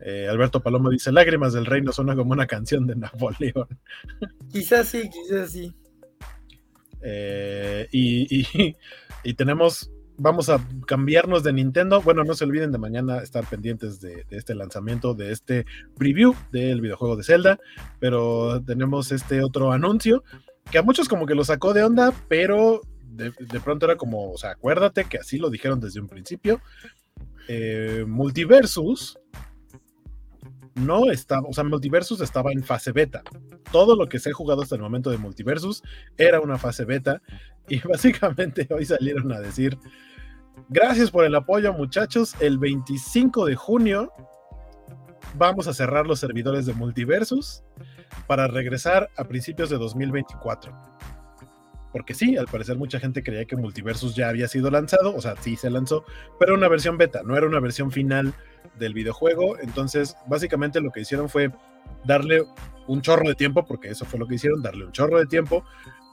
Eh, 0.00 0.28
Alberto 0.28 0.62
Palomo 0.62 0.90
dice, 0.90 1.10
Lágrimas 1.10 1.52
del 1.52 1.66
Reino 1.66 1.90
suena 1.90 2.14
como 2.14 2.32
una 2.32 2.46
canción 2.46 2.86
de 2.86 2.96
Napoleón. 2.96 3.66
Quizás 4.52 4.88
sí, 4.88 5.08
quizás 5.10 5.50
sí. 5.52 5.74
Eh, 7.02 7.88
y, 7.90 8.40
y- 8.40 8.76
y 9.24 9.34
tenemos, 9.34 9.90
vamos 10.18 10.48
a 10.48 10.60
cambiarnos 10.86 11.42
de 11.42 11.52
Nintendo. 11.52 12.00
Bueno, 12.02 12.24
no 12.24 12.34
se 12.34 12.44
olviden 12.44 12.72
de 12.72 12.78
mañana 12.78 13.18
estar 13.18 13.44
pendientes 13.44 14.00
de, 14.00 14.26
este 14.30 14.54
lanzamiento, 14.54 15.14
de 15.14 15.32
este 15.32 15.66
preview 15.96 16.34
del 16.52 16.80
videojuego 16.80 17.16
de 17.16 17.24
Zelda. 17.24 17.58
Pero 17.98 18.62
tenemos 18.62 19.12
este 19.12 19.42
otro 19.42 19.72
anuncio 19.72 20.24
que 20.70 20.78
a 20.78 20.82
muchos 20.82 21.08
como 21.08 21.26
que 21.26 21.34
lo 21.34 21.44
sacó 21.44 21.72
de 21.72 21.84
onda, 21.84 22.12
pero 22.28 22.80
de, 23.02 23.32
de 23.38 23.60
pronto 23.60 23.86
era 23.86 23.96
como, 23.96 24.32
o 24.32 24.38
sea, 24.38 24.50
acuérdate 24.50 25.04
que 25.04 25.18
así 25.18 25.38
lo 25.38 25.50
dijeron 25.50 25.80
desde 25.80 26.00
un 26.00 26.08
principio. 26.08 26.60
Eh, 27.48 28.04
Multiversus 28.06 29.18
no 30.76 31.10
estaba, 31.10 31.48
o 31.48 31.52
sea, 31.52 31.64
Multiversus 31.64 32.20
estaba 32.20 32.52
en 32.52 32.62
fase 32.62 32.92
beta. 32.92 33.22
Todo 33.72 33.96
lo 33.96 34.08
que 34.08 34.18
se 34.18 34.30
ha 34.30 34.32
jugado 34.32 34.62
hasta 34.62 34.76
el 34.76 34.82
momento 34.82 35.10
de 35.10 35.18
Multiversus 35.18 35.82
era 36.16 36.40
una 36.40 36.58
fase 36.58 36.84
beta 36.84 37.20
y 37.68 37.80
básicamente 37.80 38.68
hoy 38.70 38.84
salieron 38.84 39.32
a 39.32 39.40
decir, 39.40 39.78
gracias 40.68 41.10
por 41.10 41.24
el 41.24 41.34
apoyo 41.34 41.72
muchachos, 41.72 42.34
el 42.40 42.58
25 42.58 43.46
de 43.46 43.56
junio 43.56 44.12
vamos 45.34 45.66
a 45.66 45.74
cerrar 45.74 46.06
los 46.06 46.20
servidores 46.20 46.66
de 46.66 46.74
Multiversus 46.74 47.62
para 48.26 48.46
regresar 48.46 49.10
a 49.16 49.24
principios 49.24 49.70
de 49.70 49.78
2024. 49.78 50.95
Porque 51.96 52.12
sí, 52.12 52.36
al 52.36 52.44
parecer 52.44 52.76
mucha 52.76 53.00
gente 53.00 53.22
creía 53.22 53.46
que 53.46 53.56
Multiversus 53.56 54.14
ya 54.14 54.28
había 54.28 54.48
sido 54.48 54.70
lanzado, 54.70 55.16
o 55.16 55.20
sea, 55.22 55.34
sí 55.40 55.56
se 55.56 55.70
lanzó, 55.70 56.04
pero 56.38 56.52
una 56.52 56.68
versión 56.68 56.98
beta, 56.98 57.22
no 57.24 57.38
era 57.38 57.46
una 57.46 57.58
versión 57.58 57.90
final 57.90 58.34
del 58.78 58.92
videojuego. 58.92 59.58
Entonces, 59.60 60.14
básicamente 60.26 60.82
lo 60.82 60.90
que 60.90 61.00
hicieron 61.00 61.30
fue 61.30 61.50
darle 62.04 62.42
un 62.86 63.00
chorro 63.00 63.26
de 63.26 63.34
tiempo, 63.34 63.64
porque 63.64 63.88
eso 63.88 64.04
fue 64.04 64.18
lo 64.18 64.26
que 64.26 64.34
hicieron, 64.34 64.60
darle 64.60 64.84
un 64.84 64.92
chorro 64.92 65.18
de 65.18 65.24
tiempo 65.24 65.64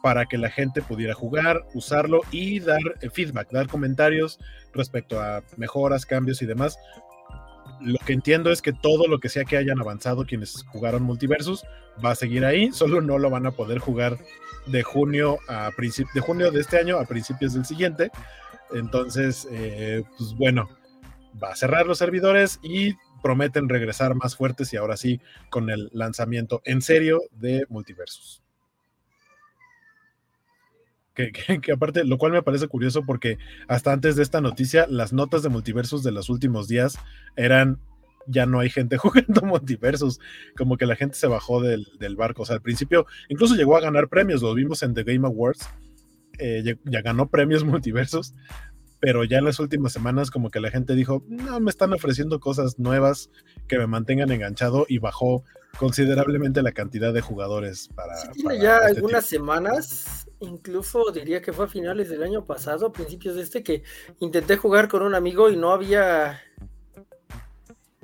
para 0.02 0.26
que 0.26 0.38
la 0.38 0.50
gente 0.50 0.82
pudiera 0.82 1.14
jugar, 1.14 1.66
usarlo 1.74 2.22
y 2.32 2.62
dar 2.62 2.80
eh, 3.02 3.10
feedback, 3.10 3.52
dar 3.52 3.68
comentarios 3.68 4.40
respecto 4.74 5.20
a 5.20 5.44
mejoras, 5.58 6.06
cambios 6.06 6.42
y 6.42 6.46
demás. 6.46 6.78
Lo 7.82 8.00
que 8.06 8.14
entiendo 8.14 8.52
es 8.52 8.62
que 8.62 8.72
todo 8.72 9.10
lo 9.10 9.20
que 9.20 9.28
sea 9.28 9.44
que 9.44 9.58
hayan 9.58 9.82
avanzado 9.82 10.26
quienes 10.26 10.64
jugaron 10.64 11.04
Multiversus 11.04 11.66
va 12.04 12.12
a 12.12 12.16
seguir 12.16 12.46
ahí, 12.46 12.72
solo 12.72 13.02
no 13.02 13.18
lo 13.18 13.30
van 13.30 13.46
a 13.48 13.52
poder 13.52 13.80
jugar 13.80 14.18
de 14.68 14.84
junio 14.84 15.38
a 15.48 15.72
de 16.14 16.20
junio 16.22 16.52
de 16.52 16.60
este 16.62 16.78
año 16.78 16.98
a 16.98 17.06
principios 17.06 17.54
del 17.54 17.66
siguiente. 17.66 18.12
Entonces, 18.74 19.48
eh, 19.52 20.04
pues 20.18 20.34
bueno, 20.36 20.70
va 21.42 21.52
a 21.52 21.56
cerrar 21.56 21.86
los 21.86 21.98
servidores 21.98 22.60
y 22.64 22.94
prometen 23.22 23.70
regresar 23.70 24.16
más 24.16 24.36
fuertes 24.36 24.74
y 24.74 24.78
ahora 24.78 24.98
sí 24.98 25.22
con 25.50 25.70
el 25.70 25.90
lanzamiento 25.94 26.62
en 26.66 26.82
serio 26.82 27.22
de 27.32 27.66
Multiversus. 27.70 28.42
Que, 31.14 31.32
que- 31.32 31.72
aparte, 31.72 32.04
lo 32.04 32.18
cual 32.18 32.32
me 32.32 32.42
parece 32.42 32.68
curioso 32.68 33.04
porque 33.06 33.38
hasta 33.68 33.92
antes 33.94 34.16
de 34.16 34.24
esta 34.24 34.42
noticia, 34.42 34.88
las 34.90 35.14
notas 35.14 35.44
de 35.44 35.50
Multiversus 35.50 36.04
de 36.04 36.12
los 36.12 36.30
últimos 36.30 36.68
días 36.68 36.98
eran 37.36 37.80
ya 38.28 38.46
no 38.46 38.60
hay 38.60 38.70
gente 38.70 38.98
jugando 38.98 39.42
Multiversus, 39.42 40.20
como 40.58 40.78
que 40.78 40.86
la 40.86 40.96
gente 40.96 41.16
se 41.16 41.28
bajó 41.28 41.62
del, 41.62 41.88
del 42.00 42.16
barco. 42.16 42.44
O 42.44 42.46
sea, 42.46 42.56
al 42.56 42.62
principio 42.62 43.06
incluso 43.30 43.56
llegó 43.56 43.78
a 43.78 43.82
ganar 43.82 44.10
premios, 44.10 44.42
lo 44.42 44.54
vimos 44.54 44.84
en 44.84 44.94
The 44.94 45.04
Game 45.04 45.28
Awards, 45.28 45.68
eh, 46.40 46.78
ya, 46.84 47.02
ganó 47.02 47.30
premios 47.30 47.64
Multiversus, 47.66 48.34
pero 49.00 49.24
ya 49.24 49.38
en 49.38 49.46
las 49.46 49.60
últimas 49.60 49.94
semanas 49.94 50.32
como 50.32 50.50
que 50.50 50.60
la 50.60 50.72
gente 50.72 50.96
dijo, 50.96 51.24
no, 51.28 51.60
me 51.60 51.70
están 51.70 51.94
ofreciendo 51.94 52.40
cosas 52.40 52.80
nuevas 52.80 53.30
que 53.68 53.78
me 53.78 53.88
mantengan 53.88 54.32
enganchado 54.32 54.86
y 54.88 54.98
bajó 54.98 55.44
considerablemente 55.78 56.62
la 56.62 56.72
cantidad 56.72 57.14
de 57.14 57.22
jugadores 57.22 57.90
para... 57.96 58.16
Sí, 58.16 58.28
tiene 58.34 58.50
para 58.50 58.62
ya 58.62 58.78
este 58.78 58.96
algunas 58.96 59.26
semanas, 59.26 60.28
incluso 60.40 61.12
diría 61.12 61.42
que 61.42 61.52
fue 61.52 61.66
a 61.66 61.68
finales 61.68 62.10
del 62.10 62.24
año 62.24 62.46
pasado, 62.46 62.88
a 62.88 62.92
principios 62.94 63.36
de 63.36 63.42
este, 63.42 63.64
que 63.64 63.84
intenté 64.20 64.58
jugar 64.58 64.88
con 64.88 65.02
un 65.02 65.16
amigo 65.16 65.50
y 65.50 65.58
no 65.58 65.72
había 65.72 66.40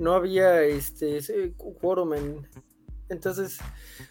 no 0.00 0.14
había 0.14 0.62
este 0.62 1.20
quórum 1.80 2.14
en- 2.14 2.48
entonces 3.08 3.58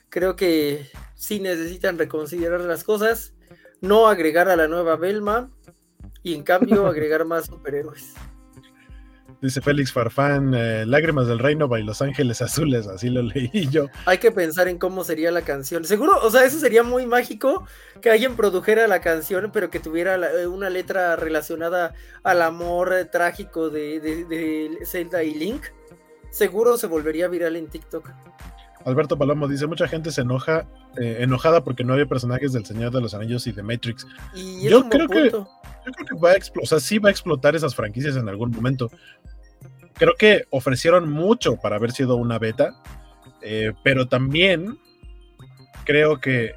creo 0.10 0.36
que 0.36 0.88
sí 1.16 1.40
necesitan 1.40 1.98
reconsiderar 1.98 2.62
las 2.62 2.84
cosas, 2.84 3.34
no 3.82 4.08
agregar 4.08 4.50
a 4.50 4.56
la 4.56 4.68
nueva 4.68 4.96
Belma 4.98 5.52
y 6.24 6.34
en 6.36 6.44
cambio 6.44 6.86
agregar 6.88 7.26
más 7.26 7.46
superhéroes. 7.48 8.14
Dice 9.42 9.62
Félix 9.62 9.94
Farfán, 9.94 10.54
eh, 10.54 10.86
Lágrimas 10.86 11.28
del 11.28 11.40
Reino 11.40 11.70
by 11.70 11.82
Los 11.84 12.02
Ángeles 12.02 12.42
Azules, 12.42 12.88
así 12.88 13.10
lo 13.10 13.22
leí 13.22 13.70
yo. 13.72 13.86
Hay 14.06 14.18
que 14.18 14.34
pensar 14.34 14.68
en 14.68 14.78
cómo 14.78 15.06
sería 15.06 15.32
la 15.32 15.44
canción. 15.44 15.86
Seguro, 15.86 16.20
o 16.22 16.30
sea, 16.30 16.44
eso 16.44 16.60
sería 16.60 16.84
muy 16.84 17.06
mágico 17.06 17.66
que 18.02 18.10
alguien 18.12 18.36
produjera 18.36 18.86
la 18.90 19.00
canción, 19.00 19.50
pero 19.54 19.70
que 19.70 19.80
tuviera 19.80 20.18
la- 20.18 20.30
eh, 20.34 20.46
una 20.46 20.70
letra 20.70 21.16
relacionada 21.16 21.94
al 22.24 22.42
amor 22.42 22.94
trágico 23.14 23.70
de, 23.70 24.02
de- 24.02 24.26
de 24.26 24.78
Zelda 24.86 25.24
y 25.24 25.34
Link. 25.34 25.68
Seguro 26.32 26.78
se 26.78 26.88
volvería 26.88 27.28
viral 27.28 27.56
en 27.56 27.68
TikTok. 27.68 28.10
Alberto 28.86 29.18
Palomo 29.18 29.48
dice, 29.48 29.68
mucha 29.68 29.88
gente 29.88 30.12
se 30.12 30.22
enoja, 30.22 30.66
eh, 30.98 31.18
enojada 31.20 31.64
porque 31.64 31.84
no 31.84 31.94
había 31.94 32.06
personajes 32.06 32.54
del 32.54 32.66
Señor 32.66 32.92
de 32.92 33.02
los 33.02 33.14
Anillos 33.14 33.46
y 33.48 33.52
de 33.52 33.62
Matrix. 33.62 34.08
Y 34.34 34.70
Yo 34.70 34.88
creo 34.90 35.08
que-. 35.08 35.30
Yo 35.32 35.94
creo 35.94 36.08
que 36.08 36.16
va 36.16 36.32
a 36.32 36.36
explotar, 36.36 36.64
o 36.64 36.68
sea, 36.68 36.80
sí 36.80 37.00
va 37.00 37.10
a 37.10 37.12
explotar 37.12 37.56
esas 37.56 37.76
franquicias 37.76 38.16
en 38.16 38.30
algún 38.30 38.52
momento. 38.52 38.90
Creo 39.96 40.14
que 40.18 40.46
ofrecieron 40.50 41.10
mucho 41.10 41.58
para 41.58 41.76
haber 41.76 41.92
sido 41.92 42.16
una 42.16 42.40
beta, 42.40 42.74
eh, 43.42 43.74
pero 43.84 44.08
también 44.08 44.78
creo 45.86 46.20
que 46.20 46.56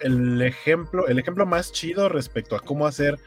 el 0.00 0.40
ejemplo, 0.42 1.06
el 1.08 1.18
ejemplo 1.18 1.44
más 1.44 1.72
chido 1.72 2.08
respecto 2.08 2.56
a 2.56 2.60
cómo 2.60 2.86
hacer 2.86 3.18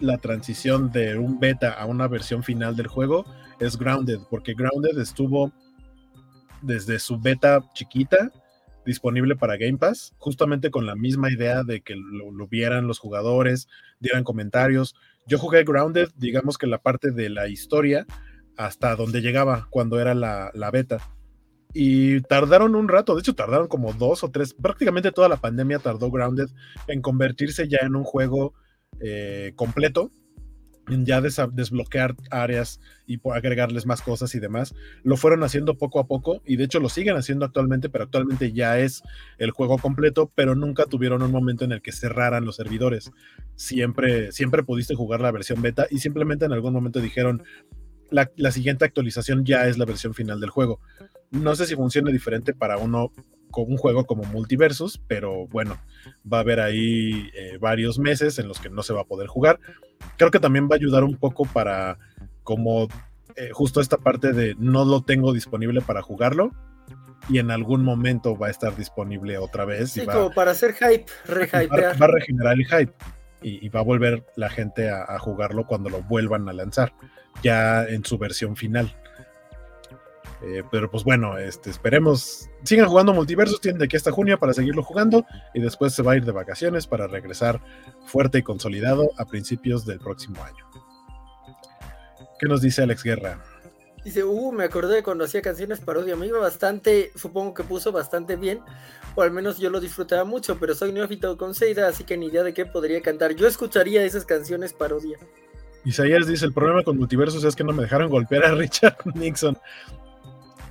la 0.00 0.18
transición 0.18 0.90
de 0.92 1.18
un 1.18 1.40
beta 1.40 1.72
a 1.72 1.86
una 1.86 2.08
versión 2.08 2.42
final 2.42 2.76
del 2.76 2.86
juego 2.86 3.24
es 3.60 3.76
Grounded, 3.76 4.20
porque 4.30 4.54
Grounded 4.54 4.98
estuvo 4.98 5.52
desde 6.62 6.98
su 6.98 7.18
beta 7.18 7.62
chiquita 7.74 8.30
disponible 8.84 9.36
para 9.36 9.56
Game 9.56 9.76
Pass, 9.76 10.14
justamente 10.18 10.70
con 10.70 10.86
la 10.86 10.96
misma 10.96 11.30
idea 11.30 11.62
de 11.62 11.82
que 11.82 11.94
lo, 11.94 12.46
vieran 12.46 12.86
los 12.86 12.98
jugadores, 12.98 13.68
dieran 14.00 14.24
comentarios. 14.24 14.94
Yo 15.26 15.38
jugué 15.38 15.62
Grounded, 15.64 16.08
digamos 16.16 16.56
que 16.56 16.66
la 16.66 16.78
parte 16.78 17.10
de 17.10 17.28
la 17.28 17.48
historia, 17.48 18.06
hasta 18.56 18.96
donde 18.96 19.20
llegaba 19.20 19.68
cuando 19.70 20.00
era 20.00 20.14
la, 20.14 20.50
la 20.54 20.70
beta. 20.70 20.98
Y 21.74 22.22
tardaron 22.22 22.74
un 22.74 22.88
rato, 22.88 23.14
de 23.14 23.20
hecho 23.20 23.34
tardaron 23.34 23.68
como 23.68 23.92
dos 23.92 24.24
o 24.24 24.30
tres, 24.30 24.54
prácticamente 24.54 25.12
toda 25.12 25.28
la 25.28 25.36
pandemia 25.36 25.80
tardó 25.80 26.10
Grounded 26.10 26.48
en 26.86 27.02
convertirse 27.02 27.68
ya 27.68 27.80
en 27.82 27.94
un 27.94 28.04
juego 28.04 28.54
eh, 29.00 29.52
completo, 29.56 30.10
en 30.88 31.04
ya 31.04 31.20
desbloquear 31.20 32.16
áreas 32.30 32.80
y 33.06 33.20
agregarles 33.30 33.86
más 33.86 34.02
cosas 34.02 34.34
y 34.34 34.40
demás. 34.40 34.74
Lo 35.02 35.16
fueron 35.16 35.42
haciendo 35.44 35.76
poco 35.76 36.00
a 36.00 36.06
poco 36.06 36.42
y 36.46 36.56
de 36.56 36.64
hecho 36.64 36.80
lo 36.80 36.88
siguen 36.88 37.16
haciendo 37.16 37.44
actualmente, 37.44 37.88
pero 37.88 38.04
actualmente 38.04 38.52
ya 38.52 38.78
es 38.78 39.02
el 39.38 39.50
juego 39.50 39.78
completo, 39.78 40.32
pero 40.34 40.54
nunca 40.54 40.86
tuvieron 40.86 41.22
un 41.22 41.30
momento 41.30 41.64
en 41.64 41.72
el 41.72 41.82
que 41.82 41.92
cerraran 41.92 42.44
los 42.44 42.56
servidores. 42.56 43.10
Siempre, 43.54 44.32
siempre 44.32 44.62
pudiste 44.62 44.94
jugar 44.94 45.20
la 45.20 45.30
versión 45.30 45.62
beta 45.62 45.86
y 45.90 45.98
simplemente 45.98 46.46
en 46.46 46.52
algún 46.52 46.72
momento 46.72 47.00
dijeron, 47.00 47.42
la 48.10 48.50
siguiente 48.52 48.86
actualización 48.86 49.44
ya 49.44 49.68
es 49.68 49.76
la 49.76 49.84
versión 49.84 50.14
final 50.14 50.40
del 50.40 50.48
juego. 50.48 50.80
No 51.30 51.54
sé 51.54 51.66
si 51.66 51.74
funciona 51.74 52.10
diferente 52.10 52.54
para 52.54 52.78
uno 52.78 53.12
con 53.50 53.70
un 53.70 53.76
juego 53.76 54.04
como 54.04 54.24
Multiversus, 54.24 55.00
pero 55.06 55.46
bueno, 55.48 55.78
va 56.30 56.38
a 56.38 56.40
haber 56.40 56.60
ahí 56.60 57.30
eh, 57.34 57.58
varios 57.60 57.98
meses 57.98 58.38
en 58.38 58.48
los 58.48 58.60
que 58.60 58.70
no 58.70 58.82
se 58.82 58.92
va 58.92 59.02
a 59.02 59.04
poder 59.04 59.26
jugar. 59.26 59.58
Creo 60.16 60.30
que 60.30 60.40
también 60.40 60.68
va 60.70 60.74
a 60.74 60.76
ayudar 60.76 61.04
un 61.04 61.16
poco 61.16 61.44
para 61.44 61.98
como 62.42 62.88
eh, 63.36 63.50
justo 63.52 63.80
esta 63.80 63.98
parte 63.98 64.32
de 64.32 64.54
no 64.58 64.84
lo 64.84 65.02
tengo 65.02 65.32
disponible 65.32 65.80
para 65.80 66.02
jugarlo 66.02 66.52
y 67.28 67.38
en 67.38 67.50
algún 67.50 67.84
momento 67.84 68.36
va 68.36 68.46
a 68.46 68.50
estar 68.50 68.74
disponible 68.76 69.36
otra 69.38 69.64
vez 69.64 69.96
y 69.96 70.00
Sí, 70.00 70.06
va, 70.06 70.14
como 70.14 70.30
para 70.32 70.52
hacer 70.52 70.74
hype, 70.74 71.06
va, 71.28 71.34
rehypear. 71.34 72.00
va 72.02 72.06
a 72.06 72.10
regenerar 72.10 72.54
el 72.54 72.66
hype 72.66 72.92
y, 73.42 73.64
y 73.64 73.68
va 73.68 73.80
a 73.80 73.84
volver 73.84 74.24
la 74.36 74.48
gente 74.48 74.90
a, 74.90 75.04
a 75.04 75.18
jugarlo 75.18 75.66
cuando 75.66 75.90
lo 75.90 76.02
vuelvan 76.02 76.48
a 76.48 76.52
lanzar, 76.52 76.92
ya 77.42 77.84
en 77.84 78.04
su 78.04 78.18
versión 78.18 78.56
final. 78.56 78.94
Eh, 80.40 80.62
pero 80.70 80.90
pues 80.90 81.02
bueno, 81.02 81.36
este, 81.36 81.70
esperemos, 81.70 82.48
sigan 82.62 82.86
jugando 82.86 83.12
multiversos, 83.12 83.60
tienen 83.60 83.78
de 83.78 83.86
aquí 83.86 83.96
hasta 83.96 84.12
junio 84.12 84.38
para 84.38 84.54
seguirlo 84.54 84.82
jugando 84.82 85.26
y 85.52 85.60
después 85.60 85.94
se 85.94 86.02
va 86.02 86.12
a 86.12 86.16
ir 86.16 86.24
de 86.24 86.32
vacaciones 86.32 86.86
para 86.86 87.08
regresar 87.08 87.60
fuerte 88.06 88.38
y 88.38 88.42
consolidado 88.42 89.10
a 89.18 89.24
principios 89.24 89.84
del 89.84 89.98
próximo 89.98 90.42
año. 90.44 90.64
¿Qué 92.38 92.46
nos 92.46 92.60
dice 92.60 92.82
Alex 92.82 93.02
Guerra? 93.02 93.42
Dice, 94.04 94.22
uh, 94.22 94.52
me 94.52 94.64
acordé 94.64 94.96
de 94.96 95.02
cuando 95.02 95.24
hacía 95.24 95.42
canciones 95.42 95.80
parodia. 95.80 96.14
Me 96.14 96.28
iba 96.28 96.38
bastante, 96.38 97.10
supongo 97.16 97.52
que 97.52 97.64
puso 97.64 97.90
bastante 97.90 98.36
bien, 98.36 98.60
o 99.16 99.22
al 99.22 99.32
menos 99.32 99.58
yo 99.58 99.70
lo 99.70 99.80
disfrutaba 99.80 100.24
mucho, 100.24 100.56
pero 100.60 100.72
soy 100.74 100.92
neófito 100.92 101.36
con 101.36 101.52
Seida, 101.52 101.88
así 101.88 102.04
que 102.04 102.16
ni 102.16 102.26
idea 102.26 102.44
de 102.44 102.54
qué 102.54 102.64
podría 102.64 103.02
cantar. 103.02 103.34
Yo 103.34 103.48
escucharía 103.48 104.04
esas 104.04 104.24
canciones 104.24 104.72
parodia. 104.72 105.18
Isaías 105.84 106.28
dice, 106.28 106.44
el 106.44 106.52
problema 106.52 106.84
con 106.84 106.96
multiversos 106.96 107.42
es 107.42 107.56
que 107.56 107.64
no 107.64 107.72
me 107.72 107.82
dejaron 107.82 108.08
golpear 108.08 108.44
a 108.44 108.54
Richard 108.54 108.96
Nixon 109.14 109.58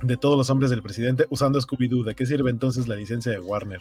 de 0.02 0.16
todos 0.16 0.36
los 0.36 0.50
hombres 0.50 0.70
del 0.70 0.82
presidente 0.82 1.26
usando 1.30 1.60
Scooby-Doo. 1.60 2.04
¿De 2.04 2.14
qué 2.14 2.26
sirve 2.26 2.50
entonces 2.50 2.88
la 2.88 2.96
licencia 2.96 3.32
de 3.32 3.40
Warner? 3.40 3.80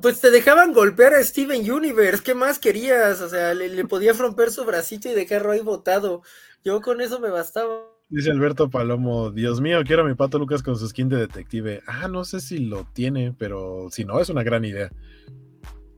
Pues 0.00 0.20
te 0.20 0.30
dejaban 0.30 0.72
golpear 0.72 1.14
a 1.14 1.24
Steven 1.24 1.70
Universe, 1.70 2.22
¿qué 2.22 2.34
más 2.34 2.58
querías? 2.58 3.20
O 3.22 3.28
sea, 3.28 3.54
le, 3.54 3.68
le 3.68 3.84
podías 3.86 4.18
romper 4.18 4.50
su 4.50 4.64
bracito 4.64 5.08
y 5.08 5.14
dejarlo 5.14 5.52
ahí 5.52 5.60
botado. 5.60 6.22
Yo 6.64 6.80
con 6.80 7.00
eso 7.00 7.18
me 7.20 7.30
bastaba. 7.30 7.96
Dice 8.08 8.30
Alberto 8.30 8.70
Palomo, 8.70 9.30
Dios 9.30 9.60
mío, 9.60 9.82
quiero 9.84 10.02
a 10.02 10.04
mi 10.06 10.14
pato 10.14 10.38
Lucas 10.38 10.62
con 10.62 10.76
su 10.76 10.86
skin 10.86 11.08
de 11.08 11.16
detective. 11.16 11.82
Ah, 11.86 12.08
no 12.08 12.24
sé 12.24 12.40
si 12.40 12.58
lo 12.58 12.84
tiene, 12.92 13.34
pero 13.36 13.88
si 13.90 14.04
no, 14.04 14.20
es 14.20 14.28
una 14.28 14.42
gran 14.42 14.64
idea. 14.64 14.90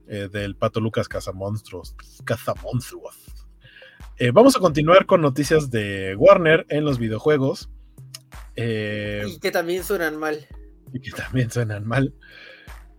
Eh, 0.07 0.27
del 0.27 0.55
pato 0.55 0.79
Lucas 0.79 1.07
Cazamonstruos. 1.07 1.95
Cazamonstruos. 2.25 3.15
Eh, 4.17 4.31
vamos 4.31 4.55
a 4.55 4.59
continuar 4.59 5.05
con 5.05 5.21
noticias 5.21 5.69
de 5.69 6.15
Warner 6.15 6.65
en 6.69 6.83
los 6.83 6.97
videojuegos. 6.97 7.69
Eh, 8.61 9.23
Y 9.27 9.39
que 9.39 9.51
también 9.51 9.83
suenan 9.83 10.17
mal. 10.17 10.45
y 10.91 10.99
que 10.99 11.11
también 11.11 11.49
suenan 11.49 11.87
mal. 11.87 12.13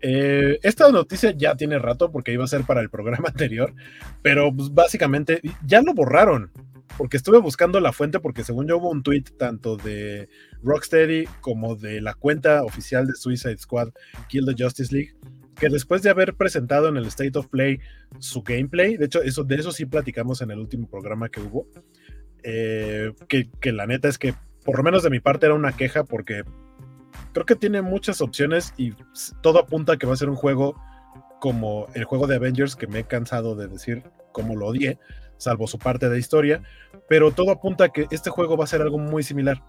Eh, 0.01 0.59
esta 0.63 0.91
noticia 0.91 1.33
ya 1.37 1.55
tiene 1.57 1.79
rato 1.79 2.11
porque 2.11 2.33
iba 2.33 2.45
a 2.45 2.49
ser 2.49 2.63
para 2.65 2.81
el 2.81 2.89
programa 2.89 3.29
anterior, 3.35 3.75
pero 4.23 4.55
pues, 4.55 4.73
básicamente 4.73 5.43
ya 5.67 5.83
lo 5.83 5.93
borraron. 5.95 6.51
Porque 6.97 7.17
estuve 7.17 7.39
buscando 7.39 7.79
la 7.79 7.93
fuente 7.93 8.19
porque 8.19 8.43
según 8.43 8.67
yo 8.67 8.79
hubo 8.79 8.91
un 8.91 9.03
tweet 9.05 9.23
tanto 9.39 9.77
de 9.77 10.29
Rocksteady 10.63 11.25
como 11.41 11.77
de 11.77 12.01
la 12.01 12.15
cuenta 12.15 12.65
oficial 12.65 13.07
de 13.07 13.15
Suicide 13.15 13.59
Squad 13.59 13.91
Kill 14.29 14.45
the 14.45 14.61
Justice 14.61 14.93
League 14.93 15.15
que 15.55 15.69
después 15.69 16.03
de 16.03 16.11
haber 16.11 16.35
presentado 16.35 16.89
en 16.89 16.97
el 16.97 17.07
State 17.07 17.39
of 17.39 17.47
Play 17.47 17.79
su 18.19 18.43
gameplay, 18.43 18.97
de 18.97 19.05
hecho 19.05 19.23
eso, 19.23 19.45
de 19.45 19.55
eso 19.55 19.71
sí 19.71 19.85
platicamos 19.87 20.41
en 20.41 20.51
el 20.51 20.59
último 20.59 20.89
programa 20.89 21.29
que 21.29 21.41
hubo, 21.41 21.69
eh, 22.43 23.13
que, 23.29 23.49
que 23.61 23.71
la 23.71 23.87
neta 23.87 24.09
es 24.09 24.19
que 24.19 24.35
por 24.65 24.77
lo 24.77 24.83
menos 24.83 25.03
de 25.03 25.11
mi 25.11 25.21
parte 25.21 25.47
era 25.47 25.55
una 25.55 25.73
queja 25.73 26.05
porque 26.05 26.43
creo 27.33 27.47
que 27.47 27.57
tiene 27.57 27.83
muchas 27.83 28.21
opciones 28.21 28.75
y 28.77 28.95
todo 29.43 29.59
apunta 29.59 29.95
a 29.95 29.97
que 29.97 30.07
va 30.07 30.15
a 30.15 30.17
ser 30.17 30.29
un 30.29 30.37
juego 30.37 30.75
como 31.41 31.87
el 31.95 32.05
juego 32.05 32.27
de 32.27 32.37
Avengers 32.37 32.77
que 32.77 32.87
me 32.87 33.01
he 33.01 33.05
cansado 33.05 33.55
de 33.57 33.67
decir 33.67 34.03
cómo 34.33 34.57
lo 34.57 34.67
odié, 34.67 34.99
salvo 35.39 35.67
su 35.67 35.79
parte 35.79 36.09
de 36.09 36.19
historia, 36.19 36.63
pero 37.09 37.31
todo 37.33 37.51
apunta 37.51 37.85
a 37.85 37.89
que 37.89 38.07
este 38.11 38.31
juego 38.31 38.57
va 38.57 38.65
a 38.65 38.69
ser 38.69 38.83
algo 38.83 38.99
muy 38.99 39.23
similar. 39.23 39.63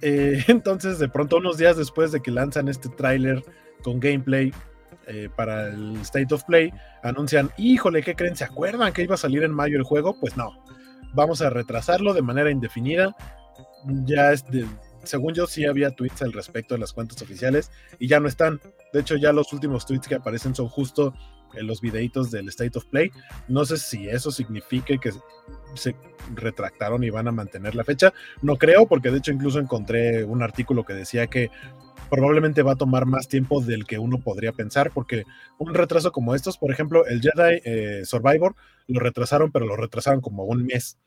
eh, 0.00 0.44
entonces, 0.48 0.98
de 0.98 1.08
pronto, 1.08 1.38
unos 1.38 1.58
días 1.58 1.76
después 1.76 2.12
de 2.12 2.20
que 2.20 2.30
lanzan 2.30 2.68
este 2.68 2.88
tráiler 2.88 3.42
con 3.82 4.00
gameplay 4.00 4.52
eh, 5.08 5.28
para 5.34 5.68
el 5.68 5.96
State 6.02 6.32
of 6.32 6.44
Play, 6.44 6.72
anuncian, 7.02 7.50
híjole, 7.56 8.02
¿qué 8.02 8.14
creen? 8.14 8.36
¿Se 8.36 8.44
acuerdan 8.44 8.92
que 8.92 9.02
iba 9.02 9.14
a 9.14 9.18
salir 9.18 9.42
en 9.42 9.52
mayo 9.52 9.76
el 9.76 9.82
juego? 9.82 10.18
Pues 10.20 10.36
no, 10.36 10.64
vamos 11.14 11.42
a 11.42 11.50
retrasarlo 11.50 12.14
de 12.14 12.22
manera 12.22 12.50
indefinida. 12.50 13.14
Ya 14.04 14.32
es 14.32 14.44
de- 14.50 14.66
según 15.04 15.32
yo 15.34 15.46
sí 15.46 15.64
había 15.64 15.90
tweets 15.90 16.22
al 16.22 16.32
respecto 16.32 16.74
de 16.74 16.80
las 16.80 16.92
cuentas 16.92 17.22
oficiales 17.22 17.70
y 17.98 18.08
ya 18.08 18.20
no 18.20 18.28
están. 18.28 18.60
De 18.92 19.00
hecho, 19.00 19.16
ya 19.16 19.32
los 19.32 19.52
últimos 19.52 19.86
tweets 19.86 20.08
que 20.08 20.16
aparecen 20.16 20.54
son 20.54 20.68
justo 20.68 21.14
en 21.54 21.66
los 21.66 21.80
videitos 21.80 22.30
del 22.30 22.48
State 22.48 22.76
of 22.76 22.84
Play. 22.86 23.10
No 23.46 23.64
sé 23.64 23.78
si 23.78 24.08
eso 24.08 24.30
signifique 24.30 24.98
que 24.98 25.12
se 25.74 25.96
retractaron 26.34 27.02
y 27.04 27.10
van 27.10 27.28
a 27.28 27.32
mantener 27.32 27.74
la 27.74 27.84
fecha. 27.84 28.12
No 28.42 28.56
creo, 28.56 28.86
porque 28.86 29.10
de 29.10 29.18
hecho 29.18 29.32
incluso 29.32 29.58
encontré 29.58 30.24
un 30.24 30.42
artículo 30.42 30.84
que 30.84 30.92
decía 30.94 31.26
que 31.28 31.50
probablemente 32.08 32.62
va 32.62 32.72
a 32.72 32.76
tomar 32.76 33.06
más 33.06 33.28
tiempo 33.28 33.60
del 33.60 33.86
que 33.86 33.98
uno 33.98 34.18
podría 34.18 34.52
pensar, 34.52 34.90
porque 34.92 35.24
un 35.58 35.74
retraso 35.74 36.12
como 36.12 36.34
estos, 36.34 36.58
por 36.58 36.70
ejemplo, 36.70 37.06
el 37.06 37.20
Jedi 37.20 37.60
eh, 37.64 38.02
Survivor, 38.04 38.54
lo 38.86 39.00
retrasaron, 39.00 39.52
pero 39.52 39.66
lo 39.66 39.76
retrasaron 39.76 40.20
como 40.20 40.44
un 40.44 40.64
mes. 40.64 40.98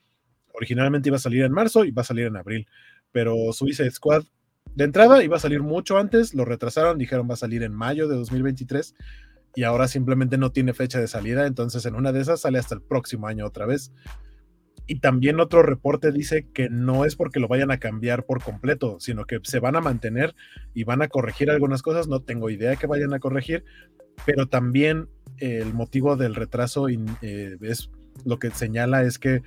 Originalmente 0.54 1.10
iba 1.10 1.18
a 1.18 1.22
salir 1.22 1.44
en 1.44 1.52
marzo 1.52 1.86
y 1.86 1.92
va 1.92 2.02
a 2.02 2.06
salir 2.06 2.28
en 2.28 2.38
abril, 2.38 2.68
pero 3.12 3.54
Suicide 3.54 3.92
Squad 3.92 4.24
de 4.76 4.86
entrada 4.86 5.24
iba 5.24 5.38
a 5.38 5.40
salir 5.40 5.62
mucho 5.62 5.98
antes, 5.98 6.34
lo 6.34 6.46
retrasaron, 6.46 6.98
dijeron 6.98 7.30
va 7.30 7.34
a 7.34 7.38
salir 7.38 7.64
en 7.64 7.74
mayo 7.74 8.08
de 8.08 8.16
2023 8.16 8.96
y 9.56 9.64
ahora 9.64 9.88
simplemente 9.88 10.38
no 10.38 10.52
tiene 10.52 10.74
fecha 10.74 11.00
de 11.00 11.08
salida, 11.08 11.46
entonces 11.46 11.86
en 11.86 11.96
una 11.96 12.12
de 12.12 12.22
esas 12.22 12.42
sale 12.42 12.58
hasta 12.58 12.76
el 12.76 12.82
próximo 12.82 13.28
año 13.28 13.46
otra 13.46 13.66
vez. 13.66 13.92
Y 14.88 15.00
también 15.00 15.40
otro 15.40 15.64
reporte 15.64 16.12
dice 16.12 16.48
que 16.54 16.70
no 16.70 17.06
es 17.06 17.16
porque 17.16 17.40
lo 17.40 17.48
vayan 17.48 17.72
a 17.72 17.80
cambiar 17.80 18.26
por 18.26 18.44
completo, 18.44 19.00
sino 19.00 19.26
que 19.26 19.40
se 19.44 19.60
van 19.60 19.76
a 19.76 19.82
mantener 19.82 20.36
y 20.74 20.84
van 20.84 21.02
a 21.02 21.08
corregir 21.08 21.50
algunas 21.50 21.82
cosas. 21.82 22.08
No 22.08 22.22
tengo 22.22 22.50
idea 22.50 22.76
que 22.76 22.88
vayan 22.88 23.14
a 23.14 23.20
corregir, 23.20 23.64
pero 24.26 24.48
también 24.48 25.08
el 25.38 25.74
motivo 25.74 26.18
del 26.18 26.36
retraso 26.36 26.90
eh, 26.90 27.58
es 27.62 27.90
lo 28.26 28.40
que 28.40 28.52
señala 28.52 29.04
es 29.04 29.18
que 29.18 29.42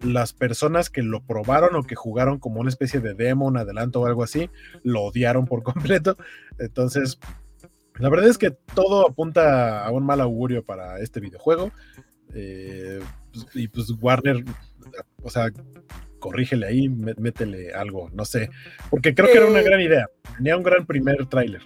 las 0.00 0.32
personas 0.32 0.90
que 0.90 1.02
lo 1.02 1.22
probaron 1.22 1.74
o 1.74 1.82
que 1.82 1.94
jugaron 1.94 2.38
como 2.38 2.60
una 2.60 2.68
especie 2.68 3.00
de 3.00 3.14
demo, 3.14 3.46
un 3.46 3.56
adelanto 3.56 4.00
o 4.00 4.06
algo 4.06 4.22
así, 4.22 4.50
lo 4.82 5.02
odiaron 5.02 5.46
por 5.46 5.62
completo. 5.62 6.16
Entonces, 6.58 7.18
la 7.98 8.08
verdad 8.08 8.28
es 8.28 8.38
que 8.38 8.50
todo 8.50 9.08
apunta 9.08 9.84
a 9.84 9.90
un 9.90 10.04
mal 10.04 10.20
augurio 10.20 10.64
para 10.64 11.00
este 11.00 11.20
videojuego. 11.20 11.72
Eh, 12.34 13.00
y 13.54 13.68
pues 13.68 13.90
Warner, 14.00 14.44
o 15.22 15.30
sea, 15.30 15.50
corrígele 16.18 16.66
ahí, 16.66 16.88
mé- 16.88 17.14
métele 17.18 17.72
algo, 17.72 18.10
no 18.12 18.24
sé. 18.24 18.50
Porque 18.90 19.14
creo 19.14 19.30
que 19.30 19.38
era 19.38 19.46
una 19.46 19.60
Eh. 19.60 19.64
gran 19.64 19.80
idea. 19.80 20.08
Tenía 20.36 20.56
un 20.56 20.62
gran 20.62 20.86
primer 20.86 21.26
tráiler. 21.26 21.62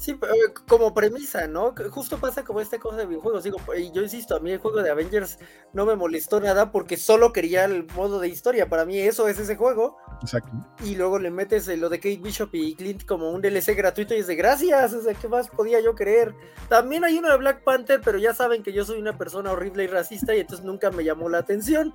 Sí, 0.00 0.14
pero, 0.14 0.32
eh, 0.32 0.54
como 0.66 0.94
premisa, 0.94 1.46
¿no? 1.46 1.74
Justo 1.90 2.16
pasa 2.16 2.42
como 2.42 2.62
esta 2.62 2.78
cosa 2.78 2.96
de 2.96 3.06
videojuegos. 3.06 3.44
Digo, 3.44 3.58
y 3.76 3.92
yo 3.92 4.00
insisto, 4.00 4.34
a 4.34 4.40
mí 4.40 4.50
el 4.50 4.58
juego 4.58 4.82
de 4.82 4.90
Avengers 4.90 5.38
no 5.74 5.84
me 5.84 5.94
molestó 5.94 6.40
nada 6.40 6.72
porque 6.72 6.96
solo 6.96 7.34
quería 7.34 7.66
el 7.66 7.86
modo 7.94 8.18
de 8.18 8.28
historia. 8.28 8.66
Para 8.66 8.86
mí 8.86 8.98
eso 8.98 9.28
es 9.28 9.38
ese 9.38 9.56
juego. 9.56 9.98
Exacto. 10.22 10.50
Y 10.82 10.94
luego 10.94 11.18
le 11.18 11.30
metes 11.30 11.68
eh, 11.68 11.76
lo 11.76 11.90
de 11.90 11.98
Kate 11.98 12.16
Bishop 12.16 12.48
y 12.54 12.74
Clint 12.76 13.04
como 13.04 13.30
un 13.30 13.42
DLC 13.42 13.76
gratuito 13.76 14.14
y 14.14 14.20
es 14.20 14.26
de 14.26 14.36
gracias. 14.36 14.94
O 14.94 15.02
sea, 15.02 15.12
¿qué 15.12 15.28
más 15.28 15.50
podía 15.50 15.80
yo 15.80 15.94
creer? 15.94 16.34
También 16.70 17.04
hay 17.04 17.18
uno 17.18 17.30
de 17.30 17.36
Black 17.36 17.62
Panther, 17.62 18.00
pero 18.02 18.16
ya 18.16 18.32
saben 18.32 18.62
que 18.62 18.72
yo 18.72 18.86
soy 18.86 18.98
una 18.98 19.18
persona 19.18 19.52
horrible 19.52 19.84
y 19.84 19.88
racista 19.88 20.34
y 20.34 20.40
entonces 20.40 20.64
nunca 20.64 20.90
me 20.90 21.04
llamó 21.04 21.28
la 21.28 21.38
atención. 21.38 21.92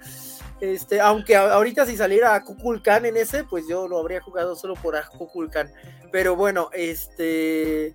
Este, 0.62 1.02
aunque 1.02 1.36
ahorita 1.36 1.88
si 1.88 1.98
saliera 1.98 2.36
a 2.36 2.44
Kukulkan 2.44 3.06
en 3.06 3.18
ese, 3.18 3.44
pues 3.44 3.66
yo 3.68 3.88
lo 3.88 3.98
habría 3.98 4.22
jugado 4.22 4.56
solo 4.56 4.76
por 4.76 4.96
a 4.96 5.08
Kukulkan. 5.08 5.72
Pero 6.12 6.36
bueno, 6.36 6.70
este. 6.72 7.95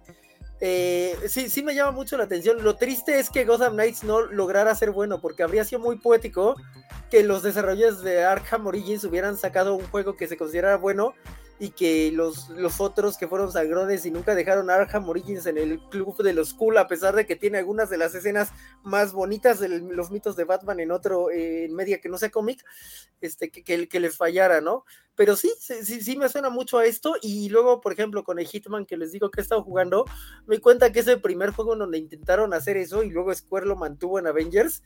Eh, 0.60 1.16
sí, 1.28 1.48
sí 1.48 1.62
me 1.62 1.74
llama 1.74 1.92
mucho 1.92 2.16
la 2.16 2.24
atención. 2.24 2.62
Lo 2.62 2.76
triste 2.76 3.18
es 3.18 3.30
que 3.30 3.44
Gotham 3.44 3.74
Knights 3.74 4.04
no 4.04 4.20
lograra 4.20 4.74
ser 4.74 4.90
bueno, 4.90 5.20
porque 5.20 5.42
habría 5.42 5.64
sido 5.64 5.80
muy 5.80 5.98
poético 5.98 6.56
que 7.10 7.22
los 7.24 7.42
desarrolladores 7.42 8.02
de 8.02 8.24
Arkham 8.24 8.66
Origins 8.66 9.04
hubieran 9.04 9.36
sacado 9.36 9.74
un 9.74 9.86
juego 9.86 10.16
que 10.16 10.28
se 10.28 10.36
considerara 10.36 10.76
bueno 10.76 11.14
y 11.60 11.70
que 11.72 12.10
los, 12.10 12.48
los 12.48 12.80
otros 12.80 13.18
que 13.18 13.28
fueron 13.28 13.52
sangrones 13.52 14.06
y 14.06 14.10
nunca 14.10 14.34
dejaron 14.34 14.70
Arkham 14.70 15.06
Origins 15.06 15.44
en 15.44 15.58
el 15.58 15.78
club 15.90 16.16
de 16.22 16.32
los 16.32 16.54
cool, 16.54 16.78
a 16.78 16.88
pesar 16.88 17.14
de 17.14 17.26
que 17.26 17.36
tiene 17.36 17.58
algunas 17.58 17.90
de 17.90 17.98
las 17.98 18.14
escenas 18.14 18.50
más 18.82 19.12
bonitas 19.12 19.60
de 19.60 19.68
los 19.68 20.10
mitos 20.10 20.36
de 20.36 20.44
Batman 20.44 20.80
en 20.80 20.90
otro 20.90 21.30
eh, 21.30 21.66
en 21.66 21.74
media 21.74 22.00
que 22.00 22.08
no 22.08 22.16
sea 22.16 22.30
cómic, 22.30 22.64
este, 23.20 23.50
que, 23.50 23.62
que, 23.62 23.88
que 23.88 24.00
les 24.00 24.16
fallara, 24.16 24.62
¿no? 24.62 24.86
Pero 25.14 25.36
sí, 25.36 25.52
sí, 25.60 25.84
sí, 25.84 26.16
me 26.16 26.30
suena 26.30 26.48
mucho 26.48 26.78
a 26.78 26.86
esto. 26.86 27.14
Y 27.20 27.50
luego, 27.50 27.82
por 27.82 27.92
ejemplo, 27.92 28.24
con 28.24 28.38
el 28.38 28.46
Hitman 28.46 28.86
que 28.86 28.96
les 28.96 29.12
digo 29.12 29.30
que 29.30 29.40
he 29.40 29.42
estado 29.42 29.62
jugando, 29.62 30.06
me 30.46 30.60
cuenta 30.60 30.92
que 30.92 31.00
es 31.00 31.06
el 31.08 31.20
primer 31.20 31.50
juego 31.50 31.74
en 31.74 31.80
donde 31.80 31.98
intentaron 31.98 32.54
hacer 32.54 32.78
eso 32.78 33.02
y 33.02 33.10
luego 33.10 33.34
Square 33.34 33.66
lo 33.66 33.76
mantuvo 33.76 34.18
en 34.18 34.28
Avengers. 34.28 34.82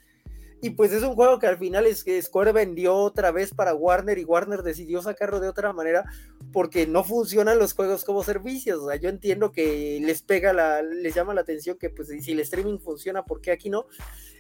Y 0.65 0.71
pues 0.71 0.93
es 0.93 1.03
un 1.03 1.15
juego 1.15 1.39
que 1.39 1.47
al 1.47 1.59
final 1.59 1.85
es 1.85 2.03
que 2.03 2.23
Square 2.23 2.53
vendió 2.53 2.95
otra 2.95 3.31
vez 3.33 3.53
para 3.53 3.75
Warner 3.75 4.17
y 4.17 4.25
Warner 4.25 4.63
decidió 4.63 5.03
sacarlo 5.03 5.39
de 5.39 5.49
otra 5.49 5.75
manera 5.75 6.07
porque 6.55 6.87
no 6.87 7.05
funcionan 7.05 7.59
los 7.59 7.75
juegos 7.75 8.03
como 8.03 8.25
servicios. 8.25 8.81
O 8.81 8.89
sea, 8.89 8.97
yo 8.97 9.11
entiendo 9.11 9.53
que 9.53 10.01
les 10.01 10.23
pega 10.23 10.55
la, 10.55 10.81
les 10.81 11.15
llama 11.15 11.35
la 11.35 11.43
atención 11.43 11.77
que 11.77 11.91
pues 11.91 12.09
si 12.09 12.33
el 12.33 12.41
streaming 12.41 12.79
funciona, 12.79 13.27
¿por 13.27 13.43
qué 13.43 13.53
aquí 13.53 13.69
no? 13.69 13.85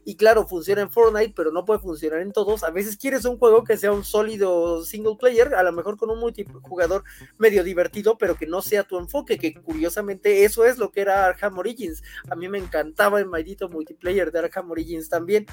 Y 0.06 0.16
claro, 0.16 0.46
funciona 0.46 0.82
en 0.82 0.90
Fortnite, 0.90 1.32
pero 1.34 1.50
no 1.50 1.64
puede 1.64 1.80
funcionar 1.80 2.20
en 2.20 2.32
todos. 2.32 2.62
A 2.62 2.70
veces 2.70 2.96
quieres 2.96 3.24
un 3.24 3.38
juego 3.38 3.64
que 3.64 3.76
sea 3.78 3.92
un 3.92 4.04
sólido 4.04 4.84
single 4.84 5.16
player, 5.18 5.54
a 5.54 5.62
lo 5.62 5.72
mejor 5.72 5.96
con 5.96 6.10
un 6.10 6.20
multijugador 6.20 7.04
medio 7.38 7.64
divertido, 7.64 8.18
pero 8.18 8.36
que 8.36 8.46
no 8.46 8.60
sea 8.60 8.84
tu 8.84 8.98
enfoque, 8.98 9.38
que 9.38 9.54
curiosamente 9.54 10.44
eso 10.44 10.64
es 10.64 10.76
lo 10.76 10.90
que 10.90 11.00
era 11.00 11.24
Arkham 11.24 11.58
Origins. 11.58 12.02
A 12.30 12.36
mí 12.36 12.48
me 12.48 12.58
encantaba 12.58 13.18
el 13.18 13.26
maldito 13.26 13.68
multiplayer 13.70 14.30
de 14.30 14.40
Arkham 14.40 14.70
Origins 14.70 15.08
también. 15.08 15.46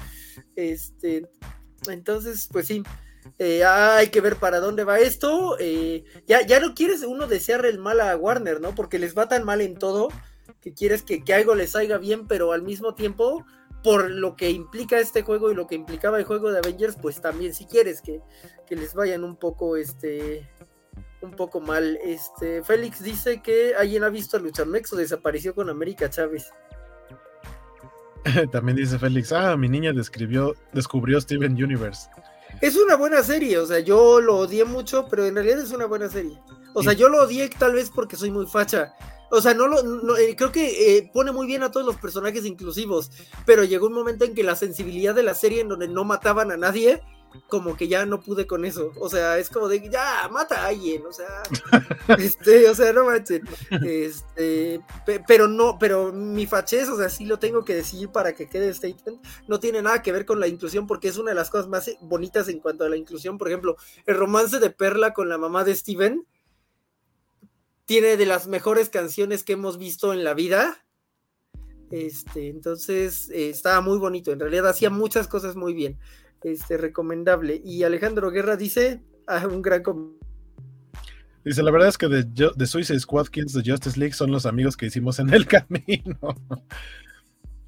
Este, 0.70 1.28
entonces, 1.88 2.48
pues 2.50 2.66
sí. 2.66 2.82
Eh, 3.38 3.64
hay 3.64 4.08
que 4.08 4.20
ver 4.20 4.36
para 4.36 4.60
dónde 4.60 4.84
va 4.84 4.98
esto. 4.98 5.56
Eh, 5.58 6.04
ya, 6.26 6.44
ya 6.46 6.60
no 6.60 6.74
quieres 6.74 7.02
uno 7.02 7.26
desearle 7.26 7.68
el 7.68 7.78
mal 7.78 8.00
a 8.00 8.16
Warner, 8.16 8.60
¿no? 8.60 8.74
Porque 8.74 8.98
les 8.98 9.16
va 9.16 9.28
tan 9.28 9.44
mal 9.44 9.60
en 9.60 9.76
todo 9.76 10.08
que 10.60 10.72
quieres 10.72 11.02
que, 11.02 11.22
algo 11.34 11.54
les 11.54 11.72
salga 11.72 11.98
bien, 11.98 12.26
pero 12.26 12.52
al 12.52 12.62
mismo 12.62 12.94
tiempo 12.94 13.44
por 13.82 14.10
lo 14.10 14.36
que 14.36 14.50
implica 14.50 15.00
este 15.00 15.22
juego 15.22 15.50
y 15.50 15.56
lo 15.56 15.66
que 15.66 15.74
implicaba 15.74 16.18
el 16.18 16.24
juego 16.24 16.52
de 16.52 16.58
Avengers, 16.58 16.96
pues 17.02 17.20
también 17.20 17.52
si 17.52 17.66
quieres 17.66 18.00
que, 18.00 18.20
que, 18.64 18.76
les 18.76 18.94
vayan 18.94 19.24
un 19.24 19.36
poco, 19.36 19.76
este, 19.76 20.48
un 21.20 21.32
poco 21.32 21.60
mal. 21.60 21.98
Este, 22.04 22.62
Félix 22.62 23.02
dice 23.02 23.42
que 23.42 23.74
alguien 23.74 24.04
ha 24.04 24.08
visto 24.08 24.36
a 24.36 24.40
Luchamex 24.40 24.92
o 24.92 24.96
desapareció 24.96 25.52
con 25.56 25.68
América 25.68 26.08
Chávez. 26.08 26.52
También 28.52 28.76
dice 28.76 28.98
Félix, 28.98 29.32
ah, 29.32 29.56
mi 29.56 29.68
niña 29.68 29.92
describió, 29.92 30.54
descubrió 30.72 31.20
Steven 31.20 31.52
Universe. 31.52 32.08
Es 32.60 32.76
una 32.76 32.96
buena 32.96 33.22
serie, 33.22 33.58
o 33.58 33.66
sea, 33.66 33.80
yo 33.80 34.20
lo 34.20 34.36
odié 34.38 34.64
mucho, 34.64 35.06
pero 35.08 35.26
en 35.26 35.34
realidad 35.34 35.60
es 35.60 35.72
una 35.72 35.86
buena 35.86 36.08
serie. 36.08 36.38
O 36.74 36.82
sea, 36.82 36.92
yo 36.92 37.08
lo 37.08 37.22
odié 37.22 37.48
tal 37.48 37.74
vez 37.74 37.90
porque 37.90 38.16
soy 38.16 38.30
muy 38.30 38.46
facha. 38.46 38.94
O 39.30 39.40
sea, 39.40 39.54
no 39.54 39.66
lo, 39.66 39.82
no, 39.82 40.16
eh, 40.16 40.36
creo 40.36 40.52
que 40.52 40.96
eh, 40.96 41.10
pone 41.12 41.32
muy 41.32 41.46
bien 41.46 41.62
a 41.62 41.70
todos 41.70 41.86
los 41.86 41.96
personajes 41.96 42.44
inclusivos, 42.44 43.10
pero 43.46 43.64
llegó 43.64 43.86
un 43.86 43.94
momento 43.94 44.24
en 44.24 44.34
que 44.34 44.44
la 44.44 44.56
sensibilidad 44.56 45.14
de 45.14 45.22
la 45.22 45.34
serie 45.34 45.62
en 45.62 45.68
donde 45.68 45.88
no 45.88 46.04
mataban 46.04 46.52
a 46.52 46.56
nadie, 46.56 47.02
como 47.48 47.76
que 47.76 47.88
ya 47.88 48.06
no 48.06 48.20
pude 48.20 48.46
con 48.46 48.64
eso. 48.64 48.92
O 48.96 49.08
sea, 49.08 49.38
es 49.38 49.50
como 49.50 49.68
de 49.68 49.88
ya, 49.88 50.28
mata 50.30 50.62
a 50.62 50.68
alguien, 50.68 51.04
o 51.06 51.12
sea, 51.12 51.42
este, 52.18 52.68
o 52.68 52.74
sea, 52.74 52.92
no 52.92 53.04
manchen. 53.04 53.42
Este, 53.84 54.80
pe 55.04 55.22
pero 55.26 55.48
no, 55.48 55.78
pero 55.78 56.12
mi 56.12 56.46
fachez, 56.46 56.88
o 56.88 56.96
sea, 56.96 57.08
sí 57.08 57.24
lo 57.24 57.38
tengo 57.38 57.64
que 57.64 57.74
decir 57.74 58.08
para 58.10 58.34
que 58.34 58.48
quede 58.48 58.72
statement, 58.72 59.24
no 59.48 59.60
tiene 59.60 59.82
nada 59.82 60.02
que 60.02 60.12
ver 60.12 60.26
con 60.26 60.40
la 60.40 60.48
inclusión, 60.48 60.86
porque 60.86 61.08
es 61.08 61.18
una 61.18 61.30
de 61.30 61.36
las 61.36 61.50
cosas 61.50 61.68
más 61.68 61.90
bonitas 62.00 62.48
en 62.48 62.60
cuanto 62.60 62.84
a 62.84 62.88
la 62.88 62.96
inclusión. 62.96 63.38
Por 63.38 63.48
ejemplo, 63.48 63.76
el 64.06 64.16
romance 64.16 64.58
de 64.58 64.70
Perla 64.70 65.12
con 65.12 65.28
la 65.28 65.38
mamá 65.38 65.64
de 65.64 65.74
Steven 65.74 66.26
tiene 67.84 68.16
de 68.16 68.26
las 68.26 68.46
mejores 68.46 68.88
canciones 68.88 69.44
que 69.44 69.54
hemos 69.54 69.78
visto 69.78 70.12
en 70.12 70.24
la 70.24 70.34
vida. 70.34 70.84
Este, 71.90 72.48
entonces 72.48 73.28
eh, 73.28 73.50
estaba 73.50 73.82
muy 73.82 73.98
bonito. 73.98 74.32
En 74.32 74.40
realidad 74.40 74.68
hacía 74.68 74.88
muchas 74.88 75.28
cosas 75.28 75.56
muy 75.56 75.74
bien. 75.74 75.98
Este, 76.44 76.76
recomendable. 76.76 77.60
Y 77.64 77.84
Alejandro 77.84 78.30
Guerra 78.30 78.56
dice 78.56 79.02
ah, 79.26 79.46
un 79.46 79.62
gran 79.62 79.82
Dice, 81.44 81.62
la 81.62 81.72
verdad 81.72 81.88
es 81.88 81.98
que 81.98 82.08
de, 82.08 82.24
de 82.24 82.66
Suicide 82.66 83.00
Squad 83.00 83.26
Kids 83.26 83.52
de 83.52 83.68
Justice 83.68 83.98
League 83.98 84.14
son 84.14 84.30
los 84.30 84.46
amigos 84.46 84.76
que 84.76 84.86
hicimos 84.86 85.18
en 85.18 85.32
el 85.32 85.46
camino. 85.48 86.18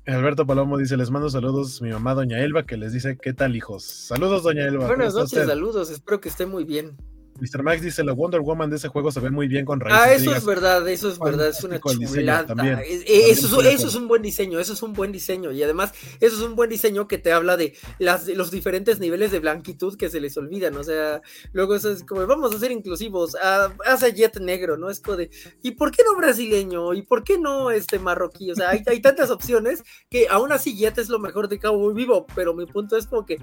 Alberto 0.07 0.47
Palomo 0.47 0.77
dice, 0.77 0.97
les 0.97 1.11
mando 1.11 1.31
saludos 1.31 1.81
mi 1.81 1.91
mamá 1.91 2.15
Doña 2.15 2.39
Elba, 2.41 2.67
que 2.67 2.77
les 2.77 2.93
dice, 2.93 3.17
¿qué 3.17 3.33
tal 3.33 3.57
hijos? 3.57 3.85
Saludos 3.85 4.43
Doña 4.43 4.67
Elba. 4.67 4.87
Buenas 4.87 5.15
noches, 5.15 5.47
saludos, 5.47 5.91
espero 5.91 6.21
que 6.21 6.29
esté 6.29 6.47
muy 6.47 6.65
bien. 6.65 6.97
Mr. 7.41 7.63
Max 7.63 7.83
dice, 7.83 8.05
la 8.05 8.13
Wonder 8.13 8.41
Woman 8.41 8.71
de 8.71 8.77
ese 8.77 8.89
juego 8.89 9.11
se 9.11 9.21
ve 9.21 9.31
muy 9.31 9.49
bien 9.49 9.65
con 9.65 9.81
raíces 9.81 10.01
Ah, 10.01 10.13
eso 10.13 10.21
griegas". 10.23 10.39
es 10.39 10.47
verdad, 10.47 10.89
eso 10.89 11.09
es 11.09 11.19
verdad, 11.19 11.49
es 11.49 11.63
una 11.65 11.81
chulada. 11.81 12.47
también. 12.47 12.79
Eh, 12.79 12.99
También 13.05 13.31
Eso, 13.31 13.61
es- 13.61 13.85
eso 13.85 13.99
un 13.99 14.09
buen 14.09 14.23
diseño, 14.23 14.59
eso 14.61 14.73
es 14.73 14.83
un 14.83 14.93
buen 14.93 15.13
diseño. 15.13 15.51
Y 15.53 15.63
además, 15.63 15.93
eso 16.21 16.37
es 16.37 16.43
un 16.43 16.55
buen 16.57 16.71
diseño 16.71 17.09
que 17.09 17.19
te 17.19 17.33
habla 17.33 17.57
de, 17.57 17.75
las, 17.99 18.29
los 18.29 18.51
diferentes 18.51 19.01
niveles 19.01 19.31
de 19.33 19.41
blanquitud 19.41 19.97
que 19.97 20.11
se 20.11 20.21
les 20.21 20.37
olvidan. 20.37 20.77
O 20.77 20.85
sea, 20.85 21.21
luego 21.53 21.75
eso 21.75 21.91
es 21.91 22.03
como, 22.05 22.27
vamos 22.27 22.55
a 22.55 22.59
ser 22.59 22.71
inclusivos, 22.73 23.37
ah, 23.43 23.73
haz 23.87 24.03
a 24.03 24.09
Jet 24.09 24.39
negro, 24.41 24.77
¿no? 24.77 24.91
Es 24.91 25.01
como 25.01 25.17
de, 25.17 25.31
¿y 25.63 25.73
por 25.73 25.91
qué 25.91 26.03
no 26.05 26.17
brasileño? 26.17 26.95
¿Y 26.95 27.03
por 27.03 27.25
qué 27.25 27.39
no 27.39 27.71
este 27.71 27.99
marroquí? 27.99 28.51
O 28.51 28.55
sea, 28.55 28.71
hay, 28.71 28.83
hay 28.87 29.01
tantas 29.01 29.31
opciones 29.31 29.83
que 30.11 30.29
aún 30.29 30.53
así 30.53 30.77
Jet 30.77 30.99
es 30.99 31.09
lo 31.09 31.19
mejor 31.19 31.49
de 31.49 31.59
Cabo 31.59 31.79
Muy 31.79 31.95
Vivo, 31.95 32.27
pero 32.35 32.55
mi 32.55 32.67
punto 32.67 32.97
es 32.97 33.07
como 33.07 33.25
que 33.27 33.39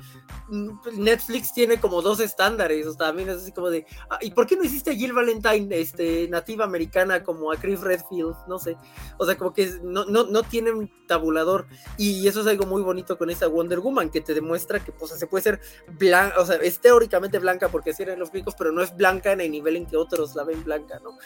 mm, 0.49 0.69
Netflix 0.97 1.53
tiene 1.53 1.80
como 1.80 2.01
dos 2.01 2.19
estándares, 2.19 2.85
o 2.88 2.91
sea, 2.93 3.07
también 3.07 3.30
es 3.30 3.38
así 3.38 3.51
como 3.51 3.69
de, 3.69 3.80
ah, 4.09 4.19
¿y 4.21 4.31
por 4.31 4.47
qué 4.47 4.55
no 4.55 4.63
hiciste 4.63 4.91
a 4.91 4.95
Jill 4.95 5.13
Valentine, 5.13 5.75
este, 5.79 6.27
nativa 6.27 6.65
americana, 6.65 7.23
como 7.23 7.51
a 7.51 7.57
Chris 7.57 7.81
Redfield? 7.81 8.35
No 8.47 8.59
sé, 8.59 8.77
o 9.17 9.25
sea, 9.25 9.37
como 9.37 9.53
que 9.53 9.71
no, 9.83 10.05
no, 10.05 10.25
no 10.25 10.43
tienen 10.43 10.91
tabulador, 11.07 11.67
y 11.97 12.27
eso 12.27 12.41
es 12.41 12.47
algo 12.47 12.65
muy 12.65 12.81
bonito 12.81 13.17
con 13.17 13.29
esta 13.29 13.47
Wonder 13.47 13.79
Woman, 13.79 14.09
que 14.09 14.21
te 14.21 14.33
demuestra 14.33 14.79
que, 14.83 14.91
pues, 14.91 15.11
se 15.11 15.27
puede 15.27 15.43
ser 15.43 15.59
blanca, 15.99 16.39
o 16.39 16.45
sea, 16.45 16.55
es 16.57 16.79
teóricamente 16.79 17.39
blanca, 17.39 17.69
porque 17.69 17.91
así 17.91 18.03
eran 18.03 18.19
los 18.19 18.31
gringos, 18.31 18.55
pero 18.57 18.71
no 18.71 18.81
es 18.81 18.95
blanca 18.95 19.31
en 19.31 19.41
el 19.41 19.51
nivel 19.51 19.75
en 19.75 19.85
que 19.85 19.97
otros 19.97 20.35
la 20.35 20.43
ven 20.43 20.63
blanca, 20.63 20.99
¿no? 21.03 21.17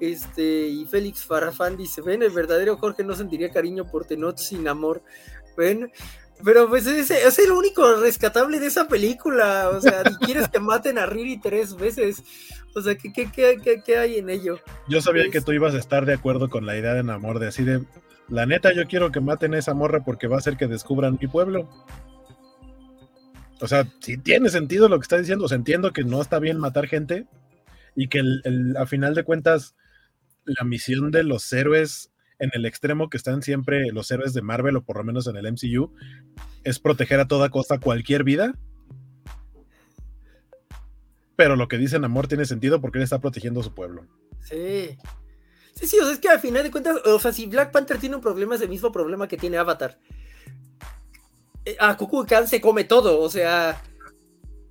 Este, 0.00 0.68
y 0.68 0.84
Félix 0.86 1.24
Farafán 1.24 1.76
dice, 1.76 2.00
ven, 2.00 2.22
el 2.22 2.30
verdadero 2.30 2.76
Jorge 2.76 3.04
no 3.04 3.14
sentiría 3.14 3.50
cariño 3.50 3.90
por 3.90 4.06
Tenoch 4.06 4.38
sin 4.38 4.68
amor. 4.68 5.02
Ven, 5.56 5.90
pero 6.44 6.68
pues 6.68 6.86
ese 6.86 7.26
es 7.26 7.38
el 7.38 7.50
único 7.50 7.96
rescatable 7.96 8.60
de 8.60 8.66
esa 8.66 8.86
película. 8.86 9.70
O 9.70 9.80
sea, 9.80 10.02
ni 10.04 10.14
quieres 10.26 10.48
que 10.48 10.60
maten 10.60 10.98
a 10.98 11.06
Riri 11.06 11.40
tres 11.40 11.74
veces. 11.76 12.22
O 12.74 12.80
sea, 12.82 12.94
¿qué, 12.96 13.12
qué, 13.12 13.28
qué, 13.62 13.82
qué- 13.84 13.96
hay 13.98 14.18
en 14.18 14.28
ello? 14.30 14.58
Yo 14.88 15.00
sabía 15.00 15.28
que 15.30 15.38
Es- 15.38 15.44
tú 15.44 15.52
ibas 15.52 15.74
a 15.74 15.78
estar 15.78 16.04
de 16.06 16.14
acuerdo 16.14 16.50
con 16.50 16.66
la 16.66 16.76
idea 16.76 16.92
de 16.94 17.02
Namor, 17.02 17.38
de 17.38 17.48
así 17.48 17.64
de, 17.64 17.84
la 18.28 18.46
neta 18.46 18.72
yo 18.72 18.86
quiero 18.86 19.10
que 19.12 19.20
maten 19.20 19.54
a 19.54 19.58
esa 19.58 19.74
morra 19.74 20.04
porque 20.04 20.26
va 20.26 20.36
a 20.36 20.38
hacer 20.40 20.56
que 20.56 20.66
descubran 20.66 21.18
mi 21.20 21.28
pueblo. 21.28 21.68
O 23.60 23.68
sea, 23.68 23.86
si 24.00 24.18
tiene 24.18 24.48
sentido 24.50 24.88
lo 24.88 24.98
que 24.98 25.04
está 25.04 25.16
diciendo, 25.18 25.44
o 25.44 25.48
sea, 25.48 25.56
entiendo 25.56 25.92
que 25.92 26.04
no 26.04 26.20
está 26.20 26.38
bien 26.38 26.58
matar 26.58 26.86
gente 26.88 27.26
y 27.94 28.08
que 28.08 28.18
el- 28.18 28.42
el- 28.44 28.76
a 28.76 28.86
final 28.86 29.14
de 29.14 29.24
cuentas 29.24 29.74
la 30.44 30.64
misión 30.64 31.10
de 31.10 31.22
los 31.22 31.50
héroes 31.52 32.10
en 32.38 32.50
el 32.52 32.66
extremo 32.66 33.08
que 33.08 33.16
están 33.16 33.42
siempre 33.42 33.90
los 33.92 34.10
héroes 34.10 34.34
de 34.34 34.42
Marvel 34.42 34.76
o 34.76 34.84
por 34.84 34.98
lo 34.98 35.04
menos 35.04 35.26
en 35.26 35.36
el 35.36 35.50
MCU 35.52 35.92
es 36.64 36.78
proteger 36.78 37.20
a 37.20 37.28
toda 37.28 37.50
costa 37.50 37.78
cualquier 37.78 38.24
vida. 38.24 38.54
Pero 41.36 41.56
lo 41.56 41.68
que 41.68 41.78
dice 41.78 41.98
Namor 41.98 42.28
tiene 42.28 42.44
sentido 42.44 42.80
porque 42.80 42.98
él 42.98 43.04
está 43.04 43.20
protegiendo 43.20 43.60
a 43.60 43.64
su 43.64 43.74
pueblo. 43.74 44.06
Sí. 44.40 44.96
Sí, 45.74 45.88
sí, 45.88 45.98
o 45.98 46.04
sea, 46.04 46.12
es 46.12 46.20
que 46.20 46.28
al 46.28 46.38
final 46.38 46.62
de 46.62 46.70
cuentas, 46.70 46.96
o 47.04 47.18
sea, 47.18 47.32
si 47.32 47.46
Black 47.46 47.72
Panther 47.72 47.98
tiene 47.98 48.14
un 48.14 48.22
problema, 48.22 48.54
es 48.54 48.60
el 48.60 48.68
mismo 48.68 48.92
problema 48.92 49.26
que 49.26 49.36
tiene 49.36 49.56
Avatar. 49.56 49.98
Eh, 51.64 51.76
a 51.80 51.96
Kukulkan 51.96 52.46
se 52.46 52.60
come 52.60 52.84
todo, 52.84 53.20
o 53.20 53.28
sea, 53.28 53.82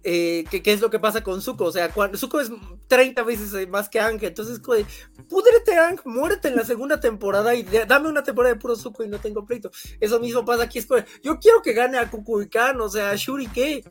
eh, 0.03 0.43
¿qué, 0.49 0.61
es 0.65 0.81
lo 0.81 0.89
que 0.89 0.99
pasa 0.99 1.23
con 1.23 1.41
Zuko? 1.41 1.65
O 1.65 1.71
sea, 1.71 1.89
cuando, 1.89 2.17
Zuko 2.17 2.41
es 2.41 2.51
30 2.87 3.23
veces 3.23 3.53
eh, 3.53 3.67
más 3.67 3.89
que 3.89 3.99
Ang, 3.99 4.19
entonces, 4.21 4.59
como 4.59 4.75
de, 4.77 4.85
púdrete 5.29 5.77
Ang, 5.77 5.99
muérete 6.05 6.49
en 6.49 6.55
la 6.55 6.65
segunda 6.65 6.99
temporada 6.99 7.55
y 7.55 7.63
dame 7.63 8.09
una 8.09 8.23
temporada 8.23 8.53
de 8.53 8.59
puro 8.59 8.75
Zuko 8.75 9.03
y 9.03 9.07
no 9.07 9.19
tengo 9.19 9.45
pleito. 9.45 9.71
Eso 9.99 10.19
mismo 10.19 10.43
pasa 10.45 10.63
aquí, 10.63 10.79
es 10.79 10.87
yo 11.23 11.39
quiero 11.39 11.61
que 11.61 11.73
gane 11.73 11.97
a 11.97 12.09
Kukulkan, 12.09 12.79
o 12.81 12.89
sea, 12.89 13.15
Shuri, 13.15 13.47
¿qué? 13.47 13.83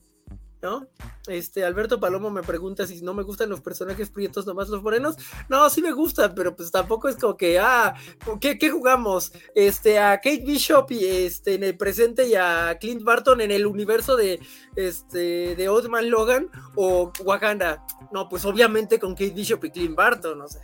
¿No? 0.63 0.87
Este, 1.27 1.65
Alberto 1.65 1.99
Palomo 1.99 2.31
me 2.31 2.43
pregunta 2.43 2.87
si 2.87 3.03
no 3.03 3.15
me 3.15 3.25
gustan 3.25 3.49
los 3.49 3.61
personajes 3.61 4.11
prietos, 4.11 4.47
nomás 4.47 4.69
los 4.69 4.81
morenos. 4.81 5.17
No, 5.49 5.69
sí 5.69 5.83
me 5.83 5.91
gustan, 5.91 6.35
pero 6.37 6.55
pues 6.55 6.71
tampoco 6.71 7.09
es 7.09 7.17
como 7.17 7.37
que, 7.37 7.59
ah, 7.59 7.95
¿qué, 8.41 8.59
qué 8.59 8.71
jugamos? 8.71 9.33
Este, 9.57 9.99
a 9.99 10.17
Kate 10.19 10.45
Bishop 10.47 10.91
y 10.93 11.05
este, 11.05 11.55
en 11.55 11.65
el 11.65 11.77
presente 11.77 12.29
y 12.29 12.37
a 12.37 12.79
Clint 12.81 13.03
Barton 13.03 13.41
en 13.41 13.51
el 13.51 13.67
universo 13.67 14.17
de, 14.17 14.39
este, 14.77 15.57
de 15.57 15.69
Old 15.69 15.89
Man 15.89 16.09
Logan 16.11 16.49
o 16.77 17.13
Wakanda. 17.25 17.85
No, 18.13 18.29
pues 18.29 18.45
obviamente 18.45 19.01
con 19.01 19.15
Kate 19.15 19.31
Bishop 19.31 19.65
y 19.65 19.71
Clint 19.71 19.97
Barton, 19.97 20.43
o 20.43 20.49
sea. 20.49 20.63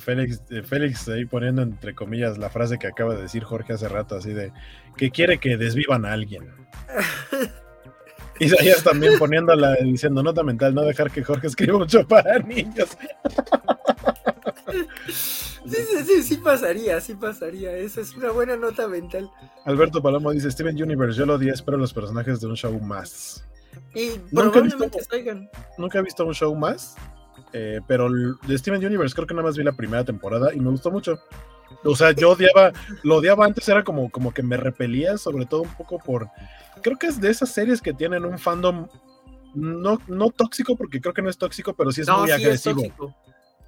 Félix, 0.00 0.42
Félix 0.66 1.08
ahí 1.08 1.24
poniendo 1.24 1.62
entre 1.62 1.94
comillas 1.94 2.36
la 2.38 2.50
frase 2.50 2.78
que 2.78 2.86
acaba 2.86 3.14
de 3.14 3.22
decir 3.22 3.44
Jorge 3.44 3.72
hace 3.72 3.88
rato, 3.88 4.16
así 4.16 4.32
de 4.32 4.52
que 4.96 5.10
quiere 5.10 5.38
que 5.38 5.56
desvivan 5.56 6.04
a 6.04 6.12
alguien. 6.12 6.52
Isaías 8.40 8.82
también 8.82 9.18
poniéndola 9.18 9.74
diciendo 9.76 10.22
nota 10.22 10.42
mental, 10.42 10.74
no 10.74 10.82
dejar 10.82 11.10
que 11.10 11.22
Jorge 11.22 11.46
escriba 11.46 11.78
mucho 11.78 12.06
para 12.08 12.38
niños. 12.40 12.88
Sí, 15.66 15.76
sí, 15.76 16.04
sí, 16.06 16.22
sí 16.22 16.36
pasaría, 16.38 17.00
sí 17.00 17.14
pasaría. 17.14 17.76
Esa 17.76 18.00
es 18.00 18.16
una 18.16 18.30
buena 18.30 18.56
nota 18.56 18.88
mental. 18.88 19.30
Alberto 19.64 20.02
Palomo 20.02 20.32
dice 20.32 20.50
Steven 20.50 20.80
Universe, 20.82 21.18
yo 21.18 21.26
lo 21.26 21.34
odié, 21.34 21.52
espero 21.52 21.76
los 21.76 21.92
personajes 21.92 22.40
de 22.40 22.46
un 22.46 22.56
show 22.56 22.78
más. 22.80 23.44
Y 23.94 24.12
Nunca 24.30 24.58
he 24.58 24.62
visto- 24.62 24.78
probablemente 24.78 25.04
salgan. 25.04 25.50
Nunca 25.78 25.98
he 25.98 26.02
visto 26.02 26.24
un 26.24 26.34
show 26.34 26.54
más, 26.54 26.96
eh, 27.52 27.80
pero 27.86 28.06
el 28.06 28.36
de 28.46 28.58
Steven 28.58 28.84
Universe 28.84 29.14
creo 29.14 29.26
que 29.26 29.34
nada 29.34 29.46
más 29.46 29.56
vi 29.56 29.64
la 29.64 29.72
primera 29.72 30.04
temporada 30.04 30.54
y 30.54 30.60
me 30.60 30.70
gustó 30.70 30.90
mucho. 30.90 31.18
O 31.84 31.94
sea, 31.94 32.12
yo 32.12 32.30
odiaba, 32.30 32.72
lo 33.02 33.16
odiaba 33.16 33.46
antes, 33.46 33.68
era 33.68 33.84
como, 33.84 34.10
como 34.10 34.34
que 34.34 34.42
me 34.42 34.56
repelía, 34.56 35.18
sobre 35.18 35.46
todo 35.46 35.62
un 35.62 35.74
poco 35.74 35.98
por. 35.98 36.28
Creo 36.82 36.98
que 36.98 37.06
es 37.06 37.20
de 37.20 37.30
esas 37.30 37.52
series 37.52 37.80
que 37.80 37.92
tienen 37.92 38.24
un 38.24 38.38
fandom 38.38 38.88
no, 39.54 39.98
no 40.06 40.30
tóxico, 40.30 40.76
porque 40.76 41.00
creo 41.00 41.14
que 41.14 41.22
no 41.22 41.30
es 41.30 41.38
tóxico, 41.38 41.74
pero 41.74 41.92
sí 41.92 42.02
es 42.02 42.08
muy 42.08 42.26
sí 42.26 42.32
agresivo. 42.32 42.82
tóxico. 42.82 43.14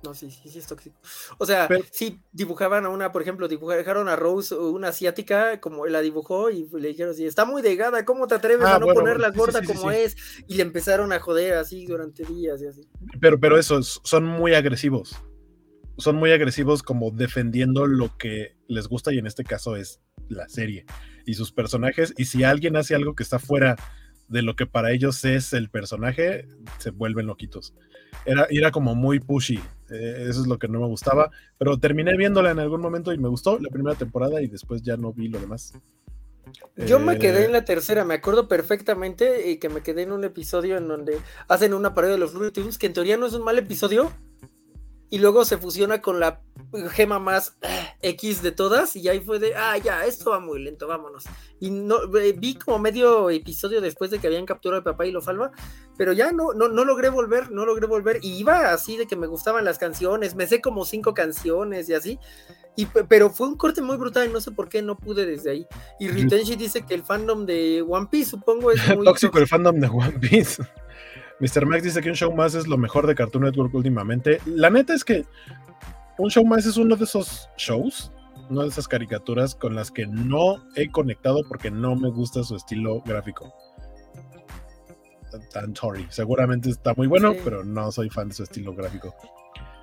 No, 0.05 0.15
sí, 0.15 0.31
sí, 0.31 0.49
sí 0.49 0.59
es 0.59 0.67
tóxico. 0.67 0.97
O 1.39 1.47
sea, 1.47 1.69
Pero- 1.69 1.85
sí 1.93 2.21
dibujaban 2.33 2.85
a 2.85 2.89
una, 2.89 3.13
por 3.13 3.23
ejemplo, 3.23 3.47
dibujaron 3.47 4.09
a 4.09 4.17
Rose, 4.17 4.55
una 4.55 4.89
asiática, 4.89 5.61
como 5.61 5.87
la 5.87 6.01
dibujó, 6.01 6.51
y 6.51 6.69
le 6.73 6.89
dijeron 6.89 7.13
así, 7.13 7.25
está 7.25 7.45
muy 7.45 7.63
delgada, 7.63 8.05
¿cómo 8.05 8.27
te 8.27 8.35
atreves 8.35 8.67
Ah, 8.67 8.77
a 8.77 8.79
no 8.81 8.87
bueno, 8.87 9.01
ponerla 9.01 9.31
gorda 9.31 9.61
sí, 9.61 9.67
sí, 9.67 9.73
como 9.75 9.91
sí. 9.93 9.97
es? 9.99 10.17
Y 10.49 10.55
le 10.55 10.63
empezaron 10.63 11.13
a 11.13 11.21
joder 11.21 11.55
así 11.55 11.87
durante 11.87 12.25
días 12.25 12.61
y 12.63 12.67
así. 12.67 12.89
Pero, 13.21 13.39
pero 13.39 13.57
eso, 13.59 13.79
es- 13.79 14.01
son 14.03 14.25
muy 14.25 14.55
agresivos. 14.55 15.15
Son 15.99 16.17
muy 16.17 16.33
agresivos 16.33 16.83
como 16.83 17.11
defendiendo 17.13 17.87
lo 17.87 18.17
que 18.17 18.57
les 18.67 18.89
gusta 18.89 19.13
y 19.13 19.19
en 19.19 19.27
este 19.27 19.45
caso 19.45 19.77
es 19.77 20.01
la 20.29 20.49
serie 20.49 20.85
y 21.27 21.35
sus 21.35 21.53
personajes. 21.53 22.13
Y 22.17 22.25
si 22.25 22.43
alguien 22.43 22.77
hace 22.77 22.95
algo 22.97 23.15
que 23.15 23.23
está 23.23 23.39
fuera 23.39 23.77
de 24.29 24.41
lo 24.43 24.57
que 24.57 24.65
para 24.67 24.91
ellos 24.93 25.25
es 25.27 25.53
el 25.53 25.69
personaje, 25.69 26.49
se 26.79 26.91
vuelven 26.91 27.27
loquitos. 27.27 27.75
Era, 28.25 28.47
era 28.51 28.71
como 28.71 28.95
muy 28.95 29.21
pushy. 29.21 29.61
Eh, 29.93 30.27
eso 30.29 30.41
es 30.41 30.47
lo 30.47 30.59
que 30.59 30.69
no 30.69 30.81
me 30.81 30.87
gustaba. 30.87 31.31
Pero 31.59 31.79
terminé 31.79 32.17
viéndola 32.17 32.51
en 32.51 32.59
algún 32.59 32.81
momento 32.81 33.13
y 33.13 33.19
me 33.19 33.29
gustó 33.29 33.59
la 33.59 33.69
primera 33.69 33.97
temporada 33.97 34.41
y 34.43 34.49
después 34.49 34.83
ya 34.83 34.97
no 34.97 35.13
vi 35.13 35.29
lo 35.29 35.39
demás. 35.39 35.75
Yo 36.77 36.99
me 36.99 37.19
quedé 37.19 37.43
Eh, 37.43 37.45
en 37.47 37.53
la 37.53 37.65
tercera, 37.65 38.05
me 38.05 38.15
acuerdo 38.15 38.49
perfectamente 38.49 39.51
y 39.51 39.59
que 39.59 39.69
me 39.69 39.83
quedé 39.83 40.03
en 40.03 40.13
un 40.13 40.25
episodio 40.25 40.77
en 40.77 40.89
donde 40.89 41.19
hacen 41.49 41.73
una 41.73 41.95
parodia 41.95 42.15
de 42.15 42.21
los 42.21 42.35
Looney 42.35 42.51
Tunes, 42.51 42.79
que 42.79 42.87
en 42.87 42.93
teoría 42.93 43.17
no 43.17 43.27
es 43.27 43.33
un 43.35 43.45
mal 43.45 43.59
episodio, 43.59 44.13
y 45.13 45.19
luego 45.19 45.45
se 45.45 45.59
fusiona 45.59 46.01
con 46.01 46.21
la 46.21 46.41
gema 46.93 47.19
más 47.19 47.55
ah, 47.63 47.95
X 48.01 48.41
de 48.41 48.51
todas, 48.51 48.97
y 48.97 49.07
ahí 49.11 49.21
fue 49.21 49.39
de, 49.39 49.55
ah, 49.55 49.77
ya, 49.77 50.07
esto 50.07 50.31
va 50.31 50.41
muy 50.41 50.63
lento, 50.63 50.87
vámonos. 50.89 51.25
Y 51.61 51.71
no, 51.71 51.97
eh, 52.17 52.33
vi 52.33 52.55
como 52.55 52.79
medio 52.79 53.29
episodio 53.29 53.83
después 53.83 54.11
de 54.11 54.19
que 54.19 54.27
habían 54.27 54.47
capturado 54.47 54.79
al 54.79 54.85
papá 54.85 55.05
y 55.05 55.11
lo 55.13 55.21
falva, 55.21 55.53
pero 55.99 56.15
ya 56.15 56.33
no, 56.33 56.55
no, 56.55 56.69
no 56.69 56.87
logré 56.87 57.11
volver, 57.11 57.51
no 57.51 57.67
logré 57.67 57.87
volver, 57.87 58.21
y 58.23 58.39
iba 58.39 58.73
así 58.73 58.97
de 58.97 59.07
que 59.07 59.15
me 59.15 59.27
gustaban 59.27 59.67
las 59.67 59.77
canciones, 59.79 60.35
me 60.35 60.47
sé 60.47 60.63
como 60.63 60.87
cinco 60.87 61.13
canciones 61.13 61.91
y 61.91 61.95
así, 61.95 62.19
y, 62.75 62.87
pe- 62.87 63.05
pero 63.05 63.29
fue 63.29 63.49
un 63.49 63.59
corte 63.59 63.83
muy 63.83 63.99
brutal, 63.99 64.31
y 64.31 64.33
no 64.33 64.41
sé 64.41 64.51
por 64.51 64.71
qué 64.71 64.81
no 64.81 64.97
pude 64.97 65.27
desde 65.27 65.51
ahí. 65.51 65.67
Y 66.01 66.09
Ritenshi 66.09 66.57
dice 66.57 66.87
que 66.87 66.95
el 66.95 67.03
fandom 67.03 67.45
de 67.45 67.85
One 67.87 68.09
Piece, 68.11 68.31
supongo, 68.31 68.71
es 68.73 68.81
muy 68.97 69.05
tóxico 69.05 69.39
el 69.39 69.47
fandom 69.47 69.79
de 69.79 69.89
One 69.89 70.19
Piece. 70.19 70.63
Mr. 71.43 71.67
Max 71.67 71.83
dice 71.83 72.01
que 72.01 72.09
un 72.09 72.15
show 72.15 72.33
más 72.33 72.55
es 72.55 72.69
lo 72.69 72.79
mejor 72.79 73.05
de 73.07 73.17
Cartoon 73.17 73.43
Network 73.43 73.75
últimamente. 73.75 74.41
La 74.47 74.71
neta 74.71 74.95
es 74.95 75.05
que 75.05 75.25
un 76.19 76.31
show 76.31 76.45
más 76.47 76.65
es 76.67 76.77
uno 76.77 76.95
de 76.95 77.03
esos 77.03 77.49
shows, 77.57 78.13
una 78.49 78.63
de 78.63 78.69
esas 78.69 78.87
caricaturas 78.87 79.57
con 79.57 79.75
las 79.75 79.91
que 79.91 80.07
no 80.07 80.63
he 80.77 80.89
conectado 80.89 81.41
porque 81.49 81.69
no 81.69 81.97
me 81.97 82.11
gusta 82.11 82.45
su 82.45 82.55
estilo 82.55 83.01
gráfico. 83.05 83.53
Tan 85.53 85.75
sorry. 85.75 86.07
Seguramente 86.11 86.71
está 86.71 86.95
muy 86.95 87.09
bueno, 87.09 87.33
Sí. 87.33 87.41
pero 87.43 87.65
no 87.65 87.91
soy 87.91 88.09
fan 88.09 88.29
de 88.29 88.35
su 88.35 88.45
estilo 88.45 88.73
gráfico. 88.75 89.13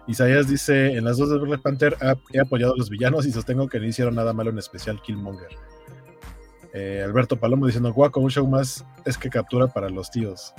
Isaías 0.07 0.47
dice: 0.47 0.93
En 0.95 1.03
las 1.03 1.17
dos 1.17 1.29
de 1.29 1.39
Black 1.39 1.61
Panther 1.61 1.97
he 2.31 2.39
apoyado 2.39 2.73
a 2.73 2.77
los 2.77 2.89
villanos 2.89 3.25
y 3.25 3.31
sostengo 3.31 3.67
que 3.67 3.79
no 3.79 3.85
hicieron 3.85 4.15
nada 4.15 4.31
malo, 4.31 4.51
en 4.51 4.59
especial 4.59 5.01
Killmonger. 5.01 5.49
Eh, 6.73 7.01
Alberto 7.03 7.35
Palomo 7.37 7.65
diciendo: 7.65 7.91
Guaco, 7.91 8.19
un 8.21 8.29
show 8.29 8.47
más 8.47 8.85
es 9.05 9.17
que 9.17 9.29
captura 9.29 9.67
para 9.67 9.89
los 9.89 10.09
tíos. 10.11 10.53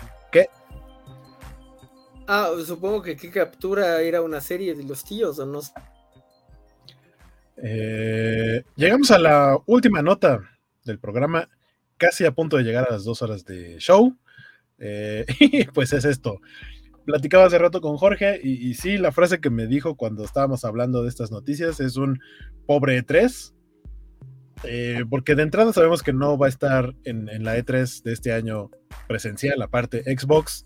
Ah, 2.32 2.52
supongo 2.64 3.02
que 3.02 3.16
qué 3.16 3.28
captura 3.28 4.00
era 4.02 4.22
una 4.22 4.40
serie 4.40 4.76
de 4.76 4.84
los 4.84 5.02
tíos, 5.02 5.40
o 5.40 5.46
no. 5.46 5.60
Eh, 7.56 8.62
llegamos 8.76 9.10
a 9.10 9.18
la 9.18 9.58
última 9.66 10.00
nota 10.00 10.38
del 10.84 11.00
programa, 11.00 11.48
casi 11.96 12.24
a 12.24 12.30
punto 12.30 12.56
de 12.56 12.62
llegar 12.62 12.86
a 12.88 12.92
las 12.92 13.02
dos 13.02 13.20
horas 13.22 13.44
de 13.44 13.78
show. 13.80 14.16
Eh, 14.78 15.26
pues 15.74 15.92
es 15.92 16.04
esto. 16.04 16.40
platicaba 17.04 17.46
hace 17.46 17.58
rato 17.58 17.80
con 17.80 17.96
Jorge 17.96 18.40
y, 18.40 18.70
y 18.70 18.74
sí, 18.74 18.96
la 18.96 19.10
frase 19.10 19.40
que 19.40 19.50
me 19.50 19.66
dijo 19.66 19.96
cuando 19.96 20.22
estábamos 20.22 20.64
hablando 20.64 21.02
de 21.02 21.08
estas 21.08 21.32
noticias 21.32 21.80
es 21.80 21.96
un 21.96 22.20
pobre 22.64 23.04
E3. 23.04 23.52
eh, 24.62 25.04
porque 25.10 25.34
de 25.34 25.42
entrada 25.42 25.72
sabemos 25.72 26.04
que 26.04 26.12
no 26.12 26.38
va 26.38 26.46
a 26.46 26.50
estar 26.50 26.94
en, 27.02 27.28
en 27.28 27.42
la 27.42 27.58
E3 27.58 28.04
de 28.04 28.12
este 28.12 28.32
año 28.32 28.70
presencial, 29.08 29.60
aparte 29.62 30.04
Xbox, 30.16 30.64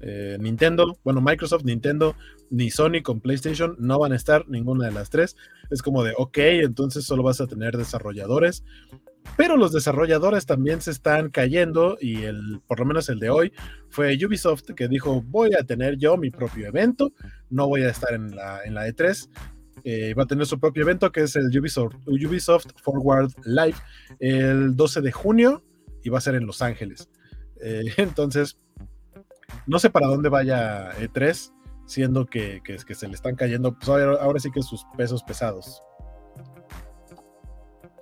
eh, 0.00 0.36
Nintendo, 0.40 0.98
bueno, 1.04 1.20
Microsoft, 1.20 1.64
Nintendo, 1.64 2.14
ni 2.50 2.70
Sony 2.70 3.02
con 3.02 3.20
PlayStation 3.20 3.76
no 3.78 3.98
van 3.98 4.12
a 4.12 4.16
estar 4.16 4.48
ninguna 4.48 4.86
de 4.86 4.92
las 4.92 5.10
tres. 5.10 5.36
Es 5.70 5.82
como 5.82 6.02
de, 6.02 6.14
ok, 6.16 6.38
entonces 6.38 7.04
solo 7.04 7.22
vas 7.22 7.40
a 7.40 7.46
tener 7.46 7.76
desarrolladores, 7.76 8.64
pero 9.36 9.56
los 9.56 9.72
desarrolladores 9.72 10.46
también 10.46 10.80
se 10.80 10.90
están 10.90 11.30
cayendo 11.30 11.98
y 12.00 12.22
el, 12.22 12.60
por 12.66 12.80
lo 12.80 12.86
menos 12.86 13.08
el 13.08 13.18
de 13.18 13.30
hoy 13.30 13.52
fue 13.88 14.16
Ubisoft 14.24 14.72
que 14.74 14.88
dijo, 14.88 15.22
voy 15.22 15.50
a 15.54 15.64
tener 15.64 15.98
yo 15.98 16.16
mi 16.16 16.30
propio 16.30 16.66
evento, 16.66 17.12
no 17.50 17.68
voy 17.68 17.82
a 17.82 17.90
estar 17.90 18.14
en 18.14 18.34
la, 18.34 18.64
en 18.64 18.74
la 18.74 18.88
E3. 18.88 19.28
eh, 19.84 20.14
va 20.14 20.24
a 20.24 20.26
tener 20.26 20.46
su 20.46 20.58
propio 20.58 20.82
evento 20.82 21.12
que 21.12 21.22
es 21.22 21.36
el 21.36 21.56
Ubisoft, 21.56 22.66
Forward 22.82 23.30
Live 23.44 23.76
el 24.18 24.74
12 24.74 25.00
de 25.02 25.12
junio 25.12 25.62
y 26.02 26.10
va 26.10 26.18
a 26.18 26.22
ser 26.22 26.34
en 26.34 26.46
Los 26.46 26.62
Ángeles. 26.62 27.08
Eh, 27.60 27.84
entonces, 27.96 28.58
no 29.66 29.78
sé 29.78 29.90
para 29.90 30.06
dónde 30.06 30.28
vaya 30.28 30.92
E3, 30.98 31.52
siendo 31.86 32.26
que, 32.26 32.60
que, 32.64 32.76
que 32.76 32.94
se 32.94 33.08
le 33.08 33.14
están 33.14 33.34
cayendo, 33.36 33.76
pues 33.76 33.88
ahora, 33.88 34.22
ahora 34.22 34.40
sí 34.40 34.50
que 34.50 34.62
sus 34.62 34.84
pesos 34.96 35.22
pesados. 35.22 35.82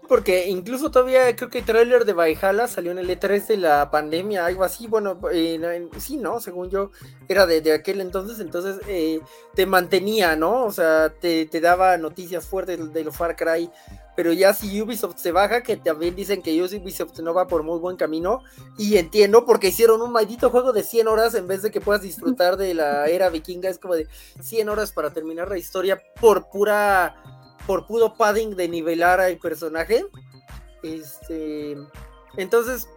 Porque 0.08 0.46
incluso 0.48 0.90
todavía 0.90 1.34
creo 1.34 1.50
que 1.50 1.58
el 1.58 1.64
tráiler 1.64 2.04
de 2.04 2.12
Valhalla 2.12 2.68
salió 2.68 2.92
en 2.92 2.98
el 2.98 3.08
E3 3.08 3.46
de 3.46 3.56
la 3.56 3.90
pandemia, 3.90 4.46
algo 4.46 4.62
así, 4.62 4.86
bueno, 4.86 5.18
eh, 5.32 5.58
no, 5.58 6.00
sí, 6.00 6.16
¿no? 6.16 6.40
Según 6.40 6.70
yo, 6.70 6.90
era 7.28 7.46
de, 7.46 7.60
de 7.60 7.72
aquel 7.72 8.00
entonces, 8.00 8.38
entonces 8.38 8.78
eh, 8.86 9.20
te 9.54 9.66
mantenía, 9.66 10.36
¿no? 10.36 10.64
O 10.64 10.72
sea, 10.72 11.10
te, 11.10 11.46
te 11.46 11.60
daba 11.60 11.96
noticias 11.96 12.46
fuertes 12.46 12.92
de 12.92 13.04
los 13.04 13.16
Far 13.16 13.34
Cry, 13.34 13.68
pero 14.16 14.32
ya 14.32 14.54
si 14.54 14.80
Ubisoft 14.80 15.18
se 15.18 15.32
baja, 15.32 15.62
que 15.62 15.76
también 15.76 16.16
dicen 16.16 16.40
que 16.40 16.62
Ubisoft 16.62 17.18
no 17.20 17.34
va 17.34 17.46
por 17.46 17.62
muy 17.62 17.78
buen 17.78 17.96
camino, 17.96 18.40
y 18.78 18.96
entiendo 18.96 19.44
porque 19.44 19.68
hicieron 19.68 20.00
un 20.02 20.12
maldito 20.12 20.50
juego 20.50 20.72
de 20.72 20.82
100 20.82 21.08
horas 21.08 21.34
en 21.34 21.46
vez 21.46 21.62
de 21.62 21.70
que 21.70 21.80
puedas 21.80 22.02
disfrutar 22.02 22.56
de 22.56 22.74
la 22.74 23.06
era 23.06 23.28
vikinga, 23.28 23.68
es 23.68 23.78
como 23.78 23.94
de 23.94 24.08
100 24.40 24.68
horas 24.68 24.92
para 24.92 25.10
terminar 25.10 25.48
la 25.48 25.58
historia 25.58 26.00
por 26.20 26.48
pura 26.48 27.35
por 27.66 27.86
puro 27.86 28.14
padding 28.14 28.56
de 28.56 28.68
nivelar 28.68 29.20
al 29.20 29.38
personaje. 29.38 30.06
Este, 30.82 31.76
entonces, 32.36 32.88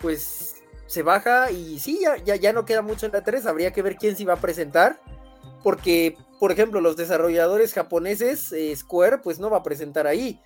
pues 0.00 0.56
se 0.86 1.02
baja 1.02 1.50
y 1.50 1.78
sí, 1.78 2.00
ya, 2.02 2.16
ya, 2.16 2.36
ya 2.36 2.52
no 2.52 2.64
queda 2.64 2.82
mucho 2.82 3.06
en 3.06 3.12
la 3.12 3.24
3. 3.24 3.46
Habría 3.46 3.72
que 3.72 3.82
ver 3.82 3.96
quién 3.96 4.16
se 4.16 4.24
va 4.24 4.34
a 4.34 4.40
presentar. 4.40 5.00
Porque, 5.62 6.16
por 6.38 6.52
ejemplo, 6.52 6.80
los 6.80 6.96
desarrolladores 6.96 7.74
japoneses, 7.74 8.52
eh, 8.52 8.74
Square, 8.76 9.18
pues 9.18 9.38
no 9.38 9.50
va 9.50 9.58
a 9.58 9.62
presentar 9.62 10.06
ahí. 10.06 10.40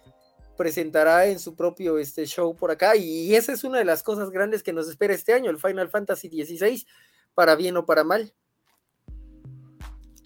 Presentará 0.57 1.27
en 1.27 1.39
su 1.39 1.55
propio 1.55 1.99
este, 1.99 2.27
show 2.27 2.57
por 2.57 2.71
acá. 2.71 2.97
Y 2.97 3.35
esa 3.35 3.53
es 3.53 3.63
una 3.65 3.79
de 3.79 3.85
las 3.85 4.03
cosas 4.03 4.31
grandes 4.31 4.63
que 4.63 4.73
nos 4.73 4.89
espera 4.89 5.15
este 5.15 5.35
año, 5.35 5.51
el 5.51 5.59
Final 5.59 5.91
Fantasy 5.91 6.29
XVI, 6.29 6.87
para 7.35 7.57
bien 7.57 7.77
o 7.77 7.85
para 7.85 8.05
mal. 8.05 8.33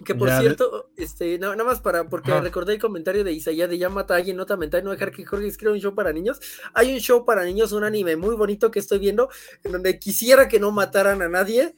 Que 0.06 0.14
por 0.14 0.28
ya, 0.28 0.38
cierto, 0.38 0.90
este, 0.96 1.36
no, 1.36 1.50
nada 1.50 1.64
más 1.64 1.80
para, 1.80 2.08
porque 2.08 2.32
recordé 2.40 2.74
el 2.74 2.80
comentario 2.80 3.24
de 3.24 3.32
Isaías 3.32 3.68
de 3.68 3.76
ya 3.76 3.88
mata 3.88 4.14
a 4.14 4.18
alguien, 4.18 4.36
nota 4.36 4.56
mental, 4.56 4.84
no 4.84 4.92
dejar 4.92 5.10
que 5.10 5.24
Jorge 5.24 5.48
escriba 5.48 5.72
un 5.72 5.80
show 5.80 5.96
para 5.96 6.12
niños. 6.12 6.40
Hay 6.74 6.92
un 6.92 7.00
show 7.00 7.24
para 7.24 7.44
niños, 7.44 7.72
un 7.72 7.82
anime 7.82 8.16
muy 8.16 8.36
bonito 8.36 8.70
que 8.70 8.78
estoy 8.78 9.00
viendo, 9.00 9.28
en 9.64 9.72
donde 9.72 9.98
quisiera 9.98 10.46
que 10.46 10.60
no 10.60 10.70
mataran 10.70 11.22
a 11.22 11.28
nadie, 11.28 11.74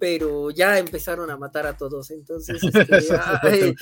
pero 0.00 0.50
ya 0.50 0.80
empezaron 0.80 1.30
a 1.30 1.36
matar 1.36 1.66
a 1.68 1.76
todos. 1.76 2.10
Entonces, 2.10 2.60
este, 2.64 3.76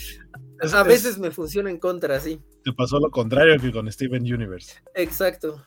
a, 0.75 0.83
veces 0.83 1.19
me 1.19 1.31
funciona 1.31 1.71
en 1.71 1.79
contra, 1.79 2.21
sí. 2.21 2.39
Te 2.63 2.73
pasó 2.75 2.99
lo 3.01 3.11
contrario 3.11 3.59
que 3.59 3.73
con 3.73 3.91
Steven 3.91 4.23
Universe. 4.23 4.75
Exacto. 4.95 5.65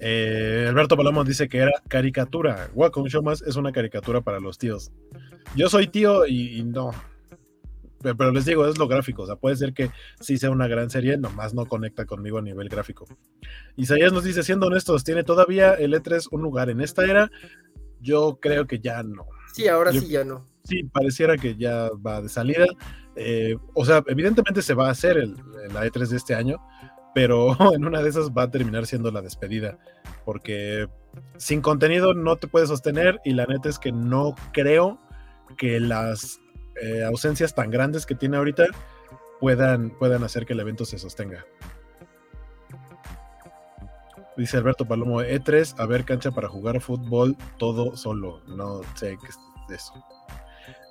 Eh, 0.00 0.66
Alberto 0.68 0.96
Palomo 0.96 1.24
dice 1.24 1.48
que 1.48 1.58
era 1.58 1.72
caricatura. 1.88 2.70
Wacom 2.74 3.06
Show 3.06 3.22
más 3.22 3.42
es 3.42 3.56
una 3.56 3.72
caricatura 3.72 4.20
para 4.20 4.40
los 4.40 4.58
tíos. 4.58 4.92
Yo 5.56 5.68
soy 5.68 5.88
tío 5.88 6.26
y, 6.26 6.58
y, 6.58 6.64
no. 6.64 6.92
Pero 8.00 8.30
les 8.30 8.44
digo, 8.44 8.66
es 8.66 8.78
lo 8.78 8.86
gráfico. 8.86 9.22
O 9.22 9.26
sea, 9.26 9.36
puede 9.36 9.56
ser 9.56 9.72
que 9.72 9.90
sí 10.20 10.38
sea 10.38 10.50
una 10.50 10.68
gran 10.68 10.88
serie, 10.88 11.16
nomás 11.16 11.52
no 11.54 11.66
conecta 11.66 12.04
conmigo 12.04 12.38
a 12.38 12.42
nivel 12.42 12.68
gráfico. 12.68 13.06
Isaías 13.76 14.12
nos 14.12 14.24
dice, 14.24 14.42
siendo 14.42 14.68
honestos, 14.68 15.02
¿tiene 15.02 15.24
todavía 15.24 15.74
el 15.74 15.94
E3 15.94 16.28
un 16.30 16.42
lugar 16.42 16.70
en 16.70 16.80
esta 16.80 17.04
era? 17.04 17.30
Yo 18.00 18.38
creo 18.40 18.66
que 18.66 18.78
ya 18.78 19.02
no. 19.02 19.26
Sí, 19.52 19.66
ahora 19.66 19.90
Yo, 19.90 20.00
sí 20.00 20.08
ya 20.08 20.24
no. 20.24 20.46
Sí, 20.62 20.84
pareciera 20.84 21.36
que 21.36 21.56
ya 21.56 21.88
va 22.06 22.22
de 22.22 22.28
salida. 22.28 22.66
Eh, 23.16 23.56
o 23.74 23.84
sea, 23.84 24.04
evidentemente 24.06 24.62
se 24.62 24.74
va 24.74 24.88
a 24.88 24.92
hacer 24.92 25.16
el, 25.16 25.34
la 25.72 25.84
E3 25.84 26.08
de 26.08 26.16
este 26.16 26.34
año, 26.36 26.58
pero 27.18 27.56
en 27.74 27.84
una 27.84 28.00
de 28.00 28.10
esas 28.10 28.30
va 28.30 28.44
a 28.44 28.50
terminar 28.52 28.86
siendo 28.86 29.10
la 29.10 29.22
despedida, 29.22 29.76
porque 30.24 30.86
sin 31.36 31.60
contenido 31.60 32.14
no 32.14 32.36
te 32.36 32.46
puedes 32.46 32.68
sostener 32.68 33.20
y 33.24 33.32
la 33.32 33.44
neta 33.44 33.68
es 33.68 33.80
que 33.80 33.90
no 33.90 34.36
creo 34.52 35.00
que 35.56 35.80
las 35.80 36.38
eh, 36.80 37.02
ausencias 37.02 37.56
tan 37.56 37.72
grandes 37.72 38.06
que 38.06 38.14
tiene 38.14 38.36
ahorita 38.36 38.66
puedan, 39.40 39.90
puedan 39.90 40.22
hacer 40.22 40.46
que 40.46 40.52
el 40.52 40.60
evento 40.60 40.84
se 40.84 40.96
sostenga. 40.96 41.44
Dice 44.36 44.56
Alberto 44.56 44.86
Palomo, 44.86 45.20
E3, 45.20 45.74
a 45.76 45.86
ver 45.86 46.04
cancha 46.04 46.30
para 46.30 46.48
jugar 46.48 46.80
fútbol 46.80 47.36
todo 47.56 47.96
solo. 47.96 48.42
No 48.46 48.82
sé 48.94 49.18
qué 49.20 49.26
es 49.26 49.38
eso. 49.74 49.92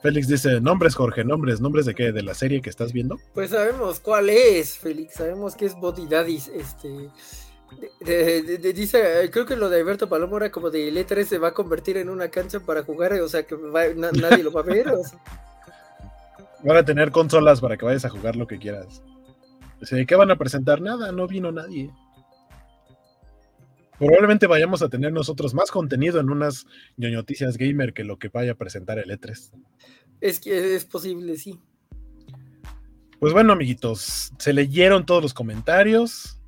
Félix 0.02 0.28
dice, 0.28 0.62
nombres, 0.62 0.96
Jorge, 0.96 1.24
nombres, 1.24 1.60
nombres 1.60 1.86
de 1.86 1.96
qué, 1.96 2.12
de 2.12 2.24
la 2.24 2.34
serie 2.34 2.62
que 2.62 2.70
estás 2.70 2.94
viendo. 2.94 3.18
Pues 3.34 3.50
sabemos 3.50 4.00
cuál 4.00 4.30
es, 4.30 4.78
Félix, 4.78 5.16
sabemos 5.16 5.56
que 5.56 5.66
es 5.66 5.76
Body 5.76 6.08
Daddies, 6.08 6.48
este. 6.50 7.10
De, 8.00 8.44
de, 8.44 8.58
de, 8.60 8.74
dice, 8.74 9.30
creo 9.32 9.46
que 9.46 9.58
lo 9.58 9.70
de 9.70 9.82
Alberto 9.82 10.08
Palomo 10.08 10.38
era 10.38 10.52
como 10.52 10.70
de 10.70 10.88
el 10.88 10.96
E3 10.98 11.26
se 11.26 11.38
va 11.38 11.50
a 11.50 11.54
convertir 11.54 11.98
en 11.98 12.08
una 12.08 12.30
cancha 12.30 12.62
para 12.62 12.84
jugar, 12.84 13.12
o 13.14 13.28
sea 13.28 13.44
que 13.44 13.56
va, 13.56 13.88
na, 13.94 14.12
nadie 14.12 14.44
lo 14.44 14.52
va 14.52 14.62
a 14.62 14.64
ver. 14.64 14.88
O 14.90 15.04
sea. 15.04 15.20
Van 16.64 16.78
a 16.78 16.86
tener 16.86 17.12
consolas 17.12 17.60
para 17.60 17.76
que 17.76 17.86
vayas 17.86 18.06
a 18.06 18.10
jugar 18.10 18.36
lo 18.36 18.48
que 18.48 18.58
quieras. 18.58 19.02
Sea, 19.82 20.06
¿Qué 20.06 20.16
van 20.16 20.32
a 20.32 20.38
presentar? 20.38 20.82
Nada, 20.82 21.12
no 21.12 21.28
vino 21.28 21.52
nadie. 21.52 21.92
Probablemente 23.98 24.48
vayamos 24.48 24.82
a 24.82 24.90
tener 24.90 25.12
nosotros 25.12 25.54
más 25.54 25.72
contenido 25.72 26.20
en 26.20 26.30
unas 26.30 26.66
ñoñoticias 26.98 27.58
gamer 27.58 27.94
que 27.94 28.04
lo 28.04 28.20
que 28.20 28.30
vaya 28.30 28.52
a 28.52 28.56
presentar 28.56 29.00
el 29.00 29.10
E3. 29.10 29.52
Es 30.22 30.40
que 30.40 30.76
es 30.76 30.86
posible, 30.86 31.38
sí. 31.38 31.60
Pues 33.20 33.34
bueno, 33.34 33.54
amiguitos, 33.54 34.32
se 34.38 34.54
leyeron 34.54 35.06
todos 35.06 35.24
los 35.24 35.34
comentarios. 35.34 36.40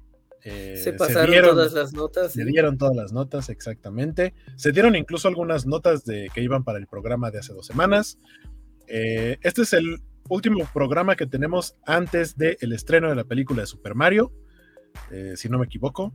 Eh, 0.43 0.79
se 0.81 0.93
pasaron 0.93 1.25
se 1.25 1.31
dieron, 1.31 1.51
todas 1.51 1.73
las 1.73 1.93
notas. 1.93 2.33
Se 2.33 2.43
sí. 2.43 2.49
dieron 2.49 2.77
todas 2.77 2.95
las 2.95 3.11
notas, 3.11 3.49
exactamente. 3.49 4.33
Se 4.55 4.71
dieron 4.71 4.95
incluso 4.95 5.27
algunas 5.27 5.65
notas 5.65 6.05
de 6.05 6.29
que 6.33 6.41
iban 6.41 6.63
para 6.63 6.77
el 6.77 6.87
programa 6.87 7.31
de 7.31 7.39
hace 7.39 7.53
dos 7.53 7.65
semanas. 7.65 8.19
Eh, 8.87 9.37
este 9.41 9.63
es 9.63 9.73
el 9.73 9.99
último 10.29 10.67
programa 10.71 11.15
que 11.15 11.25
tenemos 11.25 11.75
antes 11.85 12.37
del 12.37 12.57
el 12.61 12.73
estreno 12.73 13.09
de 13.09 13.15
la 13.15 13.23
película 13.23 13.61
de 13.61 13.67
Super 13.67 13.95
Mario, 13.95 14.31
eh, 15.11 15.33
si 15.35 15.49
no 15.49 15.57
me 15.57 15.65
equivoco. 15.65 16.13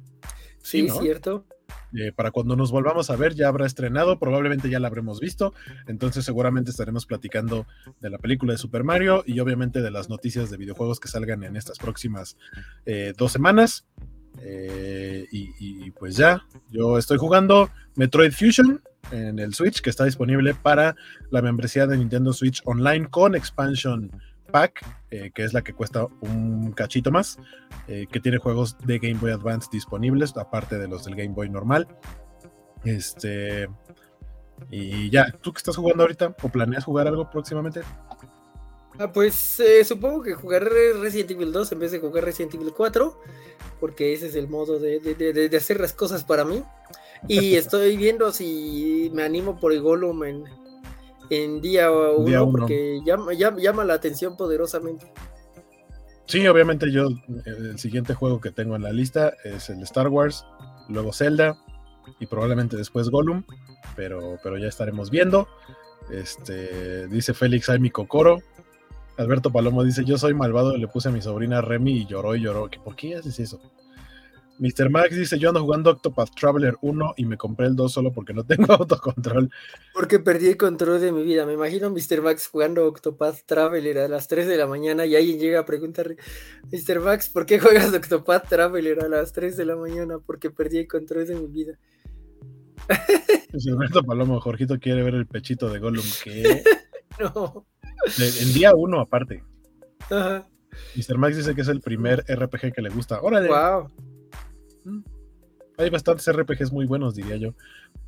Sí, 0.64 0.80
sí 0.80 0.88
¿no? 0.88 1.00
cierto. 1.00 1.44
Eh, 1.96 2.12
para 2.12 2.30
cuando 2.30 2.56
nos 2.56 2.72
volvamos 2.72 3.08
a 3.10 3.16
ver 3.16 3.34
ya 3.34 3.48
habrá 3.48 3.66
estrenado, 3.66 4.18
probablemente 4.18 4.68
ya 4.68 4.80
la 4.80 4.88
habremos 4.88 5.20
visto, 5.20 5.54
entonces 5.86 6.24
seguramente 6.24 6.70
estaremos 6.70 7.06
platicando 7.06 7.66
de 8.00 8.10
la 8.10 8.18
película 8.18 8.52
de 8.52 8.58
Super 8.58 8.82
Mario 8.82 9.22
y 9.26 9.38
obviamente 9.40 9.80
de 9.80 9.90
las 9.90 10.08
noticias 10.08 10.50
de 10.50 10.56
videojuegos 10.56 10.98
que 10.98 11.08
salgan 11.08 11.44
en 11.44 11.56
estas 11.56 11.78
próximas 11.78 12.36
eh, 12.86 13.12
dos 13.16 13.32
semanas. 13.32 13.86
Eh, 14.40 15.26
y, 15.30 15.52
y, 15.60 15.90
pues 15.92 16.16
ya, 16.16 16.44
yo 16.68 16.98
estoy 16.98 17.18
jugando 17.18 17.70
Metroid 17.94 18.32
Fusion 18.32 18.82
en 19.12 19.38
el 19.38 19.54
Switch, 19.54 19.80
que 19.80 19.90
está 19.90 20.04
disponible 20.04 20.54
para 20.54 20.96
la 21.30 21.40
membresía 21.40 21.86
de 21.86 21.96
Nintendo 21.96 22.32
Switch 22.32 22.60
Online 22.64 23.08
con 23.08 23.36
expansion 23.36 24.10
Pack, 24.50 24.84
eh, 25.10 25.30
que 25.34 25.44
es 25.44 25.52
la 25.52 25.62
que 25.62 25.72
cuesta 25.72 26.06
un 26.20 26.72
cachito 26.72 27.10
más, 27.10 27.38
eh, 27.88 28.06
que 28.10 28.20
tiene 28.20 28.38
juegos 28.38 28.76
de 28.78 28.98
Game 28.98 29.18
Boy 29.18 29.32
Advance 29.32 29.68
disponibles, 29.72 30.36
aparte 30.36 30.78
de 30.78 30.88
los 30.88 31.04
del 31.04 31.16
Game 31.16 31.34
Boy 31.34 31.48
normal. 31.48 31.88
Este. 32.84 33.68
Y 34.70 35.10
ya, 35.10 35.32
¿tú 35.40 35.52
qué 35.52 35.58
estás 35.58 35.76
jugando 35.76 36.04
ahorita? 36.04 36.36
¿O 36.42 36.48
planeas 36.48 36.84
jugar 36.84 37.08
algo 37.08 37.28
próximamente? 37.30 37.82
Ah, 38.98 39.10
pues 39.10 39.58
eh, 39.58 39.84
supongo 39.84 40.22
que 40.22 40.34
jugaré 40.34 40.92
Resident 40.92 41.32
Evil 41.32 41.52
2 41.52 41.72
en 41.72 41.78
vez 41.80 41.92
de 41.92 41.98
jugar 41.98 42.24
Resident 42.24 42.54
Evil 42.54 42.72
4, 42.72 43.20
porque 43.80 44.12
ese 44.12 44.28
es 44.28 44.36
el 44.36 44.48
modo 44.48 44.78
de, 44.78 45.00
de, 45.00 45.14
de, 45.14 45.48
de 45.48 45.56
hacer 45.56 45.80
las 45.80 45.92
cosas 45.92 46.22
para 46.22 46.44
mí. 46.44 46.62
Y 47.26 47.54
estoy 47.56 47.96
viendo 47.96 48.30
si 48.32 49.10
me 49.12 49.24
animo 49.24 49.58
por 49.58 49.72
el 49.72 49.82
Gollum 49.82 50.24
en, 50.24 50.44
en 51.30 51.60
día 51.60 51.90
uno, 51.90 52.24
día 52.24 52.42
uno. 52.42 52.58
porque 52.60 53.00
llama, 53.04 53.32
llama, 53.32 53.58
llama, 53.60 53.84
la 53.84 53.94
atención 53.94 54.36
poderosamente. 54.36 55.10
Sí, 56.26 56.46
obviamente 56.46 56.90
yo 56.90 57.08
el 57.44 57.78
siguiente 57.78 58.14
juego 58.14 58.40
que 58.40 58.50
tengo 58.50 58.76
en 58.76 58.82
la 58.82 58.92
lista 58.92 59.34
es 59.44 59.68
el 59.68 59.82
Star 59.82 60.08
Wars, 60.08 60.46
luego 60.88 61.12
Zelda 61.12 61.58
y 62.18 62.26
probablemente 62.26 62.76
después 62.76 63.10
Gollum, 63.10 63.44
pero, 63.96 64.38
pero 64.42 64.56
ya 64.58 64.68
estaremos 64.68 65.10
viendo. 65.10 65.48
Este, 66.10 67.06
dice 67.08 67.34
Félix, 67.34 67.68
ay 67.68 67.78
mi 67.78 67.90
cocoro. 67.90 68.40
Alberto 69.16 69.50
Palomo 69.50 69.84
dice, 69.84 70.04
yo 70.04 70.18
soy 70.18 70.34
malvado, 70.34 70.76
le 70.76 70.88
puse 70.88 71.08
a 71.08 71.12
mi 71.12 71.22
sobrina 71.22 71.60
Remy 71.60 71.98
y 71.98 72.06
lloró 72.06 72.34
y 72.34 72.40
lloró. 72.40 72.68
¿Que 72.68 72.80
¿Por 72.80 72.96
qué 72.96 73.16
haces 73.16 73.38
eso? 73.38 73.60
Mr. 74.58 74.88
Max 74.88 75.16
dice, 75.16 75.38
yo 75.38 75.48
ando 75.48 75.62
jugando 75.62 75.90
Octopath 75.90 76.30
Traveler 76.34 76.76
1 76.80 77.14
y 77.16 77.24
me 77.24 77.36
compré 77.36 77.66
el 77.66 77.74
2 77.74 77.92
solo 77.92 78.12
porque 78.12 78.32
no 78.32 78.44
tengo 78.44 78.72
autocontrol. 78.72 79.50
Porque 79.92 80.20
perdí 80.20 80.48
el 80.48 80.56
control 80.56 81.00
de 81.00 81.12
mi 81.12 81.24
vida. 81.24 81.44
Me 81.44 81.54
imagino 81.54 81.88
a 81.88 81.90
Mr. 81.90 82.22
Max 82.22 82.46
jugando 82.46 82.86
Octopath 82.86 83.44
Traveler 83.46 83.98
a 83.98 84.08
las 84.08 84.28
3 84.28 84.46
de 84.46 84.56
la 84.56 84.66
mañana 84.66 85.06
y 85.06 85.16
alguien 85.16 85.38
llega 85.38 85.60
a 85.60 85.66
preguntarle, 85.66 86.16
Mr. 86.72 87.00
Max, 87.00 87.28
¿por 87.28 87.46
qué 87.46 87.58
juegas 87.58 87.92
Octopath 87.92 88.48
Traveler 88.48 89.00
a 89.00 89.08
las 89.08 89.32
3 89.32 89.56
de 89.56 89.64
la 89.64 89.76
mañana? 89.76 90.18
Porque 90.24 90.50
perdí 90.50 90.78
el 90.78 90.88
control 90.88 91.26
de 91.26 91.34
mi 91.34 91.46
vida. 91.46 91.78
Pues 93.50 93.66
Alberto 93.66 94.02
Palomo, 94.02 94.40
Jorgito 94.40 94.78
quiere 94.78 95.02
ver 95.02 95.14
el 95.14 95.26
pechito 95.26 95.70
de 95.70 95.78
Gollum. 95.78 96.04
¿Qué? 96.22 96.62
No. 97.20 97.64
En 98.18 98.52
día 98.52 98.72
1 98.74 99.00
aparte. 99.00 99.44
Ajá. 100.10 100.48
Mr. 100.96 101.16
Max 101.16 101.36
dice 101.36 101.54
que 101.54 101.60
es 101.60 101.68
el 101.68 101.80
primer 101.80 102.24
RPG 102.28 102.72
que 102.72 102.82
le 102.82 102.90
gusta. 102.90 103.20
Órale. 103.22 103.48
Wow. 103.48 103.90
Hay 105.76 105.90
bastantes 105.90 106.30
RPGs 106.30 106.72
muy 106.72 106.86
buenos, 106.86 107.14
diría 107.14 107.36
yo. 107.36 107.54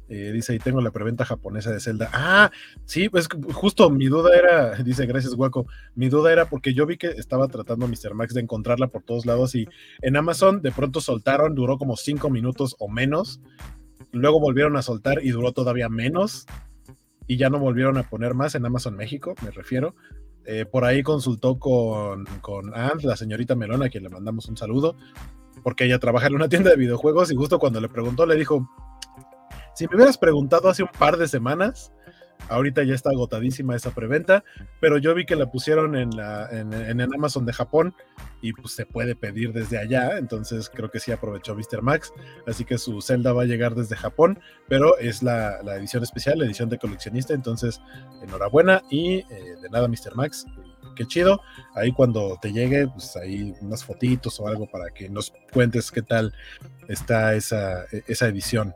Eh, 0.08 0.30
dice, 0.32 0.54
y 0.54 0.60
tengo 0.60 0.80
la 0.80 0.92
preventa 0.92 1.24
japonesa 1.24 1.72
de 1.72 1.80
Zelda. 1.80 2.08
Ah, 2.12 2.52
sí, 2.84 3.08
pues 3.08 3.28
justo 3.52 3.90
mi 3.90 4.06
duda 4.06 4.36
era, 4.36 4.74
dice, 4.84 5.06
gracias, 5.06 5.34
Guaco. 5.34 5.66
Mi 5.94 6.08
duda 6.08 6.32
era 6.32 6.48
porque 6.48 6.74
yo 6.74 6.86
vi 6.86 6.96
que 6.96 7.08
estaba 7.08 7.48
tratando 7.48 7.88
Mr. 7.88 8.14
Max 8.14 8.34
de 8.34 8.42
encontrarla 8.42 8.86
por 8.86 9.02
todos 9.02 9.26
lados 9.26 9.54
y 9.54 9.66
en 10.02 10.16
Amazon 10.16 10.62
de 10.62 10.70
pronto 10.70 11.00
soltaron, 11.00 11.54
duró 11.54 11.76
como 11.76 11.96
cinco 11.96 12.30
minutos 12.30 12.76
o 12.78 12.88
menos. 12.88 13.40
Luego 14.12 14.38
volvieron 14.38 14.76
a 14.76 14.82
soltar 14.82 15.24
y 15.24 15.30
duró 15.30 15.52
todavía 15.52 15.88
menos. 15.88 16.46
Y 17.26 17.38
ya 17.38 17.50
no 17.50 17.58
volvieron 17.58 17.98
a 17.98 18.04
poner 18.04 18.34
más 18.34 18.54
en 18.54 18.64
Amazon 18.64 18.94
México, 18.94 19.34
me 19.42 19.50
refiero. 19.50 19.96
Eh, 20.44 20.64
por 20.64 20.84
ahí 20.84 21.02
consultó 21.02 21.58
con, 21.58 22.24
con 22.40 22.72
Ant, 22.72 23.02
la 23.02 23.16
señorita 23.16 23.56
Melona, 23.56 23.86
a 23.86 23.88
quien 23.88 24.04
le 24.04 24.10
mandamos 24.10 24.48
un 24.48 24.56
saludo 24.56 24.96
porque 25.66 25.84
ella 25.84 25.98
trabaja 25.98 26.28
en 26.28 26.36
una 26.36 26.48
tienda 26.48 26.70
de 26.70 26.76
videojuegos 26.76 27.32
y 27.32 27.34
justo 27.34 27.58
cuando 27.58 27.80
le 27.80 27.88
preguntó 27.88 28.24
le 28.24 28.36
dijo, 28.36 28.70
si 29.74 29.88
me 29.88 29.96
hubieras 29.96 30.16
preguntado 30.16 30.68
hace 30.68 30.84
un 30.84 30.90
par 30.96 31.16
de 31.16 31.26
semanas, 31.26 31.92
ahorita 32.48 32.84
ya 32.84 32.94
está 32.94 33.10
agotadísima 33.10 33.74
esa 33.74 33.90
preventa, 33.90 34.44
pero 34.80 34.96
yo 34.96 35.12
vi 35.12 35.26
que 35.26 35.34
la 35.34 35.50
pusieron 35.50 35.96
en, 35.96 36.10
la, 36.10 36.48
en, 36.52 36.72
el 36.72 37.12
Amazon 37.12 37.44
de 37.46 37.52
Japón 37.52 37.96
y 38.42 38.52
pues 38.52 38.74
se 38.74 38.86
puede 38.86 39.16
pedir 39.16 39.52
desde 39.52 39.76
allá, 39.76 40.18
entonces 40.18 40.70
creo 40.72 40.88
que 40.88 41.00
sí 41.00 41.10
aprovechó 41.10 41.56
Mr. 41.56 41.82
Max, 41.82 42.12
así 42.46 42.64
que 42.64 42.78
su 42.78 43.02
Zelda 43.02 43.32
va 43.32 43.42
a 43.42 43.46
llegar 43.46 43.74
desde 43.74 43.96
Japón, 43.96 44.38
pero 44.68 44.96
es 44.98 45.24
la, 45.24 45.64
la 45.64 45.74
edición 45.74 46.04
especial, 46.04 46.38
la 46.38 46.44
edición 46.44 46.68
de 46.68 46.78
coleccionista, 46.78 47.34
entonces 47.34 47.80
enhorabuena 48.22 48.82
y 48.88 49.16
eh, 49.16 49.56
de 49.60 49.68
nada 49.68 49.88
Mr. 49.88 50.14
Max, 50.14 50.46
qué 50.96 51.06
chido. 51.06 51.40
Ahí 51.74 51.92
cuando 51.92 52.36
te 52.42 52.52
llegue, 52.52 52.88
pues 52.88 53.14
ahí 53.16 53.54
unas 53.60 53.84
fotitos 53.84 54.40
o 54.40 54.48
algo 54.48 54.68
para 54.68 54.90
que 54.90 55.08
nos 55.08 55.32
cuentes 55.52 55.92
qué 55.92 56.02
tal 56.02 56.34
está 56.88 57.34
esa, 57.34 57.84
esa 58.08 58.26
edición. 58.26 58.74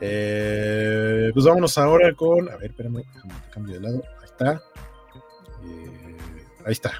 Eh, 0.00 1.30
pues 1.32 1.46
vámonos 1.46 1.78
ahora 1.78 2.12
con. 2.14 2.48
A 2.50 2.56
ver, 2.56 2.70
espérame, 2.70 3.04
cambio 3.52 3.74
de 3.74 3.80
lado. 3.80 4.02
Ahí 4.18 4.24
está. 4.24 4.62
Eh, 5.64 6.16
ahí 6.66 6.72
está. 6.72 6.92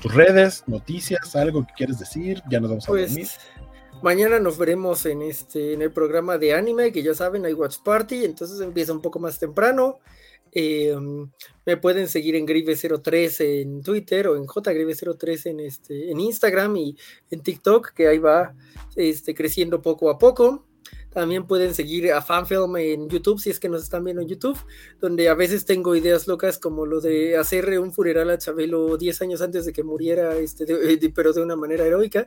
Tus 0.00 0.14
redes, 0.14 0.64
noticias, 0.66 1.36
algo 1.36 1.66
que 1.66 1.74
quieres 1.76 1.98
decir. 1.98 2.42
Ya 2.50 2.58
nos 2.58 2.70
vamos 2.70 2.88
a 2.88 2.92
dormir. 2.92 3.08
Pues 3.14 3.38
mañana 4.02 4.40
nos 4.40 4.56
veremos 4.56 5.04
en 5.04 5.20
este 5.20 5.74
en 5.74 5.82
el 5.82 5.92
programa 5.92 6.38
de 6.38 6.54
anime, 6.54 6.90
que 6.90 7.02
ya 7.02 7.14
saben, 7.14 7.44
hay 7.44 7.52
Watch 7.52 7.76
Party, 7.84 8.24
entonces 8.24 8.60
empieza 8.60 8.92
un 8.92 9.02
poco 9.02 9.18
más 9.18 9.38
temprano. 9.38 9.98
Eh, 10.52 10.94
me 11.64 11.76
pueden 11.78 12.08
seguir 12.08 12.36
en 12.36 12.46
Grive03 12.46 13.62
en 13.62 13.82
Twitter 13.82 14.28
o 14.28 14.36
en 14.36 14.46
JGrive03 14.46 15.46
en, 15.50 15.60
este, 15.60 16.10
en 16.10 16.20
Instagram 16.20 16.76
y 16.76 16.96
en 17.30 17.40
TikTok, 17.40 17.92
que 17.94 18.08
ahí 18.08 18.18
va 18.18 18.54
este, 18.94 19.34
creciendo 19.34 19.80
poco 19.80 20.10
a 20.10 20.18
poco. 20.18 20.66
También 21.12 21.46
pueden 21.46 21.74
seguir 21.74 22.12
a 22.12 22.22
Fanfilm 22.22 22.76
en 22.76 23.08
YouTube 23.08 23.40
si 23.40 23.50
es 23.50 23.60
que 23.60 23.68
nos 23.68 23.82
están 23.82 24.04
viendo 24.04 24.22
en 24.22 24.28
YouTube, 24.28 24.58
donde 25.00 25.28
a 25.28 25.34
veces 25.34 25.64
tengo 25.64 25.94
ideas 25.94 26.26
locas 26.26 26.58
como 26.58 26.86
lo 26.86 27.00
de 27.00 27.36
hacer 27.36 27.78
un 27.78 27.92
funeral 27.92 28.30
a 28.30 28.38
Chabelo 28.38 28.96
10 28.96 29.22
años 29.22 29.42
antes 29.42 29.66
de 29.66 29.72
que 29.72 29.82
muriera, 29.82 30.36
este, 30.36 30.64
de, 30.64 30.96
de, 30.96 31.10
pero 31.10 31.32
de 31.32 31.42
una 31.42 31.56
manera 31.56 31.86
heroica. 31.86 32.26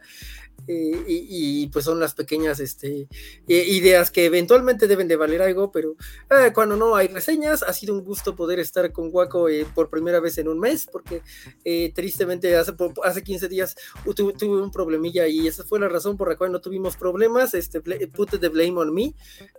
Eh, 0.68 1.04
y, 1.08 1.64
y, 1.64 1.68
pues 1.68 1.86
son 1.86 2.00
las 2.00 2.16
pequeñas 2.16 2.60
este, 2.60 3.08
eh, 3.48 3.66
ideas 3.68 4.10
que 4.10 4.26
eventualmente 4.26 4.88
deben 4.88 5.08
de 5.08 5.16
valer 5.16 5.42
algo, 5.42 5.72
pero 5.72 5.96
eh, 6.32 6.52
cuando 6.54 6.76
no 6.76 6.96
hay 6.96 7.08
reseñas, 7.08 7.62
ha 7.62 7.72
sido 7.72 7.94
un 7.94 8.04
gusto 8.04 8.36
poder 8.36 8.60
estar 8.60 8.92
con 8.92 9.12
Guaco 9.12 9.48
por 9.76 9.90
primera 9.90 10.20
vez 10.20 10.38
en 10.40 10.48
un 10.48 10.60
mes, 10.60 10.88
porque 10.92 11.22
eh, 11.64 11.92
tristemente 11.94 12.56
hace, 12.56 12.74
hace 13.04 13.24
15 13.24 13.48
días 13.48 13.76
tuve, 14.16 14.34
tuve, 14.34 14.62
un 14.62 14.72
problemilla 14.72 15.28
y 15.28 15.48
esa 15.48 15.64
fue 15.64 15.80
la 15.80 15.88
razón 15.88 16.18
por 16.18 16.30
la 16.30 16.36
cual 16.36 16.52
no 16.52 16.62
tuvimos 16.62 16.98
problemas. 16.98 17.54
Este, 17.54 17.82
put 17.82 18.40
the 18.40 18.50
blame 18.50 18.75
on 18.78 18.94
me. 18.94 19.14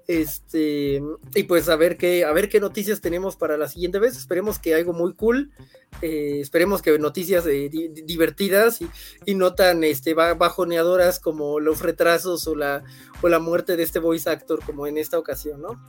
Este, 0.07 1.03
y 1.35 1.43
pues 1.45 1.69
a 1.69 1.77
ver 1.77 1.97
qué, 1.97 2.25
a 2.25 2.33
ver 2.33 2.49
qué 2.49 2.61
noticias 2.61 3.01
tenemos 3.01 3.37
para 3.37 3.57
la 3.57 3.69
siguiente 3.69 3.99
vez. 3.99 4.17
Esperemos 4.17 4.59
que 4.59 4.75
algo 4.75 4.93
muy 4.93 5.15
cool. 5.15 5.51
Eh, 6.03 6.39
esperemos 6.41 6.83
que 6.83 6.99
noticias 6.99 7.47
eh, 7.47 7.69
di 7.71 7.89
divertidas 7.89 8.81
y, 8.83 8.89
y, 9.25 9.35
no 9.35 9.55
tan 9.55 9.83
este, 9.85 10.15
bajoneadoras 10.15 11.21
como 11.21 11.59
los 11.59 11.81
retrasos 11.81 12.47
o 12.47 12.55
la, 12.55 12.85
o 13.23 13.29
la 13.29 13.39
muerte 13.39 13.77
de 13.77 13.83
este 13.83 13.99
voice 13.99 14.29
actor 14.29 14.63
como 14.65 14.87
en 14.87 14.99
esta 14.99 15.19
ocasión, 15.19 15.63
¿no? 15.63 15.81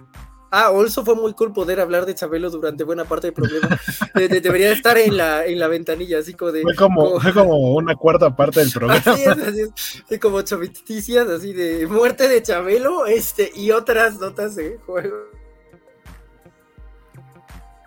Ah, 0.50 0.68
also 0.68 1.04
fue 1.04 1.16
muy 1.16 1.34
cool 1.34 1.52
poder 1.52 1.80
hablar 1.80 2.06
de 2.06 2.16
Chabelo 2.16 2.50
durante 2.50 2.84
buena 2.84 3.04
parte 3.04 3.28
del 3.28 3.34
programa. 3.34 3.80
de, 4.16 4.28
de, 4.30 4.40
debería 4.40 4.72
estar 4.72 4.98
en 4.98 5.18
la, 5.18 5.46
en 5.46 5.60
la 5.60 5.68
ventanilla, 5.68 6.20
así 6.20 6.34
como 6.34 6.52
de. 6.52 6.62
Fue 6.62 6.76
como, 6.76 7.04
como, 7.04 7.20
fue 7.20 7.34
como 7.34 7.76
una 7.76 7.96
cuarta 7.96 8.34
parte 8.36 8.62
del 8.62 8.72
programa. 8.74 9.02
Así 9.06 9.24
es, 9.24 9.28
así 9.28 9.62
es. 9.62 10.04
De 10.08 10.20
como 10.20 10.42
chaviticias, 10.42 11.28
así 11.28 11.52
de 11.52 11.86
muerte 11.88 12.30
de 12.30 12.42
Chabelo 12.42 13.06
este, 13.06 13.52
y 13.56 13.72
otras 13.72 14.20
notas 14.20 14.56
de 14.56 14.78
juego. 14.86 15.18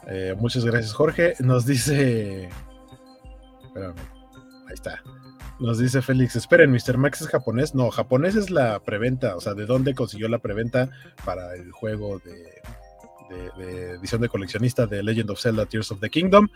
Eh, 0.07 0.35
muchas 0.39 0.65
gracias, 0.65 0.93
Jorge. 0.93 1.35
Nos 1.39 1.65
dice. 1.65 2.51
Espérame. 3.65 3.95
Ahí 4.67 4.75
está. 4.75 5.03
Nos 5.61 5.79
dice 5.79 6.01
Félix, 6.01 6.37
esperen, 6.37 6.73
Mr. 6.73 6.97
Max 6.97 7.21
es 7.21 7.29
japonés. 7.29 7.75
No, 7.75 7.91
japonés 7.91 8.35
es 8.35 8.51
la 8.51 8.81
preventa, 8.81 9.37
o 9.37 9.41
sea, 9.41 9.53
de 9.53 9.67
dónde 9.67 9.95
consiguió 9.95 10.27
la 10.29 10.39
preventa 10.39 10.89
para 11.25 11.55
el 11.55 11.71
juego 11.71 12.19
de, 12.21 12.63
de, 13.59 13.91
edición 13.93 14.23
de 14.23 14.31
coleccionista 14.31 14.87
de 14.87 15.03
Legend 15.03 15.31
of 15.31 15.41
Zelda 15.41 15.67
Tears 15.67 15.93
of 15.93 16.01
the 16.01 16.09
Kingdom. 16.09 16.49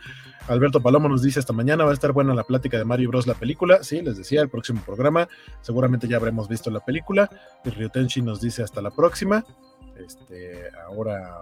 Alberto 0.48 0.80
Palomo 0.80 1.08
nos 1.08 1.22
dice, 1.22 1.38
esta 1.38 1.52
mañana 1.52 1.84
va 1.84 1.90
a 1.90 1.94
estar 1.94 2.12
buena 2.12 2.34
la 2.34 2.44
plática 2.44 2.78
de 2.78 2.86
Mario 2.86 3.10
Bros. 3.10 3.26
la 3.26 3.34
película. 3.34 3.82
Sí, 3.82 4.00
les 4.00 4.16
decía, 4.16 4.40
el 4.40 4.48
próximo 4.48 4.82
programa. 4.84 5.28
Seguramente 5.60 6.08
ya 6.08 6.16
habremos 6.16 6.48
visto 6.48 6.70
la 6.70 6.80
película. 6.80 7.28
Y 7.62 7.70
Ryutenshi 7.70 8.22
nos 8.22 8.40
dice, 8.40 8.62
hasta 8.62 8.80
la 8.80 8.90
próxima. 8.90 9.44
Este, 9.98 10.70
ahora 10.86 11.40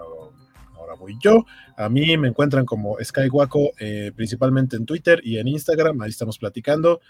ahora 0.82 0.94
voy 0.94 1.16
yo. 1.20 1.46
A 1.76 1.88
mí 1.88 2.16
me 2.16 2.28
encuentran 2.28 2.66
como 2.66 2.96
Skywaco, 3.02 3.72
eh, 3.78 4.12
principalmente 4.14 4.76
en 4.76 4.84
Twitter 4.84 5.20
y 5.22 5.38
en 5.38 5.48
Instagram. 5.48 6.00
Ahí 6.02 6.10
estamos 6.10 6.38
platicando. 6.38 7.00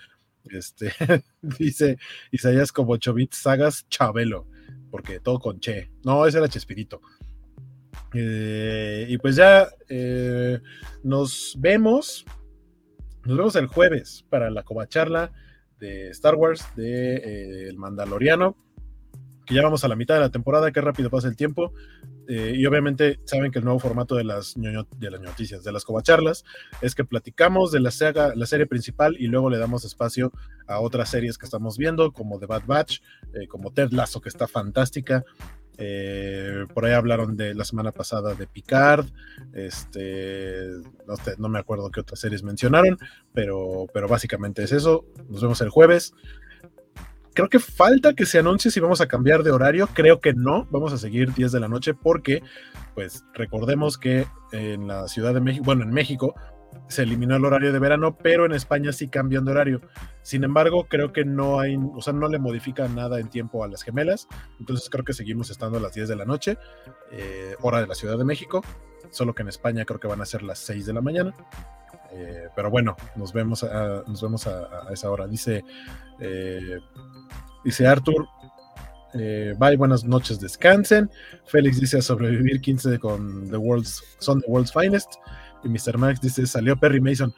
Este 0.51 0.93
dice 1.43 1.99
Isaías 2.31 2.73
como 2.73 2.97
Chovit 2.97 3.33
Sagas 3.33 3.87
Chabelo, 3.89 4.47
porque 4.91 5.21
todo 5.21 5.39
con 5.39 5.61
Che. 5.61 5.91
No, 6.05 6.27
ese 6.27 6.39
era 6.39 6.49
Chespirito. 6.49 7.01
Eh, 8.15 9.07
y 9.09 9.19
pues 9.19 9.37
ya 9.37 9.69
eh, 9.89 10.61
nos 11.03 11.57
vemos. 11.59 12.25
Nos 13.25 13.37
vemos 13.37 13.57
el 13.57 13.67
jueves 13.67 14.25
para 14.29 14.51
la 14.51 14.65
covacharla 14.65 15.33
de 15.79 16.11
Star 16.11 16.35
Wars 16.35 16.67
de 16.77 17.17
eh, 17.17 17.69
El 17.69 17.79
Mandaloriano. 17.79 18.57
Que 19.47 19.55
ya 19.55 19.63
vamos 19.63 19.85
a 19.85 19.89
la 19.89 19.97
mitad 19.97 20.15
de 20.15 20.21
la 20.21 20.31
temporada, 20.31 20.71
qué 20.71 20.81
rápido 20.81 21.11
pasa 21.11 21.29
el 21.29 21.37
tiempo. 21.37 21.73
Eh, 22.29 22.55
y 22.57 22.67
obviamente 22.67 23.19
saben 23.25 23.51
que 23.51 23.59
el 23.59 23.65
nuevo 23.65 23.81
formato 23.81 24.15
de 24.15 24.25
las, 24.25 24.55
de 24.55 25.11
las 25.11 25.21
noticias, 25.21 25.65
de 25.65 25.73
las 25.73 25.85
covacharlas, 25.85 26.45
es 26.81 26.95
que 26.95 27.05
platicamos 27.05 27.73
de 27.73 27.81
la, 27.81 27.91
saga, 27.91 28.33
la 28.37 28.47
serie 28.47 28.67
principal 28.67 29.17
y 29.19 29.27
luego 29.27 29.51
le 29.51 29.59
damos 29.59 29.85
espacio 29.85 30.33
a 30.67 30.81
otras 30.81 31.11
series 31.11 31.37
que 31.37 31.47
estamos 31.47 31.77
viendo, 31.77 32.13
como 32.13 32.39
The 32.39 32.47
Bad 32.47 32.63
Batch, 32.67 33.01
eh, 33.35 33.49
como 33.49 33.73
Ted 33.73 33.91
Lasso, 33.91 34.21
que 34.21 34.29
está 34.29 34.47
fantástica. 34.47 35.25
Eh, 35.79 36.67
por 36.75 36.85
ahí 36.85 36.93
hablaron 36.93 37.37
de 37.37 37.55
la 37.55 37.65
semana 37.65 37.93
pasada 37.93 38.35
de 38.35 38.47
Picard, 38.47 39.07
este, 39.55 40.69
no, 41.07 41.15
no 41.39 41.49
me 41.49 41.59
acuerdo 41.59 41.91
qué 41.91 42.01
otras 42.01 42.21
series 42.21 42.43
mencionaron, 42.43 42.99
pero, 43.33 43.87
pero 43.93 44.07
básicamente 44.07 44.63
es 44.63 44.73
eso. 44.73 45.07
Nos 45.29 45.43
vemos 45.43 45.61
el 45.61 45.71
jueves. 45.71 46.15
Creo 47.35 47.49
que 47.49 47.59
falta 47.59 48.15
que 48.15 48.27
se 48.27 48.39
anuncie 48.39 48.71
si 48.71 48.81
vamos 48.81 49.01
a 49.01 49.09
cambiar 49.09 49.43
de 49.43 49.51
horario. 49.51 49.89
Creo 49.93 50.21
que 50.21 50.35
no. 50.35 50.67
Vamos 50.71 50.93
a 50.93 50.99
seguir 50.99 51.33
10 51.33 51.53
de 51.53 51.61
la 51.61 51.69
noche 51.69 51.95
porque, 51.95 52.43
pues, 52.95 53.25
recordemos 53.35 53.97
que 53.99 54.27
en 54.53 54.87
la 54.87 55.09
Ciudad 55.09 55.33
de 55.33 55.41
México, 55.41 55.65
bueno, 55.65 55.83
en 55.83 55.91
México, 55.91 56.35
se 56.89 57.03
eliminó 57.03 57.37
el 57.37 57.45
horario 57.45 57.73
de 57.73 57.79
verano, 57.79 58.17
pero 58.17 58.47
en 58.47 58.53
España 58.53 58.93
sí 58.93 59.09
cambian 59.09 59.45
de 59.45 59.53
horario. 59.53 59.81
Sin 60.23 60.45
embargo, 60.45 60.87
creo 60.89 61.13
que 61.13 61.25
no 61.25 61.61
hay, 61.61 61.77
o 61.77 62.01
sea, 62.01 62.13
no 62.13 62.29
le 62.29 62.39
modifica 62.39 62.87
nada 62.89 63.19
en 63.19 63.29
tiempo 63.29 63.65
a 63.65 63.69
las 63.69 63.83
gemelas. 63.83 64.29
Entonces 64.61 64.89
creo 64.91 65.05
que 65.05 65.13
seguimos 65.13 65.51
estando 65.51 65.79
a 65.79 65.81
las 65.81 65.95
10 65.95 66.09
de 66.09 66.17
la 66.17 66.25
noche, 66.25 66.59
eh, 67.11 67.57
hora 67.61 67.81
de 67.81 67.87
la 67.87 67.95
Ciudad 67.95 68.19
de 68.19 68.25
México. 68.25 68.63
solo 69.11 69.35
que 69.35 69.43
en 69.43 69.49
España 69.49 69.85
creo 69.85 70.01
que 70.01 70.09
van 70.09 70.23
a 70.23 70.25
ser 70.25 70.43
las 70.43 70.59
6 70.61 70.87
de 70.87 70.93
la 70.95 71.03
mañana. 71.03 71.35
Eh, 72.15 72.49
pero 72.55 72.71
bueno, 72.71 72.97
nos 73.17 73.33
vemos 73.33 73.65
a, 73.65 74.03
nos 74.07 74.21
vemos 74.23 74.47
a, 74.47 74.93
esa 74.93 75.11
hora. 75.11 75.27
Dice, 75.27 75.65
eh, 76.21 76.79
dice 77.65 77.87
Arthur, 77.87 78.27
eh, 79.15 79.55
bye, 79.59 79.77
buenas 79.77 80.05
noches, 80.05 80.41
descansen. 80.41 81.11
Félix 81.47 81.81
dice 81.81 81.99
a 81.99 82.03
sobrevivir 82.03 82.61
15 82.61 82.99
con 82.99 83.51
The 83.51 83.57
World's, 83.57 84.03
son 84.19 84.41
The 84.41 84.51
World's 84.51 84.73
Finest. 84.73 85.15
Y 85.65 85.69
Mr. 85.69 85.97
Max 85.97 86.21
dice, 86.21 86.47
salió 86.47 86.77
Perry 86.77 87.01
Mason. 87.01 87.33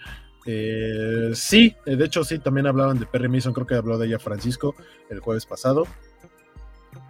Sí, 1.35 1.75
de 1.87 2.05
hecho 2.05 2.23
sí, 2.23 2.39
también 2.39 2.67
hablaban 2.67 2.99
de 2.99 3.07
Perry 3.07 3.29
Mason, 3.29 3.55
creo 3.55 3.67
que 3.67 3.75
habló 3.77 3.97
de 3.97 4.07
ella 4.07 4.19
Francisco 4.19 4.75
el 5.09 5.21
jueves 5.21 5.47
pasado. 5.47 5.85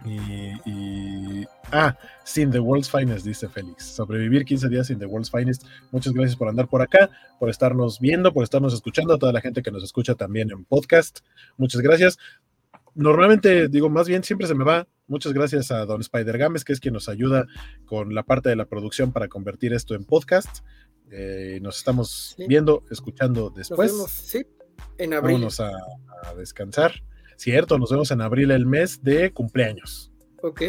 Y, 0.05 0.51
y- 0.69 1.47
ah, 1.71 1.97
sin 2.23 2.51
The 2.51 2.59
World's 2.59 2.89
Finest, 2.91 3.25
dice 3.25 3.47
Félix. 3.49 3.85
Sobrevivir 3.85 4.45
15 4.45 4.69
días 4.69 4.87
sin 4.87 4.99
The 4.99 5.05
World's 5.05 5.31
Finest. 5.31 5.63
Muchas 5.91 6.13
gracias 6.13 6.35
por 6.35 6.47
andar 6.47 6.67
por 6.67 6.81
acá, 6.81 7.09
por 7.39 7.49
estarnos 7.49 7.99
viendo, 7.99 8.31
por 8.33 8.43
estarnos 8.43 8.73
escuchando, 8.73 9.13
a 9.13 9.17
toda 9.17 9.33
la 9.33 9.41
gente 9.41 9.61
que 9.63 9.71
nos 9.71 9.83
escucha 9.83 10.15
también 10.15 10.51
en 10.51 10.63
podcast. 10.65 11.19
Muchas 11.57 11.81
gracias. 11.81 12.17
Normalmente, 12.93 13.67
digo, 13.67 13.89
más 13.89 14.07
bien 14.07 14.23
siempre 14.23 14.47
se 14.47 14.55
me 14.55 14.63
va. 14.63 14.87
Muchas 15.07 15.33
gracias 15.33 15.69
a 15.71 15.85
Don 15.85 16.01
Spider 16.01 16.37
Games, 16.37 16.63
que 16.63 16.73
es 16.73 16.79
quien 16.79 16.93
nos 16.93 17.09
ayuda 17.09 17.45
con 17.85 18.13
la 18.15 18.23
parte 18.23 18.49
de 18.49 18.55
la 18.55 18.65
producción 18.65 19.11
para 19.11 19.27
convertir 19.27 19.73
esto 19.73 19.95
en 19.95 20.05
podcast. 20.05 20.59
Eh, 21.11 21.59
nos 21.61 21.77
estamos 21.77 22.35
Sí. 22.37 22.45
viendo, 22.47 22.83
escuchando 22.89 23.49
Nos 23.49 23.55
después. 23.55 23.91
vemos, 23.91 24.11
sí, 24.11 24.45
en 24.97 25.13
abril. 25.13 25.33
Vámonos 25.35 25.59
a, 25.59 25.71
a 26.23 26.33
descansar. 26.35 26.93
Cierto, 27.35 27.77
nos 27.77 27.91
vemos 27.91 28.11
en 28.11 28.21
abril 28.21 28.51
el 28.51 28.65
mes 28.65 29.03
de 29.03 29.31
cumpleaños. 29.31 30.11
Ok, 30.41 30.61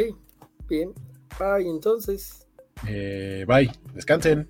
bien. 0.68 0.92
Bye 1.38 1.68
entonces. 1.68 2.46
Eh, 2.86 3.44
bye, 3.46 3.70
descansen. 3.94 4.48